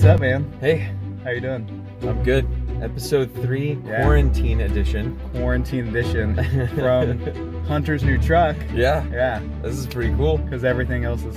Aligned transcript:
What's 0.00 0.08
up, 0.14 0.20
man? 0.20 0.50
Hey, 0.60 0.90
How 1.24 1.28
you 1.28 1.42
doing? 1.42 1.86
I'm 2.00 2.22
good. 2.22 2.46
Episode 2.82 3.34
three, 3.34 3.78
Yeah. 3.84 4.00
quarantine 4.00 4.62
edition. 4.62 5.20
Quarantine 5.34 5.88
edition 5.88 6.36
from 6.74 7.64
Hunter's 7.66 8.02
new 8.02 8.16
truck. 8.16 8.56
yeah, 8.72 9.04
Yeah, 9.12 9.42
this 9.60 9.76
is 9.76 9.86
pretty 9.86 10.14
cool. 10.14 10.38
because 10.38 10.64
everything 10.64 11.04
else 11.04 11.22
is 11.24 11.36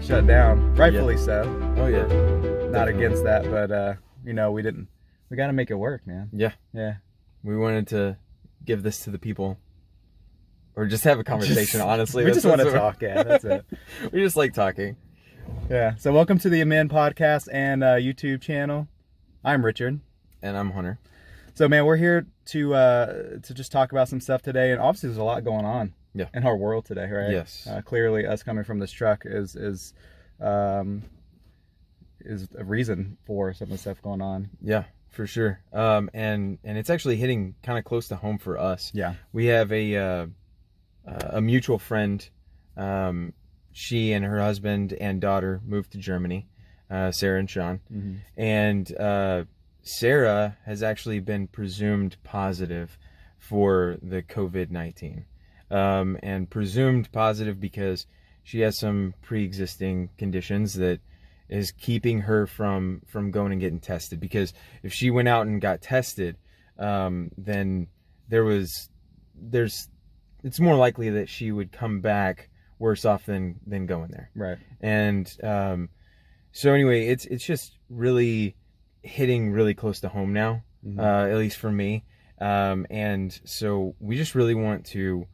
shut 0.00 0.26
down. 0.26 0.74
Rightfully 0.74 1.18
so. 1.18 1.42
Oh 1.76 1.86
yeah, 1.88 2.04
Not 2.06 2.86
Definitely. 2.86 3.04
against 3.04 3.24
that, 3.24 3.44
but 3.50 3.70
uh, 3.70 3.94
you 4.24 4.32
know, 4.32 4.52
we 4.52 4.62
didn't. 4.62 4.88
We 5.28 5.36
got 5.36 5.48
to 5.48 5.52
make 5.52 5.70
it 5.70 5.74
work, 5.74 6.06
man. 6.06 6.30
yeah. 6.32 6.52
Yeah. 6.72 6.94
We 7.44 7.58
wanted 7.58 7.88
to 7.88 8.16
give 8.64 8.82
this 8.82 9.00
to 9.04 9.10
the 9.10 9.18
people, 9.18 9.58
or 10.76 10.86
just 10.86 11.04
have 11.04 11.18
a 11.18 11.24
conversation. 11.24 11.80
Just- 11.80 11.84
honestly, 11.84 12.24
we 12.24 12.30
just 12.32 12.46
want 12.46 12.62
to 12.62 12.70
talk. 12.72 13.02
Yeah, 13.02 13.22
that's 13.22 13.44
it. 13.44 13.66
we 14.12 14.22
just 14.22 14.34
like 14.34 14.54
talking. 14.54 14.96
Yeah. 15.70 15.94
So, 15.96 16.12
welcome 16.12 16.38
to 16.38 16.48
the 16.48 16.60
Amen 16.60 16.88
podcast 16.88 17.48
and 17.52 17.84
uh, 17.84 17.94
YouTube 17.94 18.40
channel. 18.40 18.88
I'm 19.44 19.64
Richard. 19.64 20.00
And 20.42 20.56
I'm 20.56 20.70
Hunter. 20.70 20.98
So, 21.54 21.68
man, 21.68 21.84
we're 21.84 21.96
here 21.96 22.26
to 22.46 22.74
uh, 22.74 23.12
to 23.42 23.54
just 23.54 23.72
talk 23.72 23.92
about 23.92 24.08
some 24.08 24.20
stuff 24.20 24.42
today, 24.42 24.72
and 24.72 24.80
obviously, 24.80 25.08
there's 25.08 25.18
a 25.18 25.24
lot 25.24 25.44
going 25.44 25.64
on. 25.64 25.94
Yeah. 26.14 26.26
In 26.34 26.46
our 26.46 26.56
world 26.56 26.84
today, 26.84 27.08
right? 27.10 27.30
Yes. 27.30 27.66
Uh, 27.70 27.82
clearly, 27.82 28.26
us 28.26 28.42
coming 28.42 28.64
from 28.64 28.78
this 28.78 28.90
truck 28.90 29.24
is 29.24 29.56
is 29.56 29.94
um, 30.40 31.02
is 32.20 32.48
a 32.56 32.64
reason 32.64 33.18
for 33.24 33.52
some 33.52 33.66
of 33.66 33.72
the 33.72 33.78
stuff 33.78 34.00
going 34.02 34.22
on. 34.22 34.50
Yeah, 34.62 34.84
for 35.10 35.26
sure. 35.26 35.60
Um, 35.72 36.10
and 36.14 36.58
and 36.64 36.78
it's 36.78 36.90
actually 36.90 37.16
hitting 37.16 37.54
kind 37.62 37.78
of 37.78 37.84
close 37.84 38.08
to 38.08 38.16
home 38.16 38.38
for 38.38 38.58
us. 38.58 38.90
Yeah. 38.94 39.14
We 39.32 39.46
have 39.46 39.70
a 39.72 39.96
uh, 39.96 40.26
uh, 41.06 41.28
a 41.30 41.40
mutual 41.40 41.78
friend. 41.78 42.28
Um, 42.76 43.32
she 43.78 44.12
and 44.12 44.24
her 44.24 44.40
husband 44.40 44.92
and 44.94 45.20
daughter 45.20 45.60
moved 45.64 45.92
to 45.92 45.98
Germany. 45.98 46.48
Uh, 46.90 47.12
Sarah 47.12 47.38
and 47.38 47.48
Sean. 47.48 47.80
Mm-hmm. 47.92 48.14
and 48.36 48.96
uh, 48.98 49.44
Sarah 49.82 50.56
has 50.64 50.82
actually 50.82 51.20
been 51.20 51.46
presumed 51.46 52.16
positive 52.24 52.98
for 53.38 53.98
the 54.02 54.22
COVID 54.22 54.70
19. 54.70 55.26
Um, 55.70 56.18
and 56.22 56.50
presumed 56.50 57.12
positive 57.12 57.60
because 57.60 58.06
she 58.42 58.60
has 58.60 58.76
some 58.78 59.14
pre 59.22 59.44
existing 59.44 60.08
conditions 60.18 60.74
that 60.74 61.00
is 61.48 61.70
keeping 61.70 62.22
her 62.22 62.46
from, 62.48 63.02
from 63.06 63.30
going 63.30 63.52
and 63.52 63.60
getting 63.60 63.80
tested. 63.80 64.18
Because 64.18 64.54
if 64.82 64.92
she 64.92 65.10
went 65.10 65.28
out 65.28 65.46
and 65.46 65.60
got 65.60 65.82
tested, 65.82 66.36
um, 66.80 67.30
then 67.38 67.86
there 68.28 68.44
was, 68.44 68.88
there's, 69.36 69.88
it's 70.42 70.58
more 70.58 70.74
likely 70.76 71.10
that 71.10 71.28
she 71.28 71.52
would 71.52 71.70
come 71.70 72.00
back 72.00 72.48
worse 72.78 73.04
off 73.04 73.26
than, 73.26 73.58
than 73.66 73.86
going 73.86 74.10
there 74.10 74.30
Right. 74.34 74.58
and 74.80 75.34
um, 75.42 75.88
so 76.52 76.72
anyway, 76.72 77.06
it's 77.08 77.24
it's 77.26 77.44
just 77.44 77.76
really 77.90 78.56
hitting 79.02 79.52
really 79.52 79.74
close 79.74 80.00
to 80.00 80.08
home 80.08 80.32
now, 80.32 80.62
Mhm. 80.86 80.98
uh, 80.98 81.30
at 81.32 81.36
least 81.38 81.56
for 81.58 81.70
me. 81.70 82.04
Um, 82.40 82.86
and 82.90 83.38
so 83.44 83.94
we 84.00 84.16
just 84.16 84.34
really 84.34 84.54
want 84.54 84.86
to, 84.86 85.26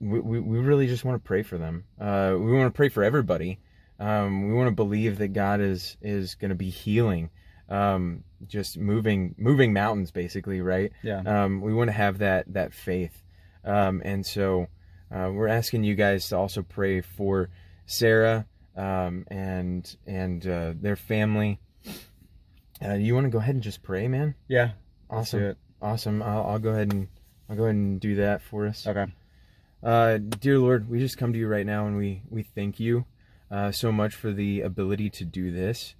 we, 0.00 0.20
we, 0.20 0.40
we 0.40 0.58
really 0.58 0.86
just 0.86 1.04
want 1.04 1.22
to 1.22 1.26
pray 1.26 1.42
for 1.42 1.56
them. 1.58 1.84
Uh, 2.00 2.34
we 2.38 2.52
want 2.52 2.72
to 2.72 2.76
pray 2.76 2.88
for 2.88 3.02
everybody. 3.02 3.58
Um, 3.98 4.48
we 4.48 4.54
want 4.54 4.68
to 4.68 4.74
believe 4.74 5.18
that 5.18 5.28
God 5.28 5.60
is 5.60 5.96
is 6.02 6.34
going 6.34 6.48
to 6.50 6.54
be 6.56 6.68
healing, 6.70 7.30
um, 7.68 8.24
just 8.46 8.76
moving 8.76 9.34
moving 9.38 9.72
mountains, 9.72 10.10
basically, 10.10 10.60
right? 10.60 10.92
Yeah. 11.02 11.20
um, 11.20 11.60
we 11.60 11.72
want 11.72 11.88
to 11.88 11.92
have 11.92 12.18
that 12.18 12.52
that 12.52 12.74
faith 12.74 13.22
um, 13.64 14.02
and 14.04 14.24
so 14.26 14.66
uh, 15.12 15.30
we're 15.32 15.48
asking 15.48 15.84
you 15.84 15.94
guys 15.94 16.28
to 16.28 16.36
also 16.36 16.62
pray 16.62 17.00
for 17.00 17.48
sarah 17.86 18.46
um, 18.76 19.24
and 19.28 19.96
and 20.06 20.46
uh, 20.46 20.72
their 20.80 20.96
family 20.96 21.58
uh, 22.84 22.94
you 22.94 23.14
want 23.14 23.24
to 23.24 23.30
go 23.30 23.38
ahead 23.38 23.54
and 23.54 23.62
just 23.62 23.82
pray 23.82 24.08
man 24.08 24.34
yeah. 24.48 24.70
Awesome 25.10 25.54
awesome 25.82 26.22
I'll, 26.22 26.44
I'll 26.46 26.58
go 26.58 26.70
ahead 26.70 26.92
and 26.92 27.08
i'll 27.48 27.56
go 27.56 27.64
ahead 27.64 27.74
and 27.76 28.00
do 28.00 28.16
that 28.16 28.42
for 28.42 28.66
us 28.66 28.86
Okay. 28.86 29.06
uh, 29.82 30.18
dear 30.18 30.58
Lord, 30.58 30.88
we 30.88 30.98
just 30.98 31.18
come 31.18 31.32
to 31.32 31.38
you 31.38 31.46
right 31.46 31.66
now 31.66 31.86
and 31.86 31.96
we, 31.96 32.22
we 32.30 32.42
thank 32.42 32.80
you 32.80 33.04
uh, 33.50 33.70
so 33.70 33.92
much 33.92 34.14
for 34.14 34.32
the 34.32 34.62
ability 34.62 35.10
to 35.10 35.24
do 35.24 35.50
this. 35.52 35.94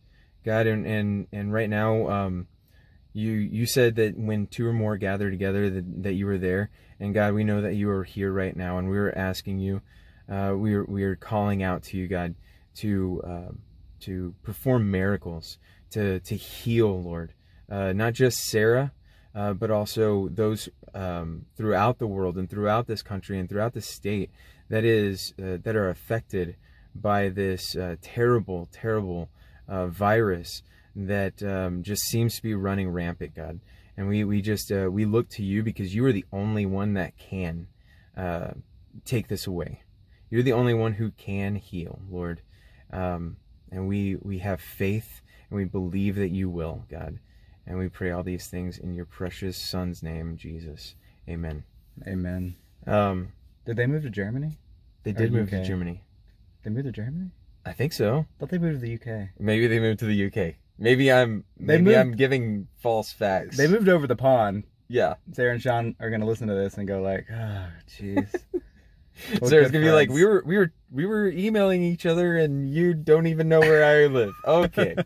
God, 0.45 0.67
and, 0.67 0.87
and, 0.87 1.27
and 1.33 1.53
right 1.53 1.69
now, 1.71 2.09
um, 2.09 2.49
you 3.15 3.31
you 3.31 3.65
said 3.65 3.95
that 3.95 4.19
when 4.19 4.47
two 4.49 4.67
or 4.67 4.73
more 4.73 4.99
gather 4.99 5.31
together 5.31 5.71
that, 5.71 6.03
that 6.03 6.15
you 6.15 6.27
were 6.27 6.37
there. 6.37 6.69
And 7.01 7.15
God, 7.15 7.33
we 7.33 7.45
know 7.45 7.63
that 7.63 7.75
you 7.75 7.89
are 7.91 8.05
here 8.05 8.33
right 8.33 8.55
now 8.55 8.77
and 8.79 8.91
we're 8.91 9.13
asking 9.13 9.61
you, 9.61 9.83
uh, 10.29 10.55
we 10.57 10.75
are, 10.75 10.85
we 10.85 11.05
are 11.05 11.17
calling 11.17 11.63
out 11.63 11.83
to 11.85 11.97
you, 11.97 12.09
God, 12.09 12.35
to, 12.77 13.23
uh, 13.27 13.53
to 14.01 14.35
perform 14.43 14.91
miracles, 14.91 15.59
to, 15.91 16.21
to 16.21 16.37
heal, 16.37 17.03
Lord. 17.03 17.33
Uh, 17.71 17.93
not 17.93 18.15
just 18.15 18.39
Sarah, 18.39 18.93
uh, 19.35 19.55
but 19.55 19.71
also 19.71 20.29
those 20.29 20.69
um, 20.95 21.47
throughout 21.57 21.99
the 21.99 22.07
world 22.07 22.37
and 22.37 22.49
throughout 22.49 22.87
this 22.87 23.03
country 23.03 23.39
and 23.39 23.49
throughout 23.49 23.75
the 23.75 23.81
state 23.81 24.31
that 24.69 24.85
is 24.85 25.35
uh, 25.39 25.59
that 25.63 25.77
are 25.77 25.91
affected 25.91 26.57
by 26.95 27.29
this 27.29 27.75
uh, 27.77 27.97
terrible, 28.01 28.69
terrible 28.73 29.29
virus 29.67 30.63
that 30.97 31.43
um, 31.43 31.83
just 31.83 32.03
seems 32.05 32.37
to 32.37 32.43
be 32.43 32.55
running 32.55 32.89
rampant, 32.91 33.35
God. 33.35 33.61
And 33.97 34.09
we 34.09 34.25
we 34.25 34.43
just 34.43 34.73
uh, 34.73 34.89
we 34.91 35.05
look 35.05 35.29
to 35.31 35.43
you 35.45 35.63
because 35.63 35.95
you 35.95 36.05
are 36.05 36.13
the 36.13 36.25
only 36.33 36.67
one 36.67 36.95
that 36.95 37.17
can 37.17 37.69
uh, 38.17 38.53
take 39.05 39.29
this 39.29 39.47
away. 39.47 39.83
You're 40.31 40.43
the 40.43 40.53
only 40.53 40.75
one 40.75 40.95
who 40.95 41.11
can 41.13 41.55
heal, 41.57 42.01
Lord. 42.11 42.43
Um, 42.93 43.37
and 43.71 43.89
we 43.89 44.17
we 44.17 44.39
have 44.39 44.61
faith 44.61 45.21
and 45.49 45.57
we 45.57 45.65
believe 45.65 46.17
that 46.17 46.31
you 46.31 46.49
will, 46.49 46.85
God. 46.91 47.19
And 47.67 47.79
we 47.79 47.89
pray 47.89 48.11
all 48.11 48.23
these 48.23 48.49
things 48.49 48.79
in 48.79 48.95
your 48.95 49.07
precious 49.07 49.57
Son's 49.57 50.03
name, 50.03 50.37
Jesus. 50.37 50.97
Amen. 51.29 51.65
Amen. 52.07 52.57
Um, 52.87 53.33
Did 53.65 53.77
they 53.77 53.87
move 53.87 54.03
to 54.03 54.11
Germany? 54.11 54.59
they 55.05 55.13
did 55.13 55.33
move 55.33 55.51
to 55.51 55.65
Germany. 55.65 56.03
They 56.63 56.71
moved 56.71 56.87
to 56.87 56.93
Germany? 56.93 57.31
I 57.65 57.73
think 57.73 57.93
so. 57.93 58.27
I 58.37 58.41
thought 58.41 58.49
they 58.51 58.59
moved 58.59 58.81
to 58.81 58.87
the 58.87 58.95
UK. 58.95 59.29
Maybe 59.39 59.67
they 59.67 59.79
moved 59.79 60.01
to 60.01 60.07
the 60.07 60.27
UK. 60.27 60.57
Maybe 60.79 61.13
I'm 61.13 61.45
They 61.59 61.67
maybe 61.79 61.83
moved- 61.85 61.97
I'm 61.99 62.13
giving 62.13 62.69
false 62.79 63.13
facts. 63.13 63.57
They 63.57 63.67
moved 63.69 63.89
over 63.89 64.07
the 64.07 64.17
pond. 64.17 64.65
Yeah. 64.89 65.15
Sarah 65.33 65.53
and 65.53 65.63
Sean 65.63 65.95
are 66.01 66.11
gonna 66.11 66.27
listen 66.27 66.49
to 66.49 66.55
this 66.55 66.77
and 66.77 66.87
go 66.87 67.01
like, 67.01 67.27
"Ah, 67.33 67.69
jeez." 67.89 68.29
We're 69.41 69.49
so 69.49 69.59
it's 69.59 69.71
good 69.71 69.73
gonna 69.73 69.85
be 69.85 69.91
like 69.93 70.09
friends. 70.09 70.21
we 70.21 70.25
were 70.27 70.43
we 70.45 70.57
were 70.59 70.73
we 70.91 71.07
were 71.07 71.29
emailing 71.29 71.83
each 71.85 72.05
other 72.05 72.37
and 72.37 72.69
you 72.69 72.93
don't 72.95 73.27
even 73.29 73.49
know 73.49 73.61
where 73.61 73.85
I 73.85 74.07
live. 74.07 74.35
Okay, 74.45 74.97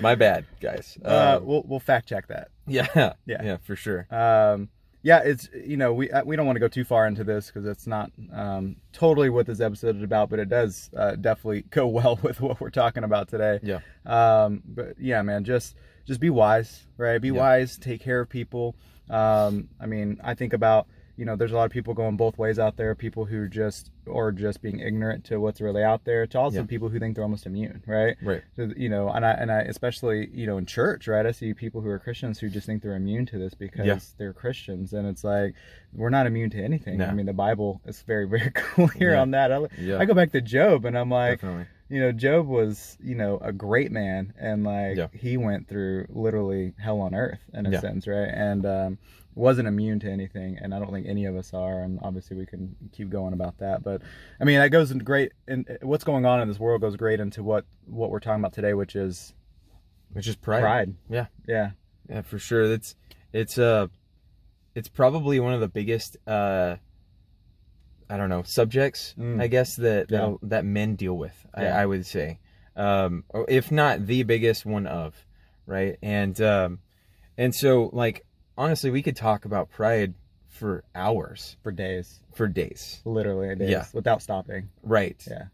my 0.00 0.16
bad, 0.16 0.44
guys. 0.60 0.98
uh, 1.04 1.08
Uh, 1.08 1.40
we'll 1.42 1.62
we'll 1.66 1.80
fact 1.80 2.08
check 2.08 2.26
that. 2.28 2.48
yeah, 2.66 2.86
yeah. 2.94 3.12
yeah, 3.44 3.56
for 3.62 3.76
sure. 3.76 4.06
Um, 4.10 4.68
yeah, 5.06 5.20
it's 5.24 5.48
you 5.54 5.76
know 5.76 5.92
we 5.92 6.10
uh, 6.10 6.24
we 6.24 6.34
don't 6.34 6.46
want 6.46 6.56
to 6.56 6.60
go 6.60 6.66
too 6.66 6.82
far 6.82 7.06
into 7.06 7.22
this 7.22 7.46
because 7.46 7.64
it's 7.64 7.86
not 7.86 8.10
um, 8.32 8.74
totally 8.92 9.30
what 9.30 9.46
this 9.46 9.60
episode 9.60 9.94
is 9.96 10.02
about, 10.02 10.30
but 10.30 10.40
it 10.40 10.48
does 10.48 10.90
uh, 10.96 11.14
definitely 11.14 11.62
go 11.70 11.86
well 11.86 12.18
with 12.22 12.40
what 12.40 12.60
we're 12.60 12.70
talking 12.70 13.04
about 13.04 13.28
today. 13.28 13.60
Yeah. 13.62 13.78
Um, 14.04 14.64
but 14.66 14.98
yeah, 14.98 15.22
man, 15.22 15.44
just 15.44 15.76
just 16.06 16.18
be 16.18 16.28
wise, 16.28 16.88
right? 16.98 17.18
Be 17.18 17.28
Yeah. 17.28 17.34
wise. 17.34 17.78
Take 17.78 18.00
care 18.00 18.18
of 18.18 18.28
people. 18.28 18.74
Um, 19.08 19.68
I 19.80 19.86
mean, 19.86 20.20
I 20.24 20.34
think 20.34 20.52
about 20.52 20.88
you 21.16 21.24
know, 21.24 21.34
there's 21.34 21.52
a 21.52 21.56
lot 21.56 21.64
of 21.64 21.70
people 21.72 21.94
going 21.94 22.16
both 22.16 22.36
ways 22.36 22.58
out 22.58 22.76
there. 22.76 22.94
People 22.94 23.24
who 23.24 23.48
just 23.48 23.90
or 24.06 24.30
just 24.32 24.60
being 24.60 24.80
ignorant 24.80 25.24
to 25.24 25.38
what's 25.40 25.60
really 25.60 25.82
out 25.82 26.04
there. 26.04 26.26
To 26.26 26.38
also 26.38 26.58
Yeah. 26.60 26.66
people 26.66 26.88
who 26.90 26.98
think 26.98 27.14
they're 27.14 27.24
almost 27.24 27.46
immune, 27.46 27.82
right? 27.86 28.16
Right. 28.22 28.42
So, 28.54 28.70
you 28.76 28.88
know, 28.88 29.08
and 29.08 29.24
I 29.24 29.30
and 29.32 29.50
I 29.50 29.60
especially 29.62 30.28
you 30.32 30.46
know 30.46 30.58
in 30.58 30.66
church, 30.66 31.08
right? 31.08 31.24
I 31.24 31.32
see 31.32 31.54
people 31.54 31.80
who 31.80 31.88
are 31.88 31.98
Christians 31.98 32.38
who 32.38 32.48
just 32.50 32.66
think 32.66 32.82
they're 32.82 32.94
immune 32.96 33.24
to 33.26 33.38
this 33.38 33.54
because 33.54 33.86
Yeah. 33.86 33.98
they're 34.18 34.32
Christians, 34.34 34.92
and 34.92 35.08
it's 35.08 35.24
like 35.24 35.54
we're 35.94 36.10
not 36.10 36.26
immune 36.26 36.50
to 36.50 36.62
anything. 36.62 36.98
No. 36.98 37.06
I 37.06 37.12
mean, 37.12 37.26
the 37.26 37.32
Bible 37.32 37.80
is 37.86 38.02
very 38.02 38.26
very 38.28 38.50
clear 38.50 39.12
Yeah. 39.14 39.20
on 39.22 39.30
that. 39.30 39.50
I, 39.52 39.66
Yeah. 39.78 39.98
I 39.98 40.04
go 40.04 40.14
back 40.14 40.32
to 40.32 40.40
Job, 40.40 40.84
and 40.84 40.96
I'm 40.98 41.10
like, 41.10 41.40
Definitely. 41.40 41.66
you 41.88 42.00
know, 42.00 42.12
Job 42.12 42.46
was 42.46 42.98
you 43.02 43.14
know 43.14 43.38
a 43.38 43.52
great 43.52 43.90
man, 43.90 44.34
and 44.38 44.64
like 44.64 45.14
he 45.14 45.36
went 45.38 45.66
through 45.66 46.06
literally 46.10 46.74
hell 46.78 47.00
on 47.00 47.14
earth 47.14 47.40
in 47.54 47.64
a 47.66 47.80
sense, 47.80 48.06
right? 48.06 48.28
And 48.28 48.66
um, 48.66 48.98
wasn't 49.36 49.68
immune 49.68 50.00
to 50.00 50.10
anything, 50.10 50.58
and 50.60 50.74
I 50.74 50.78
don't 50.80 50.90
think 50.92 51.06
any 51.06 51.26
of 51.26 51.36
us 51.36 51.54
are. 51.54 51.82
And 51.82 52.00
obviously, 52.02 52.36
we 52.36 52.46
can 52.46 52.74
keep 52.92 53.08
going 53.10 53.32
about 53.34 53.58
that. 53.58 53.84
But 53.84 54.02
I 54.40 54.44
mean, 54.44 54.58
that 54.58 54.70
goes 54.70 54.90
into 54.90 55.04
great. 55.04 55.30
And 55.46 55.64
what's 55.82 56.02
going 56.04 56.26
on 56.26 56.40
in 56.40 56.48
this 56.48 56.58
world 56.58 56.80
goes 56.80 56.96
great 56.96 57.20
into 57.20 57.44
what 57.44 57.64
what 57.86 58.10
we're 58.10 58.18
talking 58.20 58.40
about 58.40 58.54
today, 58.54 58.74
which 58.74 58.96
is 58.96 59.32
Which 60.12 60.26
is 60.26 60.34
pride. 60.36 60.60
pride. 60.62 60.94
Yeah. 61.08 61.26
Yeah. 61.46 61.70
Yeah, 62.08 62.22
for 62.22 62.38
sure. 62.38 62.64
It's 62.72 62.96
it's 63.32 63.58
uh 63.58 63.86
it's 64.74 64.88
probably 64.88 65.38
one 65.40 65.52
of 65.54 65.60
the 65.60 65.68
biggest 65.68 66.16
uh 66.26 66.76
I 68.08 68.16
don't 68.16 68.28
know 68.28 68.42
subjects 68.42 69.14
Mm. 69.18 69.40
I 69.42 69.48
guess 69.48 69.76
that 69.76 70.10
Yeah. 70.10 70.18
that, 70.40 70.48
that 70.50 70.64
men 70.64 70.94
deal 70.96 71.16
with. 71.18 71.34
Yeah. 71.58 71.76
I, 71.76 71.82
I 71.82 71.86
would 71.86 72.06
say, 72.06 72.38
um, 72.76 73.24
if 73.48 73.70
not 73.72 74.06
the 74.06 74.22
biggest 74.22 74.64
one 74.64 74.86
of, 74.86 75.14
right? 75.66 75.96
And 76.02 76.40
um, 76.40 76.78
and 77.36 77.54
so 77.54 77.90
like 77.92 78.24
honestly, 78.56 78.90
we 78.90 79.02
could 79.02 79.16
talk 79.16 79.44
about 79.44 79.70
pride 79.70 80.14
for 80.48 80.84
hours, 80.94 81.56
for 81.62 81.70
days, 81.72 82.20
for 82.34 82.48
days, 82.48 83.00
literally 83.04 83.54
days, 83.56 83.70
Yeah. 83.70 83.84
without 83.92 84.22
stopping. 84.22 84.68
right? 84.82 85.22
Yeah. 85.28 85.44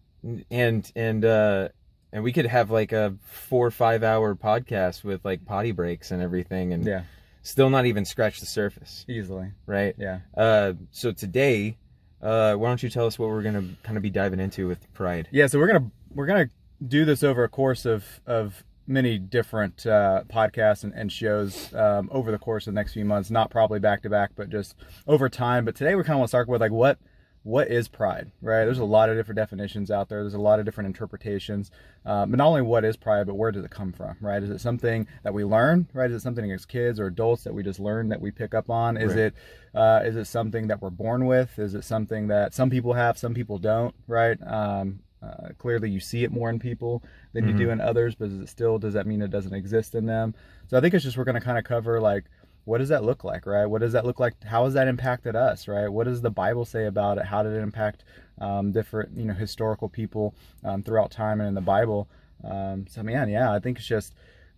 and 0.51 0.91
and 0.95 1.25
uh 1.25 1.69
and 2.13 2.23
we 2.23 2.33
could 2.33 2.47
have 2.47 2.71
like 2.71 2.93
a 2.93 3.15
four 3.25 3.67
or 3.67 3.71
five 3.73 4.05
hour 4.05 4.35
podcast 4.37 5.03
with 5.03 5.25
like 5.25 5.45
potty 5.45 5.73
breaks 5.73 6.11
and 6.13 6.23
everything, 6.23 6.73
and 6.73 6.85
Yeah, 6.85 7.03
still 7.43 7.71
not 7.71 7.87
even 7.87 8.05
scratch 8.05 8.39
the 8.39 8.47
surface, 8.47 9.05
easily. 9.09 9.51
right? 9.67 9.95
Yeah. 9.99 10.21
Uh, 10.37 10.75
so 10.93 11.11
today, 11.11 11.79
uh, 12.21 12.55
why 12.55 12.69
don't 12.69 12.83
you 12.83 12.91
tell 12.91 13.07
us 13.07 13.19
what 13.19 13.31
we're 13.31 13.43
gonna 13.43 13.65
kind 13.83 13.97
of 13.97 14.03
be 14.03 14.11
diving 14.11 14.39
into 14.41 14.69
with 14.69 14.93
pride? 14.95 15.27
Yeah, 15.33 15.47
so 15.49 15.59
we're 15.59 15.67
gonna 15.69 15.91
we're 16.15 16.27
gonna 16.27 16.51
do 16.87 17.05
this 17.05 17.23
over 17.25 17.43
a 17.43 17.49
course 17.49 17.85
of 17.85 18.05
of 18.27 18.63
many 18.87 19.19
different 19.19 19.87
uh, 19.87 20.25
podcasts 20.29 20.85
and, 20.85 20.93
and 20.95 21.11
shows 21.13 21.73
um, 21.75 22.09
over 22.13 22.31
the 22.31 22.39
course 22.39 22.67
of 22.67 22.75
the 22.75 22.79
next 22.81 22.93
few 22.95 23.05
months. 23.05 23.31
Not 23.31 23.51
probably 23.51 23.79
back 23.79 24.03
to 24.03 24.11
back, 24.11 24.31
but 24.37 24.51
just 24.51 24.75
over 25.07 25.29
time. 25.29 25.65
But 25.65 25.75
today 25.77 25.95
we 25.95 26.03
kind 26.03 26.15
of 26.15 26.19
want 26.19 26.29
to 26.29 26.31
start 26.31 26.49
with 26.49 26.61
like 26.61 26.73
what 26.73 26.99
what 27.45 27.67
is 27.69 27.89
pride, 27.89 28.31
right? 28.41 28.65
There's 28.65 28.79
a 28.79 28.85
lot 28.85 29.09
of 29.11 29.17
different 29.17 29.37
definitions 29.37 29.91
out 29.91 30.09
there. 30.09 30.21
There's 30.23 30.35
a 30.35 30.39
lot 30.41 30.61
of 30.61 30.65
different 30.65 30.87
interpretations. 30.87 31.73
Um, 32.07 32.31
but 32.31 32.37
not 32.39 32.47
only 32.47 32.63
what 32.63 32.85
is 32.85 32.97
pride, 32.97 33.27
but 33.27 33.35
where 33.35 33.51
does 33.51 33.65
it 33.65 33.71
come 33.73 33.93
from, 33.93 34.17
right? 34.21 34.41
Is 34.41 34.51
it 34.51 34.61
something 34.61 35.09
that 35.25 35.35
we 35.35 35.43
learn, 35.43 35.89
right? 35.93 36.09
Is 36.09 36.19
it 36.19 36.23
something 36.23 36.53
as 36.53 36.65
kids 36.65 37.01
or 37.01 37.07
adults 37.07 37.43
that 37.43 37.53
we 37.53 37.65
just 37.65 37.81
learn 37.81 38.11
that 38.11 38.21
we 38.21 38.31
pick 38.31 38.55
up 38.55 38.71
on? 38.71 38.97
Is 38.97 39.15
Right. 39.15 39.19
it 39.19 39.35
uh, 39.75 40.03
is 40.05 40.15
it 40.15 40.27
something 40.27 40.69
that 40.69 40.81
we're 40.81 40.91
born 40.91 41.27
with? 41.27 41.59
Is 41.59 41.75
it 41.75 41.83
something 41.83 42.29
that 42.29 42.55
some 42.55 42.71
people 42.71 42.93
have, 42.93 43.19
some 43.19 43.35
people 43.35 43.59
don't, 43.59 43.95
right? 44.07 44.39
Um, 44.47 45.01
uh, 45.23 45.49
clearly, 45.59 45.89
you 45.89 46.01
see 46.01 46.25
it 46.25 46.33
more 46.33 46.51
in 46.51 46.59
people 46.59 47.03
than 47.33 47.47
you 47.47 47.55
do 47.55 47.71
in 47.71 47.81
others, 47.81 48.15
but 48.15 48.29
is 48.29 48.41
it 48.41 48.49
still 48.49 48.79
does 48.79 48.95
that 48.95 49.07
mean 49.07 49.23
it 49.23 49.31
doesn't 49.31 49.55
exist 49.55 49.95
in 49.95 50.07
them? 50.07 50.35
So 50.69 50.77
I 50.77 50.81
think 50.81 50.95
it's 50.95 51.05
just 51.05 51.17
we're 51.17 51.25
going 51.25 51.37
to 51.37 51.41
kind 51.41 51.59
of 51.59 51.65
cover 51.65 52.01
like 52.01 52.25
what 52.65 52.79
does 52.79 52.89
that 52.91 53.05
look 53.05 53.25
like, 53.25 53.47
right? 53.47 53.67
What 53.67 53.81
does 53.81 53.93
that 53.93 54.05
look 54.07 54.21
like? 54.21 54.43
How 54.45 54.65
has 54.65 54.75
that 54.75 54.87
impacted 54.87 55.35
us, 55.35 55.67
right? 55.67 55.89
What 55.89 56.05
does 56.05 56.21
the 56.21 56.31
Bible 56.31 56.65
say 56.65 56.87
about 56.87 57.19
it? 57.19 57.25
How 57.25 57.43
did 57.43 57.53
it 57.53 57.61
impact 57.61 58.05
um, 58.41 58.71
different, 58.71 59.17
you 59.17 59.25
know, 59.25 59.35
historical 59.35 59.89
people 59.89 60.35
um, 60.65 60.83
throughout 60.83 61.11
time 61.11 61.41
and 61.41 61.49
in 61.49 61.55
the 61.55 61.61
Bible? 61.61 62.09
Um, 62.45 62.87
so 62.89 63.03
man, 63.03 63.29
yeah, 63.29 63.53
I 63.53 63.59
think 63.59 63.79
it's 63.79 63.87
just 63.87 64.15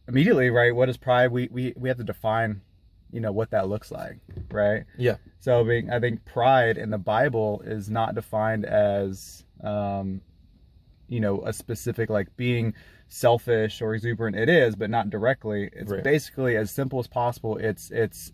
immediately 0.09 0.51
right. 0.51 0.75
What 0.75 0.89
is 0.89 0.97
pride? 0.97 1.31
We 1.31 1.49
we 1.51 1.73
we 1.77 1.89
have 1.89 1.99
to 1.99 2.05
define, 2.05 2.61
you 3.11 3.21
know, 3.21 3.33
what 3.33 3.51
that 3.51 3.69
looks 3.69 3.91
like, 3.91 4.19
right? 4.51 4.85
Yeah. 4.99 5.17
So 5.41 5.65
being, 5.65 5.91
I 5.91 6.01
think 6.01 6.25
pride 6.25 6.79
in 6.79 6.91
the 6.91 6.99
Bible 6.99 7.63
is 7.65 7.91
not 7.91 8.15
defined 8.15 8.65
as, 8.65 9.45
um, 9.63 10.21
you 11.09 11.21
know, 11.21 11.43
a 11.45 11.53
specific 11.53 12.11
like 12.11 12.35
being 12.37 12.75
selfish 13.09 13.81
or 13.83 13.95
exuberant. 13.95 14.37
It 14.37 14.49
is, 14.49 14.75
but 14.77 14.91
not 14.91 15.11
directly. 15.11 15.71
It's 15.73 15.93
Right. 15.93 16.03
basically 16.03 16.57
as 16.57 16.71
simple 16.71 16.99
as 16.99 17.07
possible. 17.07 17.57
It's 17.59 17.91
it's 17.91 18.33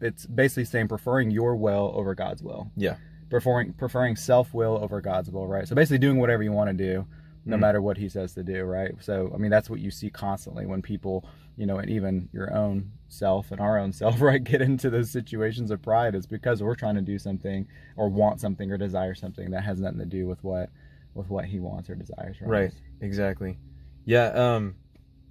it's 0.00 0.24
basically 0.26 0.64
saying 0.64 0.88
preferring 0.88 1.30
your 1.30 1.54
will 1.56 1.92
over 1.94 2.14
God's 2.14 2.42
will, 2.42 2.70
Yeah. 2.76 2.96
preferring 3.28 3.72
preferring 3.74 4.16
self 4.16 4.54
will 4.54 4.78
over 4.82 5.00
God's 5.00 5.30
will, 5.30 5.46
right? 5.46 5.66
So 5.68 5.74
basically 5.74 5.98
doing 5.98 6.18
whatever 6.18 6.42
you 6.42 6.52
want 6.52 6.68
to 6.70 6.74
do, 6.74 7.06
no 7.44 7.56
Mhm. 7.56 7.60
matter 7.60 7.82
what 7.82 7.96
He 7.98 8.08
says 8.08 8.34
to 8.34 8.42
do, 8.42 8.64
right? 8.64 8.92
So 9.00 9.30
I 9.34 9.38
mean 9.38 9.50
that's 9.50 9.68
what 9.70 9.80
you 9.80 9.90
see 9.90 10.10
constantly 10.10 10.64
when 10.66 10.80
people, 10.82 11.24
you 11.56 11.66
know, 11.66 11.78
and 11.78 11.90
even 11.90 12.28
your 12.32 12.54
own 12.54 12.92
self 13.08 13.50
and 13.50 13.60
our 13.60 13.78
own 13.78 13.92
self, 14.00 14.20
right, 14.20 14.42
get 14.42 14.62
into 14.62 14.88
those 14.90 15.10
situations 15.10 15.70
of 15.70 15.82
pride. 15.82 16.14
Is 16.14 16.26
because 16.26 16.62
we're 16.62 16.74
trying 16.76 16.94
to 16.96 17.02
do 17.02 17.18
something 17.18 17.66
or 17.96 18.08
want 18.08 18.40
something 18.40 18.70
or 18.70 18.78
desire 18.78 19.14
something 19.14 19.50
that 19.50 19.64
has 19.64 19.80
nothing 19.80 19.98
to 19.98 20.06
do 20.06 20.26
with 20.26 20.42
what 20.44 20.70
with 21.14 21.28
what 21.28 21.44
He 21.44 21.60
wants 21.60 21.90
or 21.90 21.94
desires, 21.94 22.36
from 22.36 22.48
Right. 22.48 22.68
us. 22.70 22.74
Exactly. 23.00 23.58
Yeah. 24.04 24.26
Um, 24.26 24.76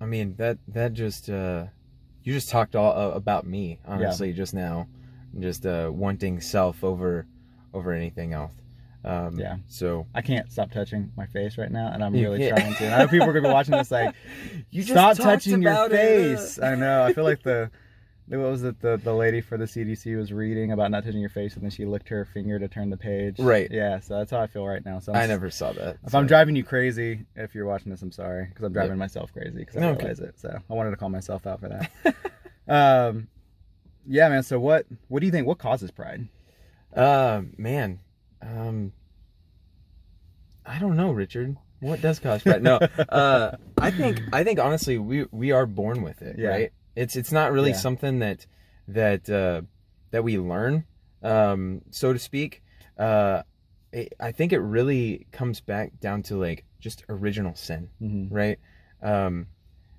I 0.01 0.05
mean 0.05 0.35
that 0.37 0.57
that 0.69 0.93
just 0.93 1.29
uh, 1.29 1.65
you 2.23 2.33
just 2.33 2.49
talked 2.49 2.75
all 2.75 2.91
uh, 2.97 3.13
about 3.15 3.45
me 3.45 3.79
honestly 3.85 4.33
just 4.33 4.53
now, 4.53 4.87
just 5.39 5.65
uh, 5.65 5.89
wanting 5.93 6.39
self 6.41 6.83
over 6.83 7.25
over 7.73 7.91
anything 7.93 8.33
else. 8.33 8.51
Um, 9.05 9.39
Yeah. 9.39 9.57
So 9.67 10.07
I 10.13 10.21
can't 10.21 10.51
stop 10.51 10.71
touching 10.71 11.11
my 11.15 11.25
face 11.25 11.57
right 11.57 11.71
now, 11.71 11.91
and 11.93 12.03
I'm 12.03 12.13
really 12.13 12.37
can't. 12.39 12.57
trying 12.57 12.75
to. 12.75 12.85
And 12.85 12.93
I 12.95 12.97
know 12.99 13.07
people 13.07 13.29
are 13.29 13.33
gonna 13.33 13.47
be 13.47 13.53
watching 13.53 13.75
this 13.77 13.91
like, 13.91 14.13
you 14.71 14.83
stop 14.83 15.15
touching 15.17 15.61
your 15.61 15.71
about 15.71 15.91
it, 15.91 15.95
face. 16.37 16.59
I 16.59 16.75
know. 16.75 17.03
I 17.03 17.13
feel 17.13 17.23
like 17.23 17.41
the 17.43 17.71
what 18.37 18.51
was 18.51 18.63
it? 18.63 18.79
The 18.81 18.97
the 18.97 19.13
lady 19.13 19.41
for 19.41 19.57
the 19.57 19.65
CDC 19.65 20.15
was 20.17 20.31
reading 20.31 20.71
about 20.71 20.91
not 20.91 21.03
touching 21.03 21.19
your 21.19 21.29
face, 21.29 21.55
and 21.55 21.63
then 21.63 21.71
she 21.71 21.85
licked 21.85 22.09
her 22.09 22.25
finger 22.25 22.59
to 22.59 22.67
turn 22.67 22.89
the 22.89 22.97
page. 22.97 23.39
Right. 23.39 23.67
Yeah. 23.71 23.99
So 23.99 24.17
that's 24.19 24.29
how 24.31 24.39
I 24.39 24.47
feel 24.47 24.65
right 24.67 24.83
now. 24.85 24.99
So 24.99 25.13
I'm 25.13 25.19
I 25.21 25.25
never 25.25 25.49
saw 25.49 25.71
that. 25.73 25.97
If 26.05 26.11
so- 26.11 26.19
I'm 26.19 26.27
driving 26.27 26.55
you 26.55 26.63
crazy, 26.63 27.25
if 27.35 27.55
you're 27.55 27.65
watching 27.65 27.91
this, 27.91 28.01
I'm 28.01 28.11
sorry 28.11 28.45
because 28.45 28.63
I'm 28.63 28.73
driving 28.73 28.91
Yeah. 28.91 28.97
myself 28.97 29.33
crazy 29.33 29.57
because 29.57 29.77
I 29.77 29.85
okay. 29.89 29.97
realize 30.05 30.19
it. 30.19 30.39
So 30.39 30.57
I 30.69 30.73
wanted 30.73 30.91
to 30.91 30.97
call 30.97 31.09
myself 31.09 31.47
out 31.47 31.59
for 31.59 31.69
that. 31.69 32.15
um, 32.67 33.27
yeah, 34.07 34.29
man. 34.29 34.43
So 34.43 34.59
what 34.59 34.85
what 35.07 35.21
do 35.21 35.25
you 35.25 35.31
think? 35.31 35.47
What 35.47 35.57
causes 35.57 35.89
pride? 35.91 36.27
Uh, 36.95 37.41
man, 37.57 37.99
um, 38.41 38.91
I 40.65 40.79
don't 40.79 40.95
know, 40.97 41.11
Richard. 41.11 41.57
What 41.79 42.01
does 42.01 42.19
cause 42.19 42.43
pride? 42.43 42.61
No, 42.61 42.75
uh, 43.09 43.55
I 43.77 43.91
think 43.91 44.19
I 44.33 44.43
think 44.43 44.59
honestly, 44.59 44.97
we 44.97 45.25
we 45.31 45.51
are 45.51 45.65
born 45.65 46.01
with 46.01 46.21
it, 46.21 46.37
Yeah. 46.37 46.49
right? 46.49 46.73
It's 46.95 47.15
it's 47.15 47.31
not 47.31 47.51
really 47.51 47.71
Yeah. 47.71 47.75
something 47.77 48.19
that 48.19 48.45
that 48.87 49.29
uh, 49.29 49.61
that 50.11 50.23
we 50.23 50.37
learn, 50.37 50.85
um, 51.23 51.81
so 51.91 52.13
to 52.13 52.19
speak. 52.19 52.63
Uh, 52.97 53.43
it, 53.91 54.13
I 54.19 54.31
think 54.31 54.51
it 54.53 54.59
really 54.59 55.27
comes 55.31 55.61
back 55.61 55.99
down 55.99 56.23
to 56.23 56.37
like 56.37 56.65
just 56.79 57.03
original 57.09 57.55
sin, 57.55 57.89
Mm-hmm. 58.01 58.33
right? 58.33 58.59
Um, 59.01 59.47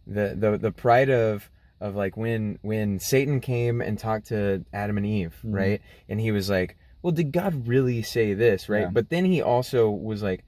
the 0.06 0.34
the 0.38 0.58
the 0.58 0.72
pride 0.72 1.10
of 1.10 1.50
of 1.80 1.94
like 1.96 2.16
when 2.16 2.58
when 2.62 2.98
Satan 2.98 3.40
came 3.40 3.80
and 3.80 3.98
talked 3.98 4.26
to 4.28 4.64
Adam 4.72 4.96
and 4.98 5.06
Eve, 5.06 5.34
Mhm. 5.44 5.54
right? 5.54 5.82
And 6.08 6.20
he 6.20 6.30
was 6.30 6.50
like, 6.50 6.76
"Well, 7.02 7.12
did 7.12 7.32
God 7.32 7.66
really 7.66 8.02
say 8.02 8.34
this?" 8.34 8.68
Right? 8.68 8.82
Yeah. 8.82 8.90
But 8.90 9.08
then 9.08 9.24
he 9.24 9.40
also 9.40 9.88
was 9.90 10.22
like, 10.22 10.44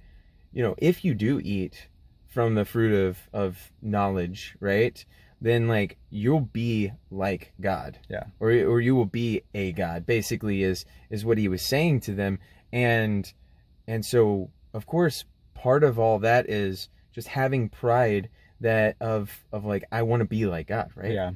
you 0.53 0.62
know, 0.62 0.75
if 0.79 1.05
you 1.05 1.15
do 1.15 1.41
eat 1.43 1.88
from 2.29 2.55
the 2.55 2.65
fruit 2.65 2.93
of 2.93 3.29
of 3.33 3.73
knowledge, 3.81 4.56
right? 4.61 5.05
Then 5.43 5.67
like 5.67 5.99
you'll 6.09 6.41
be 6.41 6.93
like 7.11 7.53
God. 7.61 7.99
Yeah. 8.09 8.25
Or 8.41 8.50
or 8.50 8.81
you 8.81 8.94
will 8.94 9.05
be 9.05 9.43
a 9.55 9.73
God. 9.73 10.06
Basically 10.06 10.62
is 10.62 10.85
is 11.11 11.25
what 11.25 11.37
he 11.37 11.49
was 11.49 11.67
saying 11.67 12.00
to 12.03 12.15
them 12.15 12.39
and 12.73 13.31
and 13.87 14.05
so 14.05 14.50
of 14.73 14.87
course 14.87 15.25
part 15.55 15.85
of 15.85 15.99
all 15.99 16.19
that 16.21 16.49
is 16.49 16.89
just 17.12 17.29
having 17.29 17.69
pride 17.69 18.29
that 18.61 18.97
of 19.00 19.44
of 19.53 19.65
like 19.65 19.85
I 19.93 20.03
want 20.03 20.21
to 20.21 20.27
be 20.29 20.47
like 20.47 20.69
God, 20.69 20.91
right? 20.94 21.12
Yeah. 21.12 21.33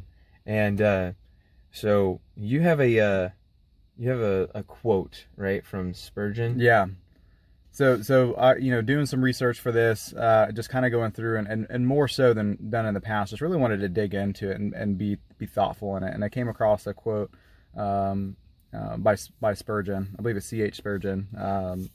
And 0.46 0.80
uh, 0.80 1.12
so 1.72 2.20
you 2.36 2.60
have 2.60 2.80
a 2.80 3.00
uh, 3.00 3.28
you 3.98 4.10
have 4.10 4.20
a, 4.20 4.48
a 4.54 4.62
quote 4.62 5.26
right 5.36 5.64
from 5.64 5.92
Spurgeon. 5.92 6.58
Yeah. 6.58 6.86
So, 7.76 8.00
so 8.00 8.32
uh, 8.32 8.54
you 8.58 8.70
know, 8.70 8.80
doing 8.80 9.04
some 9.04 9.22
research 9.22 9.60
for 9.60 9.70
this, 9.70 10.14
uh, 10.14 10.50
just 10.54 10.70
kind 10.70 10.86
of 10.86 10.92
going 10.92 11.12
through, 11.12 11.36
and, 11.36 11.46
and, 11.46 11.66
and 11.68 11.86
more 11.86 12.08
so 12.08 12.32
than 12.32 12.70
done 12.70 12.86
in 12.86 12.94
the 12.94 13.02
past, 13.02 13.32
just 13.32 13.42
really 13.42 13.58
wanted 13.58 13.80
to 13.80 13.88
dig 13.90 14.14
into 14.14 14.50
it 14.50 14.58
and, 14.58 14.72
and 14.72 14.96
be 14.96 15.18
be 15.36 15.44
thoughtful 15.44 15.94
in 15.98 16.02
it. 16.02 16.14
And 16.14 16.24
I 16.24 16.30
came 16.30 16.48
across 16.48 16.86
a 16.86 16.94
quote 16.94 17.30
um, 17.76 18.36
uh, 18.72 18.96
by 18.96 19.16
by 19.42 19.52
Spurgeon, 19.52 20.16
I 20.18 20.22
believe 20.22 20.38
it's 20.38 20.46
C. 20.46 20.62
H. 20.62 20.76
Spurgeon. 20.76 21.28
Um, 21.38 21.90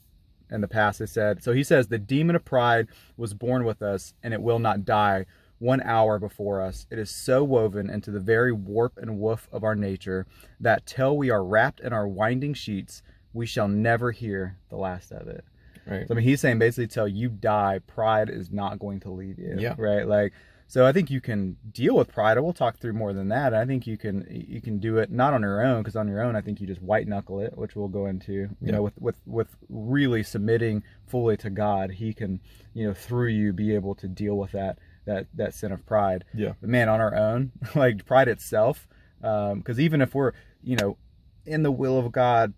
in 0.52 0.60
the 0.60 0.68
past, 0.68 1.00
it 1.00 1.08
said, 1.08 1.42
so 1.42 1.52
he 1.52 1.64
says, 1.64 1.88
the 1.88 1.98
demon 1.98 2.36
of 2.36 2.44
pride 2.44 2.86
was 3.16 3.34
born 3.34 3.64
with 3.64 3.82
us, 3.82 4.14
and 4.22 4.32
it 4.32 4.40
will 4.40 4.60
not 4.60 4.84
die 4.84 5.26
one 5.58 5.80
hour 5.82 6.20
before 6.20 6.60
us. 6.60 6.86
It 6.92 6.98
is 7.00 7.10
so 7.10 7.42
woven 7.42 7.90
into 7.90 8.12
the 8.12 8.20
very 8.20 8.52
warp 8.52 8.98
and 8.98 9.18
woof 9.18 9.48
of 9.50 9.64
our 9.64 9.74
nature 9.74 10.26
that 10.60 10.86
till 10.86 11.16
we 11.16 11.28
are 11.30 11.42
wrapped 11.42 11.80
in 11.80 11.92
our 11.92 12.06
winding 12.06 12.54
sheets, 12.54 13.02
we 13.32 13.46
shall 13.46 13.66
never 13.66 14.12
hear 14.12 14.58
the 14.68 14.76
last 14.76 15.10
of 15.10 15.26
it. 15.26 15.44
Right. 15.86 16.06
So 16.06 16.14
I 16.14 16.16
mean, 16.16 16.24
he's 16.24 16.40
saying 16.40 16.58
basically 16.58 16.86
till 16.88 17.08
you 17.08 17.28
die, 17.28 17.80
pride 17.86 18.30
is 18.30 18.50
not 18.50 18.78
going 18.78 19.00
to 19.00 19.10
leave 19.10 19.38
you. 19.38 19.56
Yeah. 19.58 19.74
Right. 19.76 20.06
Like, 20.06 20.32
so 20.68 20.86
I 20.86 20.92
think 20.92 21.10
you 21.10 21.20
can 21.20 21.56
deal 21.70 21.96
with 21.96 22.08
pride. 22.08 22.38
I 22.38 22.40
will 22.40 22.54
talk 22.54 22.78
through 22.78 22.94
more 22.94 23.12
than 23.12 23.28
that. 23.28 23.52
I 23.52 23.66
think 23.66 23.86
you 23.86 23.98
can 23.98 24.26
you 24.30 24.60
can 24.62 24.78
do 24.78 24.96
it 24.98 25.10
not 25.10 25.34
on 25.34 25.42
your 25.42 25.62
own 25.62 25.82
because 25.82 25.96
on 25.96 26.08
your 26.08 26.22
own, 26.22 26.34
I 26.34 26.40
think 26.40 26.60
you 26.60 26.66
just 26.66 26.80
white 26.80 27.06
knuckle 27.06 27.40
it, 27.40 27.58
which 27.58 27.76
we'll 27.76 27.88
go 27.88 28.06
into. 28.06 28.32
You 28.32 28.48
Yeah. 28.62 28.70
know, 28.72 28.82
with 28.84 28.94
with 28.98 29.16
with 29.26 29.48
really 29.68 30.22
submitting 30.22 30.82
fully 31.06 31.36
to 31.38 31.50
God, 31.50 31.90
He 31.90 32.14
can 32.14 32.40
you 32.72 32.86
know 32.86 32.94
through 32.94 33.28
you 33.28 33.52
be 33.52 33.74
able 33.74 33.94
to 33.96 34.08
deal 34.08 34.38
with 34.38 34.52
that 34.52 34.78
that 35.04 35.26
that 35.34 35.52
sin 35.52 35.72
of 35.72 35.84
pride. 35.84 36.24
Yeah. 36.32 36.52
But 36.60 36.70
man, 36.70 36.88
on 36.88 37.00
our 37.00 37.14
own, 37.14 37.52
like 37.74 38.06
pride 38.06 38.28
itself, 38.28 38.88
um, 39.22 39.58
because 39.58 39.78
even 39.78 40.00
if 40.00 40.14
we're 40.14 40.32
you 40.62 40.76
know 40.76 40.96
in 41.44 41.64
the 41.64 41.72
will 41.72 41.98
of 41.98 42.12
God 42.12 42.54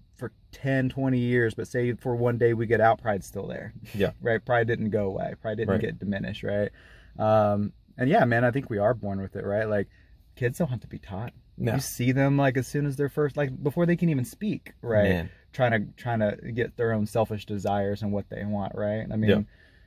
10, 0.55 0.89
20 0.89 1.19
years, 1.19 1.55
but 1.55 1.69
say 1.69 1.93
for 1.95 2.17
one 2.17 2.39
day 2.39 2.55
we 2.55 2.67
get 2.67 2.81
out, 2.81 3.01
pride's 3.03 3.27
still 3.27 3.47
there. 3.47 3.75
Yeah. 3.95 4.13
right. 4.23 4.43
Pride 4.45 4.67
didn't 4.67 4.91
go 4.91 5.07
away. 5.07 5.35
Pride 5.43 5.57
didn't 5.59 5.71
Right. 5.73 5.81
get 5.81 5.99
diminished. 5.99 6.43
Right. 6.43 6.71
Um, 7.19 7.73
and 7.99 8.09
yeah, 8.09 8.25
man, 8.25 8.45
I 8.45 8.51
think 8.51 8.71
we 8.71 8.79
are 8.79 8.95
born 8.95 9.21
with 9.21 9.37
it. 9.37 9.45
Right. 9.45 9.69
Like 9.69 9.89
kids 10.37 10.59
don't 10.59 10.69
have 10.69 10.81
to 10.81 10.87
be 10.87 10.99
taught. 10.99 11.33
No. 11.57 11.75
You 11.75 11.81
see 11.81 12.11
them 12.13 12.37
like 12.37 12.57
as 12.57 12.67
soon 12.67 12.87
as 12.87 12.97
they're 12.97 13.09
first, 13.09 13.37
like 13.37 13.63
before 13.63 13.87
they 13.87 13.97
can 13.97 14.09
even 14.09 14.25
speak. 14.25 14.73
Right. 14.83 15.09
Man. 15.09 15.31
Trying 15.53 15.71
to 15.73 15.93
trying 15.97 16.19
to 16.21 16.37
get 16.53 16.77
their 16.77 16.93
own 16.93 17.07
selfish 17.07 17.47
desires 17.47 18.03
and 18.03 18.11
what 18.13 18.29
they 18.31 18.45
want. 18.45 18.73
Right. 18.75 19.07
I 19.11 19.17
mean. 19.17 19.31
Yeah. 19.31 19.41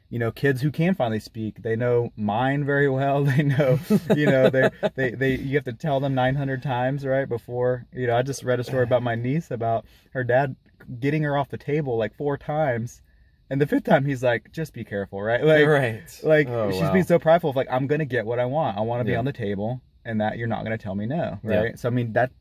You 0.10 0.20
know, 0.20 0.32
kids 0.32 0.62
who 0.62 0.72
can 0.72 0.96
finally 0.96 1.20
speak, 1.20 1.62
they 1.64 1.76
know 1.76 2.12
mine 2.16 2.64
very 2.64 2.90
well. 2.90 3.24
They 3.26 3.44
know, 3.44 3.78
you 4.16 4.26
know, 4.26 4.50
they, 4.50 4.70
they, 4.96 5.12
they, 5.12 5.36
you 5.36 5.56
have 5.56 5.66
to 5.66 5.74
tell 5.74 6.00
them 6.00 6.16
900 6.16 6.64
times, 6.64 7.06
right? 7.06 7.28
Before, 7.28 7.86
you 7.94 8.08
know, 8.08 8.16
I 8.16 8.22
just 8.22 8.44
read 8.44 8.60
a 8.60 8.64
story 8.64 8.84
about 8.84 9.04
my 9.04 9.16
niece 9.16 9.52
about 9.52 9.86
her 10.12 10.24
dad 10.24 10.56
getting 11.00 11.24
her 11.24 11.36
off 11.38 11.50
the 11.50 11.58
table 11.58 11.98
like 11.98 12.16
four 12.16 12.38
times 12.38 13.02
And 13.50 13.60
the 13.62 13.68
fifth 13.68 13.84
time, 13.86 14.06
he's 14.06 14.24
like, 14.24 14.52
just 14.52 14.74
be 14.74 14.84
careful, 14.84 15.22
right? 15.22 15.44
Like, 15.44 15.66
right. 15.68 16.20
like 16.24 16.48
Oh, 16.50 16.72
she's 16.72 16.82
wow. 16.82 16.94
being 16.94 17.06
so 17.06 17.18
prideful 17.20 17.50
of 17.50 17.56
like, 17.56 17.68
I'm 17.72 17.88
gonna 17.88 18.06
get 18.06 18.26
what 18.26 18.40
I 18.40 18.46
want. 18.46 18.78
I 18.78 18.82
want 18.82 19.00
to 19.02 19.06
be 19.06 19.12
Yeah. 19.12 19.20
on 19.20 19.26
the 19.26 19.34
table, 19.34 19.82
and 20.06 20.20
that 20.22 20.38
you're 20.38 20.48
not 20.50 20.64
gonna 20.64 20.78
tell 20.78 20.96
me 20.96 21.06
no, 21.06 21.40
Yeah. 21.44 21.56
right? 21.64 21.80
So 21.80 21.88
I 21.88 21.92
mean 21.92 22.14
that 22.14 22.32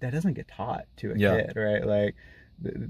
that 0.00 0.12
doesn't 0.12 0.34
get 0.34 0.48
taught 0.48 0.84
to 0.98 1.12
a 1.12 1.16
Yeah. 1.16 1.36
kid, 1.42 1.52
right? 1.56 1.84
Like, 1.86 2.14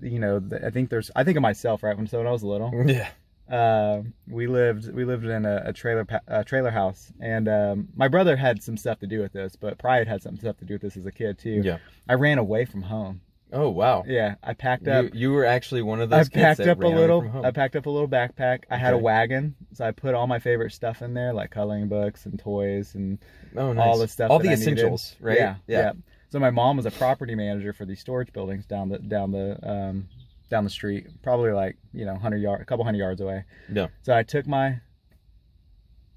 you 0.03 0.19
know, 0.19 0.43
I 0.65 0.71
think 0.71 0.91
there's, 0.91 1.11
I 1.15 1.23
think 1.23 1.37
of 1.37 1.43
myself, 1.43 1.83
right? 1.85 1.97
When 1.97 2.07
so 2.09 2.19
when 2.19 2.27
I 2.27 2.33
was 2.33 2.43
little, 2.43 2.71
Yeah. 2.87 3.09
Uh, 3.51 4.03
we 4.29 4.47
lived 4.47 4.93
we 4.93 5.05
lived 5.05 5.25
in 5.25 5.45
a, 5.45 5.63
a 5.67 5.73
trailer 5.73 6.05
pa- 6.05 6.21
a 6.29 6.45
trailer 6.45 6.71
house, 6.71 7.13
and 7.21 7.49
um, 7.49 7.89
my 7.97 8.09
brother 8.09 8.37
had 8.37 8.63
some 8.63 8.77
stuff 8.77 9.01
to 9.01 9.07
do 9.07 9.21
with 9.21 9.33
this, 9.33 9.57
but 9.57 9.79
Pride 9.79 10.07
had 10.07 10.23
some 10.23 10.37
stuff 10.37 10.57
to 10.59 10.65
do 10.65 10.75
with 10.75 10.83
this 10.83 10.97
as 10.97 11.07
a 11.07 11.13
kid 11.13 11.39
too. 11.39 11.63
Yeah. 11.65 11.79
I 12.09 12.15
ran 12.15 12.39
away 12.39 12.65
from 12.65 12.83
home. 12.83 13.23
Oh 13.53 13.69
wow. 13.69 14.05
Yeah, 14.07 14.37
I 14.43 14.55
packed 14.55 14.87
up. 14.87 15.07
You, 15.07 15.11
you 15.15 15.33
were 15.33 15.45
actually 15.45 15.83
one 15.83 16.01
of 16.01 16.13
I 16.13 16.19
those 16.19 16.29
kids 16.29 16.43
packed 16.43 16.59
that 16.59 16.69
up 16.69 16.83
a 16.83 16.87
little. 16.87 17.29
I 17.45 17.51
packed 17.51 17.75
up 17.75 17.87
a 17.87 17.91
little 17.91 18.09
backpack. 18.09 18.65
I 18.71 18.77
had 18.77 18.95
a 18.95 18.99
wagon, 18.99 19.57
so 19.73 19.85
I 19.85 19.91
put 19.91 20.15
all 20.15 20.29
my 20.29 20.39
favorite 20.39 20.73
stuff 20.73 21.03
in 21.03 21.15
there, 21.15 21.33
like 21.33 21.51
coloring 21.51 21.89
books 21.89 22.27
and 22.27 22.39
toys 22.39 22.95
and 22.95 23.19
oh, 23.57 23.73
nice. 23.73 23.85
all 23.85 23.99
the 23.99 24.07
stuff. 24.07 24.31
All 24.31 24.39
the 24.39 24.51
I 24.51 24.55
needed. 24.55 24.63
essentials, 24.63 25.17
right? 25.21 25.37
Yeah, 25.37 25.57
yeah, 25.67 25.93
So 26.29 26.39
my 26.39 26.51
mom 26.51 26.77
was 26.77 26.87
a 26.87 26.93
property 26.93 27.35
manager 27.35 27.73
for 27.73 27.85
these 27.85 27.99
storage 27.99 28.33
buildings 28.33 28.67
down 28.67 28.89
the 28.89 28.99
down 29.01 29.33
the 29.33 29.59
um, 29.69 30.09
down 30.51 30.65
the 30.65 30.71
street, 30.71 31.07
probably 31.23 31.53
like 31.53 31.79
you 31.95 32.05
know 32.05 32.17
hundred 32.17 32.39
yard, 32.43 32.61
a 32.61 32.65
couple 32.65 32.85
hundred 32.85 32.99
yards 32.99 33.21
away. 33.23 33.45
Yeah. 33.73 33.87
So 34.03 34.15
I 34.15 34.23
took 34.23 34.47
my 34.47 34.81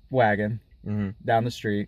wagon 0.09 0.59
hmm 0.83 1.09
down 1.23 1.43
the 1.45 1.51
street 1.51 1.87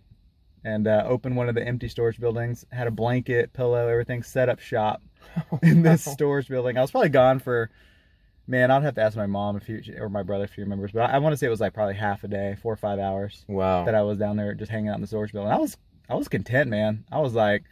and 0.64 0.88
uh, 0.88 1.04
opened 1.06 1.36
one 1.36 1.48
of 1.48 1.54
the 1.54 1.62
empty 1.62 1.86
storage 1.88 2.18
buildings. 2.18 2.64
Had 2.72 2.86
a 2.86 2.90
blanket, 2.90 3.52
pillow, 3.52 3.86
everything 3.88 4.22
set 4.22 4.48
up 4.48 4.58
shop 4.58 5.02
in 5.62 5.82
this 5.82 6.02
storage 6.04 6.48
building. 6.48 6.76
I 6.78 6.80
was 6.80 6.90
probably 6.90 7.10
gone 7.10 7.38
for, 7.38 7.70
man, 8.48 8.70
I'd 8.72 8.82
have 8.82 8.94
to 8.96 9.02
ask 9.02 9.16
my 9.16 9.26
mom 9.26 9.56
if 9.56 9.66
he 9.66 9.92
or 9.98 10.08
my 10.08 10.22
brother 10.24 10.44
if 10.44 10.54
he 10.54 10.62
remembers, 10.62 10.90
but 10.92 11.10
I, 11.10 11.14
I 11.14 11.18
want 11.18 11.34
to 11.34 11.36
say 11.36 11.46
it 11.46 11.50
was 11.50 11.60
like 11.60 11.74
probably 11.74 11.94
half 11.94 12.24
a 12.24 12.28
day, 12.28 12.56
four 12.62 12.72
or 12.72 12.76
five 12.76 12.98
hours 12.98 13.44
Wow. 13.48 13.84
that 13.84 13.94
I 13.94 14.02
was 14.02 14.18
down 14.18 14.36
there 14.36 14.54
just 14.54 14.70
hanging 14.72 14.88
out 14.88 14.96
in 14.96 15.02
the 15.02 15.06
storage 15.06 15.32
building. 15.32 15.52
I 15.52 15.58
was 15.58 15.76
I 16.08 16.14
was 16.14 16.26
content, 16.28 16.70
man. 16.70 17.04
I 17.12 17.20
was 17.20 17.34
like, 17.34 17.62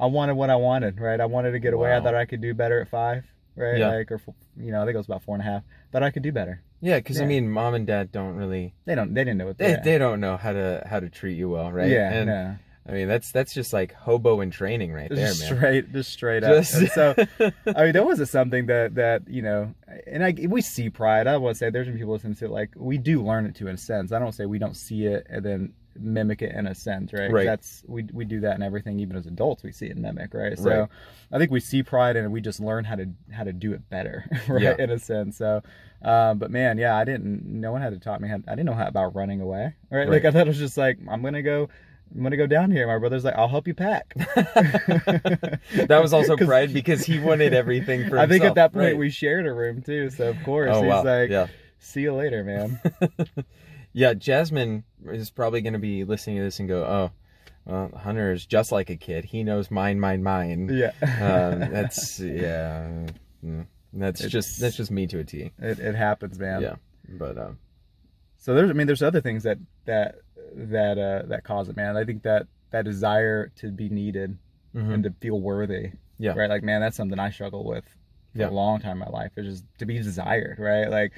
I 0.00 0.06
wanted 0.06 0.34
what 0.34 0.50
I 0.50 0.56
wanted, 0.56 1.00
right? 1.00 1.20
I 1.20 1.26
wanted 1.26 1.52
to 1.52 1.58
get 1.60 1.72
away. 1.74 1.94
I 1.94 2.00
thought 2.00 2.14
I 2.14 2.24
could 2.26 2.40
do 2.42 2.54
better 2.54 2.80
at 2.80 2.88
five, 2.88 3.24
right? 3.56 3.78
Yeah. 3.78 3.88
Like 3.88 4.10
or 4.12 4.20
you 4.58 4.72
know, 4.72 4.82
I 4.82 4.84
think 4.84 4.94
it 4.94 4.98
was 4.98 5.06
about 5.06 5.22
four 5.22 5.34
and 5.34 5.42
a 5.42 5.44
half. 5.46 5.62
But 5.90 6.02
I 6.02 6.10
could 6.10 6.22
do 6.22 6.32
better. 6.32 6.62
yeah, 6.80 6.96
because 6.98 7.20
I 7.20 7.26
mean, 7.26 7.50
mom 7.50 7.74
and 7.74 7.86
dad 7.86 8.10
don't 8.12 8.34
really 8.36 8.74
They 8.86 8.94
don't. 8.94 9.14
They 9.14 9.24
didn't 9.24 9.38
know 9.38 9.46
what 9.46 9.58
they, 9.58 9.70
yeah. 9.72 9.80
they 9.82 9.98
don't 9.98 10.20
know 10.20 10.36
how 10.36 10.52
to 10.52 10.82
how 10.88 11.00
to 11.00 11.08
treat 11.10 11.36
you 11.36 11.48
well, 11.50 11.70
right? 11.70 11.88
Yeah, 11.90 12.12
And 12.12 12.26
no. 12.26 12.56
I 12.84 12.90
mean, 12.92 13.06
that's 13.06 13.30
that's 13.30 13.54
just 13.54 13.72
like 13.72 13.92
hobo 13.94 14.40
in 14.40 14.50
training 14.50 14.92
right 14.92 15.08
there, 15.08 15.28
just 15.28 15.40
man. 15.42 15.56
straight, 15.56 15.92
just 15.92 16.12
straight 16.12 16.42
up. 16.42 16.64
Just- 16.64 16.92
so, 16.94 17.14
I 17.38 17.84
mean, 17.84 17.92
that 17.92 18.04
wasn't 18.04 18.28
something 18.28 18.66
that 18.66 18.96
that 18.96 19.28
you 19.28 19.40
know, 19.42 19.72
and 20.06 20.24
I 20.24 20.34
we 20.48 20.62
see 20.62 20.90
pride. 20.90 21.28
I 21.28 21.36
want 21.36 21.54
to 21.54 21.58
say 21.58 21.70
there's 21.70 21.86
some 21.86 21.96
people 21.96 22.12
listening 22.14 22.34
to 22.36 22.46
it, 22.46 22.50
like 22.50 22.70
we 22.74 22.98
do 22.98 23.22
learn 23.22 23.46
it 23.46 23.54
to 23.56 23.68
in 23.68 23.74
a 23.76 23.78
sense. 23.78 24.10
I 24.10 24.18
don't 24.18 24.32
say 24.32 24.46
we 24.46 24.58
don't 24.58 24.76
see 24.76 25.04
it 25.06 25.26
and 25.30 25.44
then 25.44 25.72
mimic 25.98 26.42
it 26.42 26.54
in 26.54 26.66
a 26.66 26.74
sense, 26.74 27.12
right? 27.12 27.30
Right. 27.30 27.46
That's 27.46 27.84
we 27.86 28.04
we 28.12 28.24
do 28.24 28.40
that 28.40 28.56
in 28.56 28.62
everything, 28.62 29.00
even 29.00 29.16
as 29.16 29.26
adults, 29.26 29.62
we 29.62 29.72
see 29.72 29.86
it 29.86 29.96
mimic, 29.96 30.34
right? 30.34 30.58
So, 30.58 30.70
Right. 30.70 30.88
I 31.32 31.38
think 31.38 31.50
we 31.50 31.60
see 31.60 31.82
pride 31.82 32.16
and 32.16 32.32
we 32.32 32.40
just 32.40 32.60
learn 32.60 32.84
how 32.84 32.96
to 32.96 33.08
how 33.30 33.44
to 33.44 33.52
do 33.52 33.72
it 33.72 33.88
better, 33.90 34.24
right? 34.48 34.62
Yeah. 34.62 34.76
In 34.78 34.90
a 34.90 34.98
sense. 34.98 35.36
So, 35.38 35.62
um, 36.02 36.38
but 36.38 36.50
man, 36.50 36.78
yeah, 36.78 36.96
I 36.96 37.04
didn't. 37.04 37.44
No 37.44 37.72
one 37.72 37.82
had 37.82 37.92
to 37.92 37.98
taught 37.98 38.20
me. 38.20 38.28
How, 38.28 38.36
I 38.46 38.52
didn't 38.52 38.66
know 38.66 38.74
how 38.74 38.86
about 38.86 39.14
running 39.14 39.40
away, 39.40 39.74
right? 39.90 40.08
Like 40.08 40.24
I 40.24 40.30
thought 40.30 40.46
it 40.46 40.48
was 40.48 40.58
just 40.58 40.76
like 40.76 40.98
I'm 41.10 41.22
gonna 41.22 41.42
go. 41.42 41.68
I'm 42.14 42.22
gonna 42.22 42.36
go 42.36 42.46
down 42.46 42.70
here. 42.70 42.86
My 42.86 42.98
brother's 42.98 43.24
like, 43.24 43.36
I'll 43.38 43.48
help 43.48 43.66
you 43.66 43.72
pack. 43.72 44.12
that 44.16 45.98
was 46.02 46.12
also 46.12 46.36
pride 46.36 46.74
because 46.74 47.06
he 47.06 47.18
wanted 47.18 47.54
everything 47.54 48.06
for 48.08 48.18
I 48.18 48.26
think 48.26 48.44
at 48.44 48.54
that 48.56 48.74
point 48.74 48.84
right. 48.84 48.96
we 48.98 49.08
shared 49.08 49.46
a 49.46 49.52
room 49.52 49.80
too, 49.80 50.10
so 50.10 50.28
of 50.28 50.36
course 50.44 50.70
Oh 50.72 50.82
he's 50.82 50.90
wow. 50.90 51.04
like, 51.04 51.30
yeah. 51.30 51.46
"See 51.78 52.02
you 52.02 52.12
later, 52.12 52.44
man." 52.44 52.78
Yeah, 53.92 54.14
Jasmine 54.14 54.84
is 55.06 55.30
probably 55.30 55.60
going 55.60 55.74
to 55.74 55.78
be 55.78 56.04
listening 56.04 56.36
to 56.38 56.42
this 56.44 56.60
and 56.60 56.68
go, 56.68 56.84
"Oh, 56.84 57.10
well, 57.64 57.90
Hunter 57.96 58.32
is 58.32 58.46
just 58.46 58.72
like 58.72 58.90
a 58.90 58.96
kid. 58.96 59.24
He 59.26 59.42
knows 59.44 59.70
mine, 59.70 60.00
mine, 60.00 60.22
mine." 60.22 60.68
yeah, 60.72 60.92
Um, 61.02 61.58
that's 61.70 62.18
yeah. 62.20 63.06
mm, 63.44 63.66
That's 63.92 64.20
It's- 64.20 64.32
just 64.32 64.60
that's 64.60 64.76
just 64.76 64.90
me 64.90 65.06
to 65.08 65.18
a 65.18 65.24
T. 65.24 65.50
it, 65.58 65.78
it 65.78 65.94
happens, 65.94 66.38
man. 66.38 66.62
Yeah, 66.62 66.76
but 67.08 67.36
um, 67.36 67.58
So 68.38 68.54
there's, 68.54 68.70
I 68.70 68.72
mean, 68.72 68.86
there's 68.86 69.02
other 69.02 69.20
things 69.20 69.42
that 69.42 69.58
that 69.84 70.16
that 70.54 70.98
uh 70.98 71.26
that 71.28 71.44
cause 71.44 71.68
it, 71.68 71.76
man. 71.76 71.96
I 71.96 72.04
think 72.04 72.22
that 72.22 72.46
that 72.70 72.84
desire 72.86 73.48
to 73.56 73.70
be 73.70 73.88
needed 73.90 74.38
mhm. 74.74 74.94
and 74.94 75.04
to 75.04 75.10
feel 75.20 75.38
worthy, 75.38 75.92
Yeah. 76.18 76.32
right? 76.32 76.48
Like, 76.48 76.62
man, 76.62 76.80
that's 76.80 76.96
something 76.96 77.18
I 77.18 77.28
struggle 77.30 77.64
with 77.64 77.84
for 78.32 78.38
Yeah. 78.40 78.48
a 78.48 78.50
long 78.50 78.80
time 78.80 78.92
in 78.92 78.98
my 79.00 79.08
life. 79.10 79.32
It's 79.36 79.46
just 79.46 79.64
to 79.78 79.84
be 79.84 79.98
desired, 79.98 80.58
right? 80.58 80.88
Like, 80.88 81.12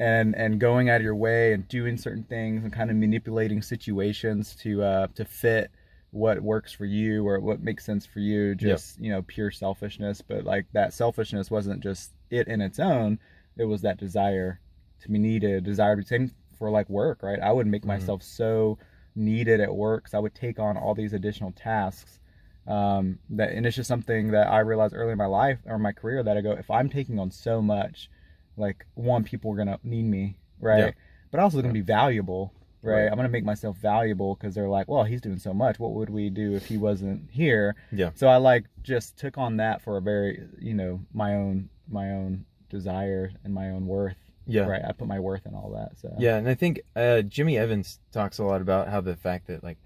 and 0.00 0.34
and 0.34 0.58
going 0.58 0.88
out 0.90 0.96
of 0.96 1.02
your 1.04 1.14
way 1.14 1.52
and 1.52 1.68
doing 1.68 1.96
certain 1.96 2.24
things 2.24 2.64
and 2.64 2.72
kind 2.72 2.90
of 2.90 2.96
manipulating 2.96 3.62
situations 3.62 4.56
to 4.56 4.82
uh 4.82 5.06
to 5.14 5.24
fit 5.24 5.70
what 6.10 6.40
works 6.42 6.72
for 6.72 6.86
you 6.86 7.24
or 7.28 7.38
what 7.38 7.60
makes 7.62 7.84
sense 7.84 8.04
for 8.06 8.18
you 8.18 8.54
just 8.56 8.98
you 8.98 9.12
know 9.12 9.22
pure 9.22 9.50
selfishness. 9.52 10.22
But 10.22 10.44
like 10.44 10.66
that 10.72 10.92
selfishness 10.92 11.50
wasn't 11.50 11.82
just 11.82 12.12
it 12.30 12.48
in 12.48 12.60
its 12.60 12.80
own. 12.80 13.18
It 13.56 13.66
was 13.66 13.82
that 13.82 13.98
desire 13.98 14.60
to 15.02 15.08
be 15.10 15.18
needed 15.18 15.64
desire 15.64 15.96
to 15.96 16.02
same 16.06 16.32
for 16.58 16.70
like 16.70 16.88
work 16.90 17.22
right? 17.22 17.38
I 17.40 17.52
would 17.52 17.66
make 17.66 17.84
Mhm. 17.84 17.88
myself 17.88 18.22
so 18.22 18.78
needed 19.16 19.60
at 19.60 19.74
work 19.74 20.06
so 20.08 20.16
i 20.16 20.20
would 20.20 20.34
take 20.34 20.60
on 20.60 20.76
all 20.76 20.94
these 20.94 21.12
additional 21.12 21.50
tasks 21.52 22.20
um 22.68 23.18
that 23.28 23.50
and 23.52 23.66
it's 23.66 23.74
just 23.74 23.88
something 23.88 24.30
that 24.30 24.46
i 24.46 24.60
realized 24.60 24.94
early 24.94 25.12
in 25.12 25.18
my 25.18 25.26
life 25.26 25.58
or 25.66 25.78
my 25.78 25.92
career 25.92 26.22
that 26.22 26.36
i 26.36 26.40
go 26.40 26.52
if 26.52 26.70
i'm 26.70 26.88
taking 26.88 27.18
on 27.18 27.30
so 27.30 27.60
much 27.60 28.08
like 28.56 28.86
one 28.94 29.24
people 29.24 29.52
are 29.52 29.56
gonna 29.56 29.78
need 29.82 30.04
me 30.04 30.36
right 30.60 30.78
Yeah. 30.78 30.90
but 31.30 31.40
also 31.40 31.60
gonna 31.62 31.72
be 31.72 31.80
valuable 31.80 32.52
right, 32.82 32.94
Right. 33.04 33.08
i'm 33.10 33.16
gonna 33.16 33.28
make 33.28 33.44
myself 33.44 33.76
valuable 33.78 34.34
because 34.34 34.54
they're 34.54 34.68
like 34.68 34.88
well 34.88 35.04
he's 35.04 35.20
doing 35.20 35.38
so 35.38 35.52
much 35.54 35.78
what 35.78 35.92
would 35.92 36.10
we 36.10 36.30
do 36.30 36.54
if 36.54 36.66
he 36.66 36.76
wasn't 36.76 37.30
here 37.30 37.74
Yeah. 37.92 38.10
so 38.14 38.28
i 38.28 38.36
like 38.36 38.64
just 38.82 39.16
took 39.16 39.38
on 39.38 39.56
that 39.58 39.82
for 39.82 39.96
a 39.96 40.00
very 40.02 40.42
you 40.58 40.74
know 40.74 41.00
my 41.12 41.34
own 41.34 41.68
my 41.88 42.10
own 42.10 42.44
desire 42.68 43.32
and 43.44 43.52
my 43.54 43.70
own 43.70 43.86
worth 43.86 44.16
yeah, 44.46 44.62
right 44.62 44.82
i 44.84 44.92
put 44.92 45.06
my 45.08 45.18
worth 45.20 45.46
in 45.46 45.54
all 45.54 45.70
that 45.76 45.98
so 45.98 46.12
yeah. 46.18 46.36
And 46.36 46.48
I 46.48 46.54
think 46.54 46.80
uh, 46.96 47.22
Jimmy 47.22 47.56
Evans 47.56 48.00
talks 48.10 48.38
a 48.38 48.44
lot 48.44 48.60
about 48.60 48.88
how 48.88 49.00
the 49.00 49.14
fact 49.14 49.46
that 49.46 49.62
like 49.62 49.78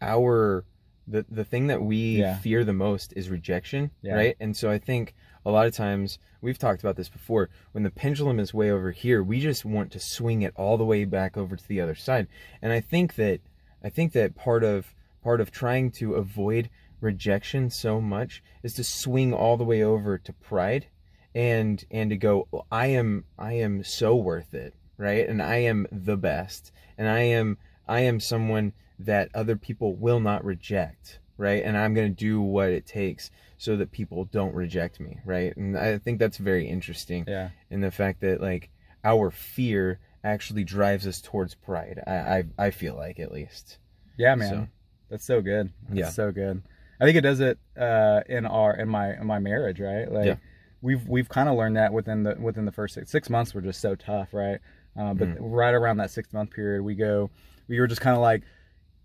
our 0.00 0.64
the 1.06 1.24
the 1.30 1.44
thing 1.44 1.66
that 1.68 1.82
we 1.82 2.20
Yeah. 2.20 2.38
fear 2.38 2.64
the 2.64 2.72
most 2.72 3.12
is 3.16 3.28
rejection, 3.30 3.90
Yeah. 4.02 4.14
right? 4.14 4.36
And 4.40 4.56
so 4.56 4.70
I 4.70 4.78
think 4.78 5.14
a 5.44 5.50
lot 5.50 5.66
of 5.66 5.74
times 5.74 6.18
we've 6.40 6.58
talked 6.58 6.80
about 6.82 6.96
this 6.96 7.08
before. 7.10 7.50
When 7.72 7.84
the 7.84 7.90
pendulum 7.90 8.40
is 8.40 8.54
way 8.54 8.70
over 8.70 8.90
here, 8.90 9.22
we 9.22 9.40
just 9.40 9.64
want 9.64 9.92
to 9.92 10.00
swing 10.00 10.42
it 10.42 10.54
all 10.56 10.78
the 10.78 10.84
way 10.84 11.04
back 11.04 11.36
over 11.36 11.56
to 11.56 11.68
the 11.68 11.80
other 11.80 11.94
side. 11.94 12.26
And 12.62 12.72
I 12.72 12.80
think 12.80 13.16
that 13.16 13.40
I 13.82 13.90
think 13.90 14.12
that 14.12 14.34
part 14.34 14.64
of 14.64 14.94
part 15.22 15.40
of 15.40 15.50
trying 15.50 15.90
to 15.92 16.14
avoid 16.14 16.70
rejection 17.00 17.68
so 17.68 18.00
much 18.00 18.42
is 18.62 18.72
to 18.74 18.84
swing 18.84 19.34
all 19.34 19.56
the 19.58 19.64
way 19.64 19.82
over 19.82 20.16
to 20.16 20.32
pride 20.32 20.86
and 21.34 21.84
and 21.90 22.08
to 22.10 22.16
go 22.16 22.48
I 22.72 22.86
am 22.86 23.24
I 23.38 23.54
am 23.54 23.84
so 23.84 24.16
worth 24.16 24.54
it, 24.54 24.74
right? 24.96 25.28
And 25.28 25.42
I 25.42 25.56
am 25.56 25.86
the 25.92 26.16
best. 26.16 26.72
And 26.96 27.08
I 27.08 27.20
am 27.20 27.58
I 27.86 28.00
am 28.00 28.20
someone 28.20 28.72
that 28.98 29.28
other 29.34 29.56
people 29.56 29.94
will 29.96 30.20
not 30.20 30.44
reject, 30.44 31.18
right? 31.36 31.62
And 31.64 31.76
I'm 31.76 31.94
going 31.94 32.08
to 32.08 32.14
do 32.14 32.40
what 32.40 32.68
it 32.70 32.86
takes 32.86 33.30
so 33.58 33.76
that 33.76 33.90
people 33.92 34.24
don't 34.26 34.54
reject 34.54 35.00
me, 35.00 35.18
right? 35.24 35.56
And 35.56 35.76
I 35.76 35.98
think 35.98 36.18
that's 36.18 36.38
very 36.38 36.66
interesting 36.68 37.24
yeah 37.28 37.50
in 37.70 37.80
the 37.80 37.90
fact 37.90 38.20
that 38.20 38.40
like 38.40 38.70
our 39.04 39.30
fear 39.30 39.98
actually 40.22 40.64
drives 40.64 41.06
us 41.06 41.20
towards 41.20 41.54
pride. 41.54 42.00
I 42.06 42.12
I, 42.12 42.44
I 42.66 42.70
feel 42.70 42.94
like 42.96 43.18
at 43.20 43.32
least. 43.32 43.78
yeah 44.16 44.34
man 44.34 44.50
So- 44.50 44.68
that's 45.10 45.24
so 45.24 45.42
good 45.42 45.70
that's 45.88 45.98
Yeah. 45.98 46.08
so 46.08 46.32
good 46.32 46.62
i 47.00 47.04
think 47.04 47.16
it 47.16 47.20
does 47.20 47.40
it 47.40 47.58
uh 47.78 48.22
in 48.26 48.46
our 48.46 48.74
in 48.74 48.88
my 48.88 49.12
in 49.20 49.26
my 49.26 49.38
marriage 49.38 49.78
right 49.78 50.10
like 50.10 50.24
Yeah. 50.26 50.36
we've 50.80 51.06
we've 51.06 51.28
kind 51.28 51.48
of 51.48 51.56
learned 51.56 51.76
that 51.76 51.92
within 51.92 52.22
the 52.22 52.34
within 52.40 52.64
the 52.64 52.72
first 52.72 52.94
six, 52.94 53.10
six 53.10 53.28
months 53.28 53.52
were 53.54 53.60
just 53.60 53.80
so 53.82 53.94
tough 53.96 54.32
right 54.32 54.60
uh, 54.96 55.12
but 55.12 55.28
Mm-hmm. 55.28 55.44
right 55.44 55.74
around 55.74 55.98
that 55.98 56.10
six 56.10 56.32
month 56.32 56.50
period 56.50 56.82
we 56.82 56.94
go 56.94 57.30
we 57.68 57.78
were 57.78 57.86
just 57.86 58.00
kind 58.00 58.16
of 58.16 58.22
like 58.22 58.42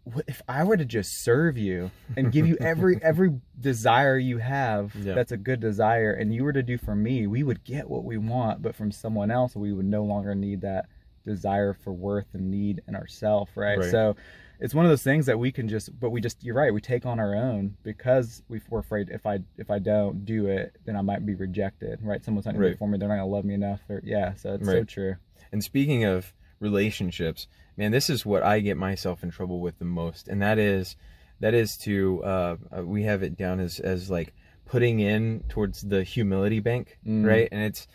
what 0.06 0.26
if 0.28 0.42
i 0.48 0.64
were 0.64 0.78
to 0.78 0.86
just 0.86 1.24
serve 1.24 1.58
you 1.58 1.92
and 2.18 2.32
give 2.32 2.48
you 2.48 2.58
every 2.60 2.98
every 3.04 3.40
desire 3.60 4.18
you 4.18 4.38
have 4.38 4.94
Yeah. 4.96 5.14
that's 5.14 5.32
a 5.32 5.38
good 5.38 5.60
desire 5.60 6.14
and 6.14 6.34
you 6.34 6.44
were 6.44 6.54
to 6.54 6.64
do 6.64 6.78
for 6.78 6.96
me 6.96 7.28
we 7.28 7.44
would 7.44 7.64
get 7.64 7.90
what 7.90 8.04
we 8.04 8.18
want 8.18 8.62
but 8.62 8.76
from 8.76 8.92
someone 8.92 9.30
else 9.32 9.56
we 9.56 9.72
would 9.74 9.86
no 9.86 10.04
longer 10.04 10.34
need 10.36 10.62
that 10.62 10.86
desire 11.26 11.74
for 11.74 11.92
worth 11.94 12.28
and 12.34 12.50
need 12.50 12.82
in 12.88 12.96
ourselves 12.96 13.52
right? 13.56 13.78
Right. 13.80 13.92
so 13.92 14.16
it's 14.62 14.74
one 14.74 14.84
of 14.86 14.90
those 14.90 15.04
things 15.04 15.26
that 15.28 15.38
we 15.38 15.52
can 15.52 15.68
just 15.68 15.98
but 16.00 16.10
we 16.10 16.22
just 16.22 16.44
you're 16.44 16.56
right 16.56 16.74
we 16.74 16.82
take 16.82 17.06
on 17.06 17.20
our 17.20 17.36
own 17.36 17.76
because 17.84 18.42
we- 18.50 18.62
we're 18.70 18.80
afraid 18.80 19.10
if 19.10 19.26
i 19.26 19.40
if 19.58 19.70
i 19.70 19.78
don't 19.80 20.26
do 20.26 20.48
it 20.48 20.76
then 20.86 20.96
i 20.96 21.02
might 21.02 21.26
be 21.26 21.36
rejected 21.36 22.00
right 22.02 22.24
someone's 22.26 22.46
not 22.46 22.54
gonna 22.54 22.64
do 22.64 22.68
Right. 22.68 22.74
it 22.76 22.80
for 22.80 22.88
me 22.88 22.98
they're 22.98 23.10
not 23.10 23.16
gonna 23.16 23.28
love 23.28 23.46
me 23.46 23.54
enough 23.54 23.82
or 23.90 24.02
yeah 24.04 24.34
so 24.34 24.54
it's 24.56 24.66
so 24.66 24.84
true 24.86 25.16
And 25.52 25.64
speaking 25.64 26.04
of 26.04 26.34
relationships, 26.60 27.48
man, 27.80 27.92
this 27.92 28.10
is 28.10 28.26
what 28.26 28.44
I 28.44 28.60
get 28.60 28.76
myself 28.78 29.24
in 29.24 29.32
trouble 29.32 29.62
with 29.62 29.80
the 29.80 29.86
most, 29.86 30.28
and 30.28 30.42
that 30.42 30.60
is 30.60 30.98
that 31.40 31.54
is 31.54 31.78
to 31.78 32.22
uh, 32.24 32.56
uh, 32.78 32.84
we 32.86 33.04
have 33.04 33.24
it 33.24 33.38
down 33.38 33.60
as 33.62 33.80
as 33.80 34.10
like 34.12 34.34
putting 34.66 35.00
in 35.00 35.44
towards 35.50 35.82
the 35.82 36.04
humility 36.04 36.60
bank, 36.60 37.00
Mm. 37.08 37.26
right? 37.26 37.48
And 37.52 37.64
it's 37.64 37.88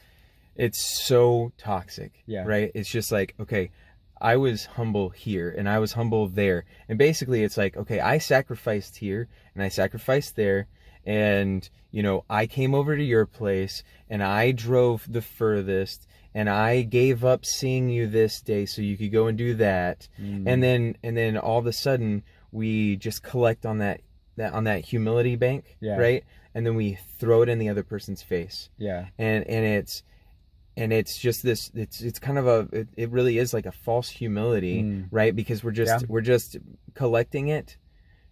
it's 0.56 1.04
so 1.06 1.52
toxic. 1.58 2.12
Yeah. 2.26 2.44
Right? 2.46 2.72
It's 2.74 2.88
just 2.88 3.12
like, 3.12 3.34
okay, 3.38 3.70
I 4.20 4.36
was 4.36 4.64
humble 4.66 5.10
here 5.10 5.54
and 5.56 5.68
I 5.68 5.78
was 5.80 5.92
humble 5.92 6.28
there. 6.28 6.64
And 6.88 6.96
basically 6.98 7.42
it's 7.44 7.58
like, 7.58 7.76
okay, 7.76 8.00
I 8.00 8.18
sacrificed 8.18 8.96
here 8.96 9.28
and 9.54 9.62
I 9.62 9.68
sacrificed 9.68 10.34
there 10.36 10.66
and 11.04 11.68
you 11.90 12.02
know, 12.02 12.24
I 12.30 12.46
came 12.46 12.74
over 12.74 12.96
to 12.96 13.04
your 13.04 13.26
place 13.26 13.84
and 14.08 14.22
I 14.22 14.52
drove 14.52 15.06
the 15.12 15.22
furthest 15.22 16.08
and 16.34 16.50
I 16.50 16.82
gave 16.82 17.24
up 17.24 17.44
seeing 17.46 17.88
you 17.88 18.06
this 18.06 18.40
day 18.40 18.66
so 18.66 18.82
you 18.82 18.96
could 18.96 19.12
go 19.12 19.26
and 19.28 19.38
do 19.38 19.54
that. 19.54 20.08
Mm. 20.20 20.44
And 20.46 20.62
then 20.62 20.96
and 21.02 21.16
then 21.16 21.36
all 21.38 21.58
of 21.58 21.66
a 21.66 21.72
sudden 21.72 22.22
we 22.52 22.96
just 22.96 23.22
collect 23.22 23.64
on 23.66 23.78
that 23.78 24.00
that 24.36 24.52
on 24.52 24.64
that 24.64 24.84
humility 24.84 25.36
bank, 25.36 25.76
Yeah. 25.80 25.96
right? 25.96 26.24
And 26.54 26.66
then 26.66 26.74
we 26.76 26.98
throw 27.18 27.42
it 27.42 27.48
in 27.48 27.58
the 27.58 27.68
other 27.68 27.82
person's 27.82 28.22
face 28.22 28.68
yeah. 28.78 29.06
and 29.18 29.44
and 29.48 29.64
it's 29.64 30.02
and 30.76 30.92
it's 30.92 31.20
just 31.20 31.42
this 31.44 31.70
it's 31.74 32.00
it's 32.00 32.18
kind 32.18 32.38
of 32.38 32.46
a 32.46 32.68
it, 32.72 32.88
it 32.96 33.10
really 33.10 33.38
is 33.38 33.52
like 33.54 33.66
a 33.66 33.72
false 33.72 34.08
humility 34.08 34.82
Mm. 34.82 35.08
right 35.10 35.34
because 35.34 35.62
we're 35.64 35.70
just 35.72 36.02
Yeah. 36.02 36.06
we're 36.08 36.20
just 36.20 36.56
collecting 36.94 37.48
it 37.48 37.76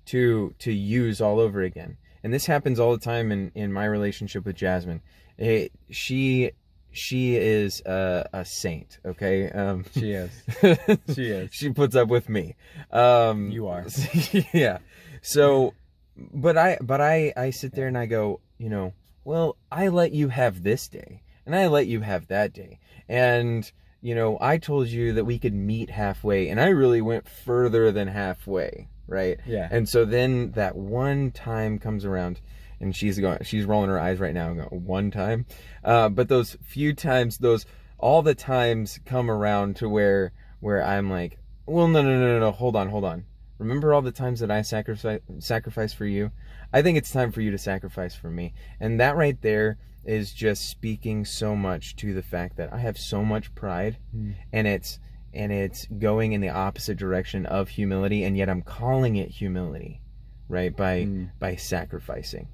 to 0.06 0.54
to 0.58 0.72
use 0.72 1.20
all 1.20 1.38
over 1.40 1.62
again 1.62 1.96
and 2.24 2.32
this 2.32 2.46
happens 2.46 2.78
all 2.80 2.92
the 2.92 3.04
time 3.04 3.30
in 3.32 3.50
in 3.54 3.72
my 3.72 3.84
relationship 3.84 4.44
with 4.44 4.56
jasmine 4.56 5.00
it, 5.38 5.72
she 5.90 6.50
she 6.92 7.36
is 7.36 7.80
a, 7.86 8.28
a 8.32 8.44
saint 8.44 8.98
okay 9.04 9.50
um 9.50 9.84
She 9.94 10.12
is. 10.12 10.30
She 11.14 11.26
is. 11.28 11.50
she 11.52 11.70
puts 11.70 11.96
up 11.96 12.08
with 12.08 12.28
me 12.28 12.54
um 12.90 13.50
You 13.50 13.68
are. 13.68 13.84
yeah 14.52 14.78
so 15.22 15.74
but 16.16 16.56
i 16.58 16.76
but 16.80 17.00
i 17.00 17.32
i 17.36 17.50
sit 17.50 17.74
there 17.74 17.86
and 17.88 17.96
i 17.96 18.06
go 18.06 18.40
you 18.58 18.68
know 18.68 18.92
well 19.24 19.56
i 19.70 19.88
let 19.88 20.12
you 20.12 20.28
have 20.28 20.62
this 20.62 20.88
day 20.88 21.22
and 21.46 21.56
i 21.56 21.66
let 21.66 21.86
you 21.86 22.00
have 22.00 22.26
that 22.28 22.52
day 22.52 22.78
and 23.08 23.72
you 24.02 24.14
know 24.14 24.36
i 24.40 24.58
told 24.58 24.88
you 24.88 25.12
that 25.14 25.24
we 25.24 25.38
could 25.38 25.54
meet 25.54 25.88
halfway 25.90 26.48
and 26.48 26.60
i 26.60 26.68
really 26.68 27.00
went 27.00 27.26
further 27.28 27.90
than 27.92 28.08
halfway 28.08 28.88
right 29.06 29.38
Yeah. 29.46 29.68
and 29.70 29.88
so 29.88 30.04
then 30.04 30.52
that 30.52 30.76
one 30.76 31.30
time 31.30 31.78
comes 31.78 32.04
around 32.04 32.40
and 32.82 32.94
she's 32.94 33.18
going 33.18 33.38
she's 33.42 33.64
rolling 33.64 33.88
her 33.88 33.98
eyes 33.98 34.18
right 34.20 34.34
now 34.34 34.52
going 34.52 34.84
one 34.84 35.10
time? 35.10 35.46
Uh, 35.82 36.08
but 36.10 36.28
those 36.28 36.56
few 36.62 36.92
times 36.92 37.38
those 37.38 37.64
all 37.98 38.20
the 38.20 38.34
times 38.34 38.98
come 39.06 39.30
around 39.30 39.76
to 39.76 39.88
where 39.88 40.32
where 40.60 40.82
i'm 40.84 41.08
like 41.08 41.38
well 41.66 41.88
no 41.88 42.02
no 42.02 42.18
no 42.18 42.26
no 42.34 42.38
no 42.40 42.50
hold 42.52 42.76
on 42.76 42.88
hold 42.90 43.04
on. 43.04 43.24
Remember 43.58 43.94
all 43.94 44.02
the 44.02 44.10
times 44.12 44.40
that 44.40 44.50
i 44.50 44.60
sacrifice 44.62 45.20
sacrificed 45.38 45.96
for 45.96 46.06
you? 46.06 46.32
I 46.72 46.82
think 46.82 46.98
it's 46.98 47.12
time 47.12 47.30
for 47.32 47.40
you 47.40 47.50
to 47.52 47.58
sacrifice 47.58 48.14
for 48.14 48.30
me. 48.30 48.54
And 48.80 48.98
that 49.00 49.14
right 49.16 49.40
there 49.40 49.78
is 50.04 50.32
just 50.32 50.68
speaking 50.68 51.24
so 51.24 51.54
much 51.54 51.94
to 51.94 52.12
the 52.12 52.22
fact 52.24 52.56
that 52.56 52.72
i 52.72 52.78
have 52.78 52.98
so 52.98 53.24
much 53.24 53.54
pride 53.54 53.96
Mm. 54.16 54.34
and 54.52 54.66
it's 54.66 54.98
and 55.32 55.52
it's 55.52 55.86
going 55.86 56.32
in 56.32 56.40
the 56.40 56.48
opposite 56.48 56.98
direction 56.98 57.46
of 57.46 57.68
humility 57.68 58.24
and 58.24 58.36
yet 58.36 58.48
i'm 58.50 58.62
calling 58.62 59.14
it 59.14 59.30
humility 59.30 60.00
right 60.48 60.76
by 60.76 61.02
Mm. 61.04 61.30
by 61.38 61.54
sacrificing 61.54 62.48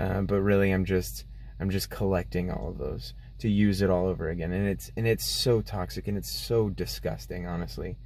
uh, 0.00 0.20
but 0.22 0.40
really 0.40 0.70
i'm 0.72 0.84
just 0.84 1.24
i'm 1.60 1.70
just 1.70 1.88
collecting 1.90 2.50
all 2.50 2.68
of 2.70 2.78
those 2.78 3.14
to 3.38 3.48
use 3.48 3.80
it 3.82 3.90
all 3.90 4.06
over 4.06 4.28
again 4.28 4.52
and 4.52 4.66
it's 4.68 4.90
and 4.96 5.06
it's 5.06 5.24
so 5.24 5.60
toxic 5.60 6.08
and 6.08 6.16
it's 6.18 6.30
so 6.32 6.68
disgusting 6.68 7.46
honestly 7.46 7.96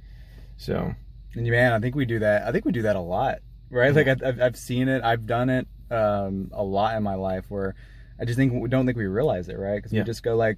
so 0.57 0.93
And 1.35 1.47
man, 1.47 1.73
I 1.73 1.79
think 1.79 1.95
we 1.95 2.05
do 2.05 2.19
that. 2.19 2.47
I 2.47 2.51
think 2.53 2.63
we 2.63 2.71
do 2.71 2.83
that 2.83 2.95
a 2.95 3.01
lot, 3.01 3.39
right? 3.69 3.93
Like 3.93 4.07
I've, 4.07 4.23
I've- 4.23 4.41
I've 4.41 4.55
seen 4.57 4.87
it. 4.87 5.03
I've 5.03 5.25
done 5.25 5.49
it 5.49 5.67
um, 5.91 6.49
a 6.53 6.63
lot 6.63 6.95
in 6.95 7.03
my 7.03 7.15
life 7.15 7.45
where 7.49 7.75
I 8.17 8.23
just 8.23 8.37
think 8.37 8.53
we 8.53 8.69
don't 8.69 8.85
think 8.85 8.97
we 8.97 9.05
realize 9.05 9.49
it, 9.49 9.57
right? 9.59 9.75
Because 9.75 9.91
Yeah. 9.91 10.01
we 10.01 10.05
just 10.05 10.23
go 10.23 10.37
like, 10.37 10.57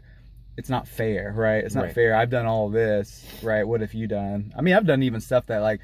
it's 0.56 0.70
not 0.70 0.88
fair, 0.88 1.34
right? 1.36 1.64
It's 1.66 1.74
not 1.74 1.86
Right. 1.86 1.94
fair. 1.96 2.16
I've 2.16 2.30
done 2.30 2.46
all 2.46 2.70
this, 2.70 3.26
right? 3.42 3.64
What 3.68 3.82
have 3.82 3.96
you 3.96 4.06
done? 4.08 4.54
I 4.56 4.62
mean, 4.62 4.76
I've 4.76 4.86
done 4.86 5.02
even 5.02 5.20
stuff 5.20 5.48
that 5.48 5.60
like 5.64 5.82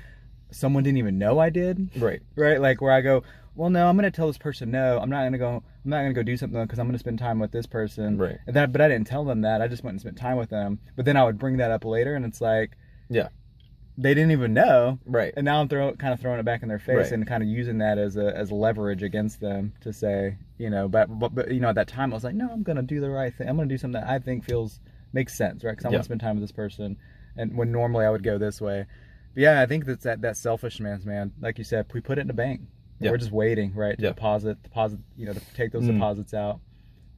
someone 0.52 0.84
didn't 0.84 0.98
even 1.00 1.18
know 1.18 1.40
I 1.40 1.50
did, 1.50 1.90
right 1.98 2.22
right? 2.36 2.62
Like 2.62 2.80
where 2.80 2.92
I 2.94 3.02
go, 3.02 3.24
well, 3.56 3.70
no, 3.70 3.88
I'm 3.88 3.96
gonna 3.96 4.12
tell 4.12 4.28
this 4.28 4.38
person 4.38 4.72
no. 4.72 5.00
I'm 5.00 5.10
not 5.10 5.24
gonna 5.24 5.38
go. 5.38 5.64
I'm 5.84 5.90
not 5.90 6.02
gonna 6.02 6.14
go 6.14 6.24
do 6.24 6.38
something 6.38 6.62
because 6.62 6.80
I'm 6.80 6.88
gonna 6.88 6.98
spend 7.00 7.20
time 7.20 7.40
with 7.40 7.52
this 7.52 7.66
person. 7.66 8.18
Right. 8.18 8.38
And 8.48 8.56
that, 8.56 8.72
but 8.72 8.82
I 8.82 8.88
didn't 8.88 9.08
tell 9.08 9.24
them 9.26 9.42
that. 9.42 9.62
I 9.62 9.68
just 9.68 9.84
went 9.84 9.94
and 9.94 10.02
spent 10.02 10.18
time 10.18 10.38
with 10.38 10.50
them. 10.50 10.80
But 10.96 11.06
then 11.06 11.18
I 11.18 11.24
would 11.24 11.38
bring 11.38 11.58
that 11.58 11.72
up 11.72 11.86
later, 11.86 12.16
and 12.16 12.26
it's 12.26 12.42
like, 12.42 12.78
Yeah. 13.10 13.28
they 13.98 14.14
didn't 14.16 14.32
even 14.32 14.54
know 14.56 14.98
right 15.06 15.34
and 15.38 15.46
now 15.46 15.62
I'm 15.62 15.68
throw, 15.68 15.94
kind 15.94 16.14
of 16.14 16.20
throwing 16.20 16.40
it 16.40 16.46
back 16.46 16.64
in 16.64 16.68
their 16.70 16.80
face 16.80 16.96
Right. 16.98 17.12
and 17.12 17.28
kind 17.28 17.44
of 17.44 17.50
using 17.50 17.78
that 17.78 18.00
as 18.00 18.18
a 18.18 18.36
as 18.36 18.52
leverage 18.52 19.04
against 19.04 19.40
them 19.40 19.74
to 19.82 19.94
say, 19.94 20.38
you 20.58 20.72
know, 20.72 20.88
but, 20.88 21.08
but 21.20 21.36
but 21.36 21.52
you 21.52 21.60
know 21.60 21.70
at 21.70 21.76
that 21.76 21.88
time 21.90 22.12
I 22.12 22.16
was 22.16 22.24
like, 22.24 22.34
no, 22.34 22.50
I'm 22.50 22.64
gonna 22.64 22.82
do 22.82 23.00
the 23.00 23.12
right 23.12 23.32
thing. 23.34 23.48
I'm 23.48 23.56
gonna 23.56 23.70
do 23.70 23.78
something 23.78 24.02
that 24.02 24.10
I 24.10 24.18
think 24.18 24.46
feels 24.46 24.80
makes 25.12 25.36
sense, 25.38 25.64
right? 25.64 25.74
Because 25.74 25.86
I 25.86 25.90
Yeah. 25.90 25.98
want 25.98 26.04
to 26.06 26.08
spend 26.08 26.22
time 26.22 26.36
with 26.38 26.44
this 26.44 26.52
person, 26.52 26.98
and 27.38 27.56
when 27.56 27.72
normally 27.72 28.06
I 28.06 28.10
would 28.10 28.24
go 28.24 28.40
this 28.40 28.60
way. 28.60 28.86
But 29.36 29.42
yeah, 29.44 29.62
I 29.62 29.68
think 29.68 29.86
that's 29.86 30.04
that 30.06 30.22
that 30.22 30.38
selfishness, 30.38 31.06
man. 31.06 31.32
Like 31.40 31.60
you 31.60 31.64
said, 31.64 31.86
we 31.94 32.02
put 32.02 32.18
it 32.18 32.22
in 32.22 32.30
a 32.32 32.34
bank. 32.34 32.62
Yeah. 33.04 33.12
We're 33.12 33.18
just 33.18 33.32
waiting, 33.32 33.74
right? 33.74 33.98
To 33.98 34.04
Yeah. 34.04 34.10
deposit, 34.10 34.62
deposit, 34.64 35.00
you 35.18 35.26
know, 35.26 35.34
to 35.34 35.42
take 35.54 35.72
those 35.72 35.84
Mm. 35.84 35.94
deposits 35.96 36.34
out. 36.34 36.60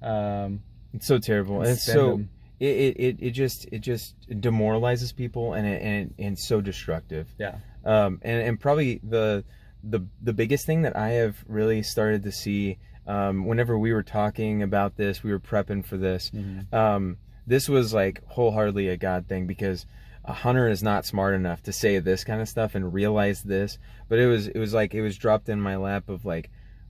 Um, 0.02 0.62
it's 0.94 1.08
so 1.08 1.18
terrible 1.18 1.60
and 1.62 1.70
it's 1.70 1.86
so 1.86 2.22
it, 2.60 2.96
it, 2.98 3.18
it, 3.20 3.32
just 3.32 3.68
it 3.72 3.80
just 3.80 4.16
demoralizes 4.40 5.12
people 5.12 5.54
and 5.54 5.68
it, 5.68 5.82
and, 5.82 6.14
and 6.18 6.40
so 6.40 6.62
destructive 6.62 7.28
yeah, 7.38 7.56
um, 7.84 8.20
and 8.22 8.42
and 8.48 8.60
probably 8.60 9.02
the 9.04 9.44
the 9.84 10.02
the 10.22 10.32
biggest 10.34 10.66
thing 10.66 10.84
that 10.84 10.96
I 10.96 11.10
have 11.12 11.44
really 11.48 11.84
started 11.84 12.24
to 12.24 12.32
see 12.32 12.78
um, 13.08 13.46
whenever 13.46 13.78
we 13.78 13.94
were 13.94 14.04
talking 14.04 14.64
about 14.64 14.96
this, 14.96 15.22
we 15.22 15.32
were 15.32 15.40
prepping 15.40 15.86
for 15.86 15.98
this. 15.98 16.32
Um, 16.72 17.18
this 17.46 17.70
was 17.70 17.94
like 17.94 18.24
wholeheartedly 18.28 18.88
a 18.90 18.98
God 18.98 19.28
thing 19.28 19.46
because 19.48 19.86
a 20.28 20.34
hunter 20.34 20.68
is 20.68 20.82
not 20.84 21.06
smart 21.06 21.36
enough 21.36 21.62
to 21.64 21.72
say 21.72 22.00
this 22.00 22.24
kind 22.24 22.42
of 22.42 22.50
stuff 22.50 22.76
and 22.76 22.94
realize 22.94 23.44
this. 23.44 23.78
But 24.10 24.20
it 24.20 24.28
was 24.28 24.48
it 24.48 24.58
was 24.58 24.74
like 24.74 24.94
it 24.94 25.02
was 25.02 25.18
dropped 25.18 25.50
in 25.50 25.62
my 25.62 25.76
lap 25.76 26.10
of 26.10 26.26
like, 26.26 26.50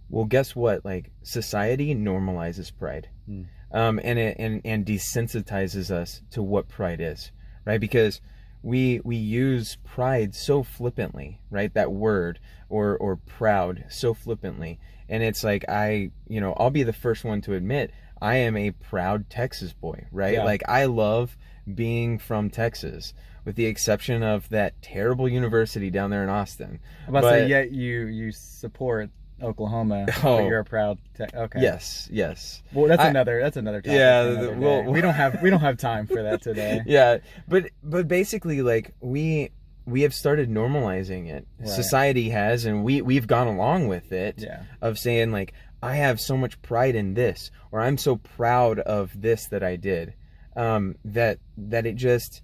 well, 0.09 0.25
guess 0.25 0.55
what? 0.55 0.83
Like 0.85 1.11
society 1.23 1.93
normalizes 1.95 2.71
pride, 2.75 3.09
Mm. 3.29 3.45
um, 3.71 3.99
and 4.03 4.19
it 4.19 4.37
and 4.39 4.61
and 4.63 4.85
desensitizes 4.85 5.89
us 5.91 6.21
to 6.31 6.41
what 6.43 6.67
pride 6.67 7.01
is, 7.01 7.31
right? 7.65 7.79
Because 7.79 8.21
we 8.63 8.99
we 9.03 9.15
use 9.15 9.77
pride 9.83 10.33
so 10.35 10.63
flippantly, 10.63 11.41
right? 11.49 11.73
That 11.73 11.91
word 11.91 12.39
or 12.69 12.97
or 12.97 13.15
proud 13.17 13.85
so 13.89 14.13
flippantly, 14.13 14.79
and 15.09 15.23
it's 15.23 15.43
like 15.43 15.65
I, 15.69 16.11
you 16.27 16.39
know, 16.41 16.53
I'll 16.57 16.69
be 16.71 16.83
the 16.83 16.93
first 16.93 17.23
one 17.23 17.41
to 17.41 17.53
admit 17.53 17.91
I 18.21 18.37
am 18.37 18.55
a 18.57 18.71
proud 18.71 19.29
Texas 19.29 19.73
boy, 19.73 20.05
right? 20.11 20.35
Yeah. 20.35 20.43
Like 20.45 20.63
I 20.67 20.85
love 20.85 21.37
being 21.73 22.17
from 22.19 22.49
Texas, 22.49 23.13
with 23.43 23.55
the 23.55 23.65
exception 23.65 24.23
of 24.23 24.49
that 24.49 24.81
terrible 24.81 25.27
university 25.29 25.89
down 25.89 26.09
there 26.09 26.23
in 26.23 26.29
Austin. 26.29 26.79
I'm 27.07 27.09
about 27.15 27.21
to 27.21 27.29
say, 27.35 27.41
But- 27.41 27.49
yet 27.49 27.71
you 27.71 28.05
you 28.07 28.31
support 28.31 29.09
Oklahoma, 29.41 30.05
Oh. 30.23 30.37
but 30.37 30.45
you're 30.45 30.59
a 30.59 30.63
proud. 30.65 30.97
Te- 31.17 31.25
okay. 31.35 31.61
Yes, 31.61 32.07
yes. 32.11 32.63
Well, 32.73 32.87
that's 32.87 33.01
I- 33.01 33.09
another. 33.09 33.41
That's 33.41 33.57
another 33.57 33.81
topic. 33.81 33.97
Yeah, 33.97 34.21
another 34.23 34.55
well- 34.55 34.83
we 34.83 35.01
don't 35.01 35.13
have 35.13 35.41
we 35.41 35.49
don't 35.49 35.59
have 35.59 35.77
time 35.77 36.07
for 36.07 36.23
that 36.23 36.41
today. 36.41 36.81
yeah 36.85 37.17
but 37.47 37.69
but 37.83 38.07
basically 38.07 38.61
like 38.61 38.93
we 39.01 39.51
we 39.85 40.01
have 40.01 40.13
started 40.13 40.49
normalizing 40.49 41.27
it 41.29 41.45
Right. 41.59 41.69
society 41.69 42.29
has 42.29 42.65
and 42.65 42.83
we 42.83 43.01
we've 43.01 43.27
gone 43.27 43.47
along 43.47 43.87
with 43.87 44.11
it 44.11 44.35
Yeah. 44.39 44.63
of 44.81 44.97
saying 44.97 45.31
like 45.31 45.53
i 45.83 45.95
have 45.97 46.19
so 46.19 46.35
much 46.35 46.59
pride 46.63 46.95
in 46.95 47.13
this 47.13 47.51
or 47.71 47.81
i'm 47.81 47.97
so 47.99 48.15
proud 48.15 48.79
of 48.79 49.11
this 49.21 49.45
that 49.49 49.61
i 49.63 49.75
did 49.75 50.15
um 50.55 50.95
that 51.03 51.39
that 51.57 51.85
it 51.85 51.95
just 51.95 52.41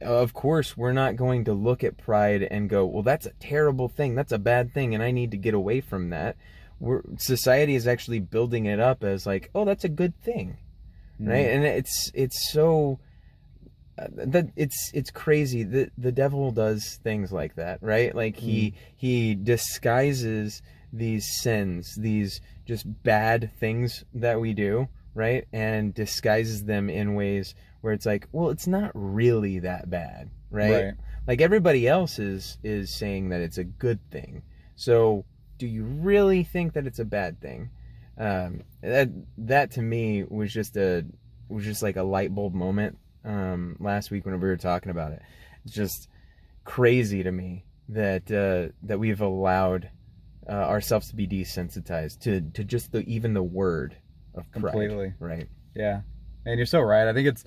of 0.00 0.34
course 0.34 0.76
we're 0.76 0.92
not 0.92 1.16
going 1.16 1.44
to 1.44 1.52
look 1.52 1.82
at 1.82 1.96
pride 1.96 2.42
and 2.42 2.68
go 2.68 2.84
well 2.84 3.02
that's 3.02 3.26
a 3.26 3.32
terrible 3.40 3.88
thing. 3.88 4.14
That's 4.14 4.32
a 4.32 4.38
bad 4.38 4.72
thing 4.72 4.94
and 4.94 5.02
i 5.02 5.10
need 5.10 5.30
to 5.30 5.36
get 5.36 5.54
away 5.54 5.80
from 5.80 6.10
that. 6.10 6.36
We're, 6.80 7.02
society 7.16 7.76
is 7.76 7.86
actually 7.86 8.20
building 8.20 8.66
it 8.66 8.80
up 8.80 9.04
as 9.04 9.26
like 9.26 9.50
oh 9.54 9.64
that's 9.64 9.84
a 9.84 9.88
good 9.88 10.20
thing. 10.22 10.58
Right? 11.20 11.46
And 11.46 11.64
it's 11.64 12.10
it's 12.12 12.52
so 12.52 12.98
uh, 13.96 14.08
that 14.10 14.48
it's 14.56 14.90
it's 14.92 15.10
crazy. 15.10 15.62
That 15.62 15.92
the 15.96 16.10
devil 16.10 16.50
does 16.50 16.98
things 17.02 17.32
like 17.32 17.54
that 17.54 17.78
right? 17.80 18.14
Like 18.14 18.36
he 18.36 18.74
he 18.96 19.34
disguises 19.34 20.60
these 20.92 21.26
sins 21.40 21.94
these 21.98 22.40
just 22.66 22.84
bad 23.02 23.50
things 23.58 24.04
that 24.14 24.40
we 24.40 24.52
do 24.52 24.88
right 25.14 25.46
and 25.52 25.94
disguises 25.94 26.64
them 26.64 26.90
in 26.90 27.14
ways 27.14 27.54
where 27.80 27.92
it's 27.92 28.06
like 28.06 28.26
well 28.32 28.50
it's 28.50 28.66
not 28.66 28.90
really 28.94 29.60
that 29.60 29.88
bad 29.88 30.30
right, 30.50 30.70
Right. 30.72 30.94
like 31.26 31.40
everybody 31.40 31.86
else 31.88 32.18
is 32.18 32.58
is 32.62 32.94
saying 32.94 33.28
that 33.30 33.40
it's 33.40 33.58
a 33.58 33.64
good 33.64 34.00
thing 34.10 34.42
so 34.76 35.24
do 35.58 35.66
you 35.66 35.84
really 35.84 36.42
think 36.42 36.72
that 36.74 36.86
it's 36.86 36.98
a 36.98 37.04
bad 37.04 37.40
thing 37.40 37.70
um, 38.18 38.62
that 38.80 39.08
that 39.38 39.72
to 39.72 39.82
me 39.82 40.22
was 40.24 40.52
just 40.52 40.76
a 40.76 41.04
was 41.48 41.64
just 41.64 41.82
like 41.82 41.96
a 41.96 42.02
light 42.02 42.34
bulb 42.34 42.54
moment 42.54 42.96
um, 43.24 43.76
last 43.80 44.10
week 44.10 44.24
when 44.24 44.38
we 44.38 44.48
were 44.48 44.56
talking 44.56 44.90
about 44.90 45.12
it. 45.12 45.20
It's 45.64 45.74
just 45.74 46.08
crazy 46.64 47.22
to 47.22 47.32
me 47.32 47.64
that 47.88 48.30
uh, 48.30 48.72
that 48.84 48.98
we've 48.98 49.20
allowed 49.20 49.90
uh, 50.48 50.52
ourselves 50.52 51.08
to 51.08 51.16
be 51.16 51.26
desensitized 51.26 52.20
to 52.20 52.40
to 52.52 52.62
just 52.64 52.92
the 52.92 53.00
even 53.00 53.34
the 53.34 53.42
word 53.42 53.96
of 54.34 54.50
pride. 54.52 54.62
Completely. 54.62 55.14
right? 55.18 55.48
Yeah. 55.74 56.00
And 56.46 56.58
you're 56.58 56.66
so 56.66 56.80
right. 56.80 57.08
I 57.08 57.12
think 57.12 57.28
it's, 57.28 57.44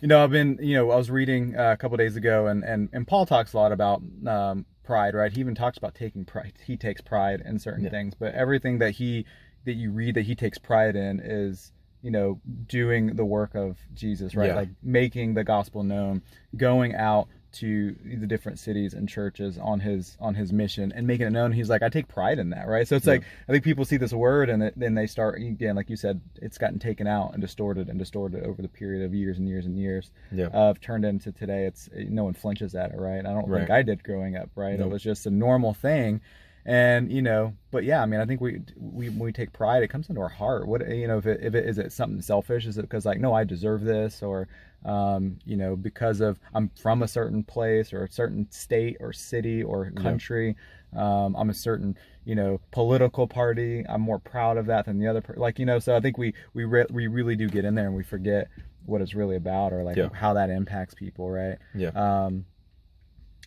you 0.00 0.08
know, 0.08 0.22
I've 0.22 0.30
been, 0.30 0.58
you 0.60 0.74
know, 0.76 0.90
I 0.90 0.96
was 0.96 1.10
reading 1.10 1.56
uh, 1.56 1.72
a 1.72 1.76
couple 1.76 1.96
days 1.96 2.16
ago, 2.16 2.46
and 2.48 2.62
and 2.64 2.88
and 2.92 3.06
Paul 3.06 3.24
talks 3.26 3.54
a 3.54 3.56
lot 3.56 3.72
about 3.72 4.02
um, 4.26 4.66
pride, 4.84 5.14
right? 5.14 5.32
He 5.32 5.40
even 5.40 5.54
talks 5.54 5.78
about 5.78 5.94
taking 5.94 6.24
pride. 6.24 6.52
He 6.64 6.76
takes 6.76 7.00
pride 7.00 7.42
in 7.44 7.58
certain 7.58 7.84
Yeah. 7.84 7.90
things, 7.90 8.14
but 8.14 8.34
everything 8.34 8.78
that 8.78 8.92
he 8.92 9.24
that 9.64 9.72
you 9.74 9.90
read 9.90 10.14
that 10.16 10.22
he 10.26 10.34
takes 10.34 10.58
pride 10.58 10.96
in 10.96 11.18
is, 11.24 11.72
you 12.02 12.10
know, 12.10 12.40
doing 12.68 13.16
the 13.16 13.24
work 13.24 13.54
of 13.54 13.78
Jesus, 13.94 14.34
right? 14.36 14.48
Yeah. 14.48 14.54
Like 14.56 14.68
making 14.82 15.34
the 15.34 15.44
gospel 15.44 15.82
known, 15.82 16.22
going 16.56 16.94
out 16.94 17.28
to 17.60 17.94
the 18.04 18.26
different 18.26 18.58
cities 18.58 18.94
and 18.94 19.08
churches 19.08 19.58
on 19.58 19.80
his 19.80 20.16
on 20.20 20.34
his 20.34 20.52
mission 20.52 20.92
and 20.92 21.06
making 21.06 21.26
it 21.26 21.30
known. 21.30 21.52
He's 21.52 21.70
like 21.70 21.82
i 21.82 21.88
take 21.88 22.08
pride 22.08 22.38
in 22.38 22.50
that 22.50 22.66
right? 22.68 22.86
So 22.86 22.96
it's 22.96 23.06
Yeah. 23.06 23.12
like 23.14 23.22
i 23.48 23.52
think 23.52 23.64
people 23.64 23.84
see 23.84 23.96
this 23.96 24.12
word 24.12 24.50
and 24.50 24.72
then 24.76 24.94
they 24.94 25.06
start 25.06 25.40
again 25.40 25.76
like 25.76 25.88
you 25.90 25.96
said 25.96 26.20
it's 26.36 26.58
gotten 26.58 26.78
taken 26.78 27.06
out 27.06 27.32
and 27.32 27.40
distorted 27.40 27.88
and 27.88 27.98
distorted 27.98 28.44
over 28.44 28.62
the 28.62 28.68
period 28.68 29.04
of 29.04 29.14
years 29.14 29.38
and 29.38 29.48
years 29.48 29.66
and 29.66 29.78
years 29.78 30.10
Yeah. 30.32 30.46
of 30.52 30.80
turned 30.80 31.04
into 31.04 31.32
today. 31.32 31.66
It's 31.66 31.88
no 31.94 32.24
one 32.24 32.34
flinches 32.34 32.74
at 32.74 32.92
it 32.92 32.98
right? 32.98 33.20
I 33.24 33.32
don't 33.32 33.50
think 33.50 33.70
i 33.70 33.82
did 33.82 34.02
growing 34.04 34.36
up 34.36 34.50
right? 34.56 34.78
Nope. 34.78 34.88
it 34.88 34.92
was 34.92 35.02
just 35.02 35.26
a 35.26 35.30
normal 35.30 35.72
thing. 35.74 36.20
And 36.68 37.12
you 37.12 37.22
know 37.22 37.54
but 37.70 37.84
yeah 37.84 38.02
i 38.02 38.06
mean 38.06 38.18
i 38.18 38.24
think 38.26 38.40
we 38.40 38.60
we 38.76 39.08
when 39.08 39.20
we 39.20 39.32
take 39.32 39.52
pride. 39.52 39.84
It 39.84 39.88
comes 39.88 40.08
into 40.08 40.20
our 40.20 40.28
heart. 40.28 40.66
What 40.66 40.80
you 40.90 41.06
know 41.06 41.18
if 41.18 41.26
it, 41.26 41.40
if 41.42 41.54
it 41.54 41.64
is 41.64 41.78
it 41.78 41.92
something 41.92 42.20
selfish? 42.20 42.66
Is 42.66 42.76
it 42.76 42.82
because 42.82 43.06
like 43.06 43.20
no 43.20 43.32
i 43.32 43.44
deserve 43.44 43.82
this 43.82 44.20
or 44.22 44.48
um 44.86 45.36
you 45.44 45.56
know 45.56 45.74
because 45.76 46.20
of 46.20 46.38
i'm 46.54 46.70
from 46.80 47.02
a 47.02 47.08
certain 47.08 47.42
place 47.42 47.92
or 47.92 48.04
a 48.04 48.10
certain 48.10 48.46
state 48.50 48.96
or 49.00 49.12
city 49.12 49.62
or 49.62 49.90
country 49.90 50.56
um 50.96 51.34
i'm 51.36 51.50
a 51.50 51.54
certain 51.54 51.96
you 52.24 52.34
know 52.36 52.60
political 52.70 53.26
party 53.26 53.84
i'm 53.88 54.00
more 54.00 54.20
proud 54.20 54.56
of 54.56 54.66
that 54.66 54.84
than 54.86 54.98
the 54.98 55.06
other 55.08 55.20
per- 55.20 55.34
like 55.36 55.58
you 55.58 55.66
know 55.66 55.78
so 55.80 55.96
i 55.96 56.00
think 56.00 56.16
we 56.16 56.32
we 56.54 56.64
re- 56.64 56.86
we 56.90 57.08
really 57.08 57.34
do 57.34 57.48
get 57.48 57.64
in 57.64 57.74
there 57.74 57.86
and 57.86 57.96
we 57.96 58.04
forget 58.04 58.46
what 58.84 59.00
it's 59.02 59.12
really 59.14 59.34
about 59.36 59.72
or 59.72 59.82
like 59.82 59.96
Yeah. 59.96 60.08
how 60.12 60.32
that 60.34 60.50
impacts 60.50 60.94
people 60.94 61.28
right 61.30 61.58
Yeah. 61.74 61.88
um 61.88 62.46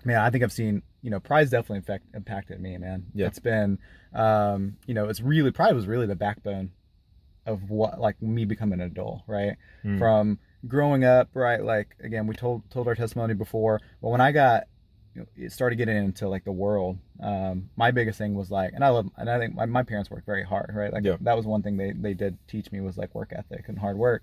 man 0.04 0.20
i 0.20 0.30
think 0.30 0.44
i've 0.44 0.52
seen 0.52 0.82
you 1.02 1.10
know 1.10 1.20
pride's 1.22 1.52
definitely 1.52 1.78
infect, 1.78 2.06
impacted 2.14 2.60
me 2.60 2.78
man 2.78 3.06
Yeah. 3.14 3.28
it's 3.28 3.40
been 3.40 3.80
um 4.14 4.76
you 4.86 4.94
know 4.94 5.08
it's 5.08 5.22
really 5.22 5.52
pride 5.52 5.74
was 5.74 5.88
really 5.88 6.06
the 6.06 6.16
backbone 6.18 6.72
of 7.46 7.70
what 7.70 8.00
like 8.00 8.22
me 8.22 8.44
becoming 8.46 8.82
an 8.82 8.88
adult 8.88 9.22
right 9.28 9.56
Mm. 9.86 9.98
from 9.98 10.40
growing 10.68 11.04
up 11.04 11.30
right 11.34 11.64
like 11.64 11.96
again 12.04 12.28
we 12.28 12.36
told 12.36 12.62
told 12.70 12.88
our 12.88 12.96
testimony 12.96 13.34
before 13.34 13.80
but 14.02 14.10
when 14.10 14.20
i 14.22 14.32
got 14.32 14.64
you 15.16 15.22
know, 15.22 15.28
it 15.38 15.52
started 15.52 15.78
getting 15.78 15.96
into 15.98 16.28
like 16.28 16.44
the 16.44 16.52
world 16.52 16.98
um 17.24 17.70
my 17.78 17.92
biggest 17.92 18.18
thing 18.18 18.36
was 18.36 18.52
like 18.52 18.74
and 18.74 18.84
i 18.84 18.90
love 18.90 19.08
and 19.18 19.30
i 19.30 19.40
think 19.40 19.56
my, 19.56 19.66
my 19.66 19.84
parents 19.84 20.10
worked 20.12 20.26
very 20.26 20.44
hard 20.44 20.72
right 20.74 20.92
like 20.92 21.04
Yeah. 21.04 21.16
that 21.22 21.36
was 21.38 21.46
one 21.46 21.62
thing 21.62 21.78
they 21.78 21.92
they 21.92 22.14
did 22.14 22.38
teach 22.48 22.72
me 22.72 22.82
was 22.82 22.98
like 22.98 23.16
work 23.16 23.32
ethic 23.36 23.66
and 23.70 23.80
hard 23.80 23.98
work 23.98 24.22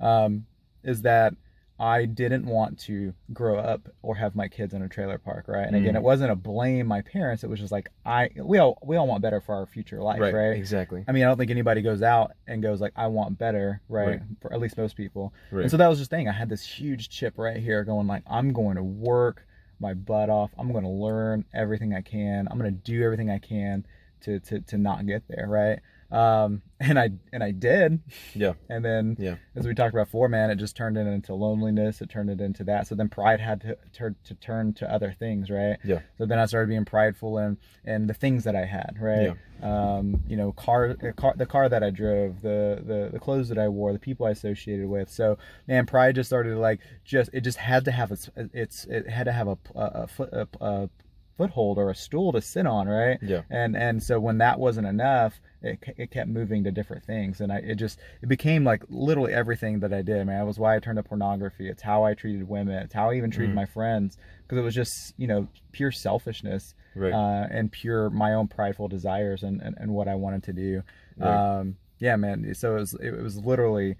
um 0.00 0.44
is 0.82 1.02
that 1.02 1.34
I 1.78 2.06
didn't 2.06 2.46
want 2.46 2.78
to 2.80 3.12
grow 3.34 3.58
up 3.58 3.88
or 4.00 4.16
have 4.16 4.34
my 4.34 4.48
kids 4.48 4.72
in 4.72 4.80
a 4.80 4.88
trailer 4.88 5.18
park, 5.18 5.44
right? 5.46 5.66
And 5.66 5.76
again, 5.76 5.92
Mm. 5.92 5.98
it 5.98 6.02
wasn't 6.02 6.32
a 6.32 6.34
blame 6.34 6.86
my 6.86 7.02
parents. 7.02 7.44
It 7.44 7.50
was 7.50 7.60
just 7.60 7.70
like 7.70 7.90
I 8.06 8.30
we 8.36 8.58
all 8.58 8.78
we 8.82 8.96
all 8.96 9.06
want 9.06 9.20
better 9.20 9.42
for 9.42 9.54
our 9.54 9.66
future 9.66 10.02
life, 10.02 10.20
right. 10.20 10.32
right? 10.32 10.56
Exactly. 10.56 11.04
I 11.06 11.12
mean, 11.12 11.24
I 11.24 11.26
don't 11.26 11.36
think 11.36 11.50
anybody 11.50 11.82
goes 11.82 12.00
out 12.00 12.32
and 12.46 12.62
goes 12.62 12.80
like, 12.80 12.92
I 12.96 13.08
want 13.08 13.38
better, 13.38 13.82
right? 13.88 14.06
Right. 14.08 14.20
For 14.40 14.52
at 14.54 14.60
least 14.60 14.78
most 14.78 14.96
people. 14.96 15.34
Right. 15.50 15.62
And 15.62 15.70
so 15.70 15.76
that 15.76 15.88
was 15.88 15.98
just 15.98 16.10
thing. 16.10 16.28
I 16.28 16.32
had 16.32 16.48
this 16.48 16.62
huge 16.64 17.10
chip 17.10 17.34
right 17.36 17.58
here 17.58 17.84
going 17.84 18.06
like, 18.06 18.22
I'm 18.26 18.52
going 18.54 18.76
to 18.76 18.82
work 18.82 19.46
my 19.78 19.92
butt 19.92 20.30
off. 20.30 20.50
I'm 20.58 20.72
going 20.72 20.84
to 20.84 20.90
learn 20.90 21.44
everything 21.52 21.92
I 21.94 22.00
can. 22.00 22.48
I'm 22.50 22.58
going 22.58 22.72
to 22.72 22.80
do 22.80 23.02
everything 23.04 23.30
I 23.30 23.38
can 23.38 23.84
to, 24.22 24.40
to, 24.40 24.60
to 24.60 24.78
not 24.78 25.06
get 25.06 25.24
there, 25.28 25.46
right? 25.46 25.80
Um, 26.10 26.62
and 26.78 26.98
I 26.98 27.10
and 27.32 27.42
I 27.42 27.50
did. 27.52 28.00
Yeah. 28.34 28.52
And 28.68 28.84
then 28.84 29.16
Yeah. 29.18 29.36
as 29.54 29.66
we 29.66 29.74
talked 29.74 29.94
about 29.94 30.06
before, 30.08 30.28
man, 30.28 30.50
it 30.50 30.56
just 30.56 30.76
turned 30.76 30.96
it 30.98 31.06
into 31.06 31.34
loneliness. 31.34 32.00
It 32.02 32.10
turned 32.10 32.28
it 32.30 32.40
into 32.40 32.64
that. 32.64 32.86
So 32.86 32.94
then 32.94 33.08
pride 33.08 33.40
had 33.40 33.62
to 33.62 33.76
turn 33.92 34.14
to 34.24 34.34
turn 34.34 34.74
to 34.74 34.92
other 34.92 35.12
things, 35.18 35.50
right? 35.50 35.78
Yeah. 35.84 36.00
So 36.18 36.26
then 36.26 36.38
I 36.38 36.46
started 36.46 36.68
being 36.68 36.84
prideful 36.84 37.38
and 37.38 37.56
and 37.84 38.08
the 38.08 38.14
things 38.14 38.44
that 38.44 38.54
I 38.54 38.64
had, 38.66 38.96
right? 39.00 39.34
Um, 39.62 40.22
you 40.28 40.36
know, 40.36 40.52
car, 40.52 40.90
uh, 41.02 41.12
car, 41.12 41.32
the 41.34 41.46
car 41.46 41.68
that 41.70 41.82
I 41.82 41.88
drove, 41.88 42.42
the 42.42 42.82
the 42.86 43.08
the 43.12 43.18
clothes 43.18 43.48
that 43.48 43.58
I 43.58 43.68
wore, 43.68 43.92
the 43.94 43.98
people 43.98 44.26
I 44.26 44.30
associated 44.30 44.86
with. 44.86 45.10
So 45.10 45.38
man, 45.66 45.86
pride 45.86 46.14
just 46.14 46.28
started 46.28 46.50
to 46.50 46.58
like 46.58 46.80
just 47.04 47.30
it 47.32 47.40
just 47.40 47.56
had 47.58 47.84
to 47.86 47.90
have 47.90 48.12
its 48.12 48.28
it's 48.36 48.84
it 48.84 49.08
had 49.08 49.24
to 49.24 49.32
have 49.32 49.48
a 49.48 49.56
a, 49.74 49.84
a 50.02 50.06
foot 50.06 50.28
a, 50.32 50.46
a 50.60 50.90
foothold 51.36 51.76
or 51.78 51.90
a 51.90 51.94
stool 51.94 52.32
to 52.32 52.40
sit 52.40 52.66
on, 52.66 52.88
right? 52.88 53.18
Yeah. 53.22 53.42
and 53.50 53.76
and 53.76 54.02
so 54.02 54.18
when 54.18 54.38
that 54.38 54.58
wasn't 54.58 54.86
enough 54.86 55.40
it, 55.62 55.78
it 55.96 56.10
kept 56.10 56.28
moving 56.28 56.64
to 56.64 56.70
different 56.70 57.04
things 57.04 57.40
and 57.40 57.50
i 57.52 57.56
it 57.56 57.74
just 57.76 57.98
it 58.22 58.28
became 58.28 58.62
like 58.64 58.82
literally 58.88 59.32
everything 59.32 59.80
that 59.80 59.92
i 59.92 60.00
did 60.02 60.26
man 60.26 60.40
it 60.42 60.44
was 60.44 60.58
why 60.58 60.76
i 60.76 60.78
turned 60.78 60.96
to 60.96 61.02
pornography 61.02 61.68
it's 61.68 61.82
how 61.82 62.04
i 62.04 62.14
treated 62.14 62.48
women 62.48 62.74
it's 62.76 62.94
how 62.94 63.10
i 63.10 63.14
even 63.14 63.30
treated 63.30 63.52
Mhm. 63.52 63.56
my 63.56 63.66
friends 63.66 64.16
because 64.42 64.58
it 64.58 64.62
was 64.62 64.74
just 64.74 65.14
you 65.18 65.26
know 65.26 65.48
pure 65.72 65.90
selfishness 65.90 66.74
Right. 66.94 67.12
uh, 67.12 67.46
and 67.50 67.70
pure 67.72 68.08
my 68.10 68.32
own 68.34 68.48
prideful 68.48 68.88
desires 68.88 69.42
and, 69.42 69.60
and, 69.60 69.76
and 69.78 69.90
what 69.92 70.08
i 70.08 70.14
wanted 70.14 70.42
to 70.44 70.52
do 70.52 70.82
Right. 71.16 71.58
um 71.58 71.76
yeah 71.98 72.16
man 72.16 72.54
so 72.54 72.76
it 72.76 72.80
was 72.80 72.94
it 72.94 73.10
was 73.22 73.36
literally 73.38 73.96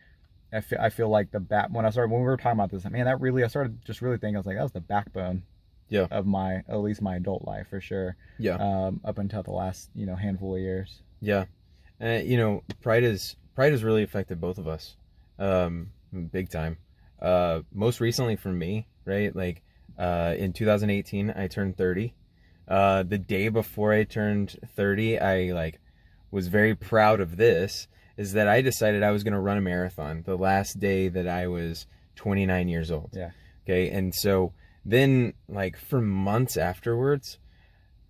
I 0.53 0.61
feel, 0.61 0.79
I 0.81 0.90
feel 0.90 1.09
like 1.09 1.33
the 1.33 1.40
bat 1.40 1.72
when 1.72 1.85
I 1.85 1.90
started 1.90 2.12
when 2.12 2.20
we 2.20 2.27
were 2.27 2.37
talking 2.37 2.59
about 2.59 2.70
this, 2.70 2.85
man, 2.85 3.07
that 3.07 3.20
really 3.20 3.42
I 3.42 3.49
started 3.49 3.85
just 3.85 4.01
really 4.01 4.16
thinking 4.16 4.37
I 4.37 4.38
was 4.38 4.46
like 4.46 4.57
that 4.57 4.62
was 4.62 4.72
the 4.72 4.81
backbone, 4.81 5.42
Yeah. 5.88 6.07
of 6.11 6.27
my 6.27 6.64
at 6.68 6.81
least 6.81 7.01
my 7.01 7.16
adult 7.16 7.44
life 7.44 7.68
for 7.70 7.81
sure 7.81 8.16
yeah. 8.38 8.57
um, 8.57 9.01
up 9.05 9.18
until 9.18 9.44
the 9.44 9.53
last 9.53 9.88
you 9.94 10.07
know 10.07 10.16
handful 10.16 10.57
of 10.57 10.61
years. 10.61 11.03
Yeah, 11.20 11.44
uh, 12.01 12.20
you 12.25 12.37
know, 12.37 12.62
pride 12.83 13.05
is 13.05 13.37
pride 13.55 13.72
has 13.72 13.83
really 13.83 14.03
affected 14.03 14.40
both 14.40 14.59
of 14.59 14.68
us, 14.68 14.96
um, 15.38 15.90
big 16.31 16.51
time. 16.51 16.79
Uh, 17.20 17.61
most 17.72 18.01
recently 18.01 18.37
for 18.37 18.53
me, 18.53 18.87
right? 19.05 19.35
Like, 19.35 19.62
uh, 19.99 20.35
in 20.37 20.53
2018, 20.53 21.33
I 21.35 21.49
turned 21.49 21.77
30. 21.79 22.14
Uh, 22.68 23.03
the 23.03 23.16
day 23.16 23.49
before 23.49 23.92
I 23.92 24.05
turned 24.05 24.57
30, 24.77 25.18
I 25.18 25.53
like 25.53 25.81
was 26.31 26.49
very 26.49 26.75
proud 26.75 27.20
of 27.20 27.37
this. 27.37 27.88
Is 28.16 28.33
that 28.33 28.49
I 28.49 28.62
decided 28.62 29.03
I 29.03 29.11
was 29.11 29.25
going 29.25 29.35
to 29.35 29.40
run 29.40 29.59
a 29.59 29.62
marathon 29.62 30.22
the 30.25 30.37
last 30.37 30.81
day 30.81 31.09
that 31.09 31.29
I 31.29 31.49
was 31.49 31.87
29 32.16 32.68
years 32.68 32.90
old. 32.90 33.11
Yeah. 33.12 33.31
Okay, 33.64 33.90
and 33.90 34.14
so 34.14 34.53
then 34.88 35.35
like 35.49 35.77
for 35.77 36.01
months 36.01 36.57
afterwards, 36.57 37.38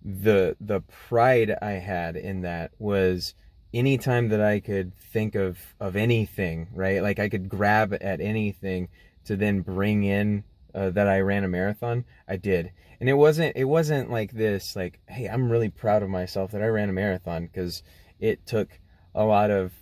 the 0.03 0.55
the 0.61 0.81
pride 0.81 1.55
I 1.61 1.71
had 1.71 2.15
in 2.15 2.41
that 2.41 2.71
was 2.77 3.33
anytime 3.73 4.29
that 4.29 4.41
I 4.41 4.59
could 4.59 4.95
think 4.95 5.33
of 5.35 5.57
of 5.79 5.95
anything, 5.95 6.67
right? 6.73 7.01
Like 7.01 7.19
I 7.19 7.29
could 7.29 7.49
grab 7.49 7.97
at 7.99 8.21
anything 8.21 8.89
to 9.25 9.35
then 9.35 9.61
bring 9.61 10.03
in 10.03 10.43
uh, 10.75 10.91
that 10.91 11.07
I 11.07 11.19
ran 11.19 11.43
a 11.43 11.47
marathon, 11.47 12.05
I 12.27 12.37
did. 12.37 12.71
And 12.99 13.09
it 13.09 13.13
wasn't 13.13 13.57
it 13.57 13.65
wasn't 13.65 14.11
like 14.11 14.31
this 14.31 14.75
like, 14.75 14.99
hey, 15.07 15.27
I'm 15.27 15.51
really 15.51 15.69
proud 15.69 16.03
of 16.03 16.09
myself 16.09 16.51
that 16.51 16.61
I 16.61 16.67
ran 16.67 16.89
a 16.89 16.93
marathon 16.93 17.47
because 17.47 17.81
it 18.19 18.45
took 18.45 18.79
a 19.15 19.23
lot 19.25 19.49
of 19.49 19.73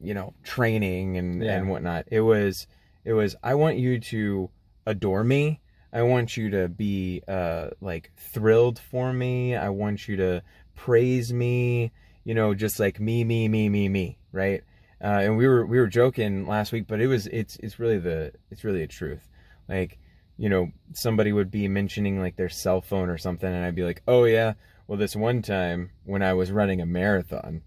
you 0.00 0.14
know 0.14 0.32
training 0.44 1.18
and 1.18 1.42
Yeah. 1.42 1.58
and 1.58 1.68
whatnot. 1.68 2.06
It 2.10 2.22
was 2.22 2.66
it 3.04 3.12
was 3.12 3.36
I 3.42 3.54
want 3.54 3.76
you 3.76 4.00
to 4.00 4.50
adore 4.86 5.24
me. 5.24 5.60
I 5.92 6.02
want 6.02 6.36
you 6.36 6.50
to 6.50 6.68
be 6.68 7.22
uh 7.26 7.70
like 7.80 8.12
thrilled 8.16 8.78
for 8.78 9.12
me. 9.12 9.56
I 9.56 9.68
want 9.70 10.08
you 10.08 10.16
to 10.16 10.42
praise 10.74 11.32
me. 11.32 11.92
You 12.24 12.34
know, 12.34 12.54
just 12.54 12.78
like 12.78 13.00
me, 13.00 13.24
me, 13.24 13.48
me, 13.48 13.68
me, 13.68 13.88
me, 13.88 14.18
right? 14.32 14.62
Uh, 15.02 15.20
and 15.22 15.36
we 15.36 15.46
were 15.46 15.64
we 15.64 15.78
were 15.78 15.86
joking 15.86 16.46
last 16.46 16.72
week, 16.72 16.86
but 16.86 17.00
it 17.00 17.06
was 17.06 17.26
it's 17.28 17.56
it's 17.62 17.78
really 17.78 17.98
the 17.98 18.32
it's 18.50 18.64
really 18.64 18.82
a 18.82 18.88
truth. 18.88 19.28
Like, 19.68 19.98
you 20.36 20.48
know, 20.48 20.68
somebody 20.92 21.32
would 21.32 21.50
be 21.50 21.68
mentioning 21.68 22.20
like 22.20 22.36
their 22.36 22.48
cell 22.48 22.80
phone 22.80 23.08
or 23.08 23.18
something, 23.18 23.48
and 23.48 23.64
I'd 23.64 23.76
be 23.76 23.84
like, 23.84 24.02
oh 24.08 24.24
yeah, 24.24 24.54
well 24.86 24.98
this 24.98 25.14
one 25.14 25.40
time 25.42 25.90
when 26.04 26.22
I 26.22 26.34
was 26.34 26.50
running 26.50 26.80
a 26.80 26.86
marathon, 26.86 27.62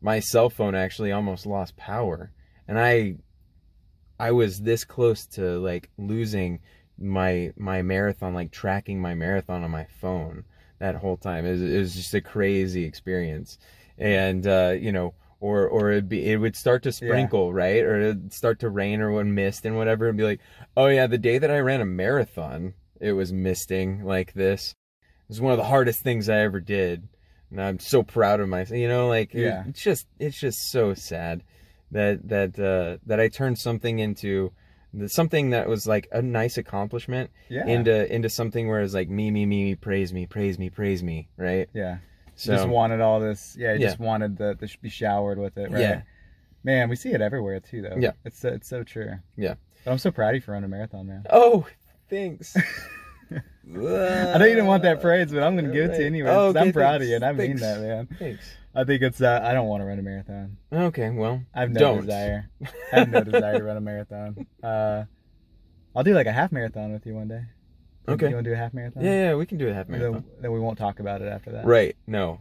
my 0.00 0.20
cell 0.20 0.48
phone 0.48 0.74
actually 0.74 1.12
almost 1.12 1.44
lost 1.46 1.76
power, 1.76 2.32
and 2.66 2.78
I 2.78 3.16
I 4.18 4.32
was 4.32 4.60
this 4.60 4.84
close 4.84 5.26
to 5.28 5.58
like 5.60 5.90
losing 5.98 6.60
my 7.00 7.52
my 7.56 7.82
marathon, 7.82 8.34
like 8.34 8.50
tracking 8.50 9.00
my 9.00 9.14
marathon 9.14 9.64
on 9.64 9.70
my 9.70 9.86
phone 10.00 10.44
that 10.78 10.96
whole 10.96 11.16
time. 11.16 11.46
It 11.46 11.52
was, 11.52 11.62
it 11.62 11.78
was 11.78 11.94
just 11.94 12.14
a 12.14 12.20
crazy 12.20 12.84
experience, 12.84 13.58
and 13.98 14.46
uh, 14.46 14.74
you 14.78 14.92
know, 14.92 15.14
or 15.40 15.66
or 15.66 15.90
it'd 15.90 16.08
be 16.08 16.30
it 16.30 16.36
would 16.36 16.56
start 16.56 16.82
to 16.84 16.92
sprinkle, 16.92 17.52
right, 17.52 17.82
or 17.82 18.00
it'd 18.00 18.32
start 18.32 18.60
to 18.60 18.68
rain 18.68 19.00
or 19.00 19.12
when 19.12 19.34
mist 19.34 19.64
and 19.64 19.76
whatever, 19.76 20.08
and 20.08 20.18
be 20.18 20.24
like, 20.24 20.40
oh 20.76 20.86
yeah, 20.86 21.06
the 21.06 21.18
day 21.18 21.38
that 21.38 21.50
I 21.50 21.58
ran 21.58 21.80
a 21.80 21.86
marathon, 21.86 22.74
it 23.00 23.12
was 23.12 23.32
misting 23.32 24.04
like 24.04 24.34
this. 24.34 24.74
It 25.02 25.28
was 25.28 25.40
one 25.40 25.52
of 25.52 25.58
the 25.58 25.64
hardest 25.64 26.00
things 26.00 26.28
I 26.28 26.38
ever 26.38 26.60
did, 26.60 27.08
and 27.50 27.60
I'm 27.60 27.78
so 27.78 28.02
proud 28.02 28.40
of 28.40 28.48
myself. 28.48 28.78
You 28.78 28.88
know, 28.88 29.08
like 29.08 29.32
Yeah. 29.32 29.64
it's 29.66 29.82
just 29.82 30.06
it's 30.18 30.38
just 30.38 30.70
so 30.70 30.94
sad 30.94 31.42
that 31.90 32.28
that 32.28 32.58
uh, 32.58 32.98
that 33.06 33.20
I 33.20 33.28
turned 33.28 33.58
something 33.58 33.98
into 33.98 34.52
something 35.06 35.50
that 35.50 35.68
was 35.68 35.86
like 35.86 36.08
a 36.12 36.22
nice 36.22 36.58
accomplishment 36.58 37.30
Yeah. 37.48 37.66
into 37.66 38.12
into 38.12 38.28
something 38.28 38.68
where 38.68 38.80
it's 38.80 38.94
like 38.94 39.08
me 39.08 39.30
me 39.30 39.46
me 39.46 39.64
me 39.64 39.74
praise 39.74 40.12
me 40.12 40.26
praise 40.26 40.58
me 40.58 40.70
praise 40.70 41.02
me 41.02 41.28
right 41.36 41.68
yeah. 41.72 41.98
so 42.34 42.54
just 42.54 42.68
wanted 42.68 43.00
all 43.00 43.20
this. 43.20 43.56
Yeah. 43.58 43.74
Yeah. 43.74 43.88
Just 43.88 44.00
wanted 44.00 44.36
the, 44.36 44.56
the 44.58 44.68
be 44.80 44.88
showered 44.88 45.38
with 45.38 45.56
it. 45.58 45.70
Right. 45.70 45.80
Yeah. 45.80 46.02
Man, 46.64 46.88
we 46.88 46.96
see 46.96 47.10
it 47.10 47.20
everywhere 47.20 47.60
too, 47.60 47.82
though. 47.82 47.96
Yeah. 47.98 48.12
it's 48.24 48.44
it's 48.44 48.68
so 48.68 48.82
true. 48.82 49.14
Yeah. 49.36 49.54
But 49.84 49.92
I'm 49.92 49.98
so 49.98 50.10
proud 50.10 50.30
of 50.30 50.34
you 50.36 50.40
for 50.42 50.52
running 50.52 50.66
a 50.66 50.68
marathon, 50.68 51.06
man. 51.06 51.24
Oh, 51.30 51.66
thanks. 52.08 52.56
I 53.32 53.38
know 54.38 54.44
you 54.44 54.54
didn't 54.54 54.66
want 54.66 54.82
that 54.82 55.00
praise, 55.00 55.30
but 55.32 55.42
I'm 55.42 55.54
gonna 55.56 55.72
give 55.72 55.90
it 55.90 55.94
to 55.94 56.00
you 56.00 56.06
anyway. 56.06 56.30
Oh, 56.30 56.48
'cause 56.52 56.56
I'm 56.56 56.62
okay, 56.68 56.72
proud 56.72 57.02
of 57.02 57.08
you, 57.08 57.14
and 57.16 57.24
I 57.24 57.32
mean 57.32 57.58
Thanks. 57.58 57.62
that, 57.62 57.80
man. 57.80 58.08
Thanks. 58.18 58.44
I 58.74 58.84
think 58.84 59.02
it's. 59.02 59.20
Uh, 59.20 59.40
I 59.42 59.52
don't 59.52 59.66
want 59.68 59.80
to 59.82 59.84
run 59.86 59.98
a 59.98 60.02
marathon. 60.02 60.56
Okay, 60.72 61.10
well, 61.10 61.42
I 61.54 61.60
have 61.60 61.70
no 61.70 61.80
Don't. 61.80 62.00
desire. 62.02 62.48
I 62.92 62.98
have 63.00 63.08
no 63.10 63.22
desire 63.24 63.58
to 63.58 63.64
run 63.64 63.76
a 63.76 63.80
marathon. 63.80 64.46
Uh, 64.62 65.04
I'll 65.94 66.04
do 66.04 66.14
like 66.14 66.26
a 66.26 66.32
half 66.32 66.52
marathon 66.52 66.92
with 66.92 67.04
you 67.06 67.14
one 67.14 67.28
day. 67.28 67.42
Okay. 68.08 68.28
You 68.28 68.34
want 68.34 68.44
to 68.44 68.50
do 68.50 68.54
a 68.54 68.56
half 68.56 68.72
marathon? 68.74 69.04
yeah, 69.04 69.28
yeah, 69.30 69.34
we 69.34 69.44
can 69.46 69.58
do 69.58 69.68
a 69.68 69.74
half 69.74 69.86
Then, 69.88 69.98
marathon. 70.00 70.24
then 70.40 70.52
we 70.52 70.58
won't 70.60 70.78
talk 70.78 71.00
about 71.00 71.20
it 71.22 71.26
after 71.28 71.52
that. 71.52 71.64
Right? 71.66 71.96
No, 72.06 72.40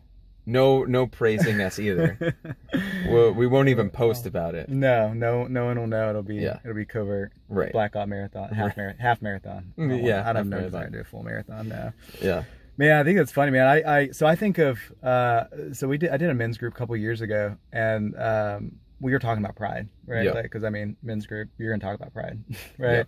no, 0.49 0.83
no 0.83 1.07
praising 1.07 1.62
us 1.62 1.79
either. 1.79 2.35
we'll, 3.07 3.31
we 3.33 3.47
won't 3.47 3.69
even 3.69 3.89
post 3.89 4.25
about 4.25 4.55
it. 4.55 4.69
No, 4.69 5.13
no, 5.13 5.45
no 5.47 5.65
one 5.65 5.79
will 5.79 5.88
know. 5.88 6.09
It'll 6.09 6.23
be 6.23 6.35
Yeah. 6.38 6.59
it'll 6.63 6.75
be 6.75 6.85
covert. 6.85 7.31
Right? 7.47 7.71
Blackout 7.71 8.09
marathon, 8.09 8.49
half 8.49 8.75
mar- 8.77 8.95
half 8.99 9.21
marathon. 9.21 9.73
I 9.77 9.81
Mm, 9.81 10.03
yeah, 10.05 10.21
I 10.27 10.33
don't 10.33 10.35
have 10.35 10.35
half 10.35 10.45
no 10.45 10.49
marathon. 10.49 10.65
desire 10.71 10.85
to 10.85 10.91
do 10.91 10.99
a 10.99 11.03
full 11.03 11.23
marathon 11.23 11.67
now. 11.69 11.93
Yeah. 12.21 12.43
Man, 12.77 12.97
I 12.99 13.03
think 13.03 13.19
it's 13.19 13.31
funny, 13.31 13.51
man. 13.51 13.67
I, 13.67 13.97
I 13.99 14.09
so 14.12 14.25
I 14.25 14.35
think 14.35 14.57
of 14.57 14.79
uh, 15.03 15.43
so 15.73 15.88
we 15.88 15.97
did 15.97 16.12
I 16.12 16.17
did 16.17 16.29
a 16.29 16.33
men's 16.33 16.57
group 16.57 16.73
a 16.73 16.77
couple 16.77 16.95
years 16.95 17.19
ago, 17.21 17.57
and 17.73 18.15
um, 18.17 18.71
we 19.01 19.12
were 19.12 19.19
talking 19.19 19.43
about 19.43 19.55
pride, 19.57 19.89
right? 20.05 20.23
Yeah. 20.25 20.31
Like, 20.31 20.43
because 20.43 20.63
I 20.63 20.69
mean, 20.69 20.95
men's 21.03 21.27
group, 21.27 21.49
you're 21.57 21.71
gonna 21.71 21.81
talk 21.81 21.99
about 21.99 22.13
pride, 22.13 22.39
right? 22.77 22.97
Yeah. 22.99 23.03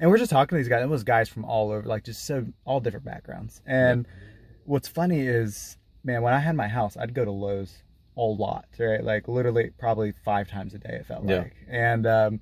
And 0.00 0.10
we're 0.10 0.18
just 0.18 0.30
talking 0.30 0.56
to 0.56 0.62
these 0.62 0.68
guys. 0.68 0.82
It 0.82 0.88
was 0.88 1.04
guys 1.04 1.28
from 1.30 1.44
all 1.46 1.70
over, 1.70 1.86
like 1.88 2.04
just 2.04 2.26
so 2.26 2.44
all 2.66 2.80
different 2.80 3.06
backgrounds. 3.06 3.62
And 3.64 4.06
what's 4.64 4.88
funny 4.88 5.20
is, 5.20 5.78
man, 6.04 6.22
when 6.22 6.32
I 6.34 6.38
had 6.38 6.54
my 6.54 6.68
house, 6.68 6.96
I'd 6.96 7.14
go 7.14 7.24
to 7.24 7.30
Lowe's 7.30 7.82
a 8.16 8.20
lot, 8.22 8.66
right? 8.78 9.02
Like 9.02 9.26
literally, 9.26 9.70
probably 9.78 10.12
five 10.24 10.48
times 10.48 10.74
a 10.74 10.78
day. 10.78 10.96
It 11.00 11.06
felt 11.06 11.24
Yeah. 11.24 11.38
like, 11.38 11.54
and 11.68 12.06
um, 12.06 12.40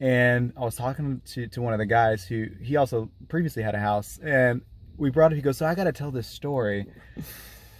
and 0.00 0.52
I 0.56 0.60
was 0.60 0.76
talking 0.76 1.22
to 1.26 1.46
to 1.48 1.62
one 1.62 1.72
of 1.72 1.78
the 1.78 1.86
guys 1.86 2.24
who 2.24 2.48
he 2.60 2.76
also 2.76 3.10
previously 3.28 3.62
had 3.62 3.74
a 3.74 3.78
house, 3.80 4.18
and 4.22 4.60
we 4.98 5.10
brought 5.10 5.32
it. 5.32 5.36
He 5.36 5.42
goes, 5.42 5.56
so 5.58 5.66
I 5.66 5.74
got 5.74 5.84
to 5.84 5.92
tell 5.92 6.10
this 6.10 6.26
story. 6.26 6.86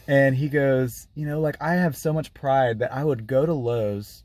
And 0.08 0.36
he 0.36 0.48
goes, 0.48 1.08
you 1.14 1.26
know, 1.26 1.40
like 1.40 1.56
I 1.60 1.74
have 1.74 1.96
so 1.96 2.12
much 2.12 2.32
pride 2.32 2.78
that 2.78 2.92
I 2.92 3.02
would 3.04 3.26
go 3.26 3.44
to 3.44 3.52
Lowe's 3.52 4.22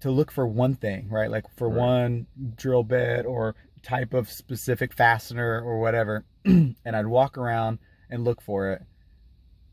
to 0.00 0.10
look 0.12 0.30
for 0.30 0.46
one 0.46 0.74
thing, 0.76 1.08
right? 1.08 1.28
Like 1.30 1.44
for 1.56 1.68
Right. 1.68 1.76
one 1.78 2.26
drill 2.56 2.84
bit 2.84 3.26
or 3.26 3.56
type 3.82 4.14
of 4.14 4.30
specific 4.30 4.92
fastener 4.94 5.60
or 5.60 5.80
whatever. 5.80 6.24
and 6.44 6.76
I'd 6.84 7.06
walk 7.08 7.36
around 7.36 7.78
and 8.08 8.22
look 8.22 8.40
for 8.40 8.70
it. 8.70 8.82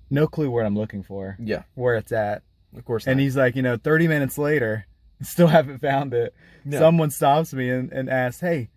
No 0.10 0.28
clue 0.28 0.50
what 0.52 0.66
I'm 0.66 0.78
looking 0.78 1.04
for, 1.04 1.38
Yeah. 1.42 1.64
where 1.76 1.96
it's 1.96 2.12
at. 2.12 2.44
Of 2.78 2.86
course. 2.86 3.08
And 3.08 3.18
not. 3.18 3.24
he's 3.24 3.36
like, 3.38 3.56
you 3.56 3.62
know, 3.62 3.78
30 3.78 4.08
minutes 4.08 4.38
later, 4.38 4.86
still 5.22 5.48
haven't 5.48 5.80
found 5.80 6.14
it. 6.14 6.34
No. 6.64 6.80
Someone 6.80 7.10
stops 7.12 7.54
me 7.54 7.70
and, 7.70 7.92
and 7.92 8.10
asks, 8.10 8.42
hey, 8.42 8.70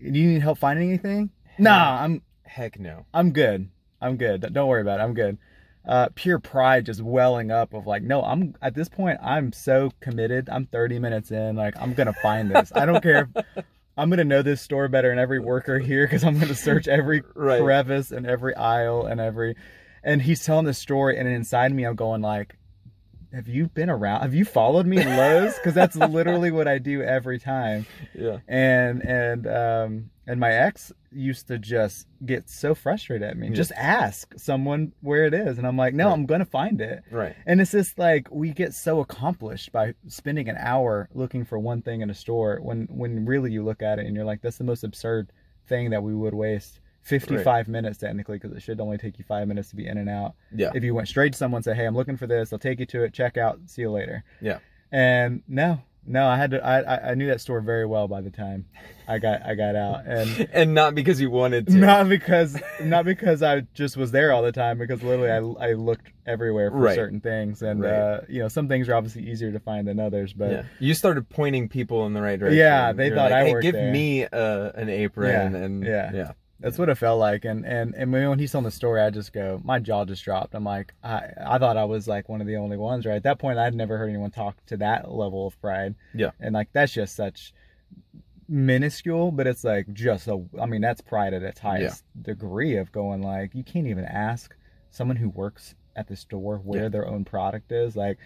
do 0.00 0.18
you 0.18 0.26
need 0.28 0.42
help 0.42 0.58
finding 0.58 0.88
anything? 0.88 1.30
Nah, 1.58 2.02
I'm 2.02 2.22
Heck 2.44 2.78
no. 2.78 3.06
I'm 3.12 3.32
good. 3.32 3.68
I'm 4.00 4.16
good. 4.16 4.52
Don't 4.52 4.68
worry 4.68 4.82
about 4.82 5.00
it. 5.00 5.02
I'm 5.02 5.14
good. 5.14 5.38
Uh, 5.86 6.08
pure 6.14 6.38
pride 6.38 6.86
just 6.86 7.02
welling 7.02 7.50
up 7.50 7.74
of 7.74 7.86
like, 7.86 8.02
no, 8.02 8.22
I'm 8.22 8.54
at 8.62 8.74
this 8.74 8.88
point, 8.88 9.18
I'm 9.22 9.52
so 9.52 9.90
committed. 10.00 10.48
I'm 10.50 10.66
30 10.66 10.98
minutes 10.98 11.30
in. 11.30 11.56
Like, 11.56 11.74
I'm 11.80 11.94
going 11.94 12.06
to 12.06 12.12
find 12.22 12.50
this. 12.54 12.70
I 12.74 12.86
don't 12.86 13.02
care. 13.02 13.28
If, 13.34 13.64
I'm 13.96 14.08
going 14.10 14.18
to 14.18 14.24
know 14.24 14.42
this 14.42 14.60
store 14.60 14.88
better 14.88 15.08
than 15.10 15.18
every 15.18 15.38
worker 15.40 15.78
here 15.78 16.06
because 16.06 16.22
I'm 16.24 16.34
going 16.36 16.48
to 16.48 16.54
search 16.54 16.86
every 16.88 17.22
Right. 17.34 17.60
crevice 17.60 18.12
and 18.12 18.26
every 18.26 18.54
aisle 18.54 19.06
and 19.06 19.20
every. 19.20 19.56
And 20.04 20.22
he's 20.22 20.44
telling 20.44 20.66
this 20.66 20.78
story, 20.78 21.18
and 21.18 21.26
inside 21.28 21.72
me, 21.72 21.84
I'm 21.84 21.96
going 21.96 22.20
like, 22.20 22.56
have 23.32 23.48
you 23.48 23.66
been 23.68 23.90
around? 23.90 24.20
Have 24.20 24.34
you 24.34 24.44
followed 24.44 24.86
me 24.86 25.00
in 25.00 25.08
Lowe's? 25.08 25.54
Because 25.56 25.74
that's 25.74 25.96
literally 26.18 26.52
what 26.52 26.68
I 26.68 26.78
do 26.78 27.02
every 27.02 27.40
time 27.40 27.84
Yeah. 28.14 28.38
and 28.46 29.02
and 29.02 29.46
um 29.48 30.10
and 30.26 30.38
my 30.38 30.52
ex 30.52 30.92
used 31.10 31.48
to 31.48 31.58
just 31.58 32.06
get 32.24 32.48
so 32.48 32.74
frustrated 32.76 33.28
at 33.28 33.36
me 33.36 33.48
Yeah. 33.48 33.54
just 33.54 33.72
ask 33.72 34.32
someone 34.36 34.92
where 35.00 35.24
it 35.26 35.34
is 35.34 35.58
and 35.58 35.66
i'm 35.66 35.76
like 35.76 35.94
no 35.94 36.06
Right. 36.06 36.12
i'm 36.12 36.26
gonna 36.26 36.44
find 36.44 36.80
it 36.80 37.02
Right. 37.10 37.34
and 37.46 37.60
it's 37.60 37.70
just 37.72 37.98
like 37.98 38.28
we 38.32 38.50
get 38.52 38.72
so 38.74 39.00
accomplished 39.00 39.70
by 39.70 39.94
spending 40.08 40.48
an 40.48 40.56
hour 40.58 41.08
looking 41.12 41.44
for 41.44 41.58
one 41.58 41.82
thing 41.82 42.00
in 42.00 42.10
a 42.10 42.14
store 42.14 42.58
when 42.62 42.86
when 42.90 43.26
really 43.26 43.52
you 43.52 43.62
look 43.64 43.82
at 43.82 43.98
it 43.98 44.06
and 44.06 44.14
you're 44.16 44.24
like 44.24 44.42
that's 44.42 44.58
the 44.58 44.64
most 44.64 44.82
absurd 44.82 45.30
thing 45.68 45.90
that 45.90 46.02
we 46.02 46.14
would 46.14 46.34
waste 46.34 46.80
55 47.04 47.68
minutes 47.68 47.98
technically 47.98 48.38
because 48.38 48.56
it 48.56 48.60
should 48.60 48.80
only 48.80 48.98
take 48.98 49.18
you 49.18 49.24
five 49.24 49.46
minutes 49.46 49.68
to 49.70 49.76
be 49.76 49.86
in 49.86 49.98
and 49.98 50.08
out 50.08 50.34
Yeah. 50.54 50.70
if 50.74 50.82
you 50.82 50.94
went 50.94 51.06
straight 51.08 51.32
to 51.32 51.38
someone 51.38 51.58
and 51.58 51.64
say 51.64 51.74
hey 51.74 51.84
i'm 51.86 51.94
looking 51.94 52.16
for 52.16 52.26
this 52.26 52.50
they'll 52.50 52.58
take 52.58 52.80
you 52.80 52.86
to 52.86 53.04
it 53.04 53.12
check 53.12 53.36
out 53.36 53.60
see 53.66 53.82
you 53.82 53.90
later 53.90 54.24
Yeah. 54.40 54.58
and 54.90 55.42
no 55.46 55.82
no 56.06 56.26
i 56.26 56.36
had 56.36 56.50
to 56.50 56.62
i 56.64 56.80
i, 56.80 57.10
I 57.10 57.14
knew 57.14 57.26
that 57.28 57.40
store 57.40 57.60
very 57.62 57.86
well 57.86 58.08
by 58.08 58.20
the 58.20 58.30
time 58.30 58.66
i 59.08 59.18
got 59.18 59.44
i 59.44 59.54
got 59.54 59.74
out 59.76 60.06
and 60.06 60.48
And 60.52 60.74
not 60.74 60.94
because 60.94 61.18
you 61.20 61.30
wanted 61.30 61.66
to. 61.68 61.74
not 61.74 62.08
because 62.08 62.58
not 62.82 63.04
because 63.06 63.42
i 63.42 63.60
just 63.74 63.96
was 63.96 64.10
there 64.10 64.32
all 64.32 64.42
the 64.42 64.52
time 64.52 64.76
because 64.78 65.02
literally 65.02 65.30
i, 65.30 65.68
I 65.68 65.72
looked 65.74 66.10
everywhere 66.26 66.70
for 66.70 66.76
Right. 66.78 66.94
certain 66.94 67.20
things 67.20 67.60
and 67.62 67.80
Right. 67.82 67.92
uh 67.92 68.20
you 68.28 68.40
know 68.40 68.48
some 68.48 68.68
things 68.68 68.88
are 68.88 68.94
obviously 68.94 69.30
easier 69.30 69.50
to 69.52 69.60
find 69.60 69.86
than 69.88 69.98
others 70.00 70.32
but 70.32 70.50
yeah. 70.50 70.62
You 70.78 70.94
started 70.94 71.28
pointing 71.28 71.68
people 71.68 72.06
in 72.06 72.12
the 72.14 72.20
right 72.22 72.38
direction. 72.38 72.58
Yeah, 72.58 72.92
they 72.92 73.08
thought 73.10 73.30
like, 73.30 73.32
I 73.32 73.44
hey, 73.44 73.52
worked 73.52 73.62
give 73.62 73.74
there." 73.74 73.92
me 73.92 74.24
uh, 74.24 74.72
an 74.74 74.88
apron 74.90 75.52
Yeah, 75.54 75.58
and 75.64 75.84
yeah. 75.84 76.10
yeah. 76.14 76.32
That's 76.60 76.78
what 76.78 76.88
it 76.88 76.94
felt 76.94 77.18
like, 77.18 77.44
and 77.44 77.66
and 77.66 77.94
and 77.96 78.12
when 78.12 78.38
he's 78.38 78.52
telling 78.52 78.64
the 78.64 78.70
story, 78.70 79.00
I 79.02 79.10
just 79.10 79.32
go, 79.32 79.60
my 79.64 79.78
jaw 79.80 80.04
just 80.04 80.24
dropped. 80.24 80.54
I'm 80.54 80.64
like, 80.64 80.94
I 81.02 81.28
I 81.44 81.58
thought 81.58 81.76
I 81.76 81.84
was 81.84 82.06
like 82.08 82.28
one 82.28 82.40
of 82.40 82.46
the 82.46 82.56
only 82.56 82.76
ones, 82.76 83.04
right? 83.06 83.16
At 83.16 83.24
that 83.24 83.38
point, 83.38 83.58
I'd 83.58 83.74
never 83.74 83.98
heard 83.98 84.08
anyone 84.08 84.30
talk 84.30 84.56
to 84.66 84.76
that 84.78 85.10
level 85.10 85.46
of 85.48 85.60
pride. 85.60 85.94
Yeah. 86.14 86.30
and 86.40 86.54
like 86.54 86.68
that's 86.72 86.92
just 86.92 87.16
such 87.16 87.52
minuscule, 88.48 89.30
but 89.32 89.46
it's 89.46 89.64
like 89.64 89.92
just 89.92 90.28
a. 90.28 90.42
I 90.60 90.66
mean, 90.66 90.80
that's 90.80 91.00
pride 91.00 91.34
at 91.34 91.42
its 91.42 91.60
highest 91.60 92.04
degree 92.22 92.76
of 92.76 92.92
going 92.92 93.22
like 93.22 93.54
you 93.54 93.64
can't 93.64 93.86
even 93.86 94.04
ask 94.04 94.54
someone 94.90 95.16
who 95.16 95.30
works 95.30 95.74
at 95.96 96.08
the 96.08 96.16
store 96.16 96.58
where 96.58 96.84
Yeah. 96.84 96.88
their 96.88 97.06
own 97.08 97.24
product 97.24 97.72
is 97.72 97.96
like. 97.96 98.18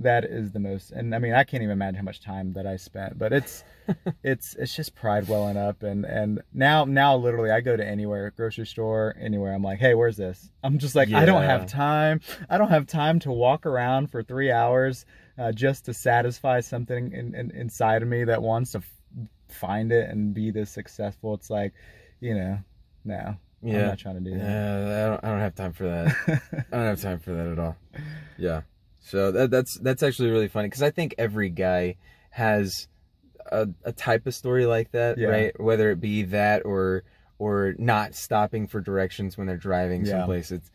That 0.00 0.24
is 0.24 0.52
the 0.52 0.60
most, 0.60 0.92
and 0.92 1.14
I 1.14 1.18
mean, 1.18 1.34
I 1.34 1.44
can't 1.44 1.62
even 1.62 1.74
imagine 1.74 1.96
how 1.96 2.02
much 2.04 2.20
time 2.22 2.54
that 2.54 2.66
I 2.66 2.76
spent, 2.76 3.18
but 3.18 3.34
it's, 3.34 3.64
it's, 4.24 4.54
it's 4.54 4.74
just 4.74 4.94
pride 4.94 5.28
welling 5.28 5.58
up, 5.58 5.82
and 5.82 6.06
and 6.06 6.40
now, 6.54 6.86
now, 6.86 7.16
literally, 7.16 7.50
I 7.50 7.60
go 7.60 7.76
to 7.76 7.86
anywhere, 7.86 8.32
grocery 8.34 8.66
store, 8.66 9.14
anywhere. 9.20 9.52
I'm 9.52 9.62
like, 9.62 9.78
hey, 9.78 9.94
where's 9.94 10.16
this? 10.16 10.50
I'm 10.64 10.78
just 10.78 10.94
like, 10.94 11.12
I 11.12 11.26
don't 11.26 11.42
have 11.42 11.66
time. 11.66 12.20
I 12.48 12.56
don't 12.56 12.70
have 12.70 12.86
time 12.86 13.18
to 13.20 13.30
walk 13.30 13.66
around 13.66 14.10
for 14.10 14.22
three 14.22 14.50
hours 14.50 15.04
uh, 15.38 15.52
just 15.52 15.84
to 15.84 15.94
satisfy 15.94 16.60
something 16.60 17.12
in, 17.12 17.34
in, 17.34 17.50
inside 17.50 18.02
of 18.02 18.08
me 18.08 18.24
that 18.24 18.42
wants 18.42 18.72
to 18.72 18.78
f- 18.78 18.94
find 19.48 19.92
it 19.92 20.08
and 20.08 20.32
be 20.32 20.50
this 20.50 20.70
successful. 20.70 21.34
It's 21.34 21.50
like, 21.50 21.74
you 22.20 22.34
know, 22.34 22.58
no, 23.04 23.36
I'm 23.62 23.86
not 23.88 23.98
trying 23.98 24.22
to 24.22 24.30
do 24.30 24.38
that. 24.38 24.44
Yeah, 24.44 25.04
I 25.04 25.08
don't, 25.10 25.24
I 25.24 25.28
don't 25.28 25.40
have 25.40 25.54
time 25.54 25.72
for 25.72 25.84
that. 25.84 26.16
I 26.72 26.76
don't 26.76 26.86
have 26.86 27.00
time 27.00 27.18
for 27.18 27.32
that 27.32 27.46
at 27.48 27.58
all. 27.58 27.76
Yeah. 28.38 28.62
So 29.00 29.32
that, 29.32 29.50
that's 29.50 29.74
that's 29.78 30.02
actually 30.02 30.30
really 30.30 30.48
funny 30.48 30.68
because 30.68 30.82
I 30.82 30.90
think 30.90 31.14
every 31.18 31.48
guy 31.50 31.96
has 32.30 32.86
a, 33.50 33.68
a 33.84 33.92
type 33.92 34.26
of 34.26 34.34
story 34.34 34.66
like 34.66 34.92
that, 34.92 35.18
Yeah. 35.18 35.28
right? 35.28 35.60
Whether 35.60 35.90
it 35.90 36.00
be 36.00 36.22
that 36.24 36.64
or 36.64 37.04
or 37.38 37.74
not 37.78 38.14
stopping 38.14 38.66
for 38.66 38.80
directions 38.80 39.38
when 39.38 39.46
they're 39.46 39.56
driving 39.56 40.04
Yeah. 40.04 40.18
someplace. 40.18 40.50
It's 40.52 40.70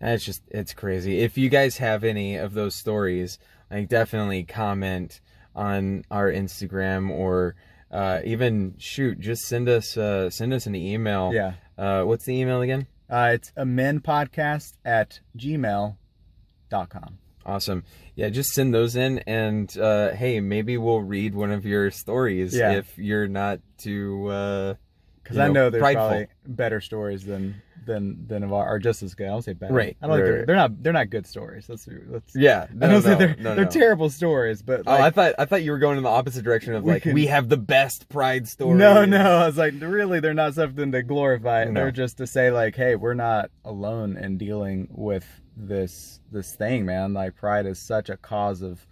it's 0.00 0.24
just 0.24 0.42
it's 0.50 0.72
crazy. 0.74 1.20
If 1.20 1.36
you 1.38 1.48
guys 1.48 1.76
have 1.78 2.02
any 2.04 2.36
of 2.36 2.54
those 2.54 2.74
stories, 2.74 3.38
like 3.70 3.88
definitely 3.88 4.44
comment 4.44 5.20
on 5.54 6.04
our 6.10 6.30
Instagram 6.30 7.10
or 7.10 7.54
uh, 7.90 8.20
even 8.24 8.74
shoot, 8.78 9.20
just 9.20 9.44
send 9.44 9.68
us 9.68 9.96
uh, 9.96 10.28
send 10.30 10.52
us 10.52 10.66
an 10.66 10.74
email. 10.74 11.32
yeah. 11.34 11.54
Uh, 11.78 12.02
what's 12.04 12.24
the 12.24 12.34
email 12.34 12.62
again? 12.62 12.86
Uh, 13.08 13.30
it's 13.34 13.52
Amen 13.56 14.00
podcast 14.00 14.72
at 14.84 15.20
gmail.com. 15.36 17.18
Awesome. 17.46 17.84
Yeah, 18.16 18.28
just 18.28 18.50
send 18.50 18.74
those 18.74 18.96
in, 18.96 19.20
and 19.20 19.74
uh, 19.78 20.10
hey, 20.10 20.40
maybe 20.40 20.76
we'll 20.78 21.00
read 21.02 21.34
one 21.34 21.52
of 21.52 21.64
your 21.64 21.90
stories 21.92 22.54
Yeah. 22.56 22.72
if 22.72 22.98
you're 22.98 23.28
not 23.28 23.60
too. 23.78 24.26
Uh, 24.26 24.74
Because 25.22 25.36
you 25.36 25.42
I 25.44 25.48
know 25.48 25.70
there's 25.70 25.80
prideful. 25.80 26.08
probably 26.08 26.26
better 26.46 26.80
stories 26.80 27.24
than 27.24 27.62
than 27.86 28.26
than 28.26 28.42
of 28.42 28.52
our, 28.52 28.68
or 28.74 28.78
just 28.80 29.00
as 29.04 29.14
good. 29.14 29.26
I 29.26 29.30
don't 29.30 29.42
say 29.42 29.52
better. 29.52 29.72
Right, 29.72 29.96
I 30.02 30.06
don't 30.08 30.16
think 30.16 30.22
right, 30.24 30.24
they're, 30.30 30.38
right. 30.38 30.46
they're 30.48 30.56
not 30.56 30.82
they're 30.82 30.92
not 30.92 31.08
good 31.10 31.24
stories. 31.26 31.68
Let's 31.68 31.88
let's. 32.08 32.34
Yeah, 32.34 32.66
I 32.68 32.74
no, 32.74 32.88
don't 32.88 33.02
say 33.02 33.10
no, 33.10 33.16
they're 33.18 33.36
no, 33.38 33.54
they're 33.54 33.64
terrible 33.66 34.10
stories, 34.10 34.62
but 34.62 34.82
Oh, 34.86 34.92
I 34.92 35.10
thought 35.10 35.34
I 35.38 35.44
thought 35.44 35.62
you 35.62 35.70
were 35.70 35.78
going 35.78 35.96
in 35.98 36.02
the 36.02 36.08
opposite 36.10 36.42
direction 36.42 36.74
of 36.74 36.82
We 36.82 36.92
like 36.94 37.02
can- 37.02 37.14
we 37.14 37.26
have 37.26 37.48
the 37.48 37.56
best 37.56 38.08
pride 38.08 38.48
stories. 38.48 38.76
no 38.78 39.04
no. 39.04 39.18
I 39.42 39.46
was 39.46 39.56
like, 39.56 39.74
really, 39.80 40.18
they're 40.18 40.34
not 40.34 40.54
something 40.54 40.90
to 40.90 41.02
glorify. 41.04 41.64
They're 41.70 41.92
just 41.92 42.16
to 42.18 42.26
say 42.26 42.50
like, 42.50 42.74
hey, 42.74 42.96
we're 42.96 43.14
not 43.14 43.50
alone 43.64 44.16
in 44.16 44.36
dealing 44.36 44.88
with 44.90 45.24
this 45.56 46.20
this 46.30 46.54
thing, 46.54 46.84
man. 46.84 47.14
Like 47.14 47.34
pride 47.36 47.66
is 47.66 47.78
such 47.78 48.08
a 48.10 48.16
cause 48.16 48.62
of. 48.62 48.86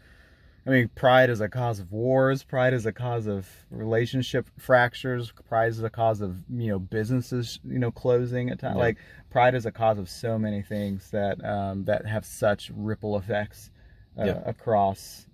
I 0.66 0.70
mean, 0.70 0.88
pride 0.94 1.28
is 1.28 1.42
a 1.42 1.48
cause 1.48 1.78
of 1.78 1.92
wars. 1.92 2.42
Pride 2.42 2.72
is 2.72 2.86
a 2.86 2.92
cause 2.92 3.26
of 3.26 3.46
relationship 3.70 4.48
fractures. 4.58 5.30
Pride 5.46 5.68
is 5.68 5.82
a 5.82 5.90
cause 5.90 6.22
of 6.22 6.38
you 6.50 6.68
know 6.68 6.78
businesses 6.78 7.60
you 7.64 7.78
know 7.78 7.90
closing 7.90 8.48
at 8.48 8.58
times. 8.60 8.76
Yeah. 8.76 8.82
Like 8.82 8.98
pride 9.30 9.54
is 9.54 9.66
a 9.66 9.70
cause 9.72 9.98
of 9.98 10.08
so 10.08 10.38
many 10.38 10.62
things 10.62 11.10
that 11.10 11.44
um, 11.44 11.84
that 11.84 12.06
have 12.06 12.24
such 12.24 12.70
ripple 12.74 13.18
effects 13.18 13.70
uh, 14.18 14.24
Yeah. 14.24 14.42
across 14.46 15.26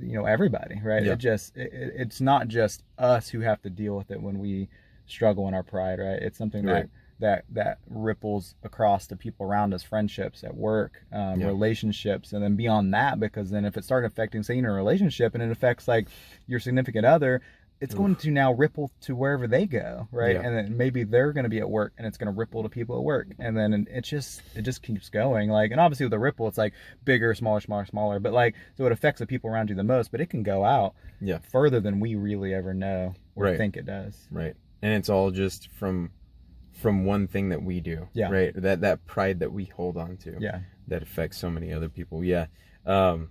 you 0.00 0.14
know 0.14 0.24
everybody 0.24 0.80
right 0.82 1.04
Yeah. 1.04 1.12
it 1.12 1.18
just 1.18 1.54
it, 1.56 1.70
it- 1.72 1.92
it's 1.96 2.20
not 2.20 2.48
just 2.48 2.82
us 2.98 3.28
who 3.28 3.40
have 3.40 3.60
to 3.62 3.68
deal 3.70 3.94
with 3.94 4.10
it 4.10 4.20
when 4.20 4.38
we 4.38 4.68
struggle 5.06 5.46
in 5.48 5.54
our 5.54 5.62
pride 5.62 5.98
right 5.98 6.20
it's 6.22 6.38
something 6.38 6.64
Right. 6.64 6.84
that 6.84 6.90
that 7.18 7.44
that 7.50 7.78
ripples 7.88 8.54
across 8.62 9.06
the 9.06 9.16
people 9.16 9.46
around 9.46 9.72
us 9.72 9.82
friendships 9.82 10.44
at 10.44 10.54
work 10.54 11.02
um, 11.12 11.40
Yeah. 11.40 11.46
relationships 11.46 12.32
and 12.32 12.42
then 12.42 12.56
beyond 12.56 12.92
that 12.94 13.18
because 13.20 13.50
then 13.50 13.64
if 13.64 13.76
it 13.76 13.84
started 13.84 14.06
affecting 14.06 14.42
say 14.42 14.58
in 14.58 14.64
a 14.64 14.72
relationship 14.72 15.34
and 15.34 15.42
it 15.42 15.50
affects 15.50 15.88
like 15.88 16.08
your 16.46 16.60
significant 16.60 17.04
other 17.06 17.40
it's 17.78 17.94
going 17.94 18.16
to 18.16 18.30
now 18.30 18.54
ripple 18.54 18.90
to 19.02 19.14
wherever 19.14 19.46
they 19.46 19.66
go 19.66 20.08
right 20.10 20.34
Yeah. 20.36 20.42
and 20.46 20.56
then 20.56 20.76
maybe 20.78 21.04
they're 21.04 21.32
going 21.32 21.44
to 21.44 21.50
be 21.50 21.58
at 21.58 21.68
work 21.68 21.92
and 21.98 22.06
it's 22.06 22.16
going 22.16 22.32
to 22.32 22.38
ripple 22.38 22.62
to 22.62 22.68
people 22.70 22.96
at 22.96 23.02
work 23.02 23.28
and 23.38 23.54
then 23.56 23.86
it 23.90 24.02
just 24.02 24.40
it 24.54 24.62
just 24.62 24.82
keeps 24.82 25.08
going 25.10 25.50
like 25.50 25.70
and 25.72 25.80
obviously 25.80 26.04
with 26.06 26.10
the 26.12 26.18
ripple 26.18 26.48
it's 26.48 26.56
like 26.58 26.72
bigger 27.04 27.34
smaller 27.34 27.60
smaller 27.60 27.84
smaller 27.84 28.18
but 28.18 28.32
like 28.32 28.54
so 28.76 28.86
it 28.86 28.92
affects 28.92 29.18
the 29.18 29.26
people 29.26 29.50
around 29.50 29.68
you 29.68 29.76
the 29.76 29.84
most 29.84 30.10
but 30.10 30.20
it 30.22 30.30
can 30.30 30.42
go 30.42 30.64
out 30.64 30.94
Yeah. 31.20 31.38
further 31.50 31.80
than 31.80 32.00
we 32.00 32.14
really 32.14 32.54
ever 32.54 32.72
know 32.74 33.14
or 33.34 33.44
Right. 33.44 33.58
think 33.58 33.76
it 33.76 33.84
does 33.86 34.26
Right. 34.30 34.54
And 34.82 34.92
it's 34.94 35.08
all 35.10 35.30
just 35.30 35.68
from 35.72 36.10
from 36.76 37.04
one 37.04 37.26
thing 37.26 37.48
that 37.48 37.62
we 37.62 37.80
do. 37.80 38.08
Yeah. 38.12 38.30
Right. 38.30 38.52
That 38.54 38.80
that 38.82 39.06
pride 39.06 39.40
that 39.40 39.52
we 39.52 39.64
hold 39.64 39.96
on 39.96 40.16
to. 40.18 40.36
yeah 40.40 40.60
That 40.88 41.02
affects 41.02 41.38
so 41.38 41.50
many 41.50 41.72
other 41.72 41.88
people. 41.88 42.22
Yeah. 42.22 42.46
Um 42.84 43.30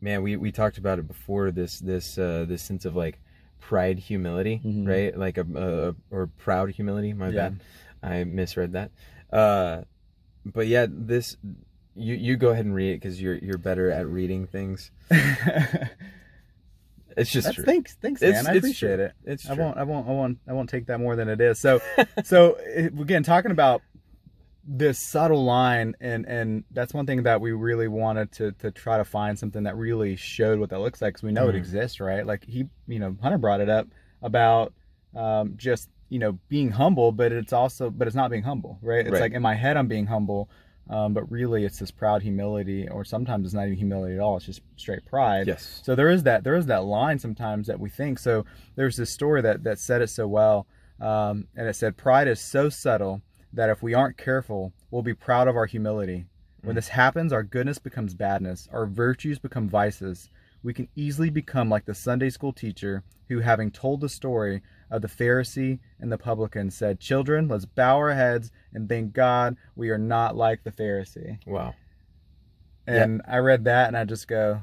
man, 0.00 0.22
we, 0.22 0.36
we 0.36 0.52
talked 0.52 0.78
about 0.78 0.98
it 0.98 1.06
before, 1.08 1.50
this 1.50 1.80
this 1.80 2.16
uh 2.18 2.44
this 2.48 2.62
sense 2.62 2.84
of 2.84 2.94
like 2.96 3.20
pride 3.60 3.98
humility, 3.98 4.60
Mhm. 4.64 4.86
right? 4.88 5.16
Like 5.18 5.36
a, 5.38 5.46
a 5.54 5.94
or 6.14 6.26
proud 6.38 6.70
humility, 6.70 7.12
my 7.12 7.28
Yeah. 7.28 7.50
bad. 7.50 7.60
I 8.02 8.24
misread 8.24 8.72
that. 8.72 8.90
Uh 9.32 9.82
but 10.44 10.66
yeah, 10.66 10.86
this 10.88 11.36
you 11.94 12.14
you 12.14 12.36
go 12.36 12.50
ahead 12.50 12.64
and 12.64 12.74
read 12.74 12.92
it 12.92 13.00
because 13.00 13.20
you're 13.20 13.34
you're 13.38 13.58
better 13.58 13.90
at 13.90 14.06
reading 14.06 14.46
things. 14.46 14.90
It's 17.18 17.30
just 17.30 17.52
true. 17.54 17.64
thanks 17.64 17.96
thanks 18.00 18.22
It's- 18.22 18.44
man 18.44 18.54
i 18.54 18.56
appreciate 18.58 18.96
true. 18.96 19.04
it 19.06 19.12
It's 19.24 19.44
true. 19.44 19.54
I 19.54 19.58
won't, 19.58 19.76
I 19.78 19.82
won't, 19.84 20.08
I 20.08 20.12
won't, 20.12 20.38
I 20.48 20.52
won't 20.52 20.68
take 20.70 20.86
that 20.86 20.98
more 21.00 21.16
than 21.16 21.28
it 21.28 21.40
is. 21.40 21.58
So, 21.58 21.80
so 22.24 22.56
again, 22.76 23.22
talking 23.22 23.50
about 23.50 23.82
this 24.70 24.98
subtle 24.98 25.44
line, 25.44 25.94
and 26.00 26.26
and 26.26 26.64
that's 26.72 26.92
one 26.92 27.06
thing 27.06 27.22
that 27.22 27.40
we 27.40 27.52
really 27.52 27.88
wanted 27.88 28.30
to 28.32 28.52
to 28.52 28.70
try 28.70 28.98
to 28.98 29.04
find 29.04 29.38
something 29.38 29.62
that 29.62 29.76
really 29.76 30.14
showed 30.16 30.58
what 30.58 30.68
that 30.70 30.80
looks 30.80 31.00
like, 31.00 31.14
because 31.14 31.22
we 31.22 31.32
know 31.32 31.48
it 31.48 31.54
Mhm. 31.54 31.58
exists, 31.58 32.00
right? 32.00 32.26
Like 32.26 32.44
he, 32.44 32.66
you 32.86 32.98
know, 32.98 33.16
Hunter 33.22 33.38
brought 33.38 33.60
it 33.62 33.70
up 33.70 33.88
about 34.22 34.74
um, 35.16 35.54
just 35.56 35.88
you 36.10 36.18
know 36.18 36.38
being 36.48 36.70
humble, 36.70 37.12
but 37.12 37.32
it's 37.32 37.52
also, 37.54 37.88
but 37.90 38.06
it's 38.06 38.16
not 38.16 38.30
being 38.30 38.42
humble, 38.42 38.78
right? 38.82 39.00
It's 39.06 39.10
Right. 39.12 39.22
like 39.22 39.32
in 39.32 39.40
my 39.42 39.54
head 39.54 39.76
I'm 39.78 39.88
being 39.88 40.06
humble. 40.06 40.50
Um, 40.90 41.12
but 41.12 41.30
really, 41.30 41.64
it's 41.64 41.78
this 41.78 41.90
proud 41.90 42.22
humility, 42.22 42.88
or 42.88 43.04
sometimes 43.04 43.44
it's 43.44 43.54
not 43.54 43.66
even 43.66 43.76
humility 43.76 44.14
at 44.14 44.20
all. 44.20 44.36
It's 44.36 44.46
just 44.46 44.62
straight 44.76 45.04
pride. 45.04 45.46
Yes. 45.46 45.80
So 45.84 45.94
there 45.94 46.08
is 46.08 46.22
that 46.22 46.44
there 46.44 46.56
is 46.56 46.66
that 46.66 46.84
line 46.84 47.18
sometimes 47.18 47.66
that 47.66 47.78
we 47.78 47.90
think. 47.90 48.18
So 48.18 48.46
there's 48.74 48.96
this 48.96 49.10
story 49.10 49.42
that 49.42 49.64
that 49.64 49.78
said 49.78 50.00
it 50.00 50.08
so 50.08 50.26
well, 50.26 50.66
um, 51.00 51.46
and 51.54 51.68
it 51.68 51.76
said, 51.76 51.98
"Pride 51.98 52.26
is 52.26 52.40
so 52.40 52.70
subtle 52.70 53.20
that 53.52 53.70
if 53.70 53.82
we 53.82 53.94
aren't 53.94 54.16
careful, 54.16 54.72
we'll 54.90 55.02
be 55.02 55.14
proud 55.14 55.48
of 55.48 55.56
our 55.56 55.66
humility. 55.66 56.26
When 56.62 56.74
this 56.74 56.88
happens, 56.88 57.32
our 57.32 57.42
goodness 57.42 57.78
becomes 57.78 58.14
badness, 58.14 58.68
our 58.72 58.86
virtues 58.86 59.38
become 59.38 59.68
vices. 59.68 60.30
We 60.62 60.74
can 60.74 60.88
easily 60.96 61.30
become 61.30 61.68
like 61.68 61.84
the 61.84 61.94
Sunday 61.94 62.30
school 62.30 62.52
teacher 62.52 63.04
who, 63.28 63.40
having 63.40 63.70
told 63.70 64.00
the 64.00 64.08
story 64.08 64.62
of 64.90 65.02
the 65.02 65.08
Pharisee 65.08 65.78
and 66.00 66.10
the 66.10 66.18
publican, 66.18 66.70
said, 66.70 67.00
"Children, 67.00 67.48
let's 67.48 67.64
bow 67.64 67.96
our 67.96 68.14
heads 68.14 68.50
and 68.72 68.88
thank 68.88 69.12
God 69.12 69.56
we 69.76 69.90
are 69.90 69.98
not 69.98 70.36
like 70.36 70.64
the 70.64 70.72
Pharisee." 70.72 71.38
Wow. 71.46 71.74
And 72.86 73.20
I 73.28 73.36
read 73.38 73.64
that 73.64 73.88
and 73.88 73.96
I 73.96 74.04
just 74.04 74.26
go, 74.28 74.62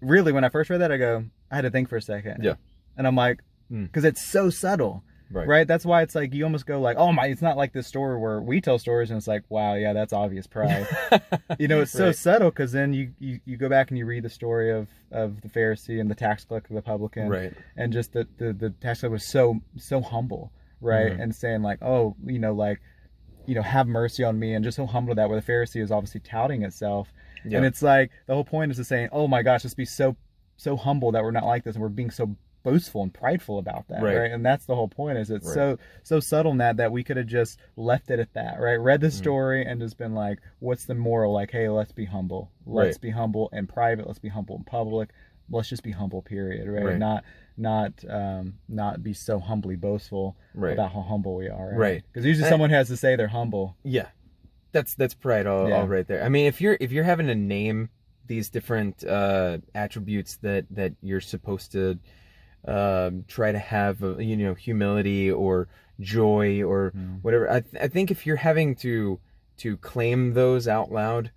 really, 0.00 0.32
when 0.32 0.44
I 0.44 0.48
first 0.48 0.70
read 0.70 0.78
that, 0.80 0.92
I 0.92 0.96
go, 0.96 1.24
I 1.50 1.56
had 1.56 1.62
to 1.62 1.70
think 1.70 1.88
for 1.88 1.96
a 1.96 2.02
second. 2.02 2.44
Yeah. 2.44 2.54
And 2.96 3.06
I'm 3.06 3.16
like, 3.16 3.42
Hmm. 3.68 3.84
because 3.84 4.04
it's 4.04 4.24
so 4.24 4.50
subtle, 4.50 5.02
Right. 5.32 5.48
right. 5.48 5.66
That's 5.66 5.84
why 5.84 6.02
it's 6.02 6.14
like, 6.14 6.34
you 6.34 6.44
almost 6.44 6.66
go 6.66 6.80
like, 6.80 6.96
oh 6.98 7.12
my, 7.12 7.26
it's 7.26 7.42
not 7.42 7.56
like 7.56 7.72
this 7.72 7.86
story 7.86 8.18
where 8.18 8.40
we 8.40 8.60
tell 8.60 8.78
stories 8.78 9.10
and 9.10 9.16
it's 9.18 9.26
like, 9.26 9.42
wow, 9.48 9.74
yeah, 9.74 9.92
that's 9.92 10.12
obvious 10.12 10.46
pride. 10.46 10.86
you 11.58 11.68
know, 11.68 11.80
it's 11.80 11.92
so 11.92 12.06
Right. 12.06 12.16
subtle 12.16 12.50
because 12.50 12.72
then 12.72 12.92
you, 12.92 13.12
you, 13.18 13.40
you 13.44 13.56
go 13.56 13.68
back 13.68 13.90
and 13.90 13.98
you 13.98 14.04
read 14.06 14.22
the 14.24 14.30
story 14.30 14.70
of, 14.70 14.88
of 15.10 15.40
the 15.40 15.48
Pharisee 15.48 16.00
and 16.00 16.10
the 16.10 16.14
tax 16.14 16.44
collector, 16.44 16.74
the 16.74 16.82
publican 16.82 17.28
Right. 17.28 17.52
and 17.76 17.92
just 17.92 18.12
the 18.12 18.26
the, 18.38 18.52
the 18.52 18.70
tax 18.70 19.00
collector 19.00 19.10
was 19.12 19.24
so 19.26 19.60
so 19.76 20.00
humble, 20.00 20.52
right? 20.80 21.12
Mhm. 21.12 21.22
And 21.22 21.34
saying 21.34 21.62
like, 21.62 21.78
oh, 21.82 22.14
you 22.24 22.38
know, 22.38 22.52
like, 22.52 22.80
you 23.46 23.54
know, 23.54 23.62
have 23.62 23.88
mercy 23.88 24.22
on 24.24 24.38
me, 24.38 24.54
and 24.54 24.62
just 24.64 24.76
so 24.76 24.86
humble 24.86 25.14
that 25.16 25.28
where 25.28 25.40
the 25.40 25.46
Pharisee 25.52 25.82
is 25.82 25.90
obviously 25.90 26.20
touting 26.20 26.62
itself, 26.62 27.12
Yeah. 27.44 27.56
and 27.58 27.66
it's 27.66 27.82
like 27.82 28.10
the 28.26 28.34
whole 28.34 28.44
point 28.44 28.70
is 28.70 28.76
to 28.76 28.84
saying, 28.84 29.08
oh 29.12 29.26
my 29.28 29.42
gosh, 29.42 29.64
let's 29.64 29.74
be 29.74 29.84
so 29.84 30.16
so 30.56 30.76
humble 30.76 31.10
that 31.12 31.22
we're 31.24 31.32
not 31.32 31.44
like 31.46 31.64
this, 31.64 31.74
and 31.74 31.82
we're 31.82 31.88
being 31.88 32.10
so 32.10 32.36
boastful 32.62 33.02
and 33.02 33.12
prideful 33.12 33.58
about 33.58 33.88
that, 33.88 34.02
Right. 34.02 34.16
right? 34.16 34.30
And 34.32 34.44
that's 34.44 34.66
the 34.66 34.74
whole 34.74 34.88
point 34.88 35.18
is 35.18 35.30
it's 35.30 35.46
Right. 35.46 35.54
so 35.54 35.78
so 36.02 36.20
subtle 36.20 36.52
in 36.52 36.58
that 36.58 36.76
that 36.78 36.92
we 36.92 37.02
could 37.04 37.16
have 37.16 37.26
just 37.26 37.58
left 37.76 38.10
it 38.10 38.18
at 38.18 38.32
that, 38.34 38.60
right? 38.60 38.74
Read 38.80 39.00
the 39.00 39.08
Mm. 39.08 39.12
story 39.12 39.64
and 39.66 39.80
just 39.80 39.98
been 39.98 40.14
like, 40.14 40.38
what's 40.60 40.84
the 40.86 40.94
moral? 40.94 41.32
Like, 41.32 41.50
hey, 41.50 41.68
let's 41.68 41.92
be 41.92 42.04
humble. 42.04 42.50
Let's 42.66 42.96
Right. 42.96 43.00
be 43.00 43.10
humble 43.10 43.48
in 43.52 43.66
private. 43.66 44.06
Let's 44.06 44.18
be 44.18 44.28
humble 44.28 44.56
in 44.56 44.64
public. 44.64 45.10
Let's 45.50 45.68
just 45.68 45.82
be 45.82 45.90
humble, 45.90 46.22
period, 46.22 46.66
right? 46.68 46.98
Not 46.98 47.24
not 47.58 47.92
um 48.08 48.54
not 48.68 49.02
be 49.02 49.12
so 49.12 49.38
humbly 49.38 49.76
boastful 49.76 50.36
Right. 50.54 50.72
about 50.72 50.92
how 50.92 51.02
humble 51.02 51.34
we 51.36 51.48
are, 51.48 51.68
right? 51.70 51.76
Right. 51.78 52.02
Because 52.10 52.24
usually 52.24 52.46
I- 52.46 52.50
someone 52.50 52.70
has 52.70 52.88
to 52.88 52.96
say 52.96 53.16
they're 53.16 53.28
humble. 53.28 53.76
Yeah, 53.82 54.08
that's 54.72 54.94
that's 54.94 55.14
pride 55.14 55.46
all, 55.46 55.68
Yeah. 55.68 55.76
all 55.80 55.88
right 55.88 56.06
there. 56.06 56.22
I 56.24 56.28
mean, 56.30 56.46
if 56.46 56.60
you're 56.62 56.78
if 56.80 56.92
you're 56.92 57.04
having 57.04 57.26
to 57.26 57.34
name 57.34 57.90
these 58.26 58.48
different 58.48 59.04
uh, 59.04 59.58
attributes 59.74 60.36
that 60.38 60.64
that 60.70 60.94
you're 61.02 61.20
supposed 61.20 61.72
to 61.72 61.98
um, 62.66 63.24
try 63.28 63.52
to 63.52 63.58
have, 63.58 64.02
uh, 64.02 64.18
you 64.18 64.36
know, 64.36 64.54
humility 64.54 65.30
or 65.30 65.68
joy 66.00 66.62
or 66.62 66.92
Mm. 66.96 67.20
whatever. 67.22 67.50
I 67.50 67.60
th- 67.60 67.82
I 67.82 67.88
think 67.88 68.10
if 68.10 68.26
you're 68.26 68.36
having 68.36 68.74
to 68.76 69.18
to 69.58 69.76
claim 69.76 70.34
those 70.34 70.66
out 70.66 70.90
loud, 70.90 71.30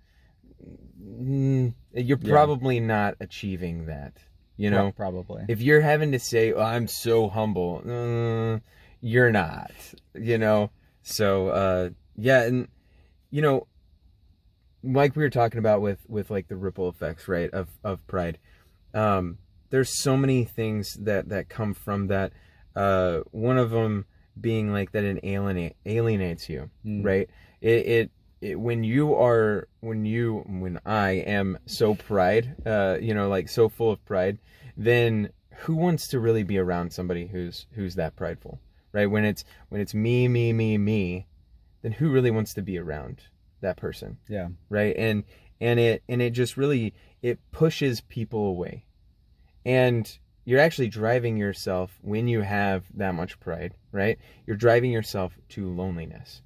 mm, 1.02 1.74
you're 1.94 2.18
Yeah. 2.20 2.30
probably 2.32 2.80
not 2.80 3.14
achieving 3.20 3.86
that. 3.86 4.14
You 4.58 4.70
know, 4.70 4.92
probably. 4.92 5.44
if 5.48 5.60
you're 5.60 5.82
having 5.82 6.12
to 6.12 6.18
say 6.18 6.52
oh, 6.54 6.62
i'm 6.62 6.88
so 6.88 7.28
humble 7.28 7.82
uh, 7.86 8.58
you're 9.02 9.30
not 9.30 9.70
you 10.14 10.38
know 10.38 10.70
so 11.02 11.48
uh 11.48 11.90
yeah 12.16 12.44
and 12.44 12.66
you 13.30 13.42
know 13.42 13.66
like 14.82 15.14
we 15.14 15.22
were 15.22 15.28
talking 15.30 15.58
about 15.58 15.82
with 15.82 15.98
with 16.08 16.30
like 16.30 16.48
the 16.48 16.56
ripple 16.56 16.88
effects 16.88 17.28
right 17.28 17.50
of 17.50 17.68
of 17.84 18.04
pride 18.06 18.38
um 18.94 19.36
there's 19.76 20.02
so 20.02 20.16
many 20.16 20.42
things 20.44 20.94
that 20.94 21.28
that 21.28 21.50
come 21.50 21.74
from 21.74 22.06
that 22.06 22.32
uh 22.74 23.18
one 23.32 23.58
of 23.58 23.70
them 23.70 24.06
being 24.40 24.72
like 24.72 24.92
that 24.92 25.04
it 25.04 25.20
alienate 25.22 25.76
alienates 25.84 26.48
you 26.48 26.70
Mm. 26.84 27.04
right? 27.04 27.28
It, 27.60 27.86
it 27.86 28.10
it 28.40 28.54
when 28.60 28.84
you 28.84 29.14
are 29.14 29.68
when 29.80 30.04
you 30.04 30.44
when 30.46 30.78
i 30.86 31.10
am 31.10 31.58
so 31.66 31.94
pride 31.94 32.54
uh 32.66 32.96
you 33.00 33.12
know 33.14 33.28
like 33.28 33.48
so 33.48 33.68
full 33.68 33.90
of 33.90 34.04
pride 34.04 34.38
then 34.76 35.30
who 35.64 35.74
wants 35.74 36.08
to 36.08 36.20
really 36.20 36.42
be 36.42 36.58
around 36.58 36.92
somebody 36.92 37.26
who's 37.26 37.66
who's 37.72 37.94
that 37.96 38.16
prideful 38.16 38.60
right? 38.92 39.10
When 39.10 39.24
it's 39.26 39.44
when 39.68 39.80
it's 39.82 39.94
me 39.94 40.26
me 40.28 40.52
me 40.54 40.78
me 40.78 41.26
then 41.82 41.92
who 41.92 42.10
really 42.10 42.30
wants 42.30 42.54
to 42.54 42.62
be 42.62 42.78
around 42.78 43.20
that 43.60 43.76
person? 43.76 44.16
Yeah. 44.28 44.48
right? 44.70 44.94
And 44.96 45.24
and 45.60 45.78
it 45.80 46.02
and 46.08 46.20
it 46.22 46.30
just 46.30 46.56
really 46.56 46.94
it 47.22 47.38
pushes 47.52 48.00
people 48.02 48.46
away 48.46 48.84
and 49.66 50.18
you're 50.46 50.60
actually 50.60 50.88
driving 50.88 51.36
yourself 51.36 51.98
when 52.02 52.28
you 52.28 52.40
have 52.40 52.84
that 52.94 53.14
much 53.14 53.38
pride 53.40 53.74
right? 53.96 54.18
You're 54.46 54.56
driving 54.56 54.92
yourself 54.92 55.32
to 55.50 55.68
loneliness. 55.68 56.42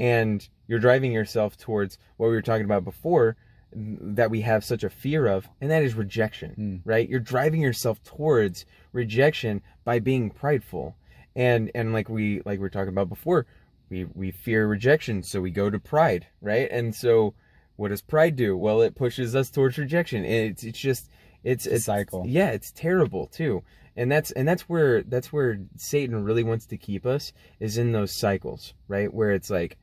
And 0.00 0.48
you're 0.66 0.78
driving 0.78 1.12
yourself 1.12 1.56
towards 1.56 1.98
what 2.16 2.28
we 2.28 2.32
were 2.32 2.42
talking 2.42 2.64
about 2.64 2.84
before 2.84 3.36
that 3.72 4.30
we 4.30 4.40
have 4.40 4.64
such 4.64 4.82
a 4.82 4.88
fear 4.88 5.26
of 5.26 5.46
and 5.60 5.70
that 5.70 5.82
is 5.82 5.94
rejection 5.94 6.52
Hmm. 6.54 6.90
right? 6.90 7.08
You're 7.08 7.20
driving 7.20 7.60
yourself 7.60 8.02
towards 8.02 8.64
rejection 8.92 9.60
by 9.84 9.98
being 9.98 10.30
prideful. 10.30 10.96
And 11.36 11.70
and 11.74 11.92
like 11.92 12.08
we 12.08 12.38
like 12.46 12.58
we 12.58 12.62
were 12.62 12.70
talking 12.70 12.88
about 12.88 13.10
before 13.10 13.46
we 13.90 14.04
we 14.14 14.30
fear 14.30 14.66
rejection 14.66 15.22
so 15.22 15.40
we 15.40 15.50
go 15.50 15.68
to 15.68 15.78
pride 15.78 16.26
right? 16.40 16.68
And 16.70 16.94
so 16.94 17.34
what 17.76 17.88
does 17.88 18.00
pride 18.00 18.36
do? 18.36 18.56
Well 18.56 18.80
it 18.80 18.94
pushes 18.94 19.36
us 19.36 19.50
towards 19.50 19.76
rejection. 19.76 20.24
It's 20.24 20.64
it's 20.64 20.80
just 20.80 21.10
it's 21.44 21.66
It's 21.66 21.76
a 21.76 21.80
cycle. 21.80 22.24
yeah 22.26 22.50
it's 22.50 22.72
terrible 22.72 23.26
too 23.26 23.62
and 23.96 24.10
that's 24.10 24.30
and 24.32 24.46
that's 24.46 24.62
where 24.68 25.02
that's 25.02 25.32
where 25.32 25.58
satan 25.76 26.24
really 26.24 26.42
wants 26.44 26.66
to 26.66 26.76
keep 26.76 27.06
us 27.06 27.32
is 27.60 27.78
in 27.78 27.92
those 27.92 28.12
cycles 28.12 28.74
right 28.88 29.12
where 29.12 29.30
it's 29.32 29.50
like 29.50 29.76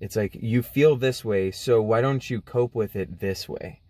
it's 0.00 0.16
like 0.16 0.36
you 0.40 0.62
feel 0.62 0.96
this 0.96 1.24
way 1.24 1.50
so 1.50 1.80
why 1.82 2.00
don't 2.00 2.28
you 2.30 2.40
cope 2.40 2.74
with 2.74 2.96
it 2.96 3.20
this 3.20 3.48
way 3.48 3.80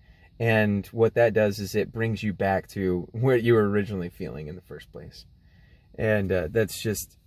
and 0.41 0.87
what 0.89 1.15
that 1.15 1.33
does 1.33 1.59
is 1.61 1.75
it 1.75 1.93
brings 1.93 2.23
you 2.23 2.33
back 2.33 2.67
to 2.69 3.09
where 3.13 3.37
you 3.37 3.55
were 3.55 3.69
originally 3.69 4.09
feeling 4.11 4.49
in 4.49 4.55
the 4.57 4.63
first 4.63 4.91
place 4.93 5.27
and 5.97 6.33
uh, 6.33 6.49
that's 6.51 6.81
just 6.83 7.19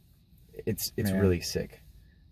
it's 0.65 0.91
it's 0.97 1.11
Man. 1.11 1.19
really 1.21 1.39
sick 1.41 1.81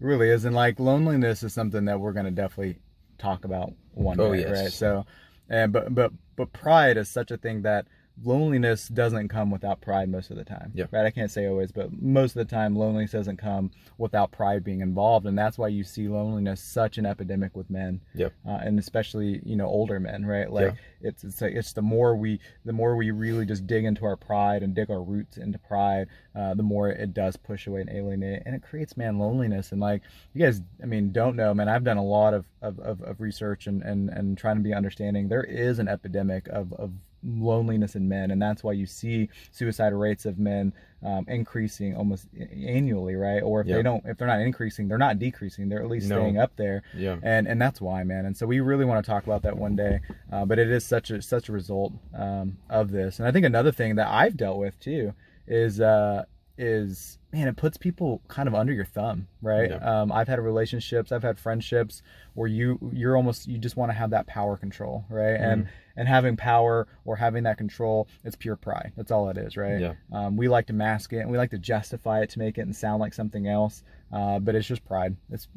It 0.02 0.06
really 0.06 0.30
is. 0.30 0.46
And 0.46 0.56
like 0.56 0.80
loneliness 0.80 1.44
is 1.44 1.54
something 1.54 1.86
that 1.86 2.00
we're 2.00 2.12
going 2.12 2.26
to 2.26 2.32
definitely 2.32 2.80
talk 3.18 3.46
about 3.46 3.72
one 3.94 4.20
Oh, 4.20 4.34
day, 4.34 4.42
yes. 4.42 4.52
right? 4.64 4.72
So 4.74 5.06
and 5.50 5.72
but 5.72 5.94
but 5.94 6.12
but 6.36 6.54
pride 6.54 6.98
is 6.98 7.10
such 7.10 7.32
a 7.32 7.38
thing 7.38 7.62
that 7.62 7.86
loneliness 8.24 8.88
doesn't 8.88 9.28
come 9.28 9.52
without 9.52 9.82
pride 9.82 10.10
most 10.10 10.32
of 10.32 10.38
the 10.38 10.44
time. 10.44 10.72
Yeah. 10.74 10.86
Right. 10.92 11.06
I 11.06 11.12
can't 11.12 11.30
say 11.30 11.48
always, 11.48 11.72
but 11.72 11.92
most 12.02 12.36
of 12.36 12.48
the 12.48 12.56
time, 12.56 12.76
loneliness 12.76 13.12
doesn't 13.12 13.38
come 13.38 13.72
without 13.98 14.32
pride 14.32 14.64
being 14.64 14.82
involved, 14.82 15.26
and 15.26 15.38
that's 15.38 15.58
why 15.58 15.68
you 15.68 15.84
see 15.84 16.08
loneliness 16.08 16.62
such 16.62 16.98
an 16.98 17.06
epidemic 17.06 17.56
with 17.56 17.70
men. 17.70 18.02
Yep. 18.16 18.34
Uh, 18.48 18.60
and 18.62 18.80
especially 18.80 19.42
you 19.46 19.56
know 19.56 19.68
older 19.68 20.00
men, 20.00 20.26
right? 20.26 20.52
Like 20.52 20.76
it's 21.02 21.24
it's 21.24 21.42
like, 21.42 21.54
it's 21.54 21.74
the 21.74 21.82
more 21.82 22.16
we 22.16 22.40
the 22.64 22.74
more 22.74 22.96
we 22.96 23.12
really 23.12 23.46
just 23.46 23.68
dig 23.68 23.86
into 23.86 24.06
our 24.06 24.16
pride 24.16 24.64
and 24.64 24.74
dig 24.74 24.90
our 24.90 25.02
roots 25.02 25.38
into 25.38 25.60
pride, 25.60 26.08
uh, 26.36 26.54
the 26.54 26.64
more 26.64 26.90
it 26.90 27.14
does 27.14 27.36
push 27.36 27.68
away 27.68 27.82
and 27.82 27.90
alienate, 27.90 28.44
and 28.46 28.56
it 28.56 28.64
creates 28.64 28.98
man 28.98 29.20
loneliness. 29.20 29.72
And 29.72 29.82
like 29.82 30.02
you 30.34 30.46
guys, 30.46 30.62
I 30.82 30.86
mean, 30.86 31.12
don't 31.12 31.36
know, 31.36 31.54
man. 31.54 31.70
I've 31.70 31.84
done 31.84 31.98
a 31.98 32.04
lot 32.04 32.34
of 32.34 32.46
of, 32.62 32.80
of, 32.80 33.02
of 33.02 33.20
research 33.20 33.68
and, 33.68 33.82
and 33.84 34.10
and 34.10 34.38
trying 34.38 34.58
to 34.58 34.64
be 34.64 34.74
understanding. 34.74 35.28
There 35.28 35.44
is 35.44 35.80
an 35.80 35.88
epidemic 35.88 36.48
of 36.48 36.74
of 36.74 36.92
loneliness 37.26 37.96
in 37.96 38.08
men, 38.08 38.32
and 38.32 38.42
that's 38.42 38.64
why 38.64 38.72
you 38.74 38.86
see 38.86 39.30
suicide 39.52 39.94
rates 39.94 40.26
of 40.26 40.38
men 40.38 40.74
um, 41.04 41.26
increasing 41.28 41.96
almost 41.96 42.28
annually, 42.66 43.16
right? 43.16 43.42
Or 43.42 43.62
if 43.62 43.68
Yeah. 43.68 43.76
they 43.78 43.84
don't, 43.84 44.04
if 44.06 44.18
they're 44.18 44.28
not 44.28 44.40
increasing, 44.42 44.88
they're 44.88 44.98
not 44.98 45.20
decreasing. 45.20 45.70
They're 45.70 45.82
at 45.82 45.88
least 45.90 46.08
No. 46.10 46.16
staying 46.20 46.38
up 46.38 46.56
there, 46.56 46.84
Yeah. 46.96 47.18
and 47.22 47.48
and 47.48 47.62
that's 47.62 47.80
why, 47.82 48.04
man. 48.04 48.26
And 48.26 48.36
so 48.36 48.46
we 48.46 48.60
really 48.60 48.86
want 48.86 49.04
to 49.06 49.10
talk 49.10 49.24
about 49.26 49.44
that 49.44 49.58
one 49.58 49.76
day, 49.76 50.00
uh, 50.32 50.46
but 50.46 50.58
it 50.60 50.70
is 50.70 50.84
such 50.86 51.12
a 51.12 51.22
such 51.22 51.50
a 51.50 51.52
result 51.52 51.94
um, 52.14 52.58
of 52.70 52.92
this. 52.92 53.20
And 53.20 53.28
I 53.28 53.32
think 53.32 53.46
another 53.46 53.72
thing 53.72 53.96
that 53.96 54.08
I've 54.08 54.38
dealt 54.38 54.58
with 54.58 54.80
too 54.80 55.14
is 55.48 55.80
uh, 55.80 56.26
is 56.58 57.20
man, 57.36 57.50
it 57.50 57.58
puts 57.58 57.76
people 57.76 58.22
kind 58.30 58.48
of 58.48 58.56
under 58.56 58.72
your 58.72 58.86
thumb, 58.86 59.28
right? 59.42 59.70
Yeah. 59.70 60.02
Um, 60.02 60.10
I've 60.10 60.30
had 60.30 60.40
relationships, 60.40 61.12
I've 61.12 61.22
had 61.22 61.38
friendships 61.38 62.02
where 62.34 62.48
you 62.48 62.80
you're 62.94 63.18
almost 63.18 63.46
you 63.46 63.58
just 63.58 63.76
want 63.76 63.92
to 63.92 63.94
have 63.94 64.12
that 64.12 64.26
power 64.26 64.56
control, 64.56 65.04
right? 65.10 65.38
Mm. 65.38 65.52
And 65.52 65.68
and 65.98 66.08
having 66.08 66.38
power 66.38 66.88
or 67.04 67.18
having 67.18 67.44
that 67.44 67.58
control, 67.58 68.08
it's 68.24 68.38
pure 68.38 68.56
pride. 68.56 68.94
That's 68.96 69.12
all 69.12 69.30
it 69.30 69.38
is, 69.38 69.58
right? 69.58 69.82
Yeah. 69.82 69.94
Um, 70.14 70.38
we 70.38 70.48
like 70.48 70.68
to 70.68 70.74
mask 70.74 71.12
it 71.12 71.20
and 71.20 71.30
we 71.30 71.38
like 71.38 71.52
to 71.52 71.58
justify 71.58 72.22
it 72.22 72.30
to 72.32 72.40
make 72.40 72.58
it 72.58 72.62
and 72.62 72.74
sound 72.74 73.02
like 73.02 73.14
something 73.14 73.48
else. 73.48 73.84
Uh, 74.14 74.40
but 74.40 74.56
it's 74.56 74.68
just 74.68 74.86
pride. 74.86 75.18
It's 75.30 75.50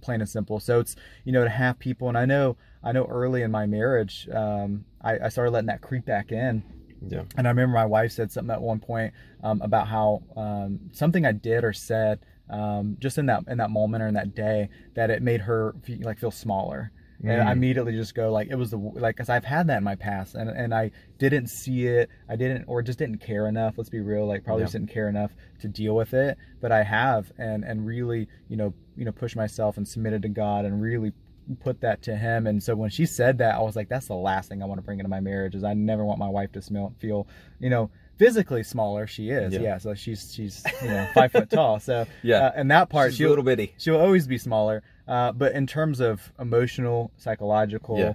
plain 0.00 0.20
and 0.20 0.28
simple. 0.28 0.58
So 0.58 0.80
it's 0.80 0.96
you 1.24 1.30
know 1.30 1.44
to 1.44 1.50
have 1.50 1.78
people, 1.78 2.08
and 2.08 2.18
I 2.18 2.24
know 2.24 2.56
I 2.82 2.90
know 2.90 3.04
early 3.04 3.42
in 3.42 3.52
my 3.52 3.66
marriage, 3.66 4.28
um, 4.32 4.84
I, 5.00 5.26
I 5.26 5.28
started 5.28 5.52
letting 5.52 5.68
that 5.68 5.80
creep 5.80 6.04
back 6.04 6.32
in. 6.32 6.64
Yeah. 7.08 7.22
And 7.36 7.46
I 7.46 7.50
remember 7.50 7.74
my 7.74 7.86
wife 7.86 8.12
said 8.12 8.30
something 8.32 8.52
at 8.54 8.60
one 8.62 8.80
point 8.80 9.12
um, 9.42 9.60
about 9.62 9.88
how 9.88 10.22
um, 10.36 10.80
something 10.92 11.24
I 11.26 11.32
did 11.32 11.64
or 11.64 11.72
said 11.72 12.20
um, 12.50 12.96
just 13.00 13.16
in 13.18 13.26
that 13.26 13.44
in 13.48 13.58
that 13.58 13.70
moment 13.70 14.02
or 14.02 14.06
in 14.08 14.14
that 14.14 14.34
day 14.34 14.68
that 14.94 15.10
it 15.10 15.22
made 15.22 15.40
her 15.42 15.74
feel, 15.82 15.98
like 16.02 16.18
feel 16.18 16.30
smaller. 16.30 16.92
And 17.22 17.40
I 17.40 17.46
Mm. 17.46 17.52
immediately 17.52 17.92
just 17.92 18.14
go 18.14 18.30
like 18.32 18.48
it 18.50 18.56
was 18.56 18.70
the 18.70 18.76
like 18.76 19.16
because 19.16 19.30
I've 19.30 19.44
had 19.44 19.68
that 19.68 19.78
in 19.78 19.84
my 19.84 19.94
past 19.94 20.34
and 20.34 20.50
and 20.50 20.74
I 20.74 20.90
didn't 21.16 21.46
see 21.46 21.86
it 21.86 22.10
I 22.28 22.36
didn't 22.36 22.64
or 22.66 22.82
just 22.82 22.98
didn't 22.98 23.18
care 23.18 23.46
enough 23.48 23.78
let's 23.78 23.88
be 23.88 24.00
real 24.00 24.26
like 24.26 24.44
probably 24.44 24.60
Yeah. 24.62 24.64
just 24.66 24.72
didn't 24.74 24.90
care 24.90 25.08
enough 25.08 25.30
to 25.60 25.68
deal 25.68 25.94
with 25.94 26.12
it 26.12 26.36
but 26.60 26.70
I 26.70 26.82
have 26.82 27.32
and 27.38 27.64
and 27.64 27.86
really 27.86 28.28
you 28.48 28.56
know 28.58 28.74
you 28.96 29.06
know 29.06 29.12
push 29.12 29.34
myself 29.36 29.78
and 29.78 29.88
submitted 29.88 30.20
to 30.22 30.28
God 30.28 30.66
and 30.66 30.82
really 30.82 31.12
put 31.60 31.80
that 31.82 32.00
to 32.02 32.16
him 32.16 32.46
and 32.46 32.62
so 32.62 32.74
when 32.74 32.90
she 32.90 33.04
said 33.06 33.38
that 33.38 33.54
I 33.54 33.60
was 33.60 33.76
like 33.76 33.88
that's 33.88 34.06
the 34.08 34.14
last 34.14 34.48
thing 34.48 34.62
I 34.62 34.66
want 34.66 34.78
to 34.78 34.82
bring 34.82 34.98
into 34.98 35.08
my 35.10 35.20
marriage 35.20 35.54
is 35.54 35.62
I 35.64 35.74
never 35.74 36.04
want 36.04 36.18
my 36.18 36.28
wife 36.28 36.52
to 36.52 36.62
smell 36.62 36.94
feel 36.98 37.26
you 37.60 37.70
know 37.70 37.90
physically 38.16 38.62
smaller 38.62 39.06
she 39.06 39.30
is 39.30 39.52
Yeah. 39.52 39.60
yeah, 39.60 39.78
so 39.78 39.92
she's 39.94 40.32
she's 40.32 40.62
you 40.82 40.88
know 40.88 41.06
five 41.14 41.32
foot 41.32 41.50
tall 41.50 41.80
so 41.80 42.06
Yeah. 42.22 42.46
uh, 42.46 42.52
and 42.56 42.70
that 42.70 42.88
part 42.88 43.10
She's 43.10 43.18
she 43.18 43.24
a 43.24 43.28
little 43.28 43.42
bitty. 43.44 43.74
she'll 43.76 43.98
always 44.00 44.26
be 44.26 44.38
smaller 44.38 44.82
uh, 45.06 45.32
but 45.32 45.52
in 45.52 45.66
terms 45.66 46.00
of 46.00 46.32
emotional 46.38 47.10
psychological 47.18 47.98
Yeah. 47.98 48.14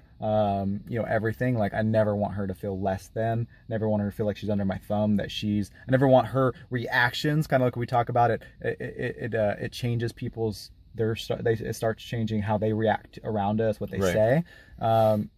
um, 0.62 0.80
you 0.88 0.98
know 1.00 1.06
everything 1.06 1.58
like 1.58 1.74
i 1.74 1.82
never 1.82 2.16
want 2.16 2.34
her 2.36 2.48
to 2.48 2.56
feel 2.56 2.80
less 2.80 3.10
than 3.10 3.46
never 3.68 3.88
want 3.90 4.02
her 4.02 4.10
to 4.10 4.16
feel 4.16 4.26
like 4.26 4.38
she's 4.38 4.50
under 4.50 4.66
my 4.66 4.78
thumb 4.78 5.18
that 5.18 5.30
she's 5.30 5.70
i 5.88 5.92
never 5.92 6.08
want 6.08 6.28
her 6.28 6.54
reactions 6.70 7.46
kind 7.46 7.62
of 7.62 7.68
like 7.68 7.76
we 7.76 7.86
talk 7.86 8.10
about 8.10 8.32
it 8.32 8.42
it 8.62 8.78
it, 8.80 9.16
it, 9.20 9.36
uh, 9.36 9.56
it 9.60 9.72
changes 9.72 10.12
people's 10.14 10.72
start 11.16 11.44
they 11.44 11.54
it 11.54 11.76
starts 11.76 12.04
changing 12.04 12.42
how 12.42 12.58
they 12.58 12.74
react 12.74 13.20
around 13.24 13.60
us 13.62 13.80
what 13.80 13.90
they 13.92 14.00
Right. 14.00 14.14
say 14.14 14.44
um 14.80 15.30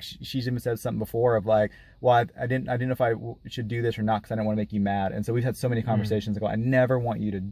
she's 0.00 0.46
even 0.46 0.58
said 0.58 0.78
something 0.78 0.98
before 0.98 1.36
of 1.36 1.44
like 1.46 1.70
well 2.00 2.14
i, 2.14 2.20
I 2.42 2.46
didn't 2.46 2.68
i 2.68 2.72
didn't 2.72 2.88
know 2.88 2.92
if 2.92 3.00
i 3.00 3.10
w- 3.10 3.36
should 3.48 3.68
do 3.68 3.82
this 3.82 3.98
or 3.98 4.02
not 4.02 4.22
because 4.22 4.32
i 4.32 4.34
didn't 4.34 4.46
want 4.46 4.56
to 4.56 4.60
make 4.60 4.72
you 4.72 4.80
mad 4.80 5.12
and 5.12 5.24
so 5.26 5.32
we've 5.32 5.44
had 5.44 5.56
so 5.56 5.68
many 5.68 5.82
conversations 5.82 6.36
ago 6.36 6.46
i 6.46 6.56
never 6.56 6.98
want 6.98 7.20
you 7.20 7.30
to 7.32 7.42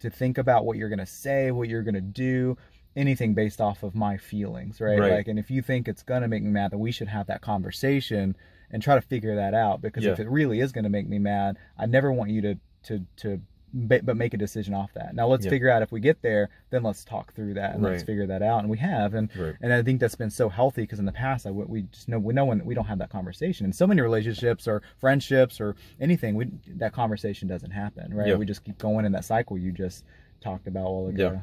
to 0.00 0.10
think 0.10 0.38
about 0.38 0.64
what 0.64 0.76
you're 0.76 0.88
going 0.88 0.98
to 0.98 1.06
say 1.06 1.50
what 1.50 1.68
you're 1.68 1.82
going 1.82 1.94
to 1.94 2.00
do 2.00 2.56
anything 2.94 3.34
based 3.34 3.60
off 3.60 3.82
of 3.82 3.94
my 3.94 4.16
feelings 4.16 4.80
right? 4.80 4.98
Right. 4.98 5.12
like 5.12 5.28
and 5.28 5.38
if 5.38 5.50
you 5.50 5.62
think 5.62 5.88
it's 5.88 6.02
going 6.02 6.22
to 6.22 6.28
make 6.28 6.42
me 6.42 6.50
mad 6.50 6.70
then 6.72 6.78
we 6.80 6.92
should 6.92 7.08
have 7.08 7.26
that 7.26 7.40
conversation 7.40 8.36
and 8.70 8.82
try 8.82 8.94
to 8.94 9.00
figure 9.02 9.34
that 9.36 9.54
out 9.54 9.80
because 9.82 10.04
if 10.12 10.20
it 10.20 10.28
really 10.28 10.60
is 10.60 10.72
going 10.72 10.84
to 10.84 10.90
make 10.90 11.08
me 11.08 11.18
mad 11.18 11.56
i 11.78 11.86
never 11.86 12.12
want 12.12 12.30
you 12.30 12.40
to 12.42 12.54
to 12.84 13.04
to 13.16 13.40
but 13.74 14.04
make 14.16 14.34
a 14.34 14.36
decision 14.36 14.74
off 14.74 14.92
that 14.94 15.14
now 15.14 15.26
let's 15.26 15.44
Yeah. 15.46 15.50
figure 15.50 15.70
out 15.70 15.80
if 15.82 15.90
we 15.90 16.00
get 16.00 16.20
there 16.20 16.50
then 16.70 16.82
let's 16.82 17.04
talk 17.04 17.32
through 17.34 17.54
that 17.54 17.74
and 17.74 17.82
let's 17.82 18.02
figure 18.02 18.26
that 18.26 18.42
out 18.42 18.60
and 18.60 18.68
we 18.68 18.76
have 18.78 19.14
and 19.14 19.30
Right. 19.34 19.54
and 19.62 19.72
I 19.72 19.82
think 19.82 19.98
that's 20.00 20.14
been 20.14 20.30
so 20.30 20.48
healthy 20.50 20.82
because 20.82 20.98
in 20.98 21.06
the 21.06 21.12
past, 21.12 21.46
I 21.46 21.50
we 21.50 21.82
just 21.82 22.08
know 22.08 22.18
we 22.18 22.34
know 22.34 22.44
when 22.44 22.64
we 22.64 22.74
don't 22.74 22.84
have 22.86 22.98
that 22.98 23.08
conversation. 23.10 23.64
In 23.64 23.72
so 23.72 23.86
many 23.86 24.02
relationships 24.02 24.68
or 24.68 24.82
friendships 24.98 25.60
or 25.60 25.74
anything, 26.00 26.34
we 26.34 26.50
that 26.76 26.92
conversation 26.92 27.48
doesn't 27.48 27.70
happen, 27.70 28.12
right? 28.14 28.28
Yeah. 28.28 28.34
We 28.34 28.44
just 28.44 28.62
keep 28.64 28.78
going 28.78 29.06
in 29.06 29.12
that 29.12 29.24
cycle 29.24 29.56
you 29.56 29.72
just 29.72 30.04
talked 30.40 30.66
about 30.66 30.86
a 30.86 30.90
while 30.90 31.06
ago. 31.08 31.40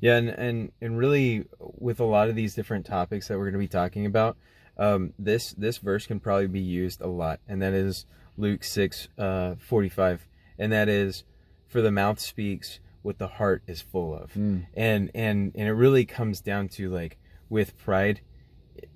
Yeah, 0.00 0.16
and, 0.18 0.28
and 0.28 0.72
and 0.82 0.98
really 0.98 1.46
with 1.58 2.00
a 2.00 2.04
lot 2.04 2.28
of 2.28 2.36
these 2.36 2.54
different 2.54 2.84
topics 2.84 3.28
that 3.28 3.38
we're 3.38 3.44
going 3.44 3.54
to 3.54 3.58
be 3.58 3.68
talking 3.68 4.04
about, 4.04 4.36
um, 4.76 5.14
this 5.18 5.52
this 5.54 5.78
verse 5.78 6.06
can 6.06 6.20
probably 6.20 6.48
be 6.48 6.60
used 6.60 7.00
a 7.00 7.06
lot, 7.06 7.40
and 7.48 7.62
that 7.62 7.72
is 7.72 8.04
Luke 8.36 8.62
six 8.64 9.08
uh, 9.16 9.54
forty 9.58 9.88
five, 9.88 10.26
and 10.58 10.70
that 10.72 10.88
is, 10.90 11.24
for 11.72 11.80
the 11.80 11.90
mouth 11.90 12.20
speaks 12.20 12.78
what 13.02 13.18
the 13.18 13.26
heart 13.26 13.62
is 13.66 13.80
full 13.80 14.14
of, 14.14 14.32
Mm. 14.34 14.66
and 14.74 15.10
and 15.14 15.52
and 15.54 15.68
it 15.68 15.72
really 15.72 16.04
comes 16.04 16.40
down 16.40 16.68
to 16.68 16.88
like 16.90 17.18
with 17.48 17.76
pride, 17.78 18.20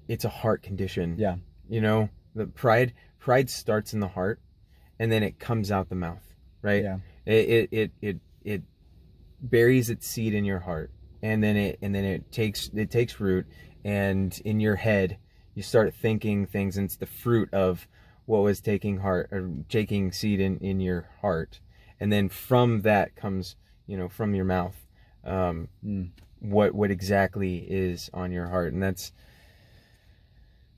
it's 0.09 0.25
a 0.25 0.29
heart 0.29 0.63
condition. 0.63 1.17
Yeah. 1.19 1.37
you 1.69 1.81
know 1.81 2.09
the 2.35 2.47
pride 2.47 2.93
pride 3.19 3.49
starts 3.51 3.93
in 3.95 4.01
the 4.01 4.09
heart, 4.09 4.41
and 4.99 5.11
then 5.11 5.23
it 5.23 5.39
comes 5.39 5.73
out 5.73 5.89
the 5.89 5.95
mouth, 5.97 6.23
right? 6.63 6.83
Yeah. 6.85 6.99
it 7.25 7.49
it 7.49 7.69
it 7.73 7.91
it, 8.03 8.17
it 8.45 8.63
buries 9.41 9.91
its 9.91 10.07
seed 10.07 10.35
in 10.35 10.45
your 10.45 10.61
heart 10.61 10.91
and 11.23 11.43
then 11.43 11.57
it 11.57 11.79
and 11.83 11.95
then 11.95 12.05
it 12.05 12.31
takes 12.33 12.69
it 12.75 12.91
takes 12.91 13.21
root 13.21 13.47
and 13.85 14.41
in 14.45 14.61
your 14.61 14.77
head 14.77 15.19
you 15.55 15.63
start 15.63 15.93
thinking 15.95 16.47
things 16.47 16.77
and 16.79 16.87
it's 16.87 16.97
the 16.97 17.07
fruit 17.07 17.53
of 17.53 17.87
what 18.25 18.39
was 18.43 18.61
taking 18.61 18.99
heart 18.99 19.29
or 19.33 19.51
taking 19.69 20.11
seed 20.11 20.41
in 20.41 20.59
in 20.59 20.81
your 20.81 21.07
heart 21.21 21.61
and 22.01 22.13
then 22.13 22.29
from 22.29 22.83
that 22.83 23.15
comes 23.17 23.57
you 23.87 23.97
know 23.97 24.09
from 24.09 24.35
your 24.35 24.45
mouth 24.45 24.77
um 25.25 25.69
Mm. 25.85 26.11
what 26.41 26.75
what 26.75 26.91
exactly 26.91 27.59
is 27.59 28.11
on 28.15 28.31
your 28.33 28.47
heart 28.49 28.73
and 28.73 28.83
that's 28.83 29.13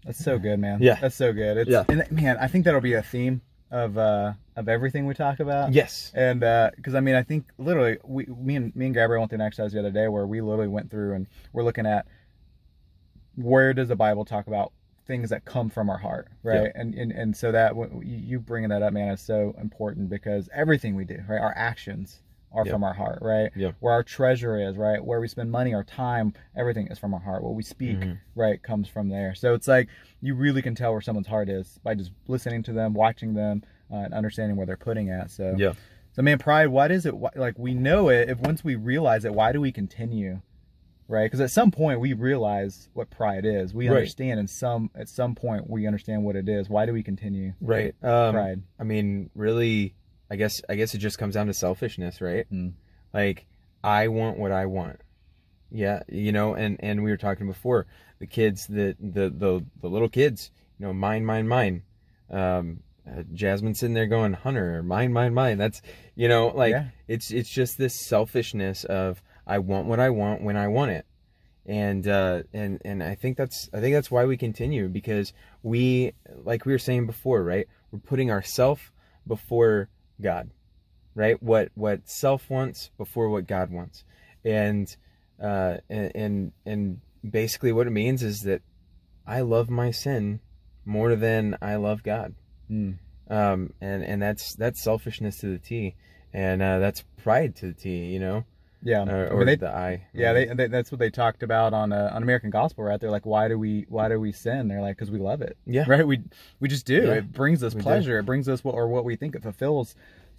That's 0.05 0.23
so 0.25 0.39
good, 0.39 0.59
man. 0.59 0.79
Yeah. 0.81 0.95
That's 1.01 1.16
so 1.16 1.33
good. 1.33 1.57
It's, 1.59 1.71
Yeah. 1.71 1.85
And 1.89 2.11
man, 2.11 2.39
I 2.41 2.47
think 2.47 2.64
that'll 2.64 2.81
be 2.81 2.95
a 2.95 3.03
theme 3.03 3.43
of 3.71 3.99
uh 3.99 4.33
of 4.57 4.69
everything 4.69 5.07
we 5.07 5.12
talk 5.14 5.41
about. 5.41 5.73
yes 5.75 6.11
And 6.14 6.43
uh 6.43 6.71
because 6.77 6.95
I 6.95 7.01
mean, 7.01 7.14
I 7.14 7.23
think 7.23 7.45
literally, 7.59 7.99
we, 8.05 8.25
me 8.27 8.57
and 8.57 8.75
me 8.75 8.87
and 8.87 8.95
Gabrielle 8.95 9.21
went 9.21 9.31
through 9.31 9.41
an 9.41 9.47
exercise 9.47 9.73
the 9.73 9.81
other 9.81 9.91
day 9.91 10.09
where 10.09 10.27
we 10.27 10.41
literally 10.41 10.69
went 10.69 10.91
through 10.91 11.14
and 11.14 11.27
we're 11.53 11.64
looking 11.64 11.85
at 11.87 12.07
where 13.35 13.75
does 13.75 13.89
the 13.89 13.97
Bible 13.97 14.25
talk 14.25 14.47
about 14.47 14.73
things 15.09 15.30
that 15.30 15.44
come 15.44 15.68
from 15.70 15.90
our 15.90 15.98
heart, 15.98 16.28
right? 16.44 16.70
And, 16.76 16.94
and 16.94 17.11
and 17.11 17.36
so 17.36 17.50
that 17.50 17.72
you 18.04 18.38
bringing 18.38 18.68
that 18.70 18.82
up, 18.82 18.92
man, 18.92 19.09
is 19.11 19.20
so 19.20 19.56
important 19.61 20.09
because 20.11 20.48
everything 20.54 20.94
we 20.94 21.04
do, 21.04 21.18
right, 21.28 21.40
our 21.40 21.54
actions 21.56 22.20
are 22.52 22.64
Yeah. 22.64 22.72
from 22.72 22.84
our 22.84 22.94
heart, 22.94 23.18
right? 23.20 23.50
Yeah. 23.56 23.72
Where 23.80 23.92
our 23.92 24.02
treasure 24.02 24.56
is, 24.59 24.76
right? 24.76 25.04
Where 25.04 25.20
we 25.20 25.28
spend 25.28 25.50
money, 25.50 25.74
our 25.74 25.82
time, 25.84 26.32
everything 26.56 26.86
is 26.86 26.98
from 26.98 27.12
our 27.12 27.20
heart. 27.20 27.42
What 27.42 27.54
we 27.54 27.62
speak, 27.62 27.98
Mhm. 27.98 28.18
right, 28.36 28.62
comes 28.62 28.88
from 28.88 29.09
there. 29.09 29.34
So 29.34 29.52
it's 29.54 29.66
like 29.68 29.88
you 30.20 30.34
really 30.34 30.62
can 30.62 30.74
tell 30.74 30.92
where 30.92 31.00
someone's 31.02 31.26
heart 31.26 31.48
is 31.48 31.78
by 31.82 31.94
just 31.94 32.12
listening 32.28 32.62
to 32.64 32.72
them, 32.72 32.94
watching 32.94 33.34
them, 33.34 33.62
uh, 33.90 33.96
and 33.96 34.14
understanding 34.14 34.56
where 34.56 34.66
they're 34.66 34.76
putting 34.76 35.11
at. 35.11 35.30
So 35.30 35.56
yeah 35.59 35.72
so 36.12 36.22
man, 36.22 36.38
pride. 36.38 36.68
Why 36.68 36.88
does 36.88 37.06
it 37.06 37.16
why- 37.16 37.30
like 37.36 37.59
we 37.59 37.74
know 37.74 38.09
it? 38.09 38.28
If 38.28 38.40
once 38.40 38.64
we 38.64 38.74
realize 38.74 39.24
it, 39.24 39.34
why 39.34 39.52
do 39.52 39.61
we 39.61 39.70
continue? 39.70 40.40
Right? 41.11 41.24
Because 41.24 41.40
at 41.40 41.50
some 41.50 41.70
point 41.70 42.00
we 42.00 42.12
realize 42.12 42.90
what 42.92 43.09
pride 43.09 43.46
is. 43.46 43.72
We 43.72 43.88
Right. 43.88 43.96
understand, 43.96 44.38
and 44.38 44.48
some 44.50 44.90
at 44.94 45.09
some 45.09 45.34
point 45.34 45.68
we 45.68 45.86
understand 45.86 46.22
what 46.22 46.36
it 46.36 46.48
is. 46.48 46.68
Why 46.68 46.84
do 46.84 46.92
we 46.92 47.02
continue 47.02 47.54
right 47.62 47.94
um 48.02 48.34
pride? 48.34 48.62
I 48.78 48.84
mean, 48.84 49.30
really, 49.34 49.94
I 50.30 50.36
guess 50.36 50.61
I 50.68 50.74
guess 50.74 50.94
it 50.94 50.98
just 50.98 51.18
comes 51.18 51.34
down 51.34 51.46
to 51.46 51.54
selfishness, 51.54 52.20
right? 52.20 52.46
Mm. 52.52 52.74
Like 53.14 53.46
I 53.82 54.09
want 54.09 54.38
what 54.38 54.52
I 54.52 54.66
want. 54.66 55.00
Yeah, 55.70 56.02
you 56.09 56.30
know, 56.32 56.54
and 56.54 56.76
and 56.80 57.02
we 57.02 57.11
were 57.11 57.16
talking 57.16 57.46
before 57.46 57.86
the 58.18 58.26
kids 58.26 58.66
that 58.66 58.96
the 59.00 59.30
the 59.30 59.64
the 59.80 59.88
little 59.88 60.09
kids, 60.11 60.50
you 60.78 60.86
know, 60.86 60.92
mine, 60.92 61.24
mine, 61.24 61.48
mine. 61.48 61.82
Um, 62.30 62.80
uh, 63.11 63.22
Jasmine 63.32 63.74
sitting 63.74 63.94
there 63.94 64.06
going, 64.06 64.34
Hunter, 64.34 64.82
mine, 64.82 65.12
mine, 65.14 65.32
mine. 65.32 65.56
That's 65.56 65.80
you 66.14 66.28
know, 66.28 66.48
like 66.48 66.72
Yeah. 66.72 66.88
it's 67.06 67.30
it's 67.30 67.48
just 67.48 67.78
this 67.78 67.94
selfishness 67.94 68.84
of 68.84 69.22
I 69.49 69.59
want 69.59 69.86
what 69.86 69.99
I 69.99 70.11
want 70.11 70.42
when 70.42 70.57
I 70.57 70.68
want 70.68 70.90
it, 70.90 71.07
and 71.64 72.07
uh, 72.07 72.42
and 72.53 72.80
and 72.84 73.03
I 73.03 73.14
think 73.14 73.38
that's 73.38 73.70
I 73.72 73.80
think 73.80 73.94
that's 73.94 74.11
why 74.11 74.26
we 74.26 74.36
continue 74.36 74.88
because 74.88 75.32
we 75.62 76.12
like 76.44 76.66
we 76.66 76.72
were 76.72 76.78
saying 76.78 77.07
before, 77.07 77.42
right? 77.42 77.66
We're 77.90 77.99
putting 77.99 78.30
ourself 78.30 78.92
before 79.26 79.88
God, 80.20 80.51
right? 81.14 81.42
What 81.42 81.70
what 81.74 82.09
self 82.09 82.51
wants 82.51 82.90
before 82.99 83.30
what 83.30 83.46
God 83.46 83.70
wants, 83.70 84.05
and 84.44 84.94
uh, 85.42 85.78
and 85.88 86.12
and 86.14 86.53
and 86.66 87.01
basically 87.28 87.72
what 87.72 87.86
it 87.86 87.90
means 87.90 88.22
is 88.22 88.42
that 88.42 88.61
I 89.26 89.40
love 89.40 89.70
my 89.70 89.90
sin 89.90 90.40
more 90.84 91.14
than 91.16 91.57
I 91.61 91.76
love 91.76 92.03
God. 92.03 92.34
Mm. 92.70 92.99
Um, 93.30 93.72
and 93.80 94.03
and 94.03 94.22
that's 94.22 94.55
that's 94.57 94.82
selfishness 94.82 95.38
to 95.38 95.46
the 95.46 95.59
T, 95.59 95.94
and 96.32 96.62
uh, 96.62 96.78
that's 96.78 97.05
pride 97.22 97.57
to 97.57 97.68
the 97.68 97.74
T. 97.74 98.07
You 98.07 98.18
know, 98.18 98.44
Yeah, 98.83 99.05
or, 99.09 99.33
I 99.33 99.37
mean, 99.37 99.47
they, 99.47 99.57
the 99.57 99.68
I. 99.70 100.07
yeah, 100.14 100.33
they, 100.33 100.47
they, 100.47 100.68
that's 100.68 100.93
what 100.93 101.01
they 101.01 101.11
talked 101.11 101.43
about 101.43 101.74
on 101.74 101.93
uh, 101.93 102.11
on 102.12 102.22
American 102.22 102.51
Gospel, 102.51 102.85
right? 102.85 103.01
They're 103.01 103.11
like, 103.11 103.26
why 103.26 103.49
do 103.49 103.59
we 103.59 103.87
why 103.89 104.09
do 104.09 104.20
we 104.20 104.31
sin? 104.33 104.68
They're 104.68 104.81
like, 104.81 104.97
because 104.97 105.11
we 105.11 105.18
love 105.18 105.43
it, 105.43 105.57
Yeah. 105.66 105.85
right? 105.89 106.07
We 106.07 106.22
we 106.61 106.68
just 106.68 106.87
do. 106.87 107.03
Yeah. 107.07 107.14
It 107.14 107.33
brings 107.33 107.62
us 107.64 107.74
We 107.74 107.81
do. 107.81 107.83
pleasure. 107.85 108.18
It 108.20 108.26
brings 108.26 108.49
us 108.49 108.62
what 108.62 108.74
or 108.76 108.87
what 108.89 109.05
we 109.05 109.16
think 109.16 109.35
it 109.35 109.43
fulfills 109.43 109.95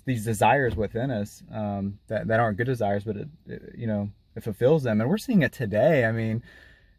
these 0.06 0.24
desires 0.24 0.76
within 0.76 1.12
us 1.12 1.44
um, 1.52 2.00
that 2.08 2.28
that 2.28 2.40
aren't 2.40 2.58
good 2.58 2.68
desires, 2.68 3.04
but 3.04 3.18
it, 3.18 3.28
it 3.46 3.62
you 3.78 3.88
know 3.88 4.10
it 4.36 4.44
fulfills 4.44 4.84
them, 4.84 5.02
and 5.02 5.10
we're 5.10 5.18
seeing 5.18 5.42
it 5.42 5.52
today. 5.52 6.06
I 6.06 6.14
mean, 6.14 6.42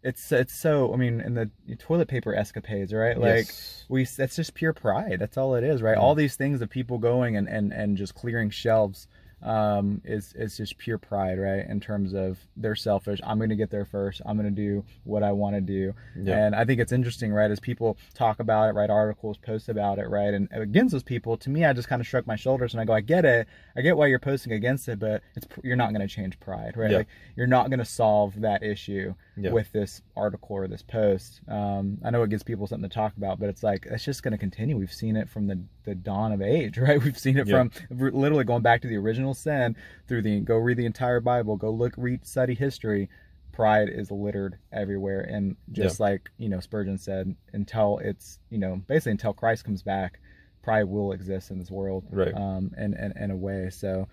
it's 0.02 0.30
it's 0.32 0.52
so. 0.54 0.92
I 0.92 0.96
mean, 0.96 1.20
in 1.22 1.32
the 1.34 1.50
toilet 1.78 2.08
paper 2.08 2.34
escapades, 2.34 2.92
right? 2.92 3.16
Like 3.18 3.46
Yes. 3.46 3.84
we 3.88 4.04
that's 4.04 4.36
just 4.36 4.52
pure 4.54 4.74
pride 4.74 5.16
that's 5.20 5.38
all 5.38 5.54
it 5.54 5.64
is 5.64 5.80
right 5.80 5.96
all 5.96 6.14
these 6.14 6.36
things 6.36 6.60
of 6.60 6.68
people 6.68 6.98
going 6.98 7.36
and 7.36 7.48
and 7.48 7.72
and 7.72 7.96
just 7.96 8.14
clearing 8.14 8.50
shelves 8.50 9.08
um 9.42 10.02
is 10.04 10.34
it's 10.36 10.56
just 10.56 10.76
pure 10.76 10.98
pride 10.98 11.38
right 11.38 11.66
in 11.66 11.80
terms 11.80 12.12
of 12.12 12.38
they're 12.56 12.76
selfish. 12.76 13.20
I'm 13.24 13.38
gonna 13.38 13.56
get 13.56 13.70
there 13.70 13.84
first. 13.86 14.20
I'm 14.26 14.36
gonna 14.36 14.50
do 14.50 14.84
what 15.04 15.22
i 15.22 15.32
want 15.32 15.54
to 15.56 15.60
do. 15.60 15.94
Yeah. 16.16 16.44
and 16.44 16.54
i 16.54 16.64
think 16.64 16.80
it's 16.80 16.92
interesting 16.92 17.32
right 17.32 17.50
as 17.50 17.58
people 17.60 17.96
talk 18.14 18.40
about 18.40 18.68
it 18.68 18.72
write 18.74 18.90
articles 18.90 19.38
post 19.38 19.68
about 19.68 19.98
it 19.98 20.08
right 20.08 20.34
and 20.34 20.48
against 20.52 20.92
those 20.92 21.02
people 21.02 21.36
to 21.38 21.50
me 21.50 21.64
i 21.64 21.72
just 21.72 21.88
kind 21.88 22.00
of 22.00 22.06
shrug 22.06 22.26
my 22.26 22.36
shoulders 22.36 22.74
and 22.74 22.80
i 22.80 22.84
go 22.84 22.92
i 22.92 23.00
get 23.00 23.24
it. 23.24 23.46
I 23.76 23.80
get 23.80 23.96
why 23.96 24.08
you're 24.08 24.18
posting 24.18 24.52
against 24.52 24.88
it 24.88 24.98
but 24.98 25.22
it's 25.36 25.46
you're 25.62 25.76
not 25.76 25.92
gonna 25.92 26.08
change 26.08 26.38
pride 26.40 26.76
right? 26.76 26.90
Yeah. 26.90 26.98
like 26.98 27.08
you're 27.36 27.46
not 27.46 27.70
gonna 27.70 27.84
solve 27.84 28.40
that 28.40 28.62
issue 28.62 29.14
Yeah. 29.40 29.52
with 29.52 29.72
this 29.72 30.02
article 30.16 30.56
or 30.56 30.68
this 30.68 30.82
post. 30.82 31.40
Um, 31.48 31.98
I 32.04 32.10
know 32.10 32.22
it 32.22 32.30
gives 32.30 32.42
people 32.42 32.66
something 32.66 32.88
to 32.88 32.94
talk 32.94 33.16
about, 33.16 33.38
but 33.40 33.48
it's 33.48 33.62
like 33.62 33.86
it's 33.90 34.04
just 34.04 34.22
going 34.22 34.32
to 34.32 34.38
continue. 34.38 34.76
We've 34.76 34.92
seen 34.92 35.16
it 35.16 35.28
from 35.28 35.46
the, 35.46 35.60
the 35.84 35.94
dawn 35.94 36.32
of 36.32 36.42
age, 36.42 36.78
right? 36.86 37.02
We've 37.02 37.18
seen 37.18 37.38
it 37.38 37.46
Yeah. 37.46 37.64
from 37.68 37.70
literally 38.12 38.44
going 38.44 38.62
back 38.62 38.82
to 38.82 38.88
the 38.88 38.96
original 38.96 39.34
sin 39.34 39.76
through 40.08 40.22
the 40.22 40.40
go 40.40 40.56
read 40.56 40.76
the 40.76 40.86
entire 40.86 41.20
Bible, 41.20 41.56
go 41.56 41.70
look, 41.70 41.94
read, 41.96 42.26
study 42.26 42.54
history. 42.54 43.08
Pride 43.52 43.88
is 43.88 44.10
littered 44.10 44.58
everywhere, 44.72 45.20
and 45.22 45.56
just 45.72 45.98
like 46.00 46.30
you 46.38 46.48
know 46.48 46.60
Spurgeon 46.60 46.96
said, 46.98 47.34
until 47.52 47.98
it's 47.98 48.38
you 48.48 48.58
know 48.58 48.80
basically 48.86 49.12
until 49.12 49.32
Christ 49.32 49.64
comes 49.64 49.82
back, 49.82 50.20
pride 50.62 50.84
will 50.84 51.12
exist 51.12 51.50
in 51.50 51.58
this 51.58 51.70
world, 51.70 52.04
Right. 52.10 52.32
Um, 52.32 52.70
and 52.76 52.94
and 52.94 53.12
in 53.16 53.30
a 53.32 53.36
way, 53.36 53.68
so 53.70 54.06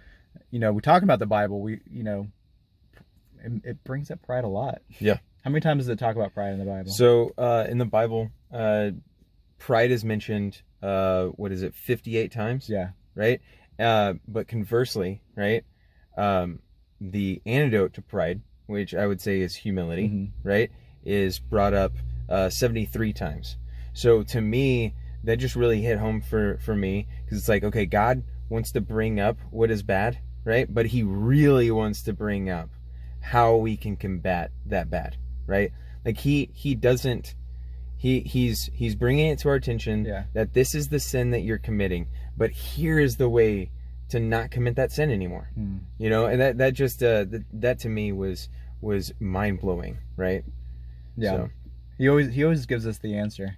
you 0.49 0.59
know 0.59 0.73
we 0.73 0.81
talk 0.81 1.03
about 1.03 1.19
the 1.19 1.27
Bible, 1.27 1.61
we 1.61 1.79
you 1.89 2.03
know 2.03 2.27
it, 3.47 3.61
it 3.63 3.83
brings 3.83 4.11
up 4.11 4.21
pride 4.21 4.43
a 4.43 4.47
lot. 4.47 4.81
Yeah. 4.99 5.17
How 5.43 5.49
many 5.51 5.61
times 5.61 5.83
does 5.85 5.89
it 5.89 5.97
talk 5.99 6.15
about 6.15 6.33
pride 6.33 6.51
in 6.53 6.59
the 6.59 6.65
Bible? 6.65 6.91
So 6.91 7.31
uh, 7.37 7.65
in 7.69 7.77
the 7.77 7.85
Bible, 7.85 8.29
uh, 8.53 8.91
pride 9.59 9.91
is 9.91 10.03
mentioned. 10.03 10.61
Uh, 10.83 11.27
what 11.27 11.51
is 11.51 11.63
it? 11.63 11.73
Fifty-eight 11.73 12.31
times. 12.31 12.69
yeah. 12.69 12.89
right? 13.15 13.41
Uh, 13.79 14.13
but 14.27 14.47
conversely, 14.47 15.21
right, 15.35 15.63
um, 16.17 16.59
the 16.99 17.41
antidote 17.45 17.93
to 17.93 18.01
pride, 18.01 18.41
which 18.65 18.93
I 18.95 19.05
would 19.07 19.21
say 19.21 19.39
is 19.41 19.55
humility, 19.55 20.07
Mhm. 20.09 20.31
right, 20.43 20.71
is 21.05 21.39
brought 21.39 21.73
up 21.73 21.93
uh, 22.29 22.49
73 22.49 23.13
times. 23.13 23.55
So 23.93 24.23
to 24.23 24.41
me, 24.41 24.93
that 25.23 25.37
just 25.37 25.55
really 25.55 25.81
hit 25.81 25.97
home 25.99 26.21
for 26.21 26.57
for 26.59 26.75
me 26.75 27.07
because 27.23 27.37
it's 27.39 27.47
like, 27.49 27.63
okay, 27.63 27.85
God 27.85 28.23
wants 28.49 28.71
to 28.73 28.81
bring 28.81 29.19
up 29.19 29.37
what 29.51 29.71
is 29.71 29.81
bad, 29.83 30.19
right? 30.43 30.71
But 30.71 30.87
He 30.87 31.03
really 31.03 31.71
wants 31.71 32.01
to 32.03 32.13
bring 32.13 32.49
up 32.49 32.69
how 33.31 33.55
we 33.55 33.75
can 33.77 33.95
combat 33.97 34.51
that 34.65 34.89
bad, 34.89 35.17
right? 35.45 35.71
Like 36.05 36.17
He 36.19 36.49
He 36.53 36.75
doesn't. 36.75 37.35
He 37.99 38.19
he's 38.21 38.69
he's 38.73 38.95
bringing 38.95 39.27
it 39.27 39.39
to 39.39 39.49
our 39.49 39.55
attention 39.55 40.05
Yeah. 40.05 40.25
that 40.33 40.53
this 40.53 40.75
is 40.75 40.89
the 40.89 40.99
sin 40.99 41.31
that 41.31 41.41
you're 41.41 41.57
committing, 41.57 42.07
but 42.37 42.51
here 42.51 42.99
is 42.99 43.17
the 43.17 43.27
way 43.27 43.71
to 44.09 44.19
not 44.19 44.51
commit 44.51 44.75
that 44.75 44.91
sin 44.91 45.09
anymore. 45.11 45.49
Hmm. 45.55 45.77
You 45.97 46.09
know, 46.11 46.27
and 46.27 46.39
that 46.39 46.57
that 46.59 46.73
just 46.73 47.01
uh, 47.01 47.23
that, 47.25 47.43
that 47.53 47.79
to 47.79 47.89
me 47.89 48.11
was 48.11 48.49
was 48.81 49.11
mind 49.19 49.59
blowing, 49.61 49.97
right? 50.15 50.45
Yeah. 51.17 51.31
So, 51.31 51.49
He 51.97 52.07
always 52.07 52.33
he 52.35 52.43
always 52.43 52.65
gives 52.67 52.85
us 52.85 52.99
the 52.99 53.15
answer 53.17 53.57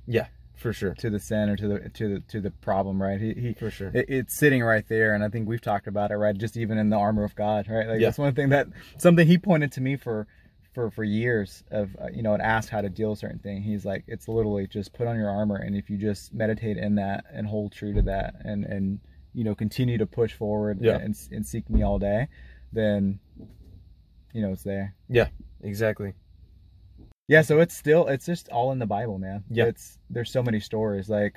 for 0.59 0.73
sure, 0.73 0.93
to 0.95 1.09
the 1.09 1.19
sin 1.19 1.49
or 1.49 1.55
to 1.55 1.67
the 1.67 1.89
to 1.89 2.13
the 2.15 2.19
to 2.27 2.41
the 2.41 2.51
problem, 2.51 3.01
right? 3.01 3.19
He 3.19 3.33
he 3.33 3.53
for 3.53 3.71
sure. 3.71 3.89
it, 3.93 4.05
it's 4.09 4.35
sitting 4.35 4.61
right 4.63 4.87
there, 4.87 5.13
and 5.15 5.23
I 5.23 5.29
think 5.29 5.47
we've 5.47 5.61
talked 5.61 5.87
about 5.87 6.11
it, 6.11 6.15
right? 6.15 6.37
Just 6.37 6.57
even 6.57 6.77
in 6.77 6.89
the 6.89 6.97
armor 6.97 7.23
of 7.23 7.35
God, 7.35 7.67
right? 7.69 7.87
Like 7.87 7.99
Yeah. 7.99 8.07
that's 8.07 8.17
one 8.17 8.33
thing 8.35 8.49
that 8.49 8.67
something 8.97 9.25
he 9.25 9.37
pointed 9.37 9.71
to 9.73 9.81
me 9.81 9.95
for 9.95 10.27
for 10.73 10.91
for 10.91 11.03
years 11.03 11.63
of 11.71 11.95
uh, 11.99 12.07
you 12.13 12.21
know 12.21 12.33
and 12.33 12.41
asked 12.43 12.69
how 12.69 12.81
to 12.81 12.89
deal 12.89 13.09
with 13.11 13.19
certain 13.19 13.39
thing. 13.39 13.61
He's 13.63 13.85
like, 13.85 14.03
it's 14.07 14.27
literally 14.27 14.67
just 14.67 14.93
put 14.93 15.07
on 15.07 15.15
your 15.15 15.29
armor, 15.29 15.55
and 15.55 15.75
if 15.75 15.89
you 15.89 15.97
just 15.97 16.33
meditate 16.33 16.77
in 16.77 16.95
that 16.95 17.25
and 17.33 17.47
hold 17.47 17.71
true 17.71 17.93
to 17.93 18.01
that, 18.03 18.35
and 18.43 18.65
and 18.65 18.99
you 19.33 19.43
know 19.43 19.55
continue 19.55 19.97
to 19.97 20.05
push 20.05 20.33
forward 20.33 20.79
Yeah. 20.81 20.97
and 20.97 21.15
and 21.31 21.45
seek 21.45 21.69
me 21.69 21.81
all 21.83 21.99
day, 21.99 22.27
then 22.73 23.19
you 24.33 24.41
know 24.41 24.51
it's 24.51 24.63
there. 24.63 24.93
Yeah, 25.07 25.29
exactly. 25.61 26.13
Yeah, 27.29 27.43
so 27.43 27.59
it's 27.59 27.77
still 27.77 28.07
it's 28.07 28.25
just 28.25 28.49
all 28.49 28.71
in 28.71 28.79
the 28.79 28.87
Bible, 28.87 29.19
man. 29.19 29.43
Yeah. 29.51 29.65
It's 29.65 29.99
there's 30.09 30.31
so 30.31 30.41
many 30.41 30.59
stories. 30.59 31.09
Like 31.09 31.35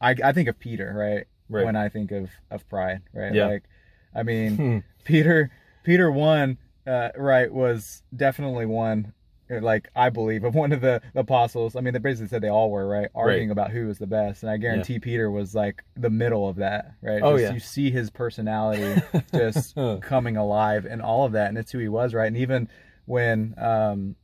I 0.00 0.14
I 0.22 0.32
think 0.32 0.48
of 0.48 0.58
Peter, 0.58 0.92
right? 0.94 1.26
Right. 1.48 1.64
When 1.64 1.76
I 1.76 1.88
think 1.88 2.10
of 2.10 2.28
of 2.50 2.68
pride, 2.68 3.02
right? 3.14 3.32
Yeah. 3.32 3.46
Like 3.46 3.62
I 4.14 4.22
mean, 4.24 4.56
Hmm. 4.56 4.78
Peter 5.04 5.50
Peter 5.84 6.10
one 6.10 6.58
uh 6.86 7.10
right 7.16 7.52
was 7.52 8.02
definitely 8.16 8.66
one 8.66 9.12
uh, 9.48 9.60
like 9.60 9.88
I 9.94 10.10
believe 10.10 10.42
of 10.42 10.56
one 10.56 10.72
of 10.72 10.80
the 10.80 11.00
apostles. 11.14 11.76
I 11.76 11.80
mean, 11.80 11.92
they 11.92 12.00
basically 12.00 12.26
said 12.26 12.42
they 12.42 12.48
all 12.48 12.72
were 12.72 12.88
right, 12.88 13.08
arguing 13.14 13.52
about 13.52 13.70
who 13.70 13.86
was 13.86 13.98
the 13.98 14.08
best, 14.08 14.42
and 14.42 14.50
I 14.50 14.56
guarantee 14.56 14.98
Peter 14.98 15.30
was 15.30 15.54
like 15.54 15.84
the 15.96 16.10
middle 16.10 16.48
of 16.48 16.56
that, 16.56 16.94
right? 17.00 17.22
Oh, 17.22 17.34
Just 17.38 17.42
yeah. 17.42 17.52
you 17.54 17.60
see 17.60 17.90
his 17.92 18.10
personality 18.10 19.00
just 19.32 19.76
coming 20.00 20.36
alive 20.36 20.84
and 20.84 21.00
all 21.00 21.24
of 21.26 21.32
that, 21.32 21.48
and 21.48 21.56
it's 21.58 21.70
who 21.70 21.78
he 21.78 21.88
was, 21.88 22.12
right? 22.12 22.26
And 22.26 22.36
even 22.36 22.68
when 23.06 23.54
um 23.56 24.16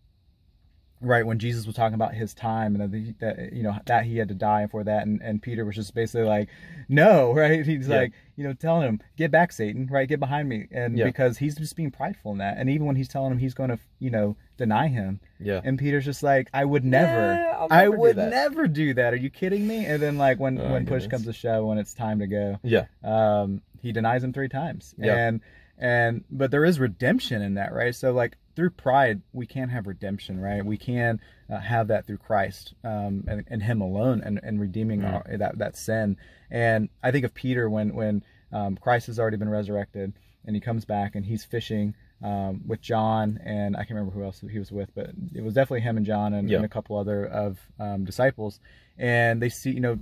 right 1.04 1.26
when 1.26 1.36
jesus 1.40 1.66
was 1.66 1.74
talking 1.74 1.94
about 1.96 2.14
his 2.14 2.32
time 2.32 2.76
and 2.76 2.92
that, 2.92 3.14
that 3.18 3.52
you 3.52 3.60
know 3.64 3.74
that 3.86 4.04
he 4.04 4.18
had 4.18 4.28
to 4.28 4.34
die 4.34 4.68
for 4.68 4.84
that 4.84 5.04
and, 5.04 5.20
and 5.20 5.42
peter 5.42 5.64
was 5.64 5.74
just 5.74 5.92
basically 5.96 6.22
like 6.26 6.48
no 6.88 7.32
right 7.36 7.66
he's 7.66 7.88
Yeah. 7.88 7.96
like 7.96 8.12
you 8.36 8.44
know 8.44 8.52
telling 8.52 8.82
him 8.86 9.00
get 9.16 9.32
back 9.32 9.50
satan 9.50 9.88
right 9.90 10.08
get 10.08 10.20
behind 10.20 10.48
me 10.48 10.68
and 10.70 10.96
Yeah. 10.96 11.06
because 11.06 11.38
he's 11.38 11.56
just 11.56 11.74
being 11.74 11.90
prideful 11.90 12.30
in 12.32 12.38
that 12.38 12.56
and 12.56 12.70
even 12.70 12.86
when 12.86 12.94
he's 12.94 13.08
telling 13.08 13.32
him 13.32 13.38
he's 13.38 13.54
going 13.54 13.70
to 13.70 13.80
you 13.98 14.10
know 14.10 14.36
deny 14.58 14.86
him 14.86 15.18
yeah. 15.40 15.60
and 15.64 15.76
peter's 15.76 16.04
just 16.04 16.22
like 16.22 16.48
i 16.54 16.64
would 16.64 16.84
never 16.84 17.34
Yeah, 17.34 17.56
I'll 17.58 17.68
i 17.72 17.82
never 17.82 17.96
do 17.96 18.00
would 18.00 18.16
never 18.16 18.68
do 18.68 18.94
that 18.94 19.12
are 19.12 19.16
you 19.16 19.30
kidding 19.30 19.66
me 19.66 19.84
and 19.86 20.00
then 20.00 20.18
like 20.18 20.38
when 20.38 20.56
Oh, 20.60 20.70
when 20.72 20.86
push 20.86 21.08
comes 21.08 21.24
to 21.24 21.32
shove 21.32 21.64
when 21.64 21.78
it's 21.78 21.94
time 21.94 22.20
to 22.20 22.28
go 22.28 22.60
Yeah. 22.62 22.84
um, 23.02 23.60
he 23.80 23.90
denies 23.90 24.22
him 24.22 24.32
three 24.32 24.48
times. 24.48 24.94
Yeah. 24.96 25.16
And 25.16 25.40
and 25.82 26.24
but 26.30 26.50
there 26.52 26.64
is 26.64 26.78
redemption 26.78 27.42
in 27.42 27.54
that, 27.54 27.72
right? 27.74 27.94
So 27.94 28.12
like 28.12 28.36
through 28.54 28.70
pride, 28.70 29.20
we 29.32 29.46
can't 29.46 29.70
have 29.70 29.86
redemption, 29.86 30.40
right? 30.40 30.64
We 30.64 30.76
can 30.76 31.20
uh, 31.52 31.58
have 31.58 31.88
that 31.88 32.06
through 32.06 32.18
Christ 32.18 32.74
um, 32.84 33.24
and, 33.26 33.44
and 33.48 33.62
Him 33.62 33.80
alone, 33.80 34.22
and, 34.24 34.38
and 34.42 34.60
redeeming 34.60 35.00
Mm. 35.00 35.12
our, 35.12 35.36
that 35.38 35.58
that 35.58 35.76
sin. 35.76 36.16
And 36.50 36.88
I 37.02 37.10
think 37.10 37.24
of 37.24 37.34
Peter 37.34 37.68
when 37.68 37.94
when 37.94 38.22
um, 38.52 38.76
Christ 38.76 39.06
has 39.08 39.18
already 39.18 39.38
been 39.38 39.48
resurrected, 39.48 40.12
and 40.46 40.54
he 40.56 40.60
comes 40.60 40.84
back 40.84 41.14
and 41.16 41.24
he's 41.26 41.44
fishing. 41.44 41.94
Um, 42.24 42.62
with 42.68 42.80
John 42.80 43.40
and 43.44 43.74
I 43.74 43.80
can't 43.80 43.96
remember 43.98 44.12
who 44.12 44.22
else 44.22 44.44
he 44.48 44.58
was 44.60 44.70
with, 44.70 44.90
but 44.94 45.10
it 45.34 45.42
was 45.42 45.54
definitely 45.54 45.80
him 45.80 45.96
and 45.96 46.06
John 46.06 46.32
and, 46.34 46.48
Yeah. 46.48 46.58
and 46.58 46.64
a 46.64 46.68
couple 46.68 46.96
other 46.96 47.26
of 47.26 47.58
um, 47.80 48.04
disciples. 48.04 48.60
And 48.96 49.42
they 49.42 49.48
see, 49.48 49.72
you 49.72 49.80
know, 49.80 49.98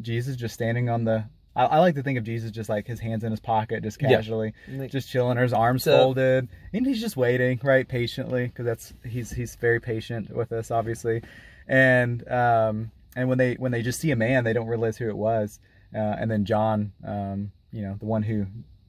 Jesus 0.00 0.36
just 0.36 0.54
standing 0.54 0.88
on 0.88 1.02
the. 1.04 1.24
I, 1.56 1.64
I 1.64 1.78
like 1.78 1.94
to 1.96 2.02
think 2.02 2.18
of 2.18 2.24
Jesus 2.24 2.50
just 2.52 2.68
like 2.68 2.86
his 2.86 3.00
hands 3.00 3.24
in 3.24 3.30
his 3.32 3.40
pocket, 3.40 3.82
just 3.82 3.98
casually, 3.98 4.52
Like, 4.70 4.90
just 4.92 5.08
chilling, 5.08 5.38
or 5.38 5.42
his 5.42 5.52
arms 5.52 5.82
So- 5.84 5.96
folded, 5.96 6.48
and 6.72 6.86
he's 6.86 7.00
just 7.00 7.16
waiting, 7.16 7.58
right, 7.64 7.88
patiently, 7.88 8.46
because 8.46 8.66
that's 8.66 8.92
he's 9.04 9.30
he's 9.32 9.56
very 9.56 9.80
patient 9.80 10.30
with 10.36 10.52
us, 10.52 10.70
obviously, 10.70 11.22
and 11.66 12.26
um 12.30 12.90
and 13.16 13.28
when 13.28 13.38
they 13.38 13.54
when 13.54 13.72
they 13.72 13.82
just 13.82 13.98
see 14.00 14.10
a 14.10 14.16
man, 14.16 14.44
they 14.44 14.52
don't 14.52 14.66
realize 14.68 14.96
who 14.98 15.08
it 15.08 15.16
was, 15.16 15.58
uh, 15.94 15.98
and 15.98 16.30
then 16.30 16.44
John, 16.44 16.92
um, 17.04 17.50
you 17.72 17.82
know, 17.82 17.96
the 17.98 18.04
one 18.06 18.22
who 18.22 18.46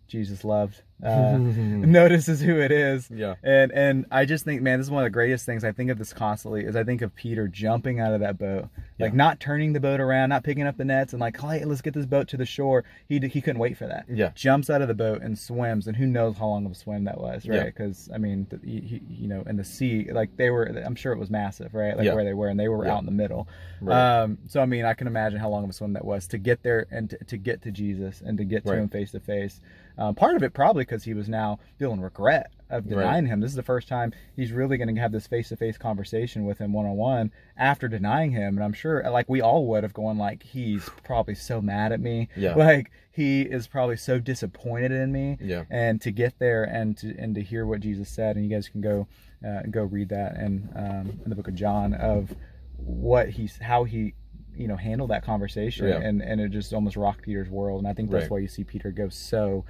Jesus 0.08 0.44
loved 0.44 0.82
uh, 1.04 1.38
notices 1.38 2.42
who 2.42 2.60
it 2.60 2.72
is. 2.72 3.10
Yeah. 3.12 3.36
And 3.44 3.72
and 3.72 4.06
I 4.12 4.26
just 4.26 4.46
think, 4.46 4.62
man, 4.62 4.80
this 4.80 4.88
is 4.88 4.92
one 4.92 5.04
of 5.04 5.06
the 5.06 5.12
greatest 5.12 5.46
things. 5.46 5.64
I 5.64 5.72
think 5.72 5.90
of 5.92 5.98
this 5.98 6.14
constantly. 6.14 6.64
Is 6.66 6.76
I 6.76 6.84
think 6.84 7.02
of 7.02 7.14
Peter 7.16 7.48
jumping 7.48 8.00
out 8.00 8.14
of 8.14 8.22
that 8.22 8.38
boat, 8.38 8.70
like 9.00 9.12
Yeah. 9.12 9.18
not 9.18 9.40
turning 9.40 9.74
the 9.74 9.80
boat 9.80 10.00
around, 10.00 10.30
not 10.30 10.44
picking 10.44 10.66
up 10.66 10.78
the 10.78 10.86
nets, 10.86 11.14
and 11.14 11.20
like, 11.20 11.40
hey, 11.40 11.64
let's 11.66 11.82
get 11.82 11.94
this 11.94 12.06
boat 12.06 12.28
to 12.30 12.38
the 12.38 12.46
shore. 12.46 12.84
He 13.08 13.20
he 13.20 13.42
couldn't 13.42 13.60
wait 13.60 13.78
for 13.78 13.86
that. 13.88 14.06
Yeah. 14.10 14.32
Jumps 14.34 14.70
out 14.70 14.82
of 14.82 14.88
the 14.88 14.94
boat 14.96 15.22
and 15.22 15.38
swims, 15.38 15.88
and 15.88 15.96
who 15.96 16.08
knows 16.08 16.38
how 16.38 16.48
long 16.48 16.66
of 16.66 16.72
a 16.72 16.76
swim 16.76 17.04
that 17.04 17.20
was, 17.20 17.48
right? 17.48 17.66
Because 17.66 18.10
I 18.14 18.18
mean, 18.18 18.48
the, 18.50 18.60
he, 18.64 18.80
he- 18.80 19.02
you 19.10 19.28
know, 19.28 19.44
in 19.46 19.58
the 19.58 19.64
sea, 19.64 20.10
like 20.12 20.36
they 20.38 20.50
were, 20.50 20.64
I'm 20.66 20.96
sure 20.96 21.12
it 21.14 21.20
was 21.20 21.30
massive, 21.30 21.74
right? 21.74 21.96
Like 21.98 22.06
Yeah. 22.06 22.14
where 22.16 22.24
they 22.24 22.34
were, 22.34 22.48
and 22.48 22.60
they 22.60 22.70
were 22.70 22.86
Yeah. 22.86 22.94
out 22.96 23.00
in 23.02 23.06
the 23.06 23.12
middle. 23.12 23.48
Right. 23.82 24.22
Um, 24.22 24.38
so 24.48 24.62
I 24.62 24.66
mean, 24.66 24.86
I 24.86 24.94
can 24.94 25.06
imagine 25.08 25.40
how 25.40 25.50
long 25.50 25.64
of 25.64 25.70
a 25.70 25.74
swim 25.74 25.94
that 25.94 26.06
was 26.06 26.28
to 26.30 26.38
get 26.40 26.64
there 26.64 26.88
and 26.90 27.10
to, 27.12 27.18
to 27.26 27.38
get 27.38 27.62
to 27.64 27.72
Jesus 27.72 28.22
and 28.26 28.38
to 28.40 28.44
get 28.46 28.64
to 28.66 28.72
Right. 28.72 28.80
him 28.80 28.90
face 28.90 29.12
to 29.12 29.20
face. 29.20 29.60
Um, 29.98 30.16
Part 30.16 30.36
of 30.36 30.44
it 30.44 30.54
probably 30.54 30.84
because 30.84 31.04
he 31.04 31.14
was 31.14 31.28
now 31.28 31.60
feeling 31.78 32.02
regret 32.02 32.52
of 32.70 32.86
Right. 32.86 32.98
denying 32.98 33.26
him. 33.28 33.40
This 33.40 33.50
is 33.52 33.56
the 33.56 33.64
first 33.64 33.88
time 33.88 34.12
he's 34.36 34.52
really 34.52 34.78
going 34.78 34.94
to 34.94 35.02
have 35.02 35.12
this 35.12 35.26
face 35.26 35.50
to 35.50 35.56
face 35.56 35.78
conversation 35.78 36.44
with 36.46 36.58
him 36.60 36.74
one 36.74 36.86
on 36.86 36.98
one 36.98 37.32
after 37.56 37.88
denying 37.88 38.32
him. 38.32 38.56
And 38.58 38.64
I'm 38.64 38.74
sure, 38.74 39.02
like 39.10 39.30
we 39.30 39.42
all 39.42 39.66
would 39.68 39.84
have 39.84 39.94
gone, 39.94 40.18
like 40.18 40.44
he's 40.44 40.90
probably 41.04 41.34
so 41.36 41.62
mad 41.62 41.92
at 41.92 42.00
me. 42.02 42.30
Yeah. 42.36 42.56
Like 42.58 42.92
he 43.12 43.42
is 43.42 43.66
probably 43.68 43.98
so 43.98 44.20
disappointed 44.20 44.92
in 44.92 45.12
me. 45.12 45.38
Yeah. 45.42 45.64
And 45.70 46.00
to 46.02 46.12
get 46.12 46.38
there 46.40 46.64
and 46.66 46.96
to 46.98 47.16
and 47.18 47.34
to 47.36 47.42
hear 47.42 47.66
what 47.66 47.80
Jesus 47.80 48.10
said, 48.10 48.36
and 48.36 48.46
you 48.46 48.52
guys 48.56 48.68
can 48.70 48.82
go 48.82 49.08
uh, 49.48 49.62
go 49.72 49.84
read 49.84 50.10
that 50.10 50.36
in 50.36 50.70
um, 50.76 51.20
in 51.24 51.30
the 51.30 51.36
book 51.36 51.48
of 51.48 51.56
John 51.56 51.94
of 51.96 52.36
what 52.76 53.30
he's 53.30 53.58
how 53.58 53.84
he 53.86 54.14
you 54.56 54.68
know 54.68 54.76
handled 54.76 55.10
that 55.12 55.24
conversation 55.24 55.88
Yeah. 55.88 56.00
and 56.00 56.22
and 56.22 56.42
it 56.42 56.50
just 56.50 56.74
almost 56.74 56.96
rocked 56.98 57.22
Peter's 57.24 57.50
world 57.50 57.80
and 57.80 57.88
I 57.88 57.94
think 57.94 58.10
that's 58.12 58.24
Right. 58.24 58.32
why 58.32 58.38
you 58.40 58.48
see 58.48 58.64
Peter 58.64 58.92
go 58.92 59.08
so 59.10 59.66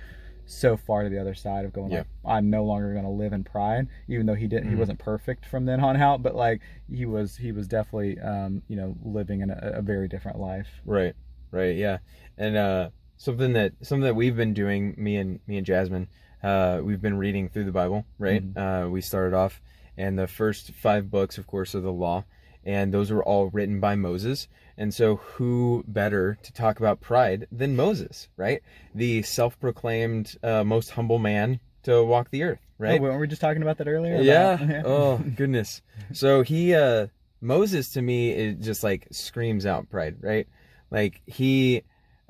so 0.49 0.75
far 0.77 1.03
to 1.03 1.09
the 1.09 1.19
other 1.19 1.35
side 1.35 1.65
of 1.65 1.73
going 1.73 1.91
Yeah. 1.91 1.99
like 1.99 2.07
I'm 2.25 2.49
no 2.49 2.63
longer 2.63 2.93
going 2.93 3.05
to 3.05 3.11
live 3.11 3.33
in 3.33 3.43
pride 3.43 3.87
even 4.07 4.25
though 4.25 4.33
he 4.33 4.47
didn't 4.47 4.69
he 4.69 4.75
Mhm. 4.75 4.79
wasn't 4.79 4.99
perfect 4.99 5.45
from 5.45 5.65
then 5.65 5.79
on 5.81 5.97
out 5.97 6.23
but 6.23 6.35
like 6.35 6.61
he 6.89 7.05
was 7.05 7.35
he 7.37 7.51
was 7.51 7.67
definitely 7.67 8.17
um 8.19 8.63
you 8.67 8.75
know 8.77 8.95
living 9.03 9.41
in 9.41 9.49
a, 9.51 9.59
a 9.75 9.81
very 9.81 10.07
different 10.07 10.39
life 10.39 10.67
Right, 10.85 11.15
right, 11.51 11.75
yeah, 11.75 11.97
and 12.37 12.55
uh, 12.55 12.89
something 13.17 13.53
that 13.53 13.73
something 13.81 14.03
that 14.03 14.15
we've 14.15 14.35
been 14.37 14.53
doing, 14.53 14.95
me 14.97 15.17
and 15.17 15.39
me 15.47 15.57
and 15.57 15.65
Jasmine, 15.65 16.07
uh, 16.43 16.79
we've 16.83 17.01
been 17.01 17.17
reading 17.17 17.49
through 17.49 17.65
the 17.65 17.71
Bible. 17.71 18.05
Right, 18.17 18.43
uh, 18.55 18.87
we 18.89 19.01
started 19.01 19.35
off, 19.35 19.61
and 19.97 20.17
the 20.17 20.27
first 20.27 20.71
five 20.71 21.09
books, 21.09 21.37
of 21.37 21.45
course, 21.47 21.73
are 21.75 21.81
the 21.81 21.91
Law, 21.91 22.23
and 22.63 22.93
those 22.93 23.11
were 23.11 23.23
all 23.23 23.49
written 23.49 23.79
by 23.79 23.95
Moses. 23.95 24.47
And 24.78 24.93
so, 24.93 25.15
who 25.15 25.84
better 25.88 26.38
to 26.43 26.53
talk 26.53 26.78
about 26.80 27.01
pride 27.01 27.47
than 27.51 27.75
Moses? 27.75 28.30
Right, 28.38 28.61
the 28.93 29.23
self-proclaimed 29.23 30.36
uh, 30.43 30.63
most 30.63 30.91
humble 30.91 31.19
man 31.19 31.59
to 31.84 32.03
walk 32.03 32.30
the 32.30 32.43
earth. 32.43 32.59
Right. 32.78 32.99
oh, 32.99 33.03
weren't 33.03 33.19
we 33.19 33.28
just 33.28 33.41
talking 33.41 33.63
about 33.63 33.80
that 33.80 33.88
earlier 33.88 34.17
Yeah. 34.21 34.53
About- 34.61 34.86
oh 34.86 35.17
goodness. 35.36 35.82
So 36.13 36.43
he 36.43 36.75
uh 36.75 37.07
Moses 37.41 37.89
to 37.93 38.01
me 38.01 38.32
it 38.32 38.59
just 38.59 38.84
like 38.84 39.07
screams 39.11 39.65
out 39.65 39.89
pride, 39.89 40.17
right? 40.21 40.47
Like 40.91 41.21
he 41.25 41.82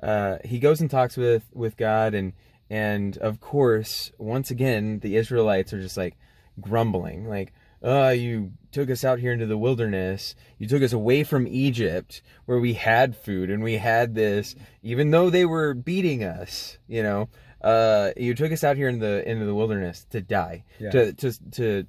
uh 0.01 0.37
he 0.45 0.59
goes 0.59 0.79
and 0.79 0.89
talks 0.89 1.17
with 1.17 1.43
with 1.53 1.75
God 1.75 2.13
and 2.13 2.31
and 2.69 3.17
of 3.17 3.41
course 3.41 4.11
once 4.17 4.49
again 4.51 4.99
the 4.99 5.17
Israelites 5.17 5.73
are 5.73 5.81
just 5.81 5.97
like 5.97 6.15
grumbling 6.61 7.27
like 7.27 7.51
uh 7.83 8.13
you 8.15 8.51
took 8.71 8.89
us 8.89 9.03
out 9.03 9.19
here 9.19 9.31
into 9.31 9.45
the 9.45 9.57
wilderness. 9.57 10.35
You 10.59 10.67
took 10.67 10.83
us 10.83 10.93
away 10.93 11.23
from 11.23 11.47
Egypt 11.47 12.21
where 12.45 12.59
we 12.59 12.73
had 12.73 13.15
food 13.15 13.49
and 13.49 13.63
we 13.63 13.77
had 13.77 14.13
this 14.15 14.55
even 14.83 15.11
though 15.11 15.29
they 15.29 15.45
were 15.45 15.73
beating 15.73 16.23
us 16.23 16.77
you 16.87 17.03
know? 17.03 17.29
Uh 17.61 18.11
you 18.17 18.33
took 18.35 18.51
us 18.51 18.63
out 18.63 18.77
here 18.77 18.87
in 18.89 18.99
the 18.99 19.27
into 19.29 19.45
the 19.45 19.55
wilderness 19.55 20.05
to 20.11 20.21
die 20.21 20.63
Yeah. 20.79 20.89
to 20.91 21.13
to 21.13 21.51
to 21.51 21.87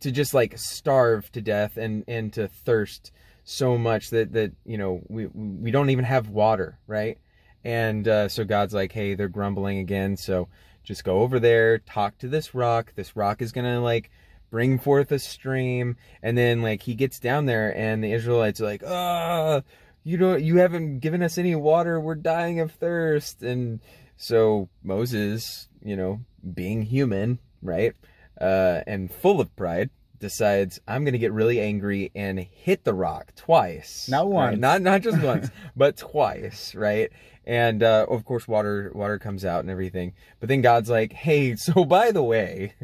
to 0.00 0.10
just 0.10 0.34
like 0.34 0.58
starve 0.58 1.30
to 1.32 1.40
death 1.40 1.76
and 1.76 2.04
and 2.08 2.32
to 2.34 2.48
thirst 2.48 3.12
so 3.44 3.78
much 3.78 4.10
that 4.10 4.32
that 4.32 4.52
you 4.64 4.76
know 4.78 5.00
we 5.08 5.26
we 5.26 5.70
don't 5.70 5.90
even 5.90 6.04
have 6.04 6.28
water 6.28 6.78
right? 6.86 7.18
And 7.64 8.06
uh, 8.06 8.28
so 8.28 8.44
god's 8.44 8.74
like 8.74 8.92
hey 8.92 9.14
they're 9.14 9.28
grumbling 9.28 9.78
again 9.78 10.16
so 10.16 10.48
just 10.84 11.02
go 11.04 11.20
over 11.22 11.40
there 11.40 11.78
talk 11.78 12.16
to 12.18 12.28
this 12.28 12.54
rock. 12.54 12.92
This 12.94 13.16
rock 13.16 13.42
is 13.42 13.50
gonna 13.52 13.80
like 13.80 14.10
bring 14.50 14.78
forth 14.78 15.10
a 15.12 15.18
stream 15.18 15.96
and 16.22 16.36
then 16.36 16.62
like 16.62 16.82
he 16.82 16.94
gets 16.94 17.18
down 17.18 17.46
there 17.46 17.76
and 17.76 18.02
the 18.02 18.12
israelites 18.12 18.60
are 18.60 18.64
like 18.64 18.82
ah 18.86 19.60
you 20.04 20.16
don't 20.16 20.42
you 20.42 20.58
haven't 20.58 21.00
given 21.00 21.22
us 21.22 21.36
any 21.38 21.54
water 21.54 22.00
we're 22.00 22.14
dying 22.14 22.60
of 22.60 22.70
thirst 22.72 23.42
and 23.42 23.80
so 24.16 24.68
moses 24.82 25.68
you 25.82 25.96
know 25.96 26.20
being 26.54 26.82
human 26.82 27.38
right 27.60 27.94
uh, 28.40 28.82
and 28.86 29.10
full 29.10 29.40
of 29.40 29.54
pride, 29.56 29.90
decides 30.18 30.80
I'm 30.88 31.04
going 31.04 31.12
to 31.12 31.18
get 31.18 31.32
really 31.32 31.60
angry 31.60 32.10
and 32.14 32.38
hit 32.38 32.84
the 32.84 32.94
rock 32.94 33.34
twice. 33.36 34.08
Not 34.08 34.30
right? 34.30 34.58
Not 34.58 34.82
not 34.82 35.02
just 35.02 35.20
once, 35.22 35.50
but 35.74 35.96
twice, 35.96 36.74
right? 36.74 37.10
And 37.44 37.82
uh, 37.82 38.06
of 38.08 38.24
course, 38.24 38.48
water 38.48 38.90
water 38.94 39.18
comes 39.18 39.44
out 39.44 39.60
and 39.60 39.70
everything. 39.70 40.14
But 40.40 40.48
then 40.48 40.62
God's 40.62 40.90
like, 40.90 41.12
"Hey, 41.12 41.56
so 41.56 41.84
by 41.84 42.10
the 42.10 42.22
way, 42.22 42.74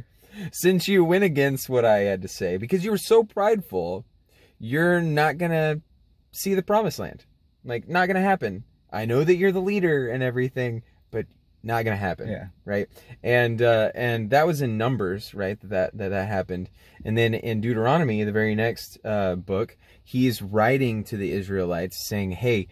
since 0.52 0.88
you 0.88 1.04
went 1.04 1.24
against 1.24 1.68
what 1.68 1.84
I 1.84 1.98
had 2.00 2.22
to 2.22 2.28
say 2.28 2.56
because 2.56 2.84
you 2.84 2.90
were 2.90 2.98
so 2.98 3.24
prideful, 3.24 4.04
you're 4.58 5.00
not 5.00 5.38
gonna 5.38 5.80
see 6.32 6.54
the 6.54 6.62
promised 6.62 6.98
land. 6.98 7.24
Like, 7.64 7.88
not 7.88 8.06
gonna 8.06 8.22
happen. 8.22 8.64
I 8.92 9.04
know 9.04 9.24
that 9.24 9.36
you're 9.36 9.52
the 9.52 9.60
leader 9.60 10.08
and 10.08 10.22
everything, 10.22 10.82
but 11.10 11.26
not 11.62 11.84
gonna 11.84 11.96
happen. 11.96 12.28
Yeah. 12.28 12.46
Right. 12.64 12.88
And 13.22 13.62
uh, 13.62 13.90
and 13.94 14.30
that 14.30 14.46
was 14.46 14.62
in 14.62 14.76
Numbers, 14.76 15.34
right? 15.34 15.58
That 15.62 15.96
that 15.96 16.10
that 16.10 16.28
happened. 16.28 16.70
And 17.04 17.16
then 17.16 17.34
in 17.34 17.60
Deuteronomy, 17.60 18.22
the 18.24 18.32
very 18.32 18.54
next 18.54 18.98
uh, 19.04 19.36
book, 19.36 19.76
he's 20.04 20.42
writing 20.42 21.04
to 21.04 21.16
the 21.16 21.32
Israelites 21.32 22.08
saying, 22.08 22.32
"Hey." 22.32 22.68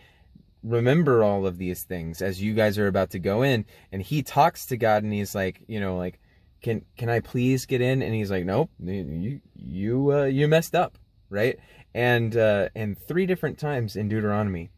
Remember 0.62 1.24
all 1.24 1.46
of 1.46 1.56
these 1.56 1.84
things 1.84 2.20
as 2.20 2.42
you 2.42 2.52
guys 2.52 2.76
are 2.76 2.86
about 2.86 3.08
to 3.12 3.18
go 3.18 3.40
in, 3.40 3.64
and 3.92 4.02
he 4.02 4.22
talks 4.22 4.66
to 4.66 4.76
God, 4.76 5.02
and 5.02 5.10
he's 5.10 5.34
like, 5.34 5.62
you 5.68 5.80
know, 5.80 5.96
like, 5.96 6.20
can 6.62 6.84
can 6.96 7.08
I 7.08 7.20
please 7.20 7.66
get 7.66 7.80
in? 7.80 8.02
And 8.02 8.14
he's 8.14 8.30
like, 8.30 8.44
nope, 8.44 8.70
you 8.80 9.40
you 9.56 10.12
uh, 10.12 10.24
you 10.24 10.46
messed 10.48 10.74
up, 10.74 10.98
right? 11.28 11.58
And 11.94 12.36
uh, 12.36 12.68
and 12.74 12.96
three 12.98 13.26
different 13.26 13.58
times 13.58 13.96
in 13.96 14.08
Deuteronomy, 14.08 14.70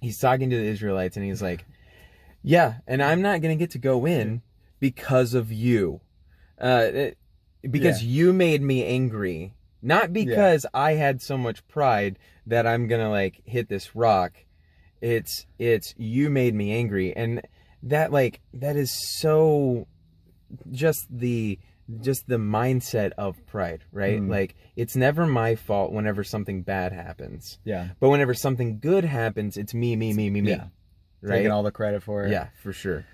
he's 0.00 0.18
talking 0.18 0.50
to 0.50 0.56
the 0.56 0.64
Israelites, 0.66 1.16
and 1.16 1.24
he's 1.26 1.42
like, 1.42 1.64
yeah, 2.42 2.74
and 2.86 3.02
I'm 3.02 3.22
not 3.22 3.40
gonna 3.40 3.56
get 3.56 3.70
to 3.72 3.78
go 3.78 4.06
in 4.06 4.42
because 4.78 5.34
of 5.34 5.50
you, 5.52 6.00
uh, 6.60 6.86
it- 6.92 7.18
because 7.70 8.02
you 8.04 8.32
made 8.32 8.62
me 8.62 8.84
angry, 8.86 9.52
not 9.82 10.14
because 10.14 10.64
I 10.72 10.92
had 10.94 11.20
so 11.20 11.36
much 11.36 11.66
pride 11.68 12.18
that 12.46 12.66
I'm 12.66 12.86
gonna 12.88 13.10
like 13.10 13.42
hit 13.44 13.68
this 13.68 13.94
rock. 13.94 14.32
It's 15.02 15.46
it's 15.58 15.94
you 15.98 16.30
made 16.30 16.54
me 16.54 16.72
angry, 16.72 17.14
and 17.14 17.42
that 17.82 18.12
like 18.12 18.40
that 18.54 18.76
is 18.76 18.90
so 19.20 19.86
just 20.70 21.06
the 21.10 21.58
just 22.00 22.28
the 22.28 22.36
mindset 22.36 23.10
of 23.18 23.44
pride, 23.46 23.84
right? 23.92 24.20
Mm. 24.20 24.30
Like 24.30 24.54
it's 24.76 24.94
never 24.96 25.26
my 25.26 25.56
fault 25.56 25.92
whenever 25.92 26.22
something 26.22 26.62
bad 26.62 26.92
happens. 26.92 27.58
yeah 27.64 27.88
But 27.98 28.10
whenever 28.10 28.34
something 28.34 28.78
good 28.78 29.04
happens, 29.04 29.56
it's 29.56 29.74
me, 29.74 29.96
me, 29.96 30.12
me, 30.12 30.30
me, 30.30 30.40
me. 30.42 30.50
Yeah. 30.50 30.64
Right? 31.22 31.38
taking 31.38 31.50
all 31.50 31.62
the 31.62 31.70
credit 31.72 32.02
for 32.02 32.24
it 32.24 32.30
yeah, 32.30 32.48
for 32.62 32.72
sure. 32.72 33.04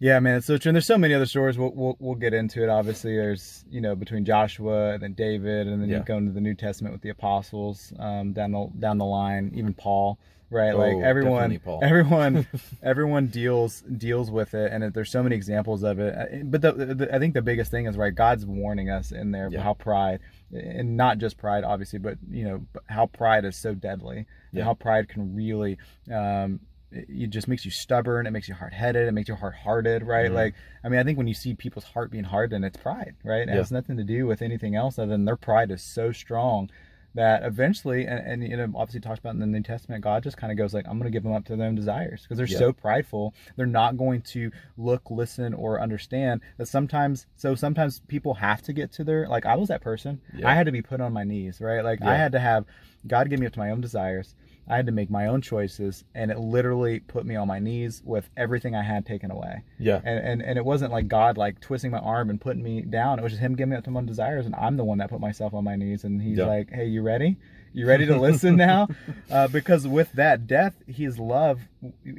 Yeah, 0.00 0.20
man, 0.20 0.36
it's 0.36 0.46
so 0.46 0.58
true. 0.58 0.70
And 0.70 0.76
there's 0.76 0.86
so 0.86 0.96
many 0.98 1.12
other 1.14 1.26
stories. 1.26 1.58
We'll, 1.58 1.72
we'll 1.74 1.96
we'll 1.98 2.14
get 2.14 2.32
into 2.32 2.62
it. 2.62 2.68
Obviously, 2.68 3.16
there's 3.16 3.64
you 3.68 3.80
know 3.80 3.96
between 3.96 4.24
Joshua 4.24 4.92
and 4.94 5.02
then 5.02 5.14
David, 5.14 5.66
and 5.66 5.82
then 5.82 5.88
Yeah. 5.88 5.98
you 5.98 6.04
go 6.04 6.16
into 6.18 6.30
the 6.30 6.40
New 6.40 6.54
Testament 6.54 6.92
with 6.92 7.02
the 7.02 7.08
apostles 7.08 7.92
um, 7.98 8.32
down 8.32 8.52
the 8.52 8.68
down 8.78 8.98
the 8.98 9.04
line. 9.04 9.50
Even 9.54 9.74
Paul, 9.74 10.18
right? 10.50 10.72
like 10.76 10.94
Oh, 10.96 11.00
everyone, 11.00 11.58
Paul. 11.60 11.80
everyone, 11.82 12.46
everyone 12.82 13.26
deals 13.28 13.82
deals 13.82 14.30
with 14.30 14.54
it, 14.54 14.72
and 14.72 14.84
it, 14.84 14.94
there's 14.94 15.10
so 15.10 15.22
many 15.22 15.36
examples 15.36 15.82
of 15.82 15.98
it. 15.98 16.14
Uh, 16.14 16.44
But 16.44 16.62
the, 16.62 16.72
the, 16.72 17.14
I 17.14 17.18
think 17.18 17.34
the 17.34 17.42
biggest 17.42 17.70
thing 17.70 17.86
is 17.86 17.96
right. 17.96 18.14
God's 18.14 18.46
warning 18.46 18.90
us 18.90 19.12
in 19.12 19.30
there 19.30 19.48
Yeah. 19.50 19.62
how 19.62 19.74
pride, 19.74 20.20
and 20.52 20.96
not 20.96 21.18
just 21.18 21.36
pride, 21.36 21.64
obviously, 21.64 21.98
but 21.98 22.18
you 22.30 22.44
know 22.44 22.66
how 22.86 23.06
pride 23.06 23.44
is 23.44 23.56
so 23.56 23.74
deadly, 23.74 24.26
Yeah. 24.52 24.60
and 24.60 24.64
how 24.64 24.74
pride 24.74 25.08
can 25.08 25.34
really. 25.34 25.78
Um, 26.12 26.60
it 26.90 27.28
just 27.28 27.48
makes 27.48 27.66
you 27.66 27.70
stubborn. 27.70 28.26
It 28.26 28.30
makes 28.30 28.48
you 28.48 28.54
hard 28.54 28.72
headed. 28.72 29.08
It 29.08 29.12
makes 29.12 29.28
you 29.28 29.34
hard 29.34 29.52
hearted, 29.52 30.02
right? 30.04 30.30
Mhm. 30.30 30.34
Like, 30.34 30.54
I 30.82 30.88
mean, 30.88 30.98
I 30.98 31.04
think 31.04 31.18
when 31.18 31.28
you 31.28 31.34
see 31.34 31.52
people's 31.52 31.84
heart 31.84 32.10
being 32.10 32.24
hardened, 32.24 32.64
it's 32.64 32.78
pride, 32.78 33.14
right? 33.22 33.42
It 33.42 33.48
Yeah. 33.48 33.56
has 33.56 33.70
nothing 33.70 33.98
to 33.98 34.04
do 34.04 34.26
with 34.26 34.40
anything 34.40 34.74
else 34.74 34.98
other 34.98 35.10
than 35.12 35.26
their 35.26 35.36
pride 35.36 35.70
is 35.70 35.82
so 35.82 36.12
strong 36.12 36.70
that 37.18 37.42
eventually, 37.44 38.06
and, 38.06 38.24
and 38.24 38.42
you 38.48 38.56
know, 38.56 38.70
obviously 38.76 39.00
talks 39.00 39.18
about 39.18 39.34
in 39.34 39.40
the 39.40 39.46
New 39.46 39.60
Testament, 39.60 40.04
God 40.04 40.22
just 40.22 40.36
kind 40.36 40.52
of 40.52 40.56
goes 40.56 40.72
like, 40.72 40.86
I'm 40.86 40.98
going 41.00 41.10
to 41.10 41.16
give 41.16 41.24
them 41.24 41.32
up 41.32 41.44
to 41.46 41.56
their 41.56 41.66
own 41.66 41.74
desires 41.74 42.22
because 42.22 42.38
they're 42.38 42.46
Yeah. 42.46 42.58
so 42.58 42.72
prideful. 42.72 43.34
They're 43.56 43.66
not 43.66 43.96
going 43.96 44.22
to 44.22 44.52
look, 44.76 45.10
listen, 45.10 45.52
or 45.52 45.80
understand 45.80 46.42
that 46.58 46.66
sometimes. 46.66 47.26
So 47.34 47.56
sometimes 47.56 48.02
people 48.06 48.34
have 48.34 48.62
to 48.62 48.72
get 48.72 48.92
to 48.92 49.04
their 49.04 49.26
like. 49.26 49.46
I 49.46 49.56
was 49.56 49.66
that 49.68 49.80
person. 49.82 50.20
Yeah. 50.32 50.48
I 50.48 50.54
had 50.54 50.66
to 50.66 50.72
be 50.72 50.80
put 50.80 51.00
on 51.00 51.12
my 51.12 51.24
knees, 51.24 51.60
right? 51.60 51.82
Like 51.82 52.02
I 52.02 52.14
had 52.16 52.30
to 52.32 52.38
have 52.38 52.64
God 53.06 53.28
give 53.28 53.40
me 53.40 53.46
up 53.46 53.52
to 53.54 53.58
my 53.58 53.70
own 53.70 53.80
desires. 53.80 54.36
I 54.70 54.76
had 54.76 54.86
to 54.86 54.92
make 54.92 55.08
my 55.10 55.26
own 55.26 55.40
choices, 55.40 56.04
and 56.14 56.30
it 56.30 56.38
literally 56.38 57.00
put 57.00 57.24
me 57.24 57.36
on 57.36 57.48
my 57.48 57.58
knees 57.58 58.02
with 58.04 58.28
everything 58.36 58.74
I 58.74 58.82
had 58.82 59.06
taken 59.06 59.30
away. 59.30 59.62
Yeah. 59.78 60.00
And 60.04 60.18
and, 60.18 60.42
and 60.42 60.58
it 60.58 60.64
wasn't 60.64 60.92
like 60.92 61.08
God 61.08 61.36
like 61.38 61.60
twisting 61.60 61.90
my 61.90 61.98
arm 61.98 62.28
and 62.30 62.40
putting 62.40 62.62
me 62.62 62.82
down. 62.82 63.18
It 63.18 63.22
was 63.22 63.32
just 63.32 63.40
Him 63.42 63.56
giving 63.56 63.70
me 63.70 63.76
up 63.76 63.84
to 63.84 63.90
my 63.90 64.00
own 64.00 64.06
desires, 64.06 64.44
and 64.46 64.54
I'm 64.54 64.76
the 64.76 64.84
one 64.84 64.98
that 64.98 65.10
put 65.10 65.20
myself 65.20 65.54
on 65.54 65.64
my 65.64 65.76
knees. 65.76 66.04
And 66.04 66.20
He's 66.20 66.38
Yeah. 66.38 66.46
like, 66.46 66.70
"Hey, 66.70 66.86
you 66.86 67.02
ready? 67.02 67.38
You 67.72 67.86
ready 67.86 68.06
to 68.06 68.18
listen 68.20 68.56
now?" 68.68 68.88
uh, 69.30 69.48
because 69.48 69.86
with 69.88 70.12
that 70.12 70.46
death, 70.46 70.74
His 70.86 71.18
love, 71.18 71.60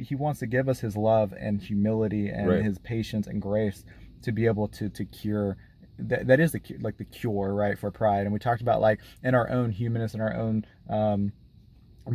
He 0.07 0.15
wants 0.15 0.39
to 0.39 0.47
give 0.47 0.67
us 0.67 0.79
His 0.79 0.97
love 0.97 1.33
and 1.39 1.61
humility 1.61 2.29
and 2.29 2.47
Right. 2.49 2.63
His 2.63 2.77
patience 2.79 3.27
and 3.27 3.41
grace 3.41 3.85
to 4.23 4.31
be 4.31 4.47
able 4.47 4.67
to 4.69 4.89
to 4.89 5.05
cure 5.05 5.55
that, 5.99 6.27
that 6.27 6.39
is 6.39 6.51
the 6.53 6.61
like 6.81 6.97
the 6.97 7.05
cure 7.05 7.53
right 7.53 7.77
for 7.77 7.91
pride 7.91 8.21
and 8.23 8.31
we 8.33 8.39
talked 8.39 8.61
about 8.61 8.79
like 8.81 8.99
in 9.23 9.35
our 9.35 9.49
own 9.49 9.69
humanness 9.69 10.13
and 10.13 10.21
our 10.21 10.33
own 10.33 10.65
um 10.89 11.31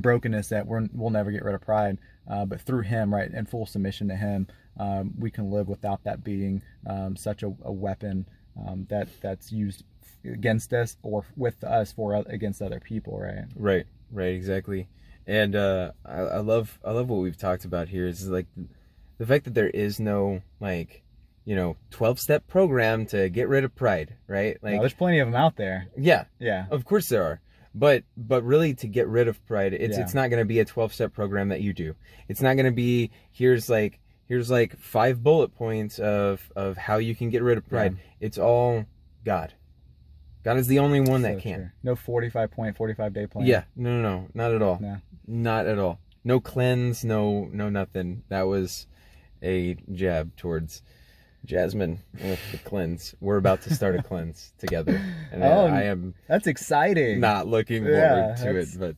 brokenness 0.01 0.49
that 0.49 0.67
we're, 0.67 0.87
we'll 0.93 1.11
never 1.11 1.31
get 1.31 1.45
rid 1.45 1.55
of 1.55 1.61
pride 1.61 1.99
uh, 2.31 2.45
but 2.45 2.61
through 2.61 2.83
him 2.83 3.15
right 3.15 3.31
in 3.31 3.47
full 3.47 3.67
submission 3.67 4.09
to 4.09 4.17
him 4.17 4.47
um, 4.79 5.13
we 5.19 5.31
can 5.31 5.51
live 5.51 5.69
without 5.69 6.03
that 6.05 6.25
being 6.25 6.63
um, 6.87 7.17
such 7.17 7.43
a, 7.43 7.53
a 7.65 7.73
weapon 7.73 8.27
um, 8.67 8.87
that 8.89 9.09
that's 9.21 9.53
used 9.53 9.85
against 10.25 10.73
us 10.73 10.97
or 11.03 11.25
with 11.37 11.63
us 11.65 11.93
for 11.93 12.15
against 12.29 12.63
other 12.63 12.81
people 12.81 13.19
right 13.19 13.45
Right, 13.57 13.87
right, 14.11 14.35
exactly. 14.35 14.89
And 15.27 15.57
uh, 15.57 15.93
I, 16.05 16.19
I 16.19 16.39
love, 16.39 16.79
I 16.85 16.91
love 16.93 17.09
what 17.09 17.21
we've 17.21 17.37
talked 17.37 17.65
about 17.65 17.89
here. 17.89 18.07
Is 18.07 18.29
like 18.29 18.47
the 19.19 19.27
fact 19.27 19.45
that 19.45 19.55
there 19.55 19.71
is 19.71 19.99
no 19.99 20.43
like, 20.61 21.03
you 21.45 21.57
know, 21.57 21.77
twelve 21.91 22.19
step 22.19 22.47
program 22.47 23.07
to 23.07 23.29
get 23.29 23.49
rid 23.49 23.65
of 23.65 23.75
pride. 23.75 24.17
Right, 24.27 24.59
like, 24.63 24.81
there's 24.81 24.95
plenty 24.95 25.21
of 25.21 25.29
them 25.29 25.35
out 25.35 25.57
there 25.57 25.89
yeah, 25.97 26.25
yeah 26.39 26.67
of 26.71 26.85
course 26.85 27.09
there 27.09 27.25
are. 27.25 27.41
But 27.75 28.05
but 28.17 28.45
really 28.45 28.75
to 28.75 28.87
get 28.87 29.09
rid 29.09 29.27
of 29.29 29.45
pride, 29.47 29.73
it's 29.75 29.97
Yeah. 29.97 30.05
it's 30.05 30.15
not 30.15 30.31
going 30.31 30.41
to 30.41 30.45
be 30.47 30.61
a 30.61 30.65
twelve 30.65 30.93
step 30.95 31.13
program 31.13 31.49
that 31.49 31.61
you 31.61 31.73
do. 31.73 31.95
It's 32.29 32.41
not 32.41 32.55
going 32.55 32.67
to 32.67 32.73
be 32.73 33.11
here's 33.33 33.69
like 33.69 33.99
here's 34.27 34.51
like 34.51 34.79
five 34.79 35.23
bullet 35.23 35.55
points 35.55 35.99
of 35.99 36.53
of 36.55 36.77
how 36.77 36.99
you 36.99 37.15
can 37.15 37.31
get 37.31 37.43
rid 37.43 37.59
of 37.59 37.69
pride. 37.69 37.97
It's 38.21 38.39
all 38.39 38.87
God. 39.25 39.55
God 40.45 40.59
is 40.59 40.67
the 40.67 40.79
only 40.79 41.01
one 41.01 41.23
that 41.23 41.41
can. 41.41 41.59
true. 41.59 41.71
no 41.83 41.97
45 41.97 42.51
point 42.51 42.77
45 42.77 43.13
day 43.15 43.27
plan 43.27 43.47
Yeah, 43.47 43.65
no, 43.75 44.01
no, 44.01 44.03
no, 44.03 44.29
not 44.35 44.53
at 44.55 44.61
all. 44.63 44.79
No. 44.81 44.99
Not 45.27 45.67
at 45.67 45.79
all. 45.79 45.99
No 46.23 46.39
cleanse, 46.39 47.03
no, 47.05 47.49
no 47.53 47.71
nothing. 47.71 48.23
That 48.29 48.43
was 48.43 48.87
a 49.43 49.75
jab 49.93 50.37
towards 50.37 50.83
Jasmine 51.45 52.01
with 52.23 52.41
the 52.53 52.59
cleanse. 52.59 53.15
We're 53.21 53.37
about 53.37 53.63
to 53.63 53.75
start 53.75 53.97
a 53.97 54.03
cleanse 54.03 54.53
together, 54.59 55.01
and 55.33 55.45
I- 55.45 55.49
Oh, 55.49 55.67
I 55.67 55.83
am 55.83 56.15
that's 56.29 56.47
exciting 56.47 57.21
not 57.21 57.47
looking 57.47 57.85
Yeah, 57.85 58.35
forward 58.37 58.37
to 58.39 58.59
it. 58.61 58.69
But 58.79 58.97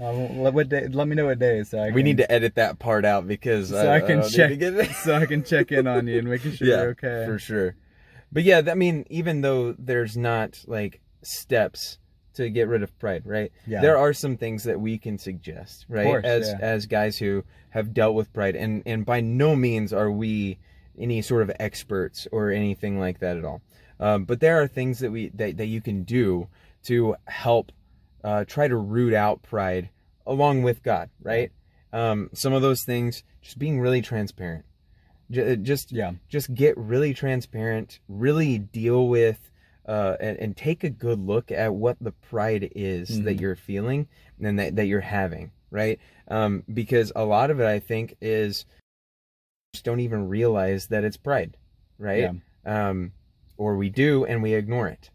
uh, 0.00 0.12
let, 0.12 0.54
what 0.54 0.68
day, 0.68 0.86
let 0.88 1.08
me 1.08 1.16
know 1.16 1.26
what 1.26 1.38
day 1.40 1.64
so 1.64 1.78
I 1.78 1.86
we 1.86 1.94
can- 1.94 2.04
need 2.04 2.16
to 2.18 2.30
edit 2.30 2.54
that 2.54 2.78
part 2.78 3.04
out 3.04 3.26
because 3.26 3.70
so 3.70 3.90
I, 3.90 4.00
can 4.00 4.20
don't 4.20 4.30
check 4.30 4.92
so 5.02 5.14
I 5.14 5.26
can 5.26 5.42
check 5.42 5.72
in 5.72 5.86
on 5.86 6.06
you 6.06 6.18
and 6.18 6.28
making 6.28 6.52
sure 6.52 6.68
yeah, 6.68 6.76
you're 6.82 6.90
okay. 6.90 7.24
for 7.26 7.38
sure. 7.38 7.74
But 8.30 8.44
yeah, 8.44 8.62
I 8.68 8.74
mean, 8.74 9.06
even 9.10 9.40
though 9.40 9.72
there's 9.78 10.16
not 10.16 10.62
like 10.66 11.00
steps 11.22 11.98
to 12.34 12.48
get 12.50 12.68
rid 12.68 12.82
of 12.84 12.96
pride, 13.00 13.22
right? 13.26 13.50
Yeah. 13.66 13.80
There 13.80 13.98
are 13.98 14.12
some 14.12 14.36
things 14.36 14.62
that 14.64 14.80
we 14.80 14.98
can 14.98 15.18
suggest, 15.18 15.86
right? 15.88 16.04
course, 16.04 16.24
as 16.24 16.48
yeah. 16.48 16.58
as 16.60 16.86
guys 16.86 17.18
who 17.18 17.42
have 17.70 17.92
dealt 17.92 18.14
with 18.14 18.32
pride, 18.32 18.54
and 18.54 18.82
and 18.86 19.04
by 19.04 19.20
no 19.20 19.56
means 19.56 19.92
are 19.92 20.12
we 20.12 20.58
any 20.98 21.22
sort 21.22 21.42
of 21.42 21.52
experts 21.60 22.26
or 22.32 22.50
anything 22.50 22.98
like 22.98 23.20
that 23.20 23.36
at 23.36 23.44
all. 23.44 23.60
Um, 24.00 24.24
but 24.24 24.40
there 24.40 24.60
are 24.60 24.66
things 24.68 25.00
that 25.00 25.10
we 25.10 25.28
that, 25.34 25.56
that 25.56 25.66
you 25.66 25.80
can 25.80 26.04
do 26.04 26.48
to 26.84 27.16
help 27.26 27.72
uh, 28.24 28.44
try 28.44 28.68
to 28.68 28.76
root 28.76 29.14
out 29.14 29.42
pride 29.42 29.90
along 30.26 30.62
with 30.62 30.82
God, 30.82 31.10
right? 31.22 31.50
Um, 31.92 32.30
some 32.34 32.52
of 32.52 32.62
those 32.62 32.82
things, 32.84 33.22
just 33.40 33.58
being 33.58 33.80
really 33.80 34.02
transparent, 34.02 34.64
J- 35.30 35.56
just 35.56 35.90
Yeah. 35.92 36.12
just 36.28 36.52
get 36.54 36.76
really 36.76 37.14
transparent, 37.14 37.98
really 38.08 38.58
deal 38.58 39.08
with 39.08 39.50
uh, 39.86 40.16
and, 40.20 40.36
and 40.38 40.56
take 40.56 40.84
a 40.84 40.90
good 40.90 41.18
look 41.18 41.50
at 41.50 41.74
what 41.74 41.96
the 42.00 42.12
pride 42.12 42.70
is 42.76 43.10
Mhm. 43.20 43.24
that 43.24 43.40
you're 43.40 43.56
feeling 43.56 44.06
and 44.40 44.58
that, 44.58 44.76
that 44.76 44.86
you're 44.86 45.00
having, 45.00 45.50
right? 45.70 45.98
Um, 46.28 46.62
because 46.72 47.10
a 47.16 47.24
lot 47.24 47.50
of 47.50 47.58
it, 47.58 47.66
I 47.66 47.78
think, 47.78 48.14
is 48.20 48.66
just 49.72 49.84
don't 49.84 50.00
even 50.00 50.28
realize 50.28 50.86
that 50.88 51.04
it's 51.04 51.16
pride, 51.16 51.56
right? 51.98 52.30
Um, 52.64 53.12
or 53.56 53.76
we 53.76 53.90
do 53.90 54.24
and 54.24 54.42
we 54.42 54.54
ignore 54.54 54.88
it. 54.88 55.10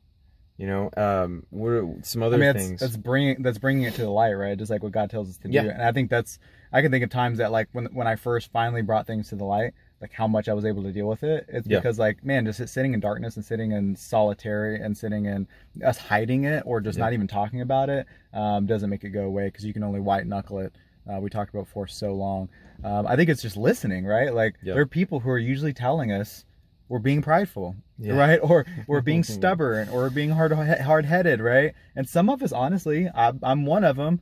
You 0.58 0.68
know, 0.68 0.89
um, 0.95 1.45
we're 1.49 1.88
some 2.04 2.22
other 2.22 2.36
I 2.36 2.39
mean, 2.39 2.54
that's, 2.54 2.66
things. 2.66 2.80
that's 2.80 2.95
bringing 2.97 3.41
that's 3.41 3.58
bringing 3.58 3.84
it 3.84 3.95
to 3.95 4.01
the 4.01 4.10
light, 4.10 4.34
right? 4.34 4.58
Just 4.58 4.70
like 4.70 4.84
what 4.84 4.91
God 4.91 5.10
tells 5.10 5.30
us 5.30 5.38
to 5.39 5.49
Yeah. 5.49 5.64
do. 5.64 5.70
And 5.72 5.82
I 5.82 5.91
think 5.91 6.10
that's 6.10 6.38
I 6.72 6.82
can 6.82 6.91
think 6.91 7.04
of 7.04 7.10
times 7.10 7.39
that 7.39 7.51
like 7.51 7.70
when 7.72 7.86
when 7.88 8.06
I 8.08 8.16
first 8.16 8.51
finally 8.51 8.84
brought 8.84 9.08
things 9.08 9.30
to 9.30 9.36
the 9.36 9.43
light, 9.45 9.74
like 9.99 10.14
how 10.14 10.28
much 10.28 10.47
I 10.47 10.54
was 10.54 10.64
able 10.64 10.84
to 10.84 10.91
deal 10.91 11.08
with 11.08 11.24
it. 11.24 11.45
It's 11.49 11.68
Yeah. 11.68 11.80
because 11.80 11.97
like 11.97 12.24
man, 12.24 12.45
just 12.45 12.66
sitting 12.70 12.93
in 12.93 12.99
darkness 12.99 13.36
and 13.36 13.43
sitting 13.43 13.72
in 13.72 13.95
solitary 13.95 14.80
and 14.80 14.95
sitting 14.95 15.26
in 15.26 15.47
us 15.84 15.97
hiding 15.97 16.43
it 16.43 16.62
or 16.68 16.80
just 16.80 16.99
Yeah. 16.99 17.06
not 17.06 17.14
even 17.14 17.28
talking 17.28 17.62
about 17.62 17.89
it 17.89 18.06
um, 18.34 18.68
doesn't 18.68 18.89
make 18.91 19.04
it 19.04 19.10
go 19.10 19.24
away 19.24 19.45
because 19.47 19.66
you 19.66 19.74
can 19.74 19.84
only 19.84 19.99
white 19.99 20.28
knuckle 20.28 20.60
it. 20.60 20.74
Uh, 21.12 21.20
we 21.20 21.30
talked 21.30 21.54
about 21.54 21.68
for 21.68 21.86
so 21.88 22.14
long. 22.14 22.49
Um, 22.84 23.06
I 23.08 23.16
think 23.16 23.30
it's 23.30 23.41
just 23.41 23.58
listening, 23.58 24.06
right? 24.06 24.34
Like 24.34 24.56
Yeah. 24.64 24.74
there 24.74 24.84
are 24.84 24.88
people 24.88 25.20
who 25.20 25.30
are 25.30 25.38
usually 25.38 25.74
telling 25.74 26.12
us 26.12 26.45
we're 26.89 26.99
being 26.99 27.22
prideful, 27.22 27.76
Yeah. 27.97 28.14
right? 28.16 28.39
Or 28.41 28.66
we're 28.88 29.01
being 29.01 29.24
stubborn, 29.24 29.89
or 29.89 30.10
being 30.10 30.30
hard 30.30 30.51
hard 30.54 31.06
headed, 31.06 31.39
right? 31.41 31.74
And 31.95 32.08
some 32.08 32.30
of 32.30 32.41
us, 32.43 32.51
honestly, 32.51 33.10
I, 33.14 33.34
I'm 33.41 33.66
one 33.66 33.84
of 33.84 33.95
them. 33.97 34.22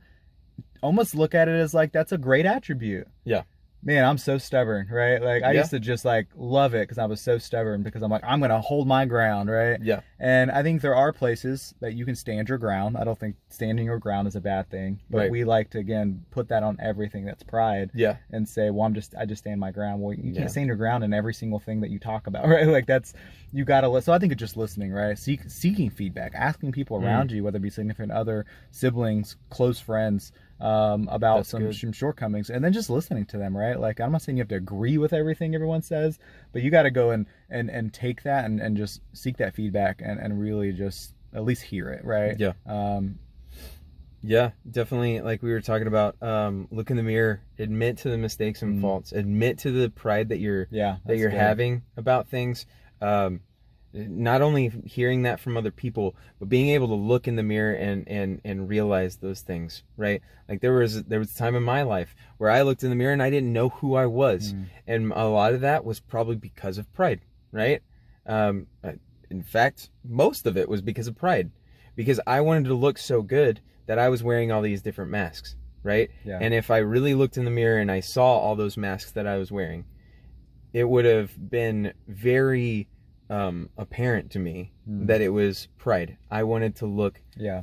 Almost 0.82 1.14
look 1.14 1.34
at 1.34 1.48
it 1.48 1.52
as 1.52 1.74
like 1.74 1.92
that's 1.92 2.12
a 2.12 2.18
great 2.18 2.46
attribute. 2.46 3.06
Yeah. 3.24 3.42
Man, 3.84 4.04
I'm 4.04 4.18
so 4.18 4.38
stubborn, 4.38 4.86
right? 4.92 5.20
Like 5.20 5.42
I 5.42 5.52
Yeah. 5.52 5.58
used 5.60 5.70
to 5.70 5.80
just 5.80 6.04
like 6.04 6.28
love 6.36 6.72
it 6.72 6.82
because 6.82 6.98
I 6.98 7.06
was 7.06 7.20
so 7.20 7.38
stubborn 7.38 7.82
because 7.82 8.02
I'm 8.02 8.10
like 8.12 8.22
I'm 8.24 8.40
gonna 8.40 8.60
hold 8.60 8.86
my 8.86 9.04
ground, 9.06 9.50
right? 9.50 9.80
yeah, 9.82 10.00
And 10.20 10.52
I 10.52 10.62
think 10.62 10.82
there 10.82 10.94
are 10.94 11.12
places 11.12 11.74
that 11.80 11.94
you 11.94 12.04
can 12.04 12.14
stand 12.14 12.48
your 12.48 12.58
ground. 12.58 12.96
I 12.96 13.02
don't 13.02 13.18
think 13.18 13.34
standing 13.48 13.86
your 13.86 13.98
ground 13.98 14.28
is 14.28 14.36
a 14.36 14.40
bad 14.40 14.70
thing, 14.70 15.00
but 15.10 15.18
Right. 15.18 15.30
we 15.32 15.42
like 15.42 15.70
to 15.70 15.78
again 15.80 16.24
put 16.30 16.46
that 16.50 16.62
on 16.62 16.76
everything 16.80 17.24
that's 17.24 17.42
pride 17.42 17.90
yeah, 17.92 18.18
and 18.30 18.48
say, 18.48 18.70
"Well, 18.70 18.86
I'm 18.86 18.94
just 18.94 19.16
I 19.16 19.26
just 19.26 19.42
stand 19.42 19.58
my 19.58 19.72
ground." 19.72 20.00
Well, 20.00 20.14
you 20.14 20.30
Yeah. 20.32 20.38
can't 20.42 20.50
stand 20.52 20.68
your 20.68 20.76
ground 20.76 21.02
in 21.02 21.12
every 21.12 21.34
single 21.34 21.58
thing 21.58 21.80
that 21.80 21.90
you 21.90 21.98
talk 21.98 22.28
about, 22.28 22.46
right? 22.48 22.68
Like 22.68 22.86
that's 22.86 23.14
you 23.50 23.64
got 23.64 23.80
to 23.80 23.88
listen. 23.88 24.06
So 24.06 24.12
I 24.12 24.18
think 24.20 24.30
it's 24.32 24.38
just 24.40 24.56
listening, 24.56 24.92
right? 24.92 25.18
Seek, 25.18 25.50
seeking 25.50 25.90
feedback, 25.90 26.32
asking 26.36 26.70
people 26.70 27.00
Mm. 27.00 27.02
around 27.04 27.32
you, 27.32 27.42
whether 27.42 27.56
it 27.56 27.62
be 27.62 27.68
significant 27.70 28.12
other, 28.12 28.46
siblings, 28.70 29.36
close 29.50 29.80
friends, 29.80 30.30
um, 30.62 31.08
about 31.10 31.44
some, 31.44 31.72
some 31.72 31.92
shortcomings, 31.92 32.48
and 32.48 32.64
then 32.64 32.72
just 32.72 32.88
listening 32.88 33.26
to 33.26 33.36
them, 33.36 33.56
right? 33.56 33.78
Like 33.78 34.00
I'm 34.00 34.12
not 34.12 34.22
saying 34.22 34.38
you 34.38 34.42
have 34.42 34.48
to 34.48 34.54
agree 34.54 34.96
with 34.96 35.12
everything 35.12 35.54
everyone 35.54 35.82
says, 35.82 36.18
but 36.52 36.62
you 36.62 36.70
got 36.70 36.84
to 36.84 36.90
go 36.90 37.10
and 37.10 37.26
and 37.50 37.68
and 37.68 37.92
take 37.92 38.22
that 38.22 38.44
and 38.44 38.60
and 38.60 38.76
just 38.76 39.00
seek 39.12 39.36
that 39.38 39.54
feedback 39.54 40.00
and 40.02 40.20
and 40.20 40.40
really 40.40 40.72
just 40.72 41.14
at 41.34 41.44
least 41.44 41.62
hear 41.62 41.90
it, 41.90 42.04
right? 42.04 42.38
Yeah. 42.38 42.52
Um, 42.66 43.18
yeah. 44.22 44.50
Definitely, 44.70 45.20
like 45.20 45.42
we 45.42 45.50
were 45.50 45.60
talking 45.60 45.88
about. 45.88 46.22
Um, 46.22 46.68
look 46.70 46.90
in 46.90 46.96
the 46.96 47.02
mirror, 47.02 47.42
admit 47.58 47.98
to 47.98 48.08
the 48.10 48.18
mistakes 48.18 48.62
and 48.62 48.78
Mm. 48.78 48.82
faults, 48.82 49.12
admit 49.12 49.58
to 49.58 49.72
the 49.72 49.90
pride 49.90 50.28
that 50.28 50.38
you're 50.38 50.68
yeah. 50.70 50.98
that 51.06 51.16
you're 51.18 51.30
good. 51.30 51.38
having 51.40 51.82
about 51.96 52.28
things. 52.28 52.66
Um, 53.00 53.40
not 53.94 54.40
only 54.42 54.68
hearing 54.86 55.22
that 55.22 55.38
from 55.40 55.56
other 55.56 55.70
people, 55.70 56.16
but 56.38 56.48
being 56.48 56.70
able 56.70 56.88
to 56.88 56.94
look 56.94 57.28
in 57.28 57.36
the 57.36 57.42
mirror 57.42 57.74
and 57.74 58.08
and 58.08 58.40
and 58.44 58.68
realize 58.68 59.16
those 59.16 59.40
things, 59.42 59.82
right? 59.96 60.22
Like 60.48 60.60
there 60.60 60.72
was 60.72 61.04
there 61.04 61.18
was 61.18 61.30
a 61.32 61.36
time 61.36 61.54
in 61.54 61.62
my 61.62 61.82
life 61.82 62.14
where 62.38 62.50
I 62.50 62.62
looked 62.62 62.82
in 62.84 62.90
the 62.90 62.96
mirror 62.96 63.12
and 63.12 63.22
I 63.22 63.30
didn't 63.30 63.52
know 63.52 63.68
who 63.68 63.94
I 63.94 64.06
was, 64.06 64.54
Mm. 64.54 64.64
and 64.86 65.12
a 65.12 65.24
lot 65.26 65.52
of 65.52 65.60
that 65.60 65.84
was 65.84 66.00
probably 66.00 66.36
because 66.36 66.78
of 66.78 66.90
pride, 66.92 67.20
right? 67.52 67.82
Um, 68.26 68.66
uh, 68.82 68.92
in 69.30 69.42
fact, 69.42 69.90
most 70.04 70.46
of 70.46 70.56
it 70.56 70.68
was 70.68 70.80
because 70.82 71.06
of 71.06 71.16
pride, 71.16 71.50
because 71.96 72.20
I 72.26 72.40
wanted 72.40 72.64
to 72.66 72.74
look 72.74 72.98
so 72.98 73.20
good 73.22 73.60
that 73.86 73.98
I 73.98 74.08
was 74.08 74.22
wearing 74.22 74.52
all 74.52 74.62
these 74.62 74.80
different 74.82 75.10
masks, 75.10 75.56
right? 75.82 76.08
Yeah. 76.24 76.38
And 76.40 76.54
if 76.54 76.70
I 76.70 76.78
really 76.78 77.14
looked 77.14 77.36
in 77.36 77.44
the 77.44 77.50
mirror 77.50 77.78
and 77.78 77.90
I 77.90 78.00
saw 78.00 78.38
all 78.38 78.54
those 78.56 78.76
masks 78.76 79.10
that 79.12 79.26
I 79.26 79.36
was 79.38 79.50
wearing, 79.50 79.84
it 80.72 80.84
would 80.88 81.04
have 81.04 81.50
been 81.50 81.92
very 82.06 82.88
um, 83.30 83.70
apparent 83.78 84.30
to 84.32 84.38
me 84.38 84.72
Mm. 84.88 85.06
that 85.06 85.20
it 85.20 85.28
was 85.28 85.68
pride. 85.78 86.16
I 86.30 86.42
wanted 86.42 86.76
to 86.76 86.86
look 86.86 87.20
yeah. 87.36 87.62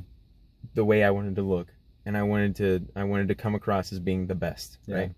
the 0.73 0.85
way 0.85 1.03
I 1.03 1.09
wanted 1.11 1.35
to 1.35 1.41
look, 1.41 1.67
and 2.05 2.15
I 2.17 2.23
wanted 2.23 2.55
to 2.57 2.85
I 2.95 3.03
wanted 3.03 3.27
to 3.27 3.35
come 3.35 3.55
across 3.55 3.91
as 3.91 3.99
being 3.99 4.27
the 4.27 4.35
best, 4.35 4.77
Yeah. 4.85 4.95
right? 4.95 5.11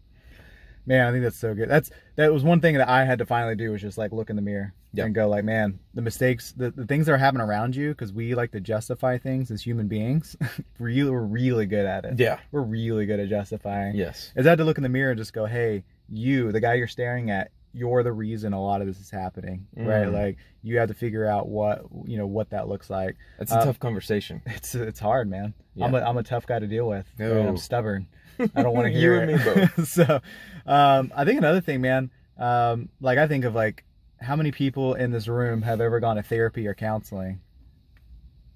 Man, 0.88 1.06
I 1.08 1.12
think 1.12 1.24
that's 1.24 1.38
so 1.38 1.54
good. 1.54 1.70
That's 1.70 1.92
that 2.16 2.34
was 2.34 2.44
one 2.44 2.60
thing 2.60 2.76
that 2.78 2.90
I 2.90 3.06
had 3.06 3.20
to 3.20 3.26
finally 3.28 3.56
do 3.56 3.70
was 3.72 3.82
just 3.82 4.00
like 4.00 4.12
look 4.12 4.32
in 4.32 4.36
the 4.36 4.42
mirror 4.42 4.74
Yeah. 4.94 5.06
and 5.06 5.14
go 5.14 5.30
like, 5.30 5.44
man, 5.44 5.78
the 5.94 6.02
mistakes, 6.02 6.54
the, 6.54 6.72
the 6.72 6.88
things 6.88 7.06
that 7.06 7.12
are 7.14 7.18
happening 7.20 7.46
around 7.46 7.76
you, 7.76 7.90
because 7.90 8.12
we 8.12 8.34
like 8.34 8.52
to 8.54 8.60
justify 8.60 9.20
things 9.20 9.52
as 9.52 9.62
human 9.62 9.88
beings. 9.88 10.36
really, 10.80 11.12
we're 11.12 11.22
really 11.22 11.68
good 11.68 11.86
at 11.86 12.06
it. 12.06 12.20
Yeah. 12.20 12.40
We're 12.52 12.64
really 12.64 13.06
good 13.06 13.20
at 13.20 13.30
justifying. 13.30 13.96
Yes. 13.96 14.32
Is 14.36 14.48
I 14.48 14.50
had 14.50 14.58
to 14.58 14.64
look 14.66 14.78
in 14.80 14.84
the 14.84 14.90
mirror 14.90 15.12
and 15.12 15.20
just 15.20 15.34
go, 15.34 15.46
hey, 15.46 15.84
you, 16.10 16.52
the 16.52 16.60
guy 16.60 16.74
you're 16.74 16.88
staring 16.88 17.30
at, 17.30 17.52
you're 17.74 18.04
the 18.04 18.12
reason 18.12 18.54
a 18.54 18.62
lot 18.62 18.82
of 18.82 18.88
this 18.88 19.00
is 19.00 19.10
happening, 19.10 19.68
right? 19.76 20.08
Mm. 20.08 20.14
Like 20.14 20.38
you 20.62 20.78
have 20.80 20.90
to 20.90 20.94
figure 20.94 21.26
out 21.26 21.48
what 21.48 21.84
you 22.06 22.18
know 22.18 22.28
what 22.28 22.50
that 22.52 22.68
looks 22.68 22.90
like. 22.90 23.16
It's 23.40 23.52
a 23.52 23.60
Uh, 23.60 23.66
tough 23.66 23.80
conversation. 23.80 24.42
It's 24.48 24.76
it's 24.76 25.00
hard, 25.00 25.30
man. 25.30 25.54
I'm 25.82 25.94
Yeah. 25.94 26.00
a 26.02 26.10
I'm 26.10 26.18
a 26.18 26.24
tough 26.24 26.46
guy 26.46 26.60
to 26.60 26.68
deal 26.68 26.88
with. 26.88 27.06
right? 27.18 27.32
I'm 27.32 27.58
stubborn. 27.58 28.08
I 28.40 28.62
don't 28.64 28.74
want 28.74 28.88
to 28.88 28.92
hear 29.00 29.16
You 29.16 29.22
and 29.22 29.32
it. 29.32 29.38
me 29.38 29.44
both. 29.76 29.88
so, 29.98 30.20
um, 30.66 31.12
I 31.16 31.26
think 31.26 31.38
another 31.38 31.62
thing, 31.62 31.82
man. 31.82 32.12
Um, 32.38 32.90
like 33.00 33.18
I 33.18 33.28
think 33.28 33.46
of 33.46 33.54
like 33.56 33.86
how 34.20 34.36
many 34.36 34.52
people 34.52 34.94
in 34.96 35.12
this 35.12 35.28
room 35.28 35.62
have 35.64 35.80
ever 35.82 36.00
gone 36.00 36.16
to 36.18 36.24
therapy 36.24 36.68
or 36.68 36.74
counseling? 36.74 37.42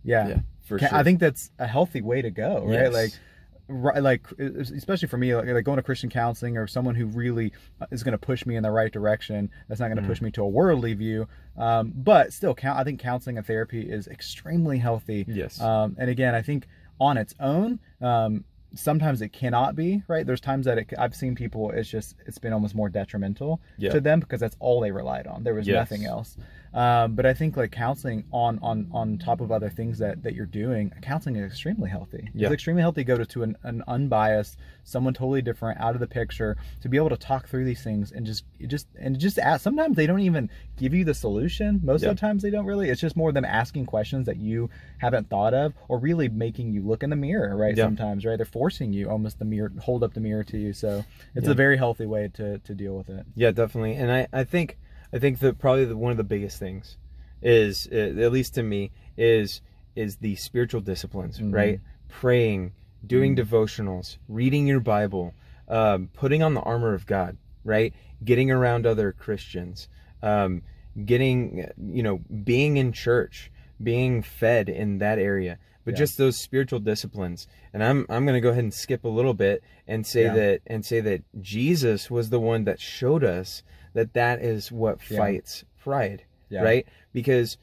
Yeah, 0.03 0.27
Yeah, 0.27 0.39
for 0.65 0.77
Ca- 0.79 0.89
sure. 0.89 0.97
I 0.97 1.03
think 1.03 1.19
that's 1.19 1.51
a 1.57 1.65
healthy 1.67 2.01
way 2.01 2.21
to 2.21 2.29
go, 2.31 2.63
right? 2.65 2.73
Yes. 2.73 2.93
Like, 2.93 3.11
right, 3.11 3.19
like 3.67 4.25
especially 4.39 5.07
for 5.07 5.17
me, 5.17 5.35
like, 5.35 5.47
like 5.47 5.63
going 5.65 5.77
to 5.77 5.83
Christian 5.83 6.09
counseling 6.09 6.57
or 6.57 6.67
someone 6.67 6.95
who 6.95 7.05
really 7.07 7.51
is 7.91 8.03
going 8.03 8.11
to 8.11 8.17
push 8.17 8.45
me 8.45 8.55
in 8.55 8.63
the 8.63 8.71
right 8.71 8.91
direction. 8.91 9.49
That's 9.67 9.79
not 9.79 9.87
going 9.87 9.97
to 9.97 10.03
Mm. 10.03 10.07
push 10.07 10.21
me 10.21 10.31
to 10.31 10.43
a 10.43 10.47
worldly 10.47 10.93
view, 10.93 11.27
um, 11.57 11.91
but 11.95 12.31
still, 12.33 12.53
count. 12.53 12.79
I 12.79 12.83
think 12.83 12.99
counseling 12.99 13.37
and 13.37 13.45
therapy 13.45 13.81
is 13.89 14.07
extremely 14.07 14.77
healthy. 14.77 15.25
Yes. 15.27 15.59
Um, 15.59 15.95
and 15.99 16.09
again, 16.09 16.35
I 16.35 16.41
think 16.41 16.67
on 16.99 17.17
its 17.17 17.33
own, 17.39 17.79
um, 18.01 18.43
sometimes 18.75 19.21
it 19.21 19.29
cannot 19.29 19.75
be 19.75 20.03
right. 20.07 20.25
There's 20.25 20.41
times 20.41 20.65
that 20.65 20.77
it, 20.77 20.93
I've 20.97 21.15
seen 21.15 21.33
people. 21.33 21.71
It's 21.71 21.89
just 21.89 22.15
it's 22.25 22.37
been 22.37 22.51
almost 22.53 22.75
more 22.75 22.89
detrimental 22.89 23.61
Yeah. 23.77 23.91
to 23.91 24.01
them 24.01 24.19
because 24.19 24.39
that's 24.41 24.57
all 24.59 24.81
they 24.81 24.91
relied 24.91 25.27
on. 25.27 25.43
There 25.43 25.53
was 25.53 25.65
Yes. 25.67 25.75
nothing 25.89 26.05
else. 26.05 26.37
Um, 26.75 27.15
but 27.15 27.25
I 27.25 27.33
think 27.33 27.55
like 27.55 27.71
counseling 27.71 28.25
on 28.33 28.59
on 28.61 28.89
on 28.91 29.17
top 29.17 29.39
of 29.39 29.49
other 29.49 29.69
things 29.69 29.97
that 29.99 30.23
that 30.23 30.35
you're 30.35 30.45
doing, 30.45 30.91
counseling 31.01 31.37
is 31.37 31.49
extremely 31.49 31.89
healthy. 31.89 32.29
Yeah. 32.33 32.47
It's 32.47 32.55
extremely 32.55 32.81
healthy 32.81 33.01
to 33.01 33.05
go 33.05 33.17
to, 33.17 33.25
to 33.25 33.43
an, 33.43 33.55
an 33.63 33.81
unbiased, 33.87 34.57
someone 34.83 35.13
totally 35.13 35.41
different, 35.41 35.79
out 35.79 35.93
of 35.95 36.01
the 36.01 36.07
picture, 36.07 36.57
to 36.81 36.89
be 36.89 36.97
able 36.97 37.09
to 37.09 37.17
talk 37.17 37.47
through 37.47 37.63
these 37.63 37.81
things 37.81 38.11
and 38.11 38.25
just 38.25 38.43
just 38.67 38.87
and 38.99 39.17
just 39.17 39.39
ask. 39.39 39.63
Sometimes 39.63 39.95
they 39.95 40.05
don't 40.05 40.19
even 40.19 40.49
give 40.75 40.93
you 40.93 41.05
the 41.05 41.13
solution. 41.13 41.79
Most 41.81 42.03
Yeah. 42.03 42.09
of 42.09 42.17
the 42.17 42.19
times 42.19 42.43
they 42.43 42.49
don't 42.49 42.65
really. 42.65 42.89
It's 42.89 42.99
just 42.99 43.15
more 43.15 43.31
them 43.31 43.45
asking 43.45 43.85
questions 43.85 44.25
that 44.25 44.35
you 44.35 44.69
haven't 44.97 45.29
thought 45.29 45.53
of, 45.53 45.73
or 45.87 45.97
really 45.97 46.27
making 46.27 46.73
you 46.73 46.81
look 46.81 47.03
in 47.03 47.09
the 47.09 47.15
mirror. 47.15 47.55
Right? 47.55 47.77
Yeah. 47.77 47.85
Sometimes, 47.85 48.25
right? 48.25 48.35
They're 48.35 48.45
forcing 48.45 48.91
you 48.91 49.09
almost 49.09 49.39
the 49.39 49.45
mirror, 49.45 49.71
hold 49.79 50.03
up 50.03 50.13
the 50.13 50.19
mirror 50.19 50.43
to 50.43 50.57
you. 50.57 50.73
So 50.73 51.05
it's 51.35 51.47
a 51.47 51.53
very 51.53 51.77
healthy 51.77 52.05
way 52.05 52.29
to 52.33 52.57
to 52.59 52.75
deal 52.75 52.97
with 52.97 53.09
it. 53.09 53.25
Yeah, 53.33 53.51
definitely. 53.51 53.93
And 53.93 54.11
I, 54.11 54.27
I 54.33 54.43
think 54.43 54.77
I 55.13 55.19
think 55.19 55.39
that 55.39 55.59
probably 55.59 55.85
the, 55.85 55.97
one 55.97 56.11
of 56.11 56.17
the 56.17 56.23
biggest 56.23 56.59
things 56.59 56.97
is 57.41 57.87
uh, 57.91 57.95
at 57.95 58.31
least 58.31 58.55
to 58.55 58.63
me 58.63 58.91
is 59.17 59.61
is 59.95 60.17
the 60.17 60.35
spiritual 60.35 60.81
disciplines, 60.81 61.39
Mhm. 61.39 61.53
right? 61.53 61.79
Praying, 62.09 62.73
doing 63.05 63.35
devotionals, 63.35 64.17
reading 64.27 64.67
your 64.67 64.79
Bible, 64.81 65.33
um, 65.69 66.09
putting 66.13 66.43
on 66.43 66.53
the 66.53 66.61
armor 66.61 66.93
of 66.93 67.05
God, 67.05 67.37
right? 67.63 67.93
Getting 68.23 68.51
around 68.51 68.85
other 68.85 69.11
Christians, 69.13 69.87
um, 70.21 70.61
getting 71.05 71.65
you 71.77 72.03
know 72.03 72.17
being 72.43 72.77
in 72.77 72.91
church, 72.91 73.51
being 73.81 74.21
fed 74.21 74.69
in 74.69 74.97
that 74.99 75.19
area. 75.19 75.57
But 75.83 75.93
Yeah. 75.93 75.99
just 75.99 76.17
those 76.17 76.37
spiritual 76.37 76.79
disciplines, 76.79 77.47
and 77.71 77.83
I'm 77.83 78.05
I'm 78.09 78.25
going 78.25 78.33
to 78.35 78.41
go 78.41 78.49
ahead 78.49 78.63
and 78.63 78.73
skip 78.73 79.03
a 79.03 79.09
little 79.09 79.33
bit 79.35 79.61
and 79.87 80.05
say 80.05 80.23
Yeah. 80.23 80.33
that 80.33 80.61
and 80.67 80.83
say 80.85 80.99
that 81.01 81.21
Jesus 81.41 82.09
was 82.09 82.31
the 82.31 82.39
one 82.39 82.63
that 82.63 82.79
showed 82.79 83.23
us 83.23 83.61
that 83.95 84.13
that 84.13 84.41
is 84.43 84.71
what 84.71 84.99
Yeah. 85.09 85.17
fights 85.17 85.65
pride, 85.81 86.23
Yeah. 86.49 86.61
right? 86.61 86.87
Because 87.11 87.57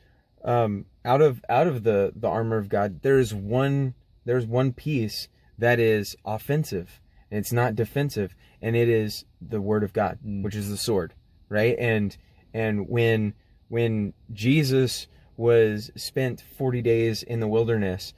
um, 0.44 0.86
out 1.04 1.20
of 1.22 1.44
out 1.48 1.68
of 1.68 1.84
the 1.84 2.12
the 2.16 2.26
armor 2.28 2.56
of 2.56 2.68
God, 2.68 3.00
there's 3.02 3.32
one 3.32 3.94
there's 4.24 4.44
one 4.46 4.72
piece 4.72 5.28
that 5.58 5.78
is 5.78 6.16
offensive 6.24 7.00
and 7.30 7.38
it's 7.38 7.52
not 7.52 7.76
defensive, 7.76 8.34
and 8.60 8.74
it 8.76 8.88
is 8.88 9.24
the 9.40 9.60
word 9.60 9.82
of 9.84 9.92
God, 9.92 10.18
Mm. 10.26 10.42
which 10.42 10.56
is 10.56 10.68
the 10.68 10.76
sword, 10.76 11.14
right? 11.48 11.76
And 11.78 12.16
and 12.52 12.88
when 12.88 13.34
when 13.68 14.12
Jesus 14.32 15.06
was 15.36 15.90
spent 15.96 16.40
40 16.40 16.82
days 16.82 17.22
in 17.22 17.40
the 17.40 17.48
wilderness 17.48 18.12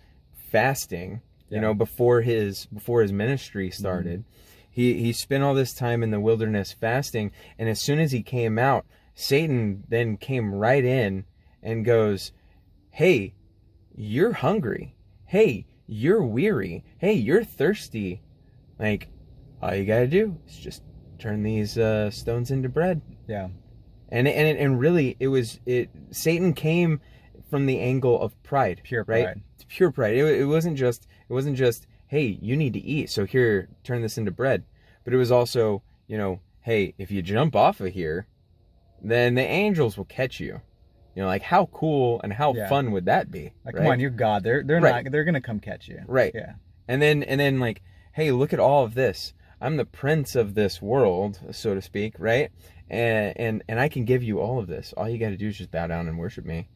fasting, 0.51 1.21
Yeah. 1.49 1.57
you 1.57 1.61
know, 1.61 1.75
before 1.75 2.23
his 2.23 2.67
before 2.67 3.03
his 3.03 3.12
ministry 3.12 3.71
started, 3.71 4.25
he 4.75 4.95
he 4.95 5.12
spent 5.12 5.45
all 5.45 5.55
this 5.55 5.72
time 5.72 6.03
in 6.03 6.11
the 6.11 6.18
wilderness 6.20 6.72
fasting, 6.72 7.31
and 7.59 7.68
as 7.68 7.81
soon 7.81 8.01
as 8.01 8.11
he 8.11 8.22
came 8.22 8.59
out, 8.59 8.85
Satan 9.14 9.85
then 9.89 10.16
came 10.16 10.53
right 10.53 10.85
in 10.85 11.25
and 11.62 11.85
goes, 11.85 12.33
"Hey, 12.91 13.35
you're 13.95 14.33
hungry. 14.33 14.97
Hey, 15.27 15.66
you're 15.87 16.25
weary. 16.25 16.85
Hey, 16.99 17.12
you're 17.12 17.45
thirsty. 17.45 18.20
Like, 18.79 19.09
all 19.62 19.75
you 19.75 19.85
gotta 19.85 20.09
do 20.09 20.37
is 20.49 20.57
just 20.57 20.83
turn 21.20 21.45
these 21.45 21.79
uh, 21.79 22.11
stones 22.11 22.51
into 22.51 22.68
bread." 22.68 23.01
Yeah. 23.29 23.49
and 24.09 24.27
and 24.27 24.59
and 24.59 24.79
really 24.81 25.16
it 25.18 25.29
was 25.29 25.61
it 25.64 25.89
satan 26.11 26.53
came 26.53 27.01
from 27.49 27.64
the 27.66 27.81
angle 27.81 28.20
of 28.20 28.41
pride 28.43 28.81
Pure 28.85 29.05
pride. 29.05 29.41
Pure 29.68 29.93
pride 29.93 30.14
it, 30.14 30.41
it 30.41 30.45
wasn't 30.45 30.77
just 30.77 31.07
it 31.29 31.33
wasn't 31.33 31.57
just 31.57 31.87
hey 32.15 32.39
you 32.41 32.57
need 32.57 32.73
to 32.73 32.79
eat 32.79 33.11
so 33.11 33.25
here 33.25 33.69
turn 33.83 34.01
this 34.01 34.17
into 34.17 34.31
bread 34.31 34.62
but 35.03 35.12
it 35.12 35.17
was 35.17 35.33
also 35.33 35.83
you 36.07 36.17
know 36.17 36.39
hey 36.61 36.95
if 36.97 37.11
you 37.11 37.21
jump 37.23 37.57
off 37.57 37.81
of 37.81 37.93
here 37.93 38.29
then 39.03 39.35
the 39.35 39.43
angels 39.43 39.97
will 39.99 40.05
catch 40.05 40.39
you 40.39 40.61
you 41.17 41.23
know 41.23 41.27
like 41.27 41.43
how 41.43 41.67
cool 41.73 42.21
and 42.23 42.33
how 42.33 42.55
Yeah. 42.55 42.69
fun 42.69 42.93
would 42.93 43.07
that 43.07 43.31
be 43.33 43.53
Like, 43.65 43.75
right? 43.75 43.83
come 43.83 43.87
on, 43.93 43.99
you're 44.01 44.11
God. 44.11 44.45
They're 44.45 44.62
they're 44.62 44.81
Right. 44.81 45.05
not. 45.05 45.11
They're 45.12 45.25
gonna 45.25 45.41
come 45.41 45.59
catch 45.59 45.89
you. 45.89 46.03
Right. 46.07 46.31
Yeah. 46.35 46.53
and 46.87 47.03
then 47.03 47.25
and 47.25 47.41
then 47.41 47.59
like 47.59 47.83
hey 48.12 48.31
look 48.31 48.53
at 48.53 48.61
all 48.61 48.85
of 48.85 48.95
this 48.95 49.33
i'm 49.61 49.77
the 49.77 49.85
prince 49.85 50.37
of 50.37 50.55
this 50.55 50.81
world 50.81 51.41
so 51.51 51.75
to 51.75 51.83
speak 51.83 52.15
right 52.19 52.51
and 52.89 53.33
and 53.37 53.62
and 53.69 53.81
i 53.81 53.89
can 53.89 54.05
give 54.05 54.23
you 54.23 54.39
all 54.41 54.61
of 54.61 54.69
this 54.69 54.93
all 54.97 55.09
you 55.09 55.19
got 55.19 55.31
to 55.31 55.37
do 55.37 55.49
is 55.49 55.59
just 55.59 55.71
bow 55.73 55.87
down 55.89 56.07
and 56.07 56.17
worship 56.19 56.45
me 56.45 56.69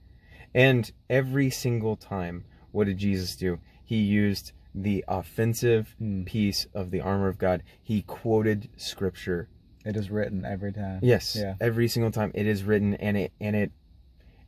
and 0.55 0.91
every 1.09 1.49
single 1.51 1.95
time 1.97 2.45
what 2.73 2.87
did 2.89 2.97
jesus 2.99 3.37
do 3.37 3.59
he 3.85 3.97
used 3.99 4.53
the 4.75 5.05
offensive 5.09 5.95
Hmm. 5.99 6.23
piece 6.25 6.67
of 6.75 6.91
the 6.91 7.01
armor 7.01 7.29
of 7.29 7.39
god 7.39 7.63
he 7.83 8.03
quoted 8.03 8.69
scripture 8.77 9.49
It 9.85 9.97
is 9.97 10.11
written 10.11 10.45
every 10.45 10.73
time. 10.73 11.01
yes 11.03 11.37
Yeah. 11.41 11.55
every 11.61 11.89
single 11.89 12.11
time 12.13 12.31
it 12.35 12.47
is 12.47 12.65
written 12.65 12.95
and 12.95 13.17
it 13.17 13.33
and 13.41 13.57
it 13.57 13.73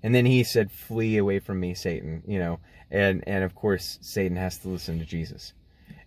and 0.03 0.15
then 0.15 0.27
he 0.27 0.45
said 0.45 0.71
flee 0.71 1.17
away 1.17 1.39
from 1.39 1.59
me 1.61 1.75
satan 1.75 2.23
you 2.27 2.39
know 2.39 2.61
and 2.91 3.23
and 3.27 3.43
of 3.45 3.55
course 3.55 3.99
satan 4.03 4.37
has 4.37 4.59
to 4.59 4.69
listen 4.69 4.99
to 4.99 5.05
jesus 5.05 5.53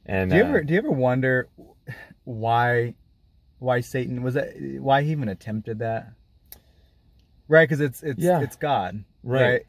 and 0.05 0.32
Do 0.32 0.38
you 0.38 0.43
uh, 0.43 0.47
ever 0.47 0.64
do 0.64 0.74
you 0.74 0.80
ever 0.80 0.91
wonder 0.91 1.47
why 2.24 2.95
why 3.59 3.80
Satan 3.80 4.22
was 4.24 4.34
that 4.34 4.53
why 4.80 5.03
he 5.03 5.11
even 5.11 5.30
attempted 5.30 5.80
that? 5.80 6.09
Right, 7.47 7.64
because 7.68 7.80
it's 7.80 8.03
it's 8.03 8.20
Yeah. 8.22 8.41
it's 8.41 8.57
God, 8.57 9.03
Right. 9.24 9.64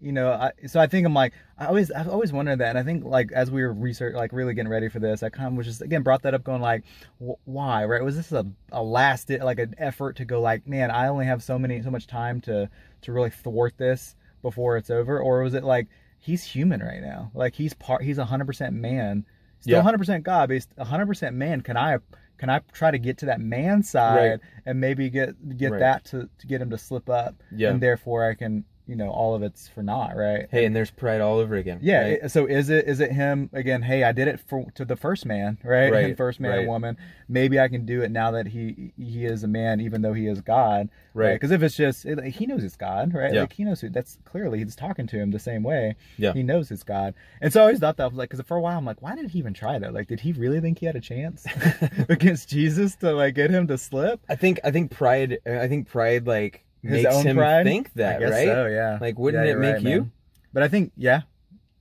You 0.00 0.12
know, 0.12 0.32
I, 0.32 0.52
so 0.66 0.78
I 0.80 0.86
think 0.86 1.06
I'm 1.06 1.14
like 1.14 1.32
I 1.58 1.66
always 1.66 1.90
I've 1.90 2.08
always 2.08 2.32
wondered 2.32 2.60
that, 2.60 2.70
and 2.70 2.78
I 2.78 2.82
think 2.82 3.04
like 3.04 3.32
as 3.32 3.50
we 3.50 3.62
were 3.62 3.72
research 3.72 4.14
like 4.14 4.32
really 4.32 4.54
getting 4.54 4.70
ready 4.70 4.88
for 4.88 4.98
this, 4.98 5.22
I 5.22 5.28
kind 5.28 5.48
of 5.48 5.54
was 5.54 5.66
just 5.66 5.82
again 5.82 6.02
brought 6.02 6.22
that 6.22 6.34
up, 6.34 6.44
going 6.44 6.62
like, 6.62 6.84
wh- 7.20 7.40
why? 7.48 7.84
Right? 7.84 8.02
Was 8.02 8.16
this 8.16 8.32
a 8.32 8.46
a 8.72 8.82
last 8.82 9.30
like 9.30 9.58
an 9.58 9.74
effort 9.78 10.16
to 10.16 10.24
go 10.24 10.40
like, 10.40 10.66
man, 10.66 10.90
I 10.90 11.08
only 11.08 11.26
have 11.26 11.42
so 11.42 11.58
many 11.58 11.82
so 11.82 11.90
much 11.90 12.06
time 12.06 12.40
to 12.42 12.68
to 13.02 13.12
really 13.12 13.30
thwart 13.30 13.74
this 13.78 14.14
before 14.42 14.76
it's 14.76 14.90
over, 14.90 15.18
or 15.20 15.42
was 15.42 15.54
it 15.54 15.64
like 15.64 15.88
he's 16.18 16.42
human 16.44 16.80
right 16.80 17.00
now, 17.00 17.30
like 17.34 17.54
he's 17.54 17.74
part 17.74 18.02
he's 18.02 18.18
hundred 18.18 18.46
percent 18.46 18.74
man, 18.74 19.24
still 19.60 19.76
Yeah. 19.76 19.82
hundred 19.82 19.98
percent 19.98 20.24
God, 20.24 20.48
but 20.48 20.54
he's 20.54 20.68
hundred 20.78 21.06
percent 21.06 21.34
man. 21.36 21.60
Can 21.60 21.76
I? 21.76 21.98
Can 22.38 22.50
I 22.50 22.60
try 22.70 22.92
to 22.92 22.98
get 23.00 23.18
to 23.18 23.26
that 23.26 23.40
man 23.40 23.82
side 23.82 24.30
Right. 24.30 24.40
and 24.64 24.80
maybe 24.80 25.10
get 25.10 25.56
get 25.58 25.72
Right. 25.72 25.80
that 25.80 26.04
to, 26.06 26.28
to 26.38 26.46
get 26.46 26.62
him 26.62 26.70
to 26.70 26.78
slip 26.78 27.08
up, 27.10 27.34
Yeah. 27.50 27.70
and 27.70 27.80
therefore 27.82 28.30
I 28.30 28.34
can, 28.34 28.64
you 28.88 28.96
know, 28.96 29.10
all 29.10 29.34
of 29.34 29.42
it's 29.42 29.68
for 29.68 29.82
naught, 29.82 30.16
right? 30.16 30.48
Hey, 30.50 30.64
and 30.64 30.74
there's 30.74 30.90
pride 30.90 31.20
all 31.20 31.38
over 31.38 31.54
again. 31.54 31.78
Yeah. 31.82 32.02
right? 32.02 32.30
So 32.30 32.46
is 32.46 32.70
it 32.70 32.88
is 32.88 33.00
it 33.00 33.12
him 33.12 33.50
again? 33.52 33.82
Hey, 33.82 34.02
I 34.02 34.12
did 34.12 34.26
it 34.26 34.40
for 34.40 34.70
to 34.74 34.84
the 34.84 34.96
first 34.96 35.26
man, 35.26 35.58
right? 35.62 35.92
Right, 35.92 36.16
first 36.16 36.40
man 36.40 36.58
right. 36.58 36.66
woman. 36.66 36.96
Maybe 37.28 37.60
I 37.60 37.68
can 37.68 37.84
do 37.84 38.02
it 38.02 38.10
now 38.10 38.30
that 38.32 38.48
he 38.48 38.92
he 38.96 39.26
is 39.26 39.44
a 39.44 39.48
man, 39.48 39.80
even 39.80 40.02
though 40.02 40.14
he 40.14 40.26
is 40.26 40.40
God, 40.40 40.88
Right. 41.18 41.34
Because 41.34 41.50
if 41.50 41.62
it's 41.62 41.76
just 41.76 42.04
it, 42.04 42.22
he 42.24 42.46
knows 42.46 42.62
it's 42.62 42.76
God, 42.76 43.12
right? 43.12 43.34
Yeah. 43.34 43.42
Like 43.42 43.52
he 43.52 43.64
knows 43.64 43.80
who. 43.80 43.88
That's 43.88 44.18
clearly 44.24 44.58
he's 44.58 44.76
talking 44.76 45.06
to 45.08 45.16
him 45.16 45.32
the 45.32 45.38
same 45.38 45.64
way. 45.64 45.96
Yeah. 46.16 46.32
He 46.32 46.44
knows 46.44 46.70
it's 46.70 46.84
God, 46.84 47.14
and 47.40 47.52
so 47.52 47.60
I 47.60 47.64
always 47.64 47.80
thought 47.80 47.96
that 47.96 48.04
I 48.04 48.06
was 48.06 48.16
like, 48.16 48.30
because 48.30 48.44
for 48.46 48.56
a 48.56 48.60
while 48.60 48.78
I'm 48.78 48.84
like, 48.84 49.02
why 49.02 49.16
did 49.16 49.30
he 49.30 49.38
even 49.38 49.52
try 49.52 49.78
that? 49.80 49.92
Like, 49.92 50.06
did 50.06 50.20
he 50.20 50.32
really 50.32 50.60
think 50.60 50.78
he 50.78 50.86
had 50.86 50.94
a 50.94 51.00
chance 51.00 51.44
against 52.08 52.48
Jesus 52.48 52.94
to 52.96 53.12
like 53.12 53.34
get 53.34 53.50
him 53.50 53.66
to 53.66 53.76
slip? 53.76 54.20
I 54.28 54.36
think 54.36 54.60
I 54.62 54.70
think 54.70 54.92
pride 54.92 55.38
I 55.44 55.66
think 55.66 55.88
pride 55.88 56.26
like 56.26 56.64
His 56.82 57.02
makes 57.04 57.14
own 57.14 57.26
him 57.26 57.36
pride? 57.36 57.64
think 57.64 57.92
that, 57.94 58.20
right? 58.22 58.46
So 58.46 58.66
yeah. 58.66 58.98
Like, 59.00 59.18
wouldn't 59.18 59.44
Yeah, 59.46 59.52
it 59.52 59.58
make 59.58 59.74
right, 59.74 59.82
you? 59.82 60.00
man. 60.02 60.12
But 60.52 60.62
I 60.62 60.68
think 60.68 60.92
yeah, 60.96 61.22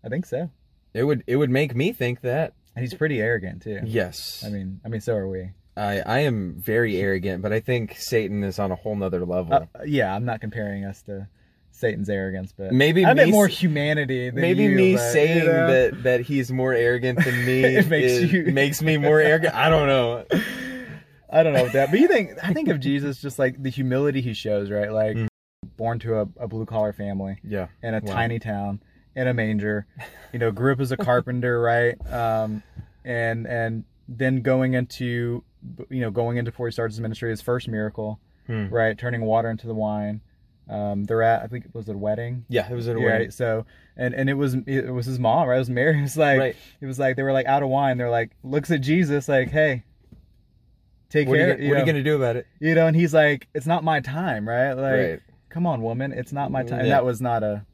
I 0.03 0.09
think 0.09 0.25
so. 0.25 0.49
It 0.93 1.03
would 1.03 1.23
it 1.27 1.35
would 1.35 1.49
make 1.49 1.75
me 1.75 1.93
think 1.93 2.21
that. 2.21 2.53
And 2.75 2.83
he's 2.83 2.93
pretty 2.93 3.19
arrogant 3.21 3.61
too. 3.63 3.79
Yes. 3.85 4.43
I 4.45 4.49
mean, 4.49 4.79
I 4.85 4.89
mean, 4.89 5.01
so 5.01 5.15
are 5.15 5.27
we. 5.27 5.49
I, 5.75 5.99
I 5.99 6.19
am 6.19 6.55
very 6.59 6.97
arrogant, 6.97 7.43
but 7.43 7.53
I 7.53 7.59
think 7.59 7.95
Satan 7.99 8.43
is 8.43 8.57
on 8.57 8.71
a 8.71 8.75
whole 8.75 8.95
nother 8.95 9.23
level. 9.25 9.53
Uh, 9.53 9.65
yeah, 9.85 10.13
I'm 10.15 10.25
not 10.25 10.41
comparing 10.41 10.85
us 10.85 11.03
to 11.03 11.27
Satan's 11.71 12.09
arrogance, 12.09 12.51
but 12.57 12.71
Maybe 12.73 13.05
I 13.05 13.13
meant 13.13 13.27
me 13.27 13.31
more 13.31 13.47
humanity. 13.47 14.31
Than 14.31 14.41
Maybe 14.41 14.63
you, 14.63 14.69
me 14.71 14.95
but, 14.95 15.01
you 15.03 15.11
saying 15.11 15.45
know? 15.45 15.67
that 15.67 16.03
that 16.03 16.21
he's 16.21 16.51
more 16.51 16.73
arrogant 16.73 17.23
than 17.23 17.45
me 17.45 17.61
makes 17.81 17.91
is- 18.11 18.33
you- 18.33 18.45
makes 18.45 18.81
me 18.81 18.97
more 18.97 19.19
arrogant. 19.19 19.53
I 19.53 19.69
don't 19.69 19.87
know. 19.87 20.25
I 21.29 21.43
don't 21.43 21.53
know 21.53 21.63
what 21.63 21.73
that, 21.73 21.91
but 21.91 21.99
you 21.99 22.07
think 22.07 22.31
I 22.43 22.53
think 22.53 22.69
of 22.69 22.79
Jesus 22.89 23.21
just 23.21 23.37
like 23.39 23.61
the 23.61 23.69
humility 23.69 24.21
he 24.21 24.33
shows, 24.33 24.69
right? 24.71 24.91
Like 24.91 25.17
Mm. 25.17 25.27
born 25.75 25.99
to 25.99 26.19
a, 26.19 26.21
a 26.39 26.47
blue 26.47 26.65
collar 26.65 26.93
family 26.93 27.37
Yeah. 27.43 27.67
in 27.83 27.93
a 27.93 27.99
Wow. 27.99 28.13
tiny 28.13 28.39
town 28.39 28.79
in 29.15 29.27
a 29.27 29.33
manger, 29.33 29.85
you 30.33 30.39
know, 30.39 30.51
grew 30.51 30.71
up 30.73 30.79
as 30.79 30.91
a 30.91 30.97
carpenter, 30.97 31.59
right? 31.61 31.95
Um, 32.11 32.63
and 33.03 33.45
and 33.47 33.83
then 34.07 34.41
going 34.41 34.73
into 34.73 35.43
you 35.89 35.99
know 36.01 36.11
going 36.11 36.37
into 36.37 36.51
before 36.51 36.67
he 36.67 36.71
starts 36.71 36.95
his 36.95 37.01
ministry, 37.01 37.29
his 37.29 37.41
first 37.41 37.67
miracle, 37.67 38.19
Hmm. 38.47 38.67
right? 38.69 38.97
Turning 38.97 39.21
water 39.21 39.49
into 39.49 39.67
the 39.67 39.73
wine. 39.75 40.21
Um, 40.69 41.05
they're 41.05 41.23
at 41.23 41.43
I 41.43 41.47
think 41.47 41.65
it 41.65 41.73
was 41.73 41.87
a 41.89 41.97
wedding. 41.97 42.45
Yeah, 42.49 42.69
it 42.69 42.75
was 42.75 42.87
at 42.87 42.95
a 42.95 42.99
Yeah, 42.99 43.05
wedding. 43.05 43.21
right. 43.27 43.33
So 43.33 43.65
and 43.97 44.13
and 44.13 44.29
it 44.29 44.33
was 44.35 44.53
it 44.65 44.93
was 44.93 45.05
his 45.05 45.19
mom, 45.19 45.47
right? 45.47 45.55
It 45.55 45.59
was 45.59 45.69
Mary. 45.69 45.97
It 45.99 46.01
was 46.03 46.17
like 46.17 46.39
Right. 46.39 46.55
it 46.81 46.85
was 46.85 46.99
like 46.99 47.15
they 47.17 47.23
were 47.23 47.33
like 47.33 47.47
out 47.47 47.63
of 47.63 47.69
wine. 47.69 47.97
They're 47.97 48.09
like 48.09 48.31
looks 48.43 48.69
at 48.71 48.81
Jesus 48.81 49.27
like, 49.27 49.49
hey, 49.49 49.83
take 51.09 51.27
What, 51.27 51.35
are 51.35 51.37
care. 51.37 51.47
you, 51.47 51.53
gonna- 51.55 51.69
what 51.69 51.77
are 51.77 51.79
you 51.81 51.85
gonna 51.85 52.03
do 52.03 52.15
about 52.15 52.35
it? 52.35 52.47
you 52.59 52.75
know, 52.75 52.87
and 52.87 52.95
he's 52.95 53.13
like, 53.13 53.47
it's 53.53 53.67
not 53.67 53.83
my 53.83 53.99
time, 53.99 54.47
right? 54.47 54.73
Like, 54.73 54.93
right. 54.93 55.19
come 55.49 55.65
on, 55.65 55.81
woman, 55.81 56.11
it's 56.11 56.31
not 56.33 56.51
my 56.51 56.63
time. 56.63 56.79
And 56.79 56.87
Yeah. 56.89 56.95
that 56.95 57.05
was 57.05 57.21
not 57.21 57.43
a. 57.43 57.65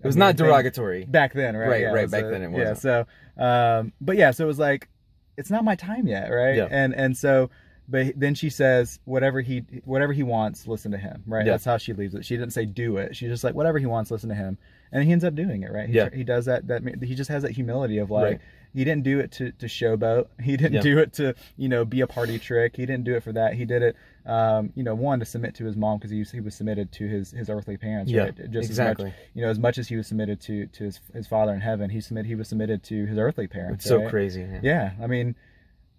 It 0.00 0.06
was 0.06 0.14
I 0.16 0.18
mean, 0.18 0.26
not 0.28 0.36
thing 0.36 0.46
derogatory. 0.46 1.04
back 1.06 1.32
then, 1.32 1.56
right? 1.56 1.68
Right, 1.68 1.80
Yeah, 1.82 1.88
right, 1.92 2.10
back 2.10 2.20
so- 2.22 2.30
then 2.30 2.42
it 2.42 2.50
wasn't. 2.50 2.78
So, 2.78 3.06
um, 3.36 3.92
but 4.00 4.16
yeah, 4.16 4.30
so 4.30 4.44
it 4.44 4.46
was 4.46 4.58
like, 4.58 4.88
it's 5.36 5.50
not 5.50 5.64
my 5.64 5.74
time 5.74 6.06
yet, 6.06 6.28
right? 6.28 6.56
Yeah. 6.56 6.68
And 6.70 6.94
and 6.94 7.16
so, 7.16 7.50
but 7.88 8.12
then 8.16 8.34
she 8.34 8.50
says, 8.50 9.00
whatever 9.06 9.40
he 9.40 9.64
whatever 9.84 10.12
he 10.12 10.22
wants, 10.22 10.66
listen 10.68 10.92
to 10.92 10.98
him, 10.98 11.22
right? 11.26 11.44
Yeah. 11.46 11.52
That's 11.52 11.64
how 11.64 11.78
she 11.78 11.92
leaves 11.94 12.14
it. 12.14 12.24
She 12.24 12.36
didn't 12.36 12.52
say 12.52 12.64
do 12.66 12.96
it. 12.98 13.16
She's 13.16 13.28
just 13.30 13.42
like 13.44 13.54
whatever 13.54 13.78
he 13.78 13.86
wants, 13.86 14.10
listen 14.10 14.28
to 14.28 14.34
him, 14.34 14.58
and 14.92 15.02
he 15.04 15.10
ends 15.12 15.24
up 15.24 15.34
doing 15.34 15.62
it, 15.62 15.72
right? 15.72 15.88
He, 15.88 15.94
Yeah. 15.96 16.10
He 16.12 16.22
does 16.22 16.44
that. 16.44 16.66
That 16.68 16.82
he 17.02 17.14
just 17.14 17.30
has 17.30 17.42
that 17.42 17.52
humility 17.52 17.98
of 17.98 18.10
like. 18.10 18.22
Right. 18.24 18.40
He 18.74 18.84
didn't 18.84 19.02
do 19.04 19.18
it 19.18 19.32
to, 19.32 19.52
to 19.52 19.66
showboat. 19.66 20.26
He 20.42 20.56
didn't 20.56 20.74
Yeah. 20.74 20.80
do 20.82 20.98
it 20.98 21.12
to, 21.14 21.34
you 21.56 21.68
know, 21.68 21.84
be 21.84 22.00
a 22.02 22.06
party 22.06 22.38
trick. 22.38 22.76
He 22.76 22.86
didn't 22.86 23.04
do 23.04 23.14
it 23.14 23.22
for 23.22 23.32
that. 23.32 23.54
He 23.54 23.64
did 23.64 23.82
it, 23.82 23.96
um, 24.26 24.72
you 24.76 24.82
know, 24.82 24.94
one 24.94 25.18
to 25.20 25.24
submit 25.24 25.54
to 25.56 25.64
his 25.64 25.74
mom 25.76 25.98
because 25.98 26.10
he 26.10 26.18
was, 26.20 26.30
he 26.30 26.40
was 26.40 26.54
submitted 26.54 26.92
to 26.92 27.06
his, 27.08 27.30
his 27.30 27.48
earthly 27.50 27.76
parents, 27.76 28.10
Yeah, 28.12 28.24
right? 28.24 28.50
Just 28.50 28.68
exactly. 28.68 29.06
as 29.06 29.12
much, 29.12 29.20
you 29.34 29.42
know, 29.42 29.48
as 29.50 29.58
much 29.58 29.78
as 29.78 29.88
he 29.88 29.96
was 29.96 30.06
submitted 30.06 30.40
to 30.42 30.66
to 30.66 30.84
his, 30.84 31.00
his 31.14 31.26
father 31.26 31.52
in 31.54 31.60
heaven, 31.60 31.90
he 31.90 32.00
submit 32.00 32.26
he 32.26 32.34
was 32.34 32.48
submitted 32.48 32.82
to 32.84 33.06
his 33.06 33.18
earthly 33.18 33.46
parents. 33.46 33.84
It's 33.84 33.88
so 33.88 34.08
crazy. 34.08 34.44
man. 34.44 34.60
Yeah, 34.62 34.92
I 35.02 35.06
mean, 35.06 35.34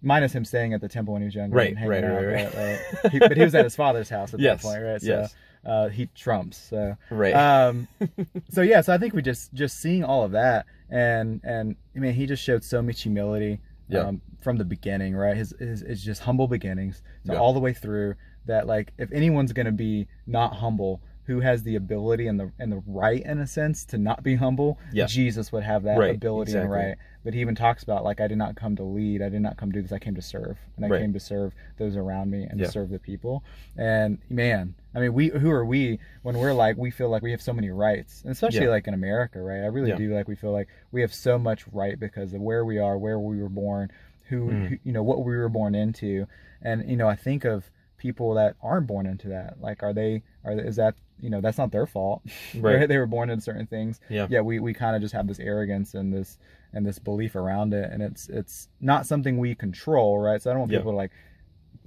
minus 0.02 0.32
him 0.32 0.44
staying 0.44 0.72
at 0.72 0.80
the 0.80 0.88
temple 0.88 1.12
when 1.12 1.22
he 1.22 1.26
was 1.26 1.34
younger, 1.34 1.54
Right, 1.56 1.74
right, 1.84 2.04
out, 2.04 2.24
right, 2.24 2.26
right. 2.54 2.78
but, 3.02 3.04
uh, 3.04 3.08
he, 3.10 3.18
but 3.18 3.36
he 3.36 3.42
was 3.42 3.54
at 3.54 3.64
his 3.64 3.76
father's 3.76 4.08
house 4.08 4.32
at 4.32 4.40
Yes, 4.40 4.62
that 4.62 4.68
point, 4.68 4.82
right? 4.82 5.00
So 5.02 5.06
yes. 5.08 5.34
uh, 5.66 5.88
he 5.88 6.06
trumps. 6.14 6.56
So 6.56 6.96
Right. 7.10 7.34
um, 7.34 7.86
so 8.50 8.62
yeah, 8.62 8.80
so 8.80 8.94
I 8.94 8.98
think 8.98 9.12
we 9.12 9.20
just 9.22 9.52
just 9.52 9.78
seeing 9.80 10.02
all 10.04 10.24
of 10.24 10.32
that, 10.32 10.64
and 10.90 11.40
and 11.44 11.76
I 11.96 11.98
mean, 12.00 12.12
he 12.12 12.26
just 12.26 12.42
showed 12.42 12.64
so 12.64 12.82
much 12.82 13.02
humility 13.02 13.60
Yeah. 13.88 14.00
um, 14.00 14.20
from 14.40 14.56
the 14.56 14.64
beginning, 14.64 15.14
right? 15.14 15.36
His 15.36 15.54
his 15.58 15.82
is 15.82 16.02
just 16.04 16.22
humble 16.22 16.48
beginnings, 16.48 17.02
so 17.24 17.32
Yeah. 17.34 17.38
all 17.38 17.52
the 17.52 17.60
way 17.60 17.72
through. 17.72 18.14
That 18.46 18.66
like, 18.66 18.92
if 18.98 19.12
anyone's 19.12 19.52
gonna 19.52 19.70
be 19.72 20.08
not 20.26 20.54
humble, 20.54 21.02
who 21.30 21.38
has 21.38 21.62
the 21.62 21.76
ability 21.76 22.26
and 22.26 22.40
the 22.40 22.50
and 22.58 22.72
the 22.72 22.82
right 22.88 23.22
in 23.24 23.38
a 23.38 23.46
sense 23.46 23.84
to 23.84 23.96
not 23.96 24.24
be 24.24 24.34
humble, 24.34 24.78
Yeah. 24.92 25.06
Jesus 25.06 25.52
would 25.52 25.62
have 25.62 25.84
that 25.84 25.96
Right, 25.96 26.16
ability 26.16 26.54
and 26.56 26.68
right. 26.68 26.96
But 27.22 27.34
he 27.34 27.40
even 27.40 27.54
talks 27.54 27.84
about 27.84 28.02
like, 28.02 28.20
I 28.20 28.26
did 28.26 28.36
not 28.38 28.56
come 28.56 28.74
to 28.76 28.82
lead, 28.82 29.22
I 29.22 29.28
did 29.28 29.40
not 29.42 29.56
come 29.56 29.70
to 29.70 29.78
do 29.78 29.82
this, 29.82 29.92
I 29.92 30.00
came 30.00 30.16
to 30.16 30.22
serve, 30.22 30.58
and 30.74 30.84
I 30.84 30.88
Right. 30.88 31.00
came 31.02 31.12
to 31.12 31.20
serve 31.20 31.54
those 31.76 31.94
around 31.94 32.30
me 32.32 32.42
and 32.50 32.58
Yeah. 32.58 32.66
to 32.66 32.72
serve 32.72 32.88
the 32.90 32.98
people. 32.98 33.44
And 33.76 34.18
man, 34.28 34.74
I 34.92 34.98
mean, 34.98 35.14
we 35.14 35.28
who 35.28 35.50
are 35.52 35.64
we 35.64 36.00
when 36.22 36.36
we're 36.36 36.52
like 36.52 36.76
we 36.76 36.90
feel 36.90 37.10
like 37.10 37.22
we 37.22 37.30
have 37.30 37.42
so 37.42 37.52
many 37.52 37.70
rights, 37.70 38.22
and 38.24 38.32
especially 38.32 38.64
Yeah. 38.64 38.70
like 38.70 38.88
in 38.88 38.94
America, 38.94 39.40
right? 39.40 39.62
I 39.62 39.66
really 39.66 39.92
do 39.94 40.12
like 40.12 40.26
we 40.26 40.34
feel 40.34 40.50
like 40.52 40.66
we 40.90 41.00
have 41.02 41.14
so 41.14 41.38
much 41.38 41.64
right 41.72 41.96
because 41.98 42.34
of 42.34 42.40
where 42.40 42.64
we 42.64 42.78
are, 42.78 42.98
where 42.98 43.20
we 43.20 43.40
were 43.40 43.48
born, 43.48 43.92
who, 44.30 44.48
Mm. 44.50 44.66
who 44.68 44.76
you 44.82 44.92
know 44.92 45.04
what 45.04 45.24
we 45.24 45.36
were 45.36 45.48
born 45.48 45.76
into, 45.76 46.26
and 46.60 46.90
you 46.90 46.96
know 46.96 47.06
I 47.08 47.14
think 47.14 47.44
of 47.44 47.70
people 47.98 48.32
that 48.32 48.56
aren't 48.62 48.86
born 48.86 49.04
into 49.04 49.28
that. 49.28 49.60
Like, 49.60 49.82
are 49.82 49.92
they? 49.92 50.22
Are 50.42 50.52
is 50.58 50.76
that 50.76 50.94
you 51.20 51.30
know 51.30 51.40
that's 51.40 51.58
not 51.58 51.70
their 51.72 51.86
fault, 51.86 52.22
Right. 52.54 52.88
They 52.88 52.98
were 52.98 53.06
born 53.06 53.30
into 53.30 53.42
certain 53.42 53.66
things. 53.66 54.00
Yeah. 54.08 54.26
Yeah, 54.30 54.40
we 54.40 54.58
we 54.60 54.72
kind 54.74 54.96
of 54.96 55.02
just 55.02 55.14
have 55.14 55.26
this 55.26 55.38
arrogance 55.40 55.94
and 55.94 56.12
this 56.12 56.38
and 56.72 56.86
this 56.86 56.98
belief 56.98 57.34
around 57.36 57.74
it, 57.74 57.90
and 57.92 58.02
it's 58.02 58.28
it's 58.28 58.68
not 58.80 59.06
something 59.06 59.38
we 59.38 59.54
control, 59.54 60.18
right? 60.18 60.40
So 60.40 60.50
I 60.50 60.52
don't 60.54 60.60
want 60.60 60.72
Yeah. 60.72 60.78
people 60.78 60.92
to 60.92 60.96
like 60.96 61.10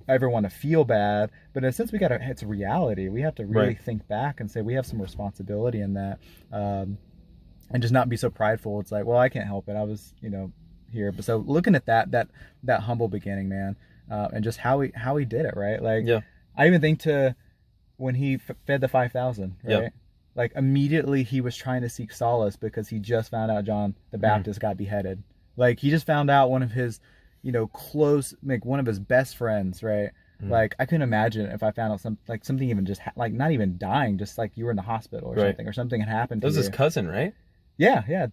ever 0.09 0.29
want 0.29 0.45
to 0.45 0.49
feel 0.49 0.83
bad, 0.83 1.31
but 1.53 1.63
in 1.63 1.69
a 1.69 1.71
sense, 1.71 1.91
we 1.91 1.99
got 1.99 2.09
to. 2.09 2.19
It's 2.21 2.43
reality. 2.43 3.07
We 3.09 3.21
have 3.21 3.35
to 3.35 3.45
really 3.45 3.67
Right. 3.67 3.79
think 3.81 4.07
back 4.07 4.39
and 4.41 4.51
say 4.51 4.61
we 4.61 4.73
have 4.73 4.85
some 4.85 5.01
responsibility 5.01 5.79
in 5.79 5.93
that, 5.93 6.19
um, 6.51 6.97
and 7.71 7.81
just 7.81 7.93
not 7.93 8.09
be 8.09 8.17
so 8.17 8.29
prideful. 8.29 8.79
It's 8.81 8.91
like, 8.91 9.05
well, 9.05 9.17
I 9.17 9.29
can't 9.29 9.47
help 9.47 9.69
it. 9.69 9.75
I 9.77 9.83
was, 9.83 10.13
you 10.21 10.29
know, 10.29 10.51
here. 10.91 11.11
But 11.13 11.23
so 11.25 11.37
looking 11.37 11.73
at 11.75 11.85
that, 11.85 12.11
that 12.11 12.27
that 12.63 12.81
humble 12.81 13.07
beginning, 13.07 13.47
man, 13.47 13.77
uh, 14.11 14.27
and 14.33 14.43
just 14.43 14.59
how 14.59 14.81
he 14.81 14.91
how 14.93 15.15
he 15.15 15.25
did 15.25 15.45
it, 15.45 15.55
right? 15.55 15.81
Like, 15.81 16.05
Yeah. 16.05 16.19
I 16.57 16.67
even 16.67 16.81
think 16.81 16.99
to 17.01 17.35
when 18.03 18.15
he 18.15 18.35
f- 18.35 18.55
fed 18.67 18.81
the 18.81 18.87
five 18.87 19.11
thousand, 19.11 19.55
right? 19.63 19.83
Yeah. 19.83 19.89
Like 20.35 20.51
immediately 20.55 21.23
he 21.23 21.41
was 21.41 21.55
trying 21.55 21.81
to 21.81 21.89
seek 21.89 22.11
solace 22.11 22.55
because 22.55 22.87
he 22.89 22.99
just 22.99 23.31
found 23.31 23.51
out 23.51 23.63
John 23.65 23.95
the 24.11 24.17
Baptist 24.17 24.59
got 24.59 24.77
beheaded. 24.77 25.23
Like 25.57 25.79
he 25.79 25.89
just 25.89 26.05
found 26.05 26.29
out 26.29 26.49
one 26.49 26.63
of 26.63 26.71
his, 26.71 26.99
you 27.43 27.51
know, 27.51 27.67
close, 27.67 28.33
like 28.43 28.65
one 28.65 28.79
of 28.79 28.85
his 28.85 28.99
best 28.99 29.37
friends, 29.37 29.83
right? 29.83 30.09
Mhm. 30.41 30.49
Like 30.49 30.75
I 30.79 30.85
couldn't 30.85 31.03
imagine 31.03 31.45
if 31.45 31.61
I 31.63 31.71
found 31.71 31.93
out 31.93 32.01
some 32.01 32.17
like 32.27 32.43
something 32.45 32.67
even 32.69 32.85
just 32.85 33.01
ha- 33.01 33.11
like 33.15 33.31
not 33.33 33.51
even 33.51 33.77
dying, 33.77 34.17
just 34.17 34.37
like 34.37 34.57
you 34.57 34.65
were 34.65 34.71
in 34.71 34.77
the 34.77 34.81
hospital 34.83 35.29
or 35.29 35.35
Right. 35.35 35.49
something, 35.49 35.67
or 35.67 35.73
something 35.73 35.99
had 36.01 36.09
happened 36.09 36.41
That 36.41 36.45
to 36.45 36.49
was 36.49 36.55
you. 36.57 36.61
his 36.63 36.69
cousin, 36.69 37.07
right? 37.07 37.33
yeah, 37.77 38.03
yeah, 38.07 38.27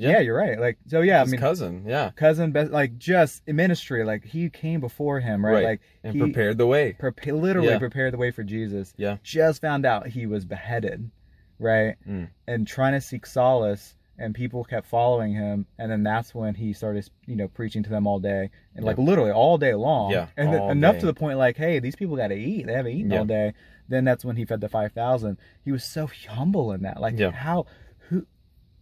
Yeah. 0.00 0.10
yeah, 0.12 0.18
You're 0.20 0.36
right. 0.36 0.58
Like 0.58 0.78
so, 0.86 1.00
yeah. 1.02 1.20
I 1.20 1.24
mean, 1.26 1.40
cousin. 1.40 1.84
Yeah. 1.86 2.10
cousin, 2.16 2.52
best, 2.52 2.70
like 2.72 2.98
just 2.98 3.46
ministry, 3.46 4.04
like 4.04 4.24
he 4.24 4.48
came 4.50 4.80
before 4.80 5.20
him, 5.20 5.44
right? 5.44 5.52
Right. 5.52 5.64
Like 5.64 5.80
And 6.04 6.14
he 6.14 6.20
prepared 6.20 6.58
the 6.58 6.66
way. 6.66 6.96
prepa- 6.98 7.40
literally 7.40 7.68
Yeah. 7.68 7.78
prepared 7.78 8.12
the 8.14 8.18
way 8.18 8.30
for 8.30 8.42
Jesus. 8.42 8.94
Yeah. 8.96 9.18
Just 9.22 9.60
found 9.60 9.84
out 9.86 10.06
he 10.08 10.26
was 10.26 10.44
beheaded, 10.44 11.10
right? 11.58 11.96
Mm. 12.08 12.28
And 12.46 12.66
trying 12.66 12.92
to 12.94 13.00
seek 13.00 13.26
solace, 13.26 13.94
and 14.18 14.34
people 14.34 14.64
kept 14.64 14.86
following 14.86 15.32
him, 15.32 15.64
and 15.78 15.90
then 15.90 16.02
that's 16.02 16.34
when 16.34 16.54
he 16.54 16.74
started, 16.74 17.08
you 17.26 17.36
know, 17.36 17.48
preaching 17.48 17.82
to 17.82 17.88
them 17.90 18.06
all 18.06 18.18
day, 18.18 18.50
and 18.76 18.84
like 18.84 18.98
literally 18.98 19.30
all 19.30 19.56
day 19.56 19.74
long. 19.74 20.10
Yeah, 20.10 20.26
And 20.36 20.52
then 20.52 20.62
enough 20.70 20.96
day. 20.96 21.00
to 21.00 21.06
the 21.06 21.14
point, 21.14 21.38
like, 21.38 21.56
hey, 21.56 21.78
these 21.78 21.96
people 21.96 22.16
got 22.16 22.28
to 22.28 22.34
eat. 22.34 22.66
They 22.66 22.74
haven't 22.74 22.92
eaten 22.92 23.10
Yeah. 23.12 23.18
all 23.20 23.24
day. 23.24 23.54
Then 23.88 24.04
that's 24.04 24.22
when 24.24 24.36
he 24.36 24.44
fed 24.44 24.60
the 24.60 24.68
five 24.68 24.92
thousand. 24.92 25.38
He 25.64 25.72
was 25.72 25.84
so 25.84 26.06
humble 26.28 26.70
in 26.72 26.82
that. 26.82 27.00
Like, 27.00 27.18
Yeah. 27.18 27.30
how, 27.32 27.64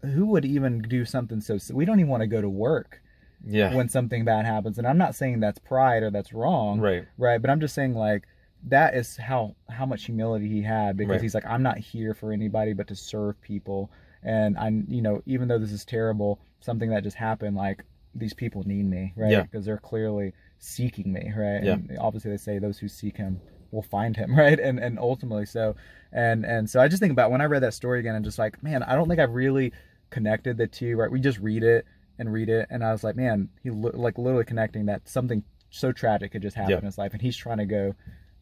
who, 0.02 0.26
would 0.26 0.44
even 0.44 0.80
do 0.82 1.04
something 1.04 1.40
so? 1.40 1.58
We 1.72 1.84
don't 1.84 1.98
even 2.00 2.10
want 2.10 2.22
to 2.22 2.26
go 2.26 2.40
to 2.40 2.48
work 2.48 3.00
Yeah. 3.44 3.74
when 3.74 3.88
something 3.88 4.24
bad 4.24 4.46
happens. 4.46 4.78
And 4.78 4.86
I'm 4.86 4.98
not 4.98 5.14
saying 5.14 5.40
that's 5.40 5.58
pride 5.58 6.02
or 6.02 6.10
that's 6.10 6.32
wrong, 6.32 6.80
right. 6.80 7.04
right? 7.16 7.40
But 7.40 7.50
I'm 7.50 7.60
just 7.60 7.74
saying 7.74 7.94
like 7.94 8.24
that 8.64 8.94
is 8.94 9.16
how 9.16 9.54
how 9.68 9.86
much 9.86 10.04
humility 10.06 10.48
he 10.48 10.62
had 10.62 10.96
because 10.96 11.12
Right. 11.12 11.20
he's 11.22 11.34
like 11.34 11.46
I'm 11.46 11.62
not 11.62 11.78
here 11.78 12.12
for 12.14 12.32
anybody 12.32 12.72
but 12.72 12.88
to 12.88 12.96
serve 12.96 13.40
people. 13.40 13.90
And 14.24 14.58
i'm 14.58 14.84
you 14.88 15.00
know, 15.00 15.22
even 15.26 15.46
though 15.48 15.58
this 15.58 15.70
is 15.72 15.84
terrible, 15.84 16.40
something 16.60 16.90
that 16.90 17.04
just 17.04 17.16
happened, 17.16 17.56
like 17.56 17.84
these 18.14 18.34
people 18.34 18.64
need 18.66 18.84
me, 18.84 19.12
right? 19.16 19.30
Yeah. 19.30 19.42
Because 19.42 19.64
they're 19.64 19.78
clearly 19.78 20.32
seeking 20.58 21.12
me, 21.12 21.32
right? 21.36 21.62
Yeah. 21.62 21.74
And 21.74 21.96
obviously 22.00 22.32
they 22.32 22.36
say 22.36 22.58
those 22.58 22.78
who 22.78 22.88
seek 22.88 23.16
him 23.16 23.40
will 23.70 23.82
find 23.82 24.16
him, 24.16 24.34
right? 24.44 24.58
And 24.58 24.78
and 24.80 24.98
ultimately 24.98 25.46
so, 25.46 25.76
and 26.12 26.44
and 26.44 26.68
so 26.68 26.80
I 26.80 26.88
just 26.88 27.00
think 27.00 27.12
about 27.12 27.30
when 27.30 27.40
I 27.40 27.44
read 27.44 27.62
that 27.62 27.74
story 27.74 28.00
again, 28.00 28.16
and 28.16 28.24
just 28.24 28.38
like, 28.40 28.60
man, 28.62 28.82
I 28.82 28.96
don't 28.96 29.08
think 29.08 29.20
I've 29.20 29.34
really 29.34 29.72
connected 30.10 30.56
the 30.56 30.66
two, 30.66 30.96
right? 30.96 31.10
We 31.10 31.20
just 31.20 31.38
read 31.38 31.62
it 31.62 31.84
and 32.18 32.32
read 32.32 32.48
it, 32.48 32.66
and 32.70 32.84
I 32.84 32.92
was 32.92 33.04
like, 33.04 33.16
man, 33.16 33.48
he 33.62 33.70
li- 33.70 33.90
like 33.94 34.18
literally 34.18 34.44
connecting 34.44 34.86
that 34.86 35.08
something 35.08 35.42
so 35.70 35.92
tragic 35.92 36.32
could 36.32 36.42
just 36.42 36.56
happen 36.56 36.72
Yeah. 36.72 36.78
in 36.78 36.84
his 36.84 36.98
life, 36.98 37.12
and 37.12 37.22
he's 37.22 37.36
trying 37.36 37.58
to 37.58 37.66
go 37.66 37.94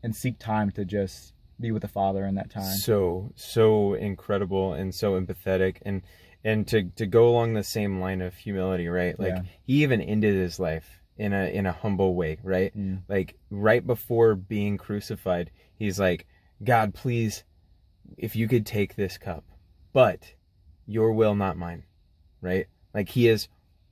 and 0.03 0.15
seek 0.15 0.39
time 0.39 0.71
to 0.73 0.85
just 0.85 1.35
be 1.59 1.71
with 1.71 1.83
the 1.83 1.89
Father 1.89 2.25
in 2.27 2.35
that 2.37 2.51
time. 2.51 2.77
So 2.77 3.33
so 3.35 3.95
incredible 3.95 4.73
and 4.75 4.95
so 4.95 5.21
empathetic 5.21 5.79
and 5.85 6.03
and 6.45 6.67
to 6.69 6.85
to 6.97 7.07
go 7.07 7.29
along 7.29 7.55
the 7.55 7.65
same 7.65 8.01
line 8.01 8.21
of 8.23 8.35
humility, 8.35 8.89
right? 8.89 9.19
Like 9.19 9.35
Yeah. 9.35 9.43
he 9.65 9.83
even 9.83 10.01
ended 10.01 10.35
his 10.35 10.61
life 10.61 11.01
in 11.19 11.33
a 11.33 11.47
in 11.53 11.67
a 11.67 11.73
humble 11.73 12.15
way, 12.15 12.39
right? 12.43 12.77
Mm. 12.77 13.03
Like 13.09 13.37
right 13.51 13.85
before 13.87 14.35
being 14.35 14.77
crucified, 14.77 15.51
he's 15.75 15.99
like, 15.99 16.27
"God, 16.63 16.95
please 16.95 17.43
if 18.17 18.37
you 18.37 18.47
could 18.49 18.65
take 18.67 18.95
this 18.95 19.19
cup, 19.19 19.45
but 19.93 20.35
your 20.87 21.13
will 21.13 21.35
not 21.35 21.57
mine." 21.57 21.85
Right? 22.41 22.67
Like 22.95 23.11
he 23.11 23.29
is 23.29 23.49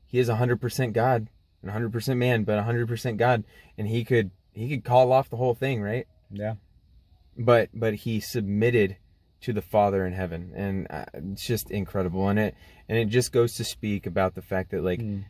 he 0.07 0.19
is 0.19 0.29
100% 0.29 0.93
God 0.93 1.29
and 1.63 1.71
100% 1.73 2.17
man, 2.17 2.45
but 2.45 2.65
100% 2.65 3.17
God 3.17 3.45
and 3.77 3.89
he 3.89 4.05
could 4.05 4.31
he 4.53 4.69
could 4.69 4.85
call 4.85 5.11
off 5.13 5.29
the 5.29 5.37
whole 5.37 5.55
thing, 5.55 5.83
right? 5.83 6.07
Yeah, 6.31 6.55
but 7.37 7.71
but 7.75 7.95
he 7.95 8.21
submitted 8.21 8.97
to 9.41 9.53
the 9.53 9.61
father 9.63 10.07
in 10.07 10.13
heaven 10.15 10.53
and 10.55 10.87
uh, 10.89 11.05
it's 11.13 11.47
just 11.47 11.71
incredible 11.71 12.29
and 12.29 12.39
it 12.39 12.55
and 12.89 12.97
it 12.97 13.07
just 13.09 13.31
goes 13.31 13.55
to 13.55 13.65
speak 13.65 14.07
about 14.07 14.35
the 14.35 14.41
fact 14.41 14.71
that 14.71 14.83
like 14.83 15.01
Mm. 15.01 15.25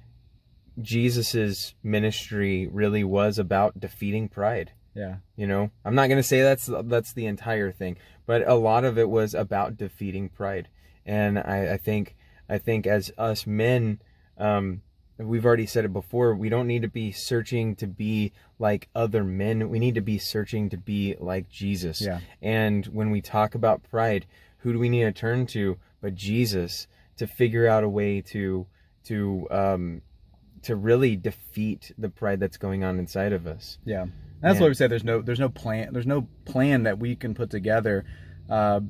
jesus's 0.81 1.75
ministry 1.83 2.69
really 2.71 3.03
was 3.05 3.39
about 3.39 3.81
defeating 3.81 4.29
pride 4.29 4.73
yeah, 4.95 5.17
you 5.35 5.47
know 5.49 5.71
i'm 5.85 5.97
not 5.97 6.07
going 6.09 6.19
to 6.19 6.23
say 6.23 6.43
that's 6.43 6.71
that's 6.85 7.13
the 7.13 7.27
entire 7.27 7.73
thing 7.73 7.97
but 8.27 8.47
a 8.47 8.55
lot 8.55 8.85
of 8.85 8.97
it 8.99 9.09
was 9.09 9.35
about 9.35 9.77
defeating 9.77 10.29
pride 10.29 10.69
and 11.07 11.39
i 11.39 11.73
i 11.75 11.77
think 11.77 12.15
i 12.49 12.59
think 12.59 12.87
as 12.87 13.11
us 13.19 13.47
men 13.47 14.01
um 14.39 14.81
we've 15.17 15.47
already 15.47 15.65
said 15.67 15.85
it 15.85 15.93
before. 15.93 16.35
We 16.35 16.49
don't 16.49 16.67
need 16.67 16.83
to 16.83 16.89
be 16.89 17.13
searching 17.13 17.77
to 17.77 17.87
be 17.87 18.33
like 18.59 18.89
other 18.97 19.23
men. 19.23 19.69
We 19.69 19.79
need 19.79 19.95
to 19.95 20.01
be 20.01 20.19
searching 20.19 20.71
to 20.71 20.77
be 20.77 21.15
like 21.21 21.49
Jesus. 21.49 22.01
Yeah. 22.01 22.19
And 22.43 22.85
when 22.87 23.11
we 23.11 23.21
talk 23.21 23.55
about 23.55 23.85
pride, 23.85 24.27
who 24.59 24.73
do 24.73 24.79
we 24.81 24.89
need 24.89 25.05
to 25.05 25.13
turn 25.13 25.47
to 25.47 25.79
but 26.01 26.17
Jesus 26.17 26.89
to 27.19 27.29
figure 27.29 27.69
out 27.69 27.85
a 27.85 27.89
way 27.89 28.23
to 28.33 28.67
to 29.05 29.47
um, 29.53 30.03
to 30.63 30.75
really 30.75 31.15
defeat 31.15 31.93
the 31.97 32.09
pride 32.09 32.41
that's 32.41 32.57
going 32.57 32.83
on 32.83 32.99
inside 32.99 33.33
of 33.33 33.47
us. 33.47 33.79
Yeah, 33.85 34.07
that's 34.41 34.57
Yeah. 34.57 34.63
what 34.63 34.69
we 34.69 34.75
said. 34.75 34.91
There's 34.91 35.05
no 35.05 35.23
there's 35.23 35.39
no 35.39 35.49
plan 35.49 35.93
there's 35.93 36.09
no 36.09 36.27
plan 36.45 36.83
that 36.83 36.99
we 36.99 37.15
can 37.15 37.35
put 37.35 37.51
together. 37.51 38.05
Uh, 38.51 38.81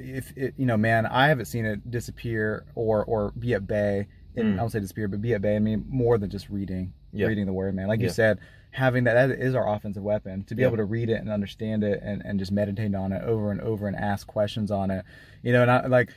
if 0.00 0.32
it, 0.36 0.54
you 0.56 0.66
know, 0.66 0.76
man, 0.76 1.06
I 1.06 1.28
haven't 1.28 1.44
seen 1.46 1.64
it 1.64 1.90
disappear 1.90 2.64
or 2.74 3.04
or 3.04 3.32
be 3.38 3.54
at 3.54 3.66
bay. 3.66 4.06
In, 4.36 4.46
Mm. 4.46 4.54
I 4.54 4.56
don't 4.58 4.70
say 4.70 4.80
disappear, 4.80 5.08
but 5.08 5.20
be 5.20 5.34
at 5.34 5.42
bay. 5.42 5.56
I 5.56 5.58
mean 5.58 5.84
more 5.88 6.16
than 6.18 6.30
just 6.30 6.48
reading 6.50 6.92
Yeah. 7.12 7.26
reading 7.26 7.46
the 7.46 7.52
word, 7.52 7.74
man. 7.74 7.88
Like 7.88 8.00
you 8.00 8.08
said, 8.08 8.38
having 8.72 9.04
that 9.04 9.14
that 9.14 9.30
is 9.38 9.54
our 9.56 9.68
offensive 9.68 10.02
weapon 10.04 10.44
to 10.44 10.54
be 10.54 10.62
Yeah. 10.62 10.68
able 10.68 10.76
to 10.76 10.84
read 10.84 11.10
it 11.10 11.20
and 11.20 11.28
understand 11.28 11.82
it 11.84 12.00
and 12.02 12.22
and 12.24 12.38
just 12.38 12.52
meditate 12.52 12.94
on 12.94 13.12
it 13.12 13.22
over 13.24 13.50
and 13.50 13.60
over 13.60 13.86
and 13.88 13.96
ask 13.96 14.26
questions 14.26 14.70
on 14.70 14.90
it. 14.90 15.04
You 15.42 15.52
know, 15.52 15.62
and 15.62 15.70
I 15.70 15.86
like 15.86 16.10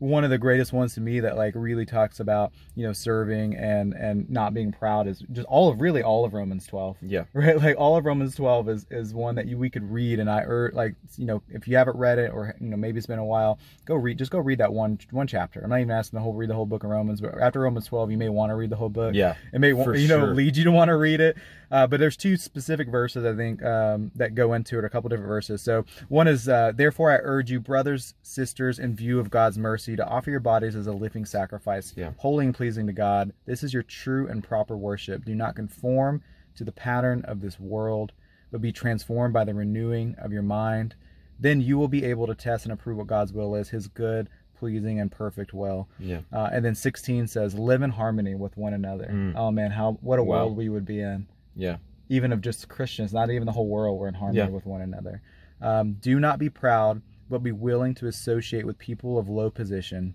one 0.00 0.24
of 0.24 0.30
the 0.30 0.38
greatest 0.38 0.72
ones 0.72 0.94
to 0.94 1.00
me 1.00 1.20
that 1.20 1.36
like 1.36 1.54
really 1.54 1.86
talks 1.86 2.18
about 2.20 2.52
you 2.74 2.84
know 2.84 2.92
serving 2.92 3.54
and 3.54 3.92
and 3.94 4.28
not 4.28 4.52
being 4.52 4.72
proud 4.72 5.06
is 5.06 5.22
just 5.32 5.46
all 5.46 5.68
of 5.70 5.80
really 5.80 6.02
all 6.02 6.24
of 6.24 6.34
Romans 6.34 6.66
12 6.66 6.96
Yeah. 7.02 7.24
right 7.32 7.56
like 7.56 7.76
all 7.78 7.96
of 7.96 8.04
romans 8.04 8.34
12 8.34 8.68
is 8.70 8.86
is 8.90 9.14
one 9.14 9.34
that 9.36 9.46
you 9.46 9.56
we 9.58 9.70
could 9.70 9.88
read 9.90 10.18
and 10.18 10.28
i 10.30 10.40
ur- 10.40 10.72
like 10.74 10.94
you 11.16 11.26
know 11.26 11.42
if 11.50 11.68
you 11.68 11.76
haven't 11.76 11.96
read 11.96 12.18
it 12.18 12.32
or 12.32 12.54
you 12.60 12.68
know 12.68 12.76
maybe 12.76 12.98
it's 12.98 13.06
been 13.06 13.18
a 13.18 13.24
while 13.24 13.58
go 13.84 13.94
read 13.94 14.18
just 14.18 14.30
go 14.30 14.38
read 14.38 14.58
that 14.58 14.72
one 14.72 14.98
one 15.10 15.26
chapter 15.26 15.60
i'm 15.62 15.70
not 15.70 15.80
even 15.80 15.90
asking 15.90 16.16
the 16.16 16.22
whole 16.22 16.32
read 16.32 16.48
the 16.50 16.54
whole 16.54 16.66
book 16.66 16.82
of 16.82 16.90
romans 16.90 17.20
but 17.20 17.38
after 17.40 17.60
romans 17.60 17.86
12 17.86 18.10
you 18.10 18.16
may 18.18 18.28
want 18.28 18.50
to 18.50 18.54
read 18.56 18.70
the 18.70 18.76
whole 18.76 18.88
book 18.88 19.14
Yeah. 19.14 19.34
it 19.52 19.60
may 19.60 19.68
you 19.68 19.74
know 19.76 19.94
sure. 19.94 20.34
lead 20.34 20.56
you 20.56 20.64
to 20.64 20.72
want 20.72 20.88
to 20.88 20.96
read 20.96 21.20
it 21.20 21.36
uh, 21.70 21.86
but 21.86 22.00
there's 22.00 22.16
two 22.16 22.36
specific 22.36 22.88
verses 22.88 23.24
i 23.24 23.34
think 23.36 23.62
um, 23.64 24.10
that 24.14 24.34
go 24.34 24.54
into 24.54 24.78
it 24.78 24.84
a 24.84 24.88
couple 24.88 25.08
different 25.08 25.28
verses 25.28 25.60
so 25.62 25.84
one 26.08 26.26
is 26.26 26.48
uh, 26.48 26.72
therefore 26.74 27.10
i 27.12 27.18
urge 27.22 27.50
you 27.50 27.60
brothers 27.60 28.14
sisters 28.22 28.78
in 28.78 28.96
view 28.96 29.20
of 29.20 29.30
god's 29.30 29.58
mercy 29.58 29.89
to 29.96 30.06
offer 30.06 30.30
your 30.30 30.40
bodies 30.40 30.76
as 30.76 30.86
a 30.86 30.92
living 30.92 31.24
sacrifice 31.24 31.92
Yeah. 31.96 32.12
holy 32.18 32.46
and 32.46 32.54
pleasing 32.54 32.86
to 32.86 32.92
god 32.92 33.32
this 33.46 33.62
is 33.62 33.72
your 33.74 33.82
true 33.82 34.26
and 34.28 34.42
proper 34.44 34.76
worship 34.76 35.24
do 35.24 35.34
not 35.34 35.54
conform 35.56 36.22
to 36.56 36.64
the 36.64 36.72
pattern 36.72 37.22
of 37.24 37.40
this 37.40 37.58
world 37.60 38.12
but 38.50 38.60
be 38.60 38.72
transformed 38.72 39.32
by 39.32 39.44
the 39.44 39.54
renewing 39.54 40.14
of 40.18 40.32
your 40.32 40.42
mind 40.42 40.94
then 41.38 41.60
you 41.60 41.78
will 41.78 41.88
be 41.88 42.04
able 42.04 42.26
to 42.26 42.34
test 42.34 42.64
and 42.64 42.72
approve 42.72 42.98
what 42.98 43.06
god's 43.06 43.32
will 43.32 43.54
is 43.54 43.70
his 43.70 43.86
good 43.88 44.28
pleasing 44.56 45.00
and 45.00 45.10
perfect 45.10 45.54
will 45.54 45.88
Yeah. 45.98 46.20
uh, 46.32 46.50
and 46.52 46.62
then 46.62 46.74
16 46.74 47.26
says, 47.28 47.54
"Live 47.58 47.80
in 47.80 47.88
harmony 47.88 48.34
with 48.34 48.58
one 48.58 48.74
another." 48.74 49.06
Mm. 49.10 49.32
Oh 49.34 49.50
man, 49.50 49.70
how 49.70 49.92
what 50.02 50.18
a 50.18 50.22
Wow. 50.22 50.44
world 50.44 50.56
we 50.58 50.68
would 50.68 50.84
be 50.84 51.00
in, 51.00 51.26
Yeah. 51.56 51.78
even 52.10 52.30
of 52.30 52.42
just 52.42 52.68
Christians, 52.68 53.14
not 53.14 53.30
even 53.30 53.46
the 53.46 53.52
whole 53.52 53.68
world. 53.68 53.98
We're 53.98 54.08
in 54.08 54.14
harmony 54.14 54.36
Yeah. 54.40 54.48
with 54.48 54.66
one 54.66 54.82
another. 54.82 55.22
Um, 55.62 55.94
do 55.94 56.20
not 56.20 56.38
be 56.38 56.50
proud, 56.50 57.00
but 57.30 57.42
be 57.42 57.52
willing 57.52 57.94
to 57.94 58.06
associate 58.06 58.66
with 58.66 58.78
people 58.78 59.18
of 59.18 59.28
low 59.28 59.48
position. 59.50 60.14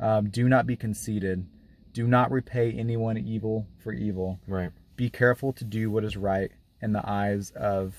Um, 0.00 0.30
do 0.30 0.48
not 0.48 0.66
be 0.66 0.76
conceited. 0.76 1.46
Do 1.92 2.06
not 2.06 2.30
repay 2.30 2.72
anyone 2.72 3.18
evil 3.18 3.66
for 3.78 3.92
evil. 3.92 4.40
Right. 4.46 4.70
Be 4.96 5.10
careful 5.10 5.52
to 5.54 5.64
do 5.64 5.90
what 5.90 6.04
is 6.04 6.16
right 6.16 6.50
in 6.80 6.92
the 6.92 7.02
eyes 7.08 7.50
of. 7.50 7.94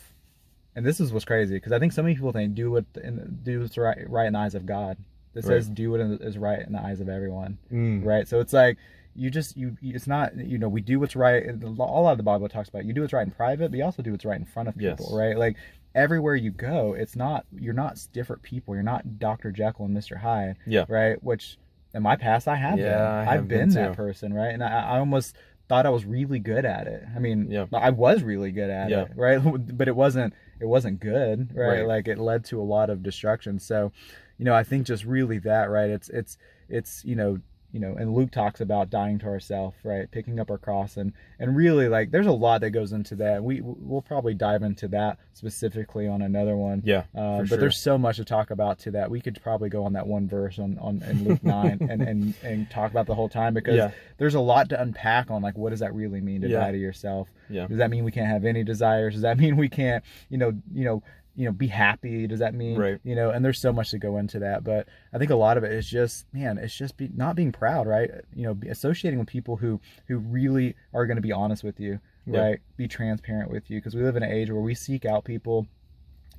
And 0.75 0.83
this 0.83 0.99
is 0.99 1.13
what's 1.13 1.25
crazy 1.25 1.55
because 1.55 1.71
I 1.71 1.77
think 1.77 1.93
so 1.93 2.01
many 2.01 2.15
people 2.15 2.31
think 2.31 2.55
do 2.55 2.71
what 2.71 2.85
in, 3.03 3.39
do 3.43 3.59
what's 3.59 3.77
right 3.77 4.09
right 4.09 4.25
in 4.25 4.33
the 4.33 4.39
eyes 4.39 4.55
of 4.55 4.65
God. 4.65 4.97
This 5.33 5.45
Right. 5.45 5.55
says 5.57 5.69
do 5.69 5.91
what 5.91 5.99
is 5.99 6.37
right 6.37 6.65
in 6.65 6.73
the 6.73 6.81
eyes 6.81 6.99
of 6.99 7.09
everyone 7.09 7.57
Mm. 7.71 8.03
right 8.05 8.27
so 8.27 8.39
it's 8.39 8.53
like 8.53 8.77
you 9.15 9.29
just 9.29 9.55
you 9.57 9.77
it's 9.81 10.07
not 10.07 10.35
you 10.35 10.57
know 10.57 10.69
we 10.69 10.81
do 10.81 10.99
what's 10.99 11.15
right 11.15 11.43
a 11.47 11.67
lot 11.67 12.11
of 12.11 12.17
the 12.17 12.23
bible 12.23 12.47
talks 12.49 12.69
about 12.69 12.85
you 12.85 12.93
do 12.93 13.01
what's 13.01 13.13
right 13.13 13.25
in 13.27 13.31
private 13.31 13.69
but 13.71 13.77
you 13.77 13.83
also 13.83 14.01
do 14.03 14.11
what's 14.11 14.25
right 14.25 14.39
in 14.39 14.45
front 14.45 14.69
of 14.69 14.75
people 14.75 15.05
Yes. 15.07 15.11
right 15.13 15.37
like 15.37 15.55
everywhere 15.95 16.35
you 16.35 16.51
go 16.51 16.93
it's 16.93 17.15
not 17.15 17.45
you're 17.59 17.73
not 17.73 17.99
different 18.13 18.41
people 18.41 18.73
you're 18.73 18.83
not 18.83 19.19
dr 19.19 19.51
jekyll 19.51 19.85
and 19.85 19.95
mr 19.95 20.17
hyde 20.17 20.55
Yeah. 20.65 20.85
right 20.87 21.21
which 21.23 21.57
in 21.93 22.01
my 22.01 22.15
past 22.15 22.47
i 22.47 22.55
have 22.55 22.79
Yeah, 22.79 22.85
been 22.89 22.99
I 23.01 23.21
i've 23.21 23.27
have 23.27 23.47
been, 23.47 23.59
been 23.69 23.69
that 23.75 23.93
person 23.95 24.33
right 24.33 24.53
and 24.53 24.63
i, 24.63 24.95
I 24.95 24.99
almost 24.99 25.35
thought 25.69 25.85
i 25.85 25.89
was 25.89 26.03
really 26.05 26.39
good 26.39 26.65
at 26.65 26.87
it 26.87 27.03
i 27.15 27.19
mean 27.19 27.49
Yeah. 27.51 27.65
i 27.73 27.89
was 27.91 28.23
really 28.23 28.51
good 28.51 28.69
at 28.69 28.89
Yeah. 28.89 29.03
it 29.03 29.11
right 29.15 29.39
but 29.77 29.87
it 29.87 29.95
wasn't 29.95 30.33
it 30.59 30.65
wasn't 30.65 30.99
good 30.99 31.51
right? 31.55 31.79
Right. 31.79 31.87
like 31.87 32.07
it 32.07 32.17
led 32.17 32.45
to 32.45 32.59
a 32.59 32.63
lot 32.63 32.89
of 32.89 33.03
destruction 33.03 33.59
so 33.59 33.91
you 34.39 34.45
know 34.45 34.55
i 34.55 34.63
think 34.63 34.87
just 34.87 35.05
really 35.05 35.37
that 35.39 35.69
right 35.69 35.89
it's 35.91 36.09
it's 36.09 36.37
it's 36.69 37.05
you 37.05 37.15
know 37.15 37.39
you 37.73 37.79
know 37.79 37.95
and 37.95 38.13
luke 38.13 38.29
talks 38.31 38.61
about 38.61 38.89
dying 38.91 39.17
to 39.19 39.25
ourselves 39.25 39.75
right 39.83 40.09
picking 40.11 40.39
up 40.39 40.49
our 40.51 40.57
cross 40.59 40.95
and 40.95 41.11
and 41.39 41.55
really 41.55 41.89
like 41.89 42.11
there's 42.11 42.27
a 42.27 42.31
lot 42.31 42.61
that 42.61 42.69
goes 42.69 42.93
into 42.93 43.15
that 43.15 43.43
we 43.43 43.59
we'll 43.63 44.01
probably 44.01 44.33
dive 44.35 44.61
into 44.63 44.87
that 44.87 45.17
specifically 45.33 46.07
on 46.07 46.21
another 46.21 46.55
one 46.55 46.81
Yeah. 46.85 47.03
uh, 47.17 47.39
but 47.39 47.47
sure. 47.49 47.57
there's 47.57 47.77
so 47.77 47.97
much 47.97 48.17
to 48.17 48.25
talk 48.25 48.51
about 48.51 48.77
to 48.79 48.91
that 48.91 49.09
we 49.09 49.19
could 49.19 49.41
probably 49.41 49.69
go 49.69 49.83
on 49.83 49.93
that 49.93 50.05
one 50.07 50.27
verse 50.27 50.59
on 50.59 50.77
on 50.79 51.01
in 51.09 51.23
luke 51.25 51.43
9 51.43 51.79
and 51.89 52.01
and 52.01 52.33
and 52.43 52.69
talk 52.69 52.91
about 52.91 53.07
the 53.07 53.15
whole 53.15 53.27
time 53.29 53.53
because 53.55 53.75
Yeah. 53.75 53.91
there's 54.19 54.35
a 54.35 54.39
lot 54.39 54.69
to 54.69 54.79
unpack 54.81 55.31
on 55.31 55.41
like 55.41 55.57
what 55.57 55.71
does 55.71 55.79
that 55.79 55.93
really 55.95 56.21
mean 56.21 56.41
to 56.41 56.47
Yeah. 56.47 56.59
die 56.59 56.71
to 56.73 56.77
yourself 56.77 57.27
Yeah. 57.49 57.65
does 57.67 57.77
that 57.79 57.89
mean 57.89 58.03
we 58.03 58.11
can't 58.11 58.27
have 58.27 58.45
any 58.45 58.63
desires 58.63 59.13
does 59.15 59.23
that 59.23 59.37
mean 59.39 59.57
we 59.57 59.67
can't 59.67 60.03
you 60.29 60.37
know 60.37 60.53
you 60.71 60.85
know 60.85 61.03
you 61.35 61.45
know 61.45 61.51
be 61.51 61.67
happy 61.67 62.27
does 62.27 62.39
that 62.39 62.53
mean 62.53 62.77
Right. 62.77 62.99
you 63.03 63.15
know 63.15 63.31
and 63.31 63.43
there's 63.43 63.59
so 63.59 63.73
much 63.73 63.89
to 63.91 63.97
go 63.97 64.17
into 64.17 64.39
that 64.39 64.63
but 64.63 64.87
i 65.13 65.17
think 65.17 65.31
a 65.31 65.35
lot 65.35 65.57
of 65.57 65.63
it 65.63 65.71
is 65.71 65.87
just 65.87 66.25
man 66.31 66.57
it's 66.59 66.75
just 66.77 66.95
be, 66.95 67.09
not 67.15 67.35
being 67.35 67.51
proud 67.51 67.87
right 67.87 68.11
you 68.35 68.43
know 68.43 68.53
be 68.53 68.67
associating 68.69 69.19
with 69.19 69.27
people 69.27 69.57
who 69.57 69.79
who 70.07 70.17
really 70.19 70.75
are 70.93 71.05
going 71.07 71.17
to 71.17 71.21
be 71.21 71.31
honest 71.31 71.63
with 71.63 71.79
you 71.79 71.99
Yeah. 72.27 72.39
right 72.39 72.59
be 72.77 72.87
transparent 72.87 73.49
with 73.49 73.69
you 73.71 73.77
because 73.79 73.95
we 73.95 74.03
live 74.03 74.15
in 74.15 74.21
an 74.23 74.31
age 74.31 74.51
where 74.51 74.61
we 74.61 74.75
seek 74.75 75.05
out 75.05 75.23
people 75.25 75.67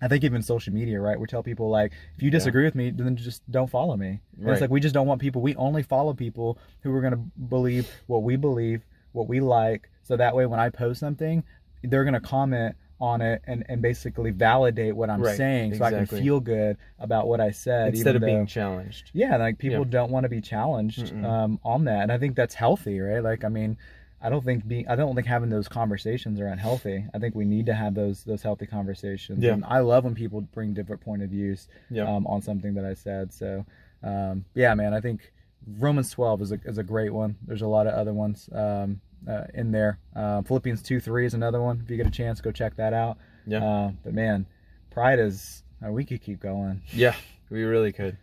I 0.02 0.08
think 0.08 0.24
even 0.24 0.42
social 0.42 0.74
media, 0.74 1.00
right? 1.00 1.18
We 1.18 1.26
tell 1.28 1.42
people 1.44 1.70
like, 1.70 1.92
if 2.16 2.22
you 2.22 2.28
disagree 2.28 2.64
with 2.64 2.74
me, 2.74 2.90
then 2.90 3.16
just 3.16 3.48
don't 3.50 3.70
follow 3.70 3.96
me. 3.96 4.20
Right. 4.36 4.52
It's 4.52 4.60
like 4.60 4.68
we 4.68 4.80
just 4.80 4.92
don't 4.92 5.06
want 5.06 5.20
people. 5.20 5.40
We 5.40 5.54
only 5.54 5.84
follow 5.84 6.12
people 6.12 6.58
who 6.80 6.92
are 6.92 7.00
going 7.00 7.12
to 7.12 7.20
believe 7.48 7.88
what 8.08 8.24
we 8.24 8.34
believe, 8.36 8.84
what 9.12 9.28
we 9.28 9.38
like. 9.40 9.88
So 10.02 10.16
that 10.16 10.34
way, 10.34 10.46
when 10.46 10.58
I 10.58 10.68
post 10.68 10.98
something, 10.98 11.44
they're 11.84 12.02
going 12.02 12.14
to 12.14 12.20
comment 12.20 12.74
on 13.00 13.20
it 13.20 13.42
and, 13.46 13.64
and 13.68 13.82
basically 13.82 14.30
validate 14.30 14.94
what 14.94 15.10
I'm 15.10 15.20
Right, 15.20 15.36
saying, 15.36 15.74
so 15.74 15.84
I 15.84 15.90
can 15.90 16.06
feel 16.06 16.40
good 16.40 16.76
about 16.98 17.26
what 17.26 17.40
I 17.40 17.50
said. 17.50 17.88
Instead 17.94 18.16
of 18.16 18.22
being 18.22 18.46
challenged. 18.46 19.10
yeah, 19.12 19.36
like 19.36 19.58
people 19.58 19.80
Yeah. 19.84 19.90
don't 19.90 20.10
want 20.10 20.24
to 20.24 20.28
be 20.28 20.40
challenged 20.40 21.12
um, 21.24 21.58
on 21.64 21.84
that, 21.84 22.02
and 22.02 22.12
I 22.12 22.18
think 22.18 22.36
that's 22.36 22.54
healthy, 22.54 23.00
right? 23.00 23.22
Like, 23.22 23.44
I 23.44 23.48
mean, 23.48 23.76
I 24.22 24.30
don't 24.30 24.44
think 24.44 24.66
being, 24.66 24.88
I 24.88 24.96
don't 24.96 25.14
think 25.14 25.26
having 25.26 25.50
those 25.50 25.68
conversations 25.68 26.40
are 26.40 26.46
unhealthy. 26.46 27.04
I 27.12 27.18
think 27.18 27.34
we 27.34 27.44
need 27.44 27.66
to 27.66 27.74
have 27.74 27.94
those 27.94 28.24
those 28.24 28.42
healthy 28.42 28.64
conversations. 28.66 29.42
Yeah. 29.42 29.52
And 29.52 29.64
I 29.66 29.80
love 29.80 30.04
when 30.04 30.14
people 30.14 30.40
bring 30.40 30.72
different 30.72 31.02
point 31.02 31.22
of 31.22 31.28
views 31.30 31.68
Yeah. 31.90 32.04
um, 32.08 32.26
on 32.26 32.40
something 32.40 32.72
that 32.74 32.86
I 32.86 32.94
said. 32.94 33.32
So, 33.34 33.66
um, 34.02 34.44
yeah, 34.54 34.72
man, 34.74 34.94
I 34.94 35.00
think 35.00 35.32
Romans 35.78 36.10
12 36.10 36.42
is 36.42 36.52
a 36.52 36.60
is 36.64 36.78
a 36.78 36.82
great 36.82 37.12
one. 37.12 37.36
There's 37.46 37.62
a 37.62 37.66
lot 37.66 37.86
of 37.86 37.92
other 37.94 38.14
ones 38.14 38.48
um, 38.52 39.00
uh, 39.28 39.44
in 39.54 39.72
there. 39.72 39.98
Uh, 40.14 40.42
Philippians 40.42 40.82
2 40.82 41.00
3 41.00 41.26
is 41.26 41.34
another 41.34 41.60
one. 41.60 41.80
If 41.82 41.90
you 41.90 41.96
get 41.96 42.06
a 42.06 42.10
chance, 42.10 42.40
go 42.40 42.52
check 42.52 42.76
that 42.76 42.92
out. 42.92 43.18
Yeah. 43.46 43.64
Uh, 43.64 43.92
but 44.02 44.14
man, 44.14 44.46
pride 44.90 45.18
is. 45.18 45.62
Uh, 45.84 45.90
we 45.90 46.04
could 46.04 46.22
keep 46.22 46.40
going. 46.40 46.82
Yeah, 46.92 47.14
we 47.50 47.62
really 47.64 47.92
could. 47.92 48.16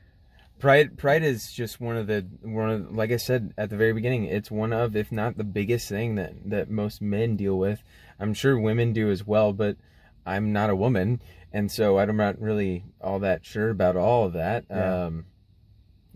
Pride 0.60 0.98
pride 0.98 1.24
is 1.24 1.52
just 1.52 1.82
one 1.82 1.98
of 1.98 2.06
the 2.06 2.26
one 2.42 2.70
of 2.70 2.96
like 2.96 3.12
I 3.12 3.18
said 3.18 3.52
at 3.58 3.72
the 3.72 3.78
very 3.78 3.94
beginning, 3.94 4.26
it's 4.26 4.52
one 4.52 4.72
of 4.72 4.96
if 4.96 5.12
not 5.12 5.38
the 5.38 5.44
biggest 5.44 5.90
thing 5.90 6.16
that 6.16 6.34
that 6.46 6.70
most 6.70 7.02
men 7.02 7.36
deal 7.36 7.58
with. 7.58 7.82
I'm 8.20 8.36
sure 8.36 8.60
women 8.60 8.94
do 8.94 9.10
as 9.10 9.26
well, 9.26 9.54
but 9.54 9.78
I'm 10.24 10.54
not 10.54 10.70
a 10.70 10.76
woman, 10.76 11.20
and 11.52 11.72
so 11.72 11.98
I'm 11.98 12.16
not 12.16 12.40
really 12.40 12.86
all 13.02 13.18
that 13.20 13.44
sure 13.44 13.72
about 13.72 13.96
all 13.96 14.26
of 14.26 14.34
that. 14.34 14.66
Yeah. 14.70 15.06
Um 15.06 15.26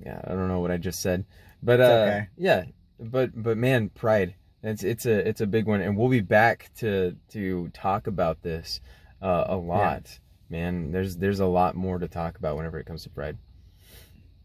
yeah, 0.04 0.22
I 0.24 0.30
don't 0.30 0.48
know 0.48 0.60
what 0.60 0.72
I 0.72 0.78
just 0.78 1.02
said. 1.02 1.26
But 1.64 1.82
uh 1.82 1.84
okay. 1.84 2.28
yeah, 2.38 2.66
but 3.00 3.32
but 3.42 3.58
man, 3.58 3.90
pride. 3.90 4.36
It's 4.66 4.84
it's 4.84 5.06
a 5.06 5.28
it's 5.28 5.42
a 5.42 5.48
big 5.48 5.66
one 5.68 5.82
and 5.82 5.96
we'll 5.96 6.10
be 6.10 6.22
back 6.22 6.70
to 6.80 7.16
to 7.30 7.70
talk 7.70 8.08
about 8.08 8.42
this 8.42 8.82
uh, 9.22 9.46
a 9.48 9.56
lot. 9.56 10.20
Man, 10.50 10.92
there's 10.92 11.18
there's 11.18 11.40
a 11.40 11.46
lot 11.46 11.76
more 11.76 11.98
to 12.00 12.08
talk 12.08 12.38
about 12.38 12.56
whenever 12.58 12.80
it 12.80 12.86
comes 12.86 13.04
to 13.04 13.10
pride. 13.10 13.38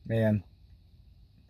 man 0.06 0.42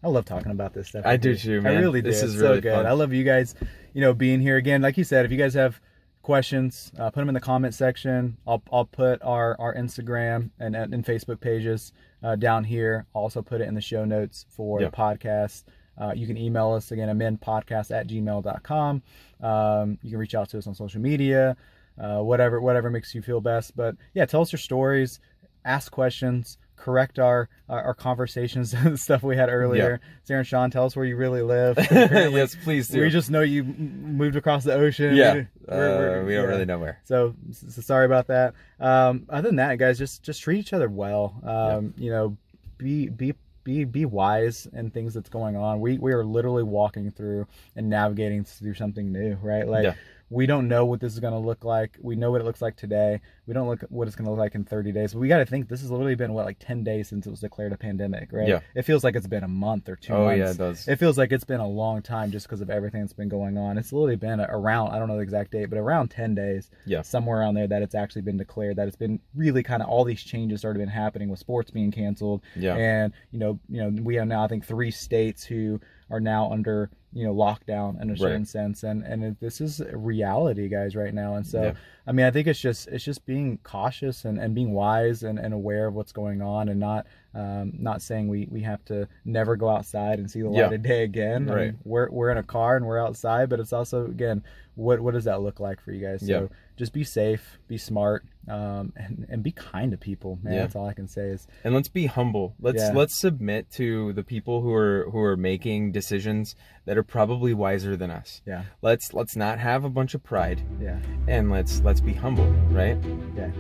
i 0.03 0.09
love 0.09 0.25
talking 0.25 0.51
about 0.51 0.73
this 0.73 0.89
stuff 0.89 1.05
I 1.05 1.17
do 1.17 1.37
too, 1.37 1.59
i 1.59 1.61
man. 1.61 1.81
really 1.83 2.01
do 2.03 2.11
This 2.11 2.23
It's 2.23 2.33
is 2.35 2.41
so 2.41 2.61
good 2.61 2.73
fun. 2.75 2.87
i 2.87 2.93
love 2.93 3.13
you 3.13 3.23
guys 3.25 3.55
you 3.93 4.01
know 4.01 4.13
being 4.15 4.41
here 4.41 4.57
again 4.57 4.81
like 4.83 4.97
you 4.97 5.05
said 5.05 5.25
if 5.25 5.31
you 5.31 5.37
guys 5.39 5.55
have 5.55 5.81
questions 6.23 6.91
uh, 6.99 7.11
put 7.11 7.21
them 7.21 7.29
in 7.29 7.35
the 7.35 7.41
comment 7.41 7.75
section 7.75 8.37
i'll, 8.47 8.63
I'll 8.73 8.85
put 8.87 9.23
our 9.23 9.57
our 9.61 9.75
instagram 9.75 10.51
and, 10.59 10.75
and, 10.75 10.93
and 10.95 11.05
facebook 11.05 11.41
pages 11.41 11.93
uh, 12.23 12.37
down 12.37 12.65
here 12.65 13.07
I'll 13.15 13.23
also 13.23 13.41
put 13.43 13.61
it 13.61 13.69
in 13.69 13.75
the 13.75 13.81
show 13.81 14.05
notes 14.05 14.47
for 14.51 14.81
Yeah. 14.81 14.89
the 14.89 14.97
podcast 14.97 15.65
uh, 16.01 16.13
you 16.17 16.27
can 16.27 16.37
email 16.37 16.73
us 16.73 16.91
again 16.91 17.09
amenpodcast 17.09 17.91
at 17.91 18.07
gmail.com 18.09 19.03
um, 19.43 19.99
you 20.03 20.11
can 20.11 20.19
reach 20.19 20.35
out 20.35 20.49
to 20.49 20.59
us 20.59 20.67
on 20.67 20.75
social 20.75 21.01
media 21.01 21.57
uh, 22.03 22.19
whatever 22.21 22.61
whatever 22.61 22.91
makes 22.91 23.15
you 23.15 23.23
feel 23.23 23.41
best 23.41 23.77
but 23.77 23.95
yeah 24.15 24.25
tell 24.25 24.41
us 24.43 24.53
your 24.53 24.59
stories 24.59 25.21
ask 25.65 25.93
questions 25.93 26.57
correct 26.77 27.19
our 27.19 27.47
our, 27.69 27.83
our 27.83 27.95
conversations 27.95 28.73
and 28.75 28.99
stuff 28.99 29.23
we 29.23 29.37
had 29.37 29.51
earlier. 29.51 30.01
Sarah 30.25 30.39
and 30.41 30.47
Sean, 30.47 30.71
tell 30.71 30.87
us 30.87 30.97
where 30.97 31.05
you 31.05 31.15
really 31.15 31.43
live. 31.43 31.77
Yes, 31.91 32.57
please 32.65 32.89
do. 32.89 33.03
we 33.03 33.11
just 33.11 33.31
know 33.31 33.43
you 33.43 33.63
moved 33.65 34.35
across 34.37 34.65
the 34.65 34.73
ocean. 34.73 35.15
yeah, 35.15 35.35
We- 35.35 35.41
uh, 35.41 35.45
we're- 35.69 35.99
we're- 35.99 36.25
we 36.25 36.35
don't 36.35 36.45
yeah. 36.45 36.49
really 36.49 36.65
know 36.65 36.79
where. 36.79 36.99
So, 37.05 37.35
so 37.53 37.83
sorry 37.83 38.07
about 38.07 38.29
that. 38.29 38.55
Um, 38.81 39.27
other 39.29 39.49
than 39.49 39.57
that, 39.57 39.77
guys, 39.77 39.99
just 39.99 40.23
just 40.23 40.41
treat 40.41 40.59
each 40.61 40.73
other 40.73 40.89
well. 40.89 41.35
Um, 41.45 41.93
You 41.99 42.11
know, 42.13 42.37
be 42.79 43.11
be 43.11 43.35
be 43.65 43.85
be 43.85 44.05
wise 44.05 44.67
in 44.73 44.91
things 44.91 45.15
that's 45.15 45.29
going 45.29 45.57
on. 45.57 45.81
We 45.81 45.99
we 45.99 46.13
are 46.13 46.25
literally 46.25 46.63
walking 46.63 47.11
through 47.11 47.47
and 47.77 47.89
navigating 47.89 48.45
through 48.45 48.75
something 48.75 49.13
new, 49.13 49.35
right? 49.43 49.67
Like 49.67 49.85
Yeah. 49.85 49.95
We 50.33 50.47
don't 50.47 50.69
know 50.69 50.85
what 50.87 51.01
this 51.01 51.13
is 51.13 51.19
going 51.19 51.33
to 51.33 51.39
look 51.41 51.65
like. 51.65 51.99
We 52.01 52.15
know 52.15 52.31
what 52.31 52.41
it 52.41 52.45
looks 52.45 52.63
like 52.63 52.77
today. 52.77 53.21
We 53.49 53.53
don't 53.55 53.67
look 53.69 53.81
what 53.89 54.07
it's 54.07 54.15
going 54.17 54.27
to 54.27 54.31
look 54.31 54.39
like 54.39 54.55
in 54.55 54.65
30 54.65 54.93
days. 54.93 55.13
But 55.13 55.19
we 55.19 55.27
got 55.27 55.39
to 55.39 55.45
think 55.45 55.69
this 55.69 55.81
has 55.81 55.91
literally 55.91 56.15
been 56.15 56.33
what 56.33 56.45
like 56.45 56.59
10 56.61 56.85
days 56.85 57.09
since 57.09 57.27
it 57.27 57.31
was 57.31 57.41
declared 57.41 57.73
a 57.73 57.77
pandemic, 57.77 58.29
right? 58.33 58.47
Yeah. 58.47 58.61
It 58.77 58.83
feels 58.83 59.03
like 59.03 59.17
it's 59.17 59.27
been 59.27 59.43
a 59.43 59.49
month 59.49 59.89
or 59.89 59.97
two 59.97 60.13
Oh 60.13 60.27
months. 60.27 60.39
yeah, 60.39 60.51
it 60.53 60.57
does. 60.57 60.87
It 60.87 60.97
feels 61.01 61.19
like 61.19 61.33
it's 61.33 61.43
been 61.43 61.59
a 61.59 61.67
long 61.69 62.01
time 62.01 62.31
just 62.31 62.47
because 62.47 62.61
of 62.61 62.71
everything 62.71 63.01
that's 63.01 63.13
been 63.13 63.29
going 63.29 63.59
on. 63.59 63.77
It's 63.77 63.93
literally 63.93 64.15
been 64.15 64.41
around, 64.41 64.93
I 64.93 65.01
don't 65.01 65.09
know 65.09 65.17
the 65.17 65.23
exact 65.23 65.51
date, 65.51 65.69
but 65.69 65.79
around 65.81 66.13
10 66.13 66.37
days, 66.37 66.71
Yeah. 66.87 67.03
somewhere 67.03 67.41
around 67.41 67.55
there 67.55 67.67
that 67.67 67.83
it's 67.83 67.97
actually 67.97 68.23
been 68.23 68.37
declared 68.37 68.77
that 68.77 68.87
it's 68.87 68.97
been 68.97 69.19
really 69.35 69.65
kind 69.65 69.83
of 69.83 69.89
all 69.89 70.05
these 70.05 70.23
changes 70.23 70.61
started 70.61 70.79
been 70.79 70.89
happening 70.89 71.29
with 71.29 71.41
sports 71.41 71.73
being 71.73 71.91
canceled. 71.91 72.43
Yeah. 72.55 72.77
And, 72.77 73.13
you 73.33 73.41
know, 73.41 73.59
you 73.69 73.83
know, 73.83 74.01
we 74.01 74.15
have 74.15 74.29
now, 74.29 74.45
I 74.45 74.47
think, 74.49 74.65
three 74.65 74.93
states 74.93 75.43
who 75.43 75.81
are 76.09 76.21
now 76.21 76.53
under, 76.53 76.89
you 77.13 77.25
know, 77.25 77.35
lockdown 77.35 78.01
in 78.01 78.11
a 78.11 78.17
certain 78.17 78.39
Right. 78.43 78.47
sense. 78.47 78.83
And, 78.85 79.03
and 79.03 79.25
it, 79.25 79.41
this 79.41 79.61
is 79.61 79.83
reality, 79.93 80.69
guys, 80.69 80.95
right 80.95 81.13
now. 81.13 81.35
And 81.35 81.45
so, 81.47 81.63
Yeah. 81.65 81.73
I 82.07 82.13
mean, 82.13 82.25
I 82.27 82.31
think 82.31 82.47
it's 82.47 82.61
just, 82.61 82.87
it's 82.89 83.05
just 83.05 83.27
being 83.27 83.59
cautious 83.65 84.25
and, 84.25 84.39
and 84.39 84.55
being 84.55 84.73
wise 84.73 85.23
and, 85.25 85.39
and 85.39 85.53
aware 85.53 85.87
of 85.89 85.95
what's 85.95 86.13
going 86.13 86.41
on 86.41 86.69
and 86.69 86.79
not, 86.79 87.07
um, 87.35 87.73
not 87.79 88.01
saying 88.03 88.29
we, 88.29 88.47
we 88.51 88.61
have 88.63 88.85
to 88.87 89.09
never 89.25 89.57
go 89.57 89.69
outside 89.69 90.19
and 90.21 90.31
see 90.31 90.41
the 90.43 90.49
light 90.49 90.59
Yeah. 90.71 90.75
of 90.75 90.83
day 90.83 91.03
again. 91.03 91.51
I 91.51 91.55
Right. 91.55 91.65
mean, 91.67 91.79
we're, 91.85 92.11
we're 92.11 92.31
in 92.31 92.39
a 92.39 92.43
car 92.45 92.77
and 92.77 92.87
we're 92.87 93.05
outside, 93.05 93.49
but 93.49 93.59
it's 93.61 93.73
also, 93.73 94.07
again, 94.07 94.43
what, 94.75 95.01
what 95.01 95.15
does 95.15 95.25
that 95.25 95.41
look 95.43 95.61
like 95.61 95.81
for 95.81 95.93
you 95.93 96.05
guys? 96.07 96.21
So 96.27 96.27
Yeah. 96.43 96.47
just 96.77 96.93
be 96.93 97.05
safe, 97.05 97.59
be 97.69 97.77
smart, 97.79 98.25
um, 98.49 98.93
and, 98.97 99.27
and 99.29 99.43
be 99.43 99.53
kind 99.53 99.91
to 99.93 99.99
people, 99.99 100.39
man. 100.43 100.55
Yeah. 100.55 100.61
That's 100.63 100.77
all 100.77 100.87
I 100.87 100.95
can 100.95 101.07
say 101.09 101.29
is, 101.29 101.47
and 101.65 101.75
let's 101.75 101.89
be 101.89 102.07
humble. 102.07 102.55
Let's 102.61 102.79
Yeah. 102.83 102.93
let's 102.93 103.19
submit 103.21 103.71
to 103.73 104.13
the 104.15 104.23
people 104.23 104.63
who 104.63 104.73
are 104.73 105.09
who 105.11 105.21
are 105.21 105.37
making 105.37 105.93
decisions 105.93 106.55
that 106.87 106.97
are 106.97 107.03
probably 107.03 107.53
wiser 107.55 107.97
than 107.97 108.11
us. 108.11 108.41
yeah, 108.47 108.65
Let's 108.83 109.13
let's 109.13 109.37
not 109.37 109.59
have 109.59 109.85
a 109.85 109.91
bunch 109.91 110.15
of 110.15 110.23
pride 110.25 110.63
yeah, 110.81 110.99
and 111.29 111.51
let's 111.51 111.81
let's 111.83 112.01
be 112.01 112.13
humble, 112.15 112.47
right? 112.71 112.97
yeah. 113.37 113.51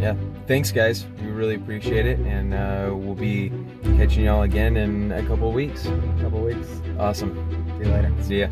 Yeah. 0.00 0.14
Thanks, 0.46 0.70
guys. 0.72 1.06
We 1.22 1.28
really 1.30 1.54
appreciate 1.54 2.04
it, 2.06 2.18
and 2.20 2.52
uh, 2.52 2.94
we'll 2.94 3.14
be 3.14 3.50
catching 3.96 4.24
y'all 4.24 4.42
again 4.42 4.76
in 4.76 5.12
a 5.12 5.22
couple 5.26 5.50
weeks. 5.52 5.86
A 5.86 6.16
couple 6.20 6.42
weeks. 6.42 6.68
Awesome. 6.98 7.32
See 7.78 7.86
you 7.88 7.92
later. 7.94 8.12
See 8.22 8.40
ya. 8.40 8.48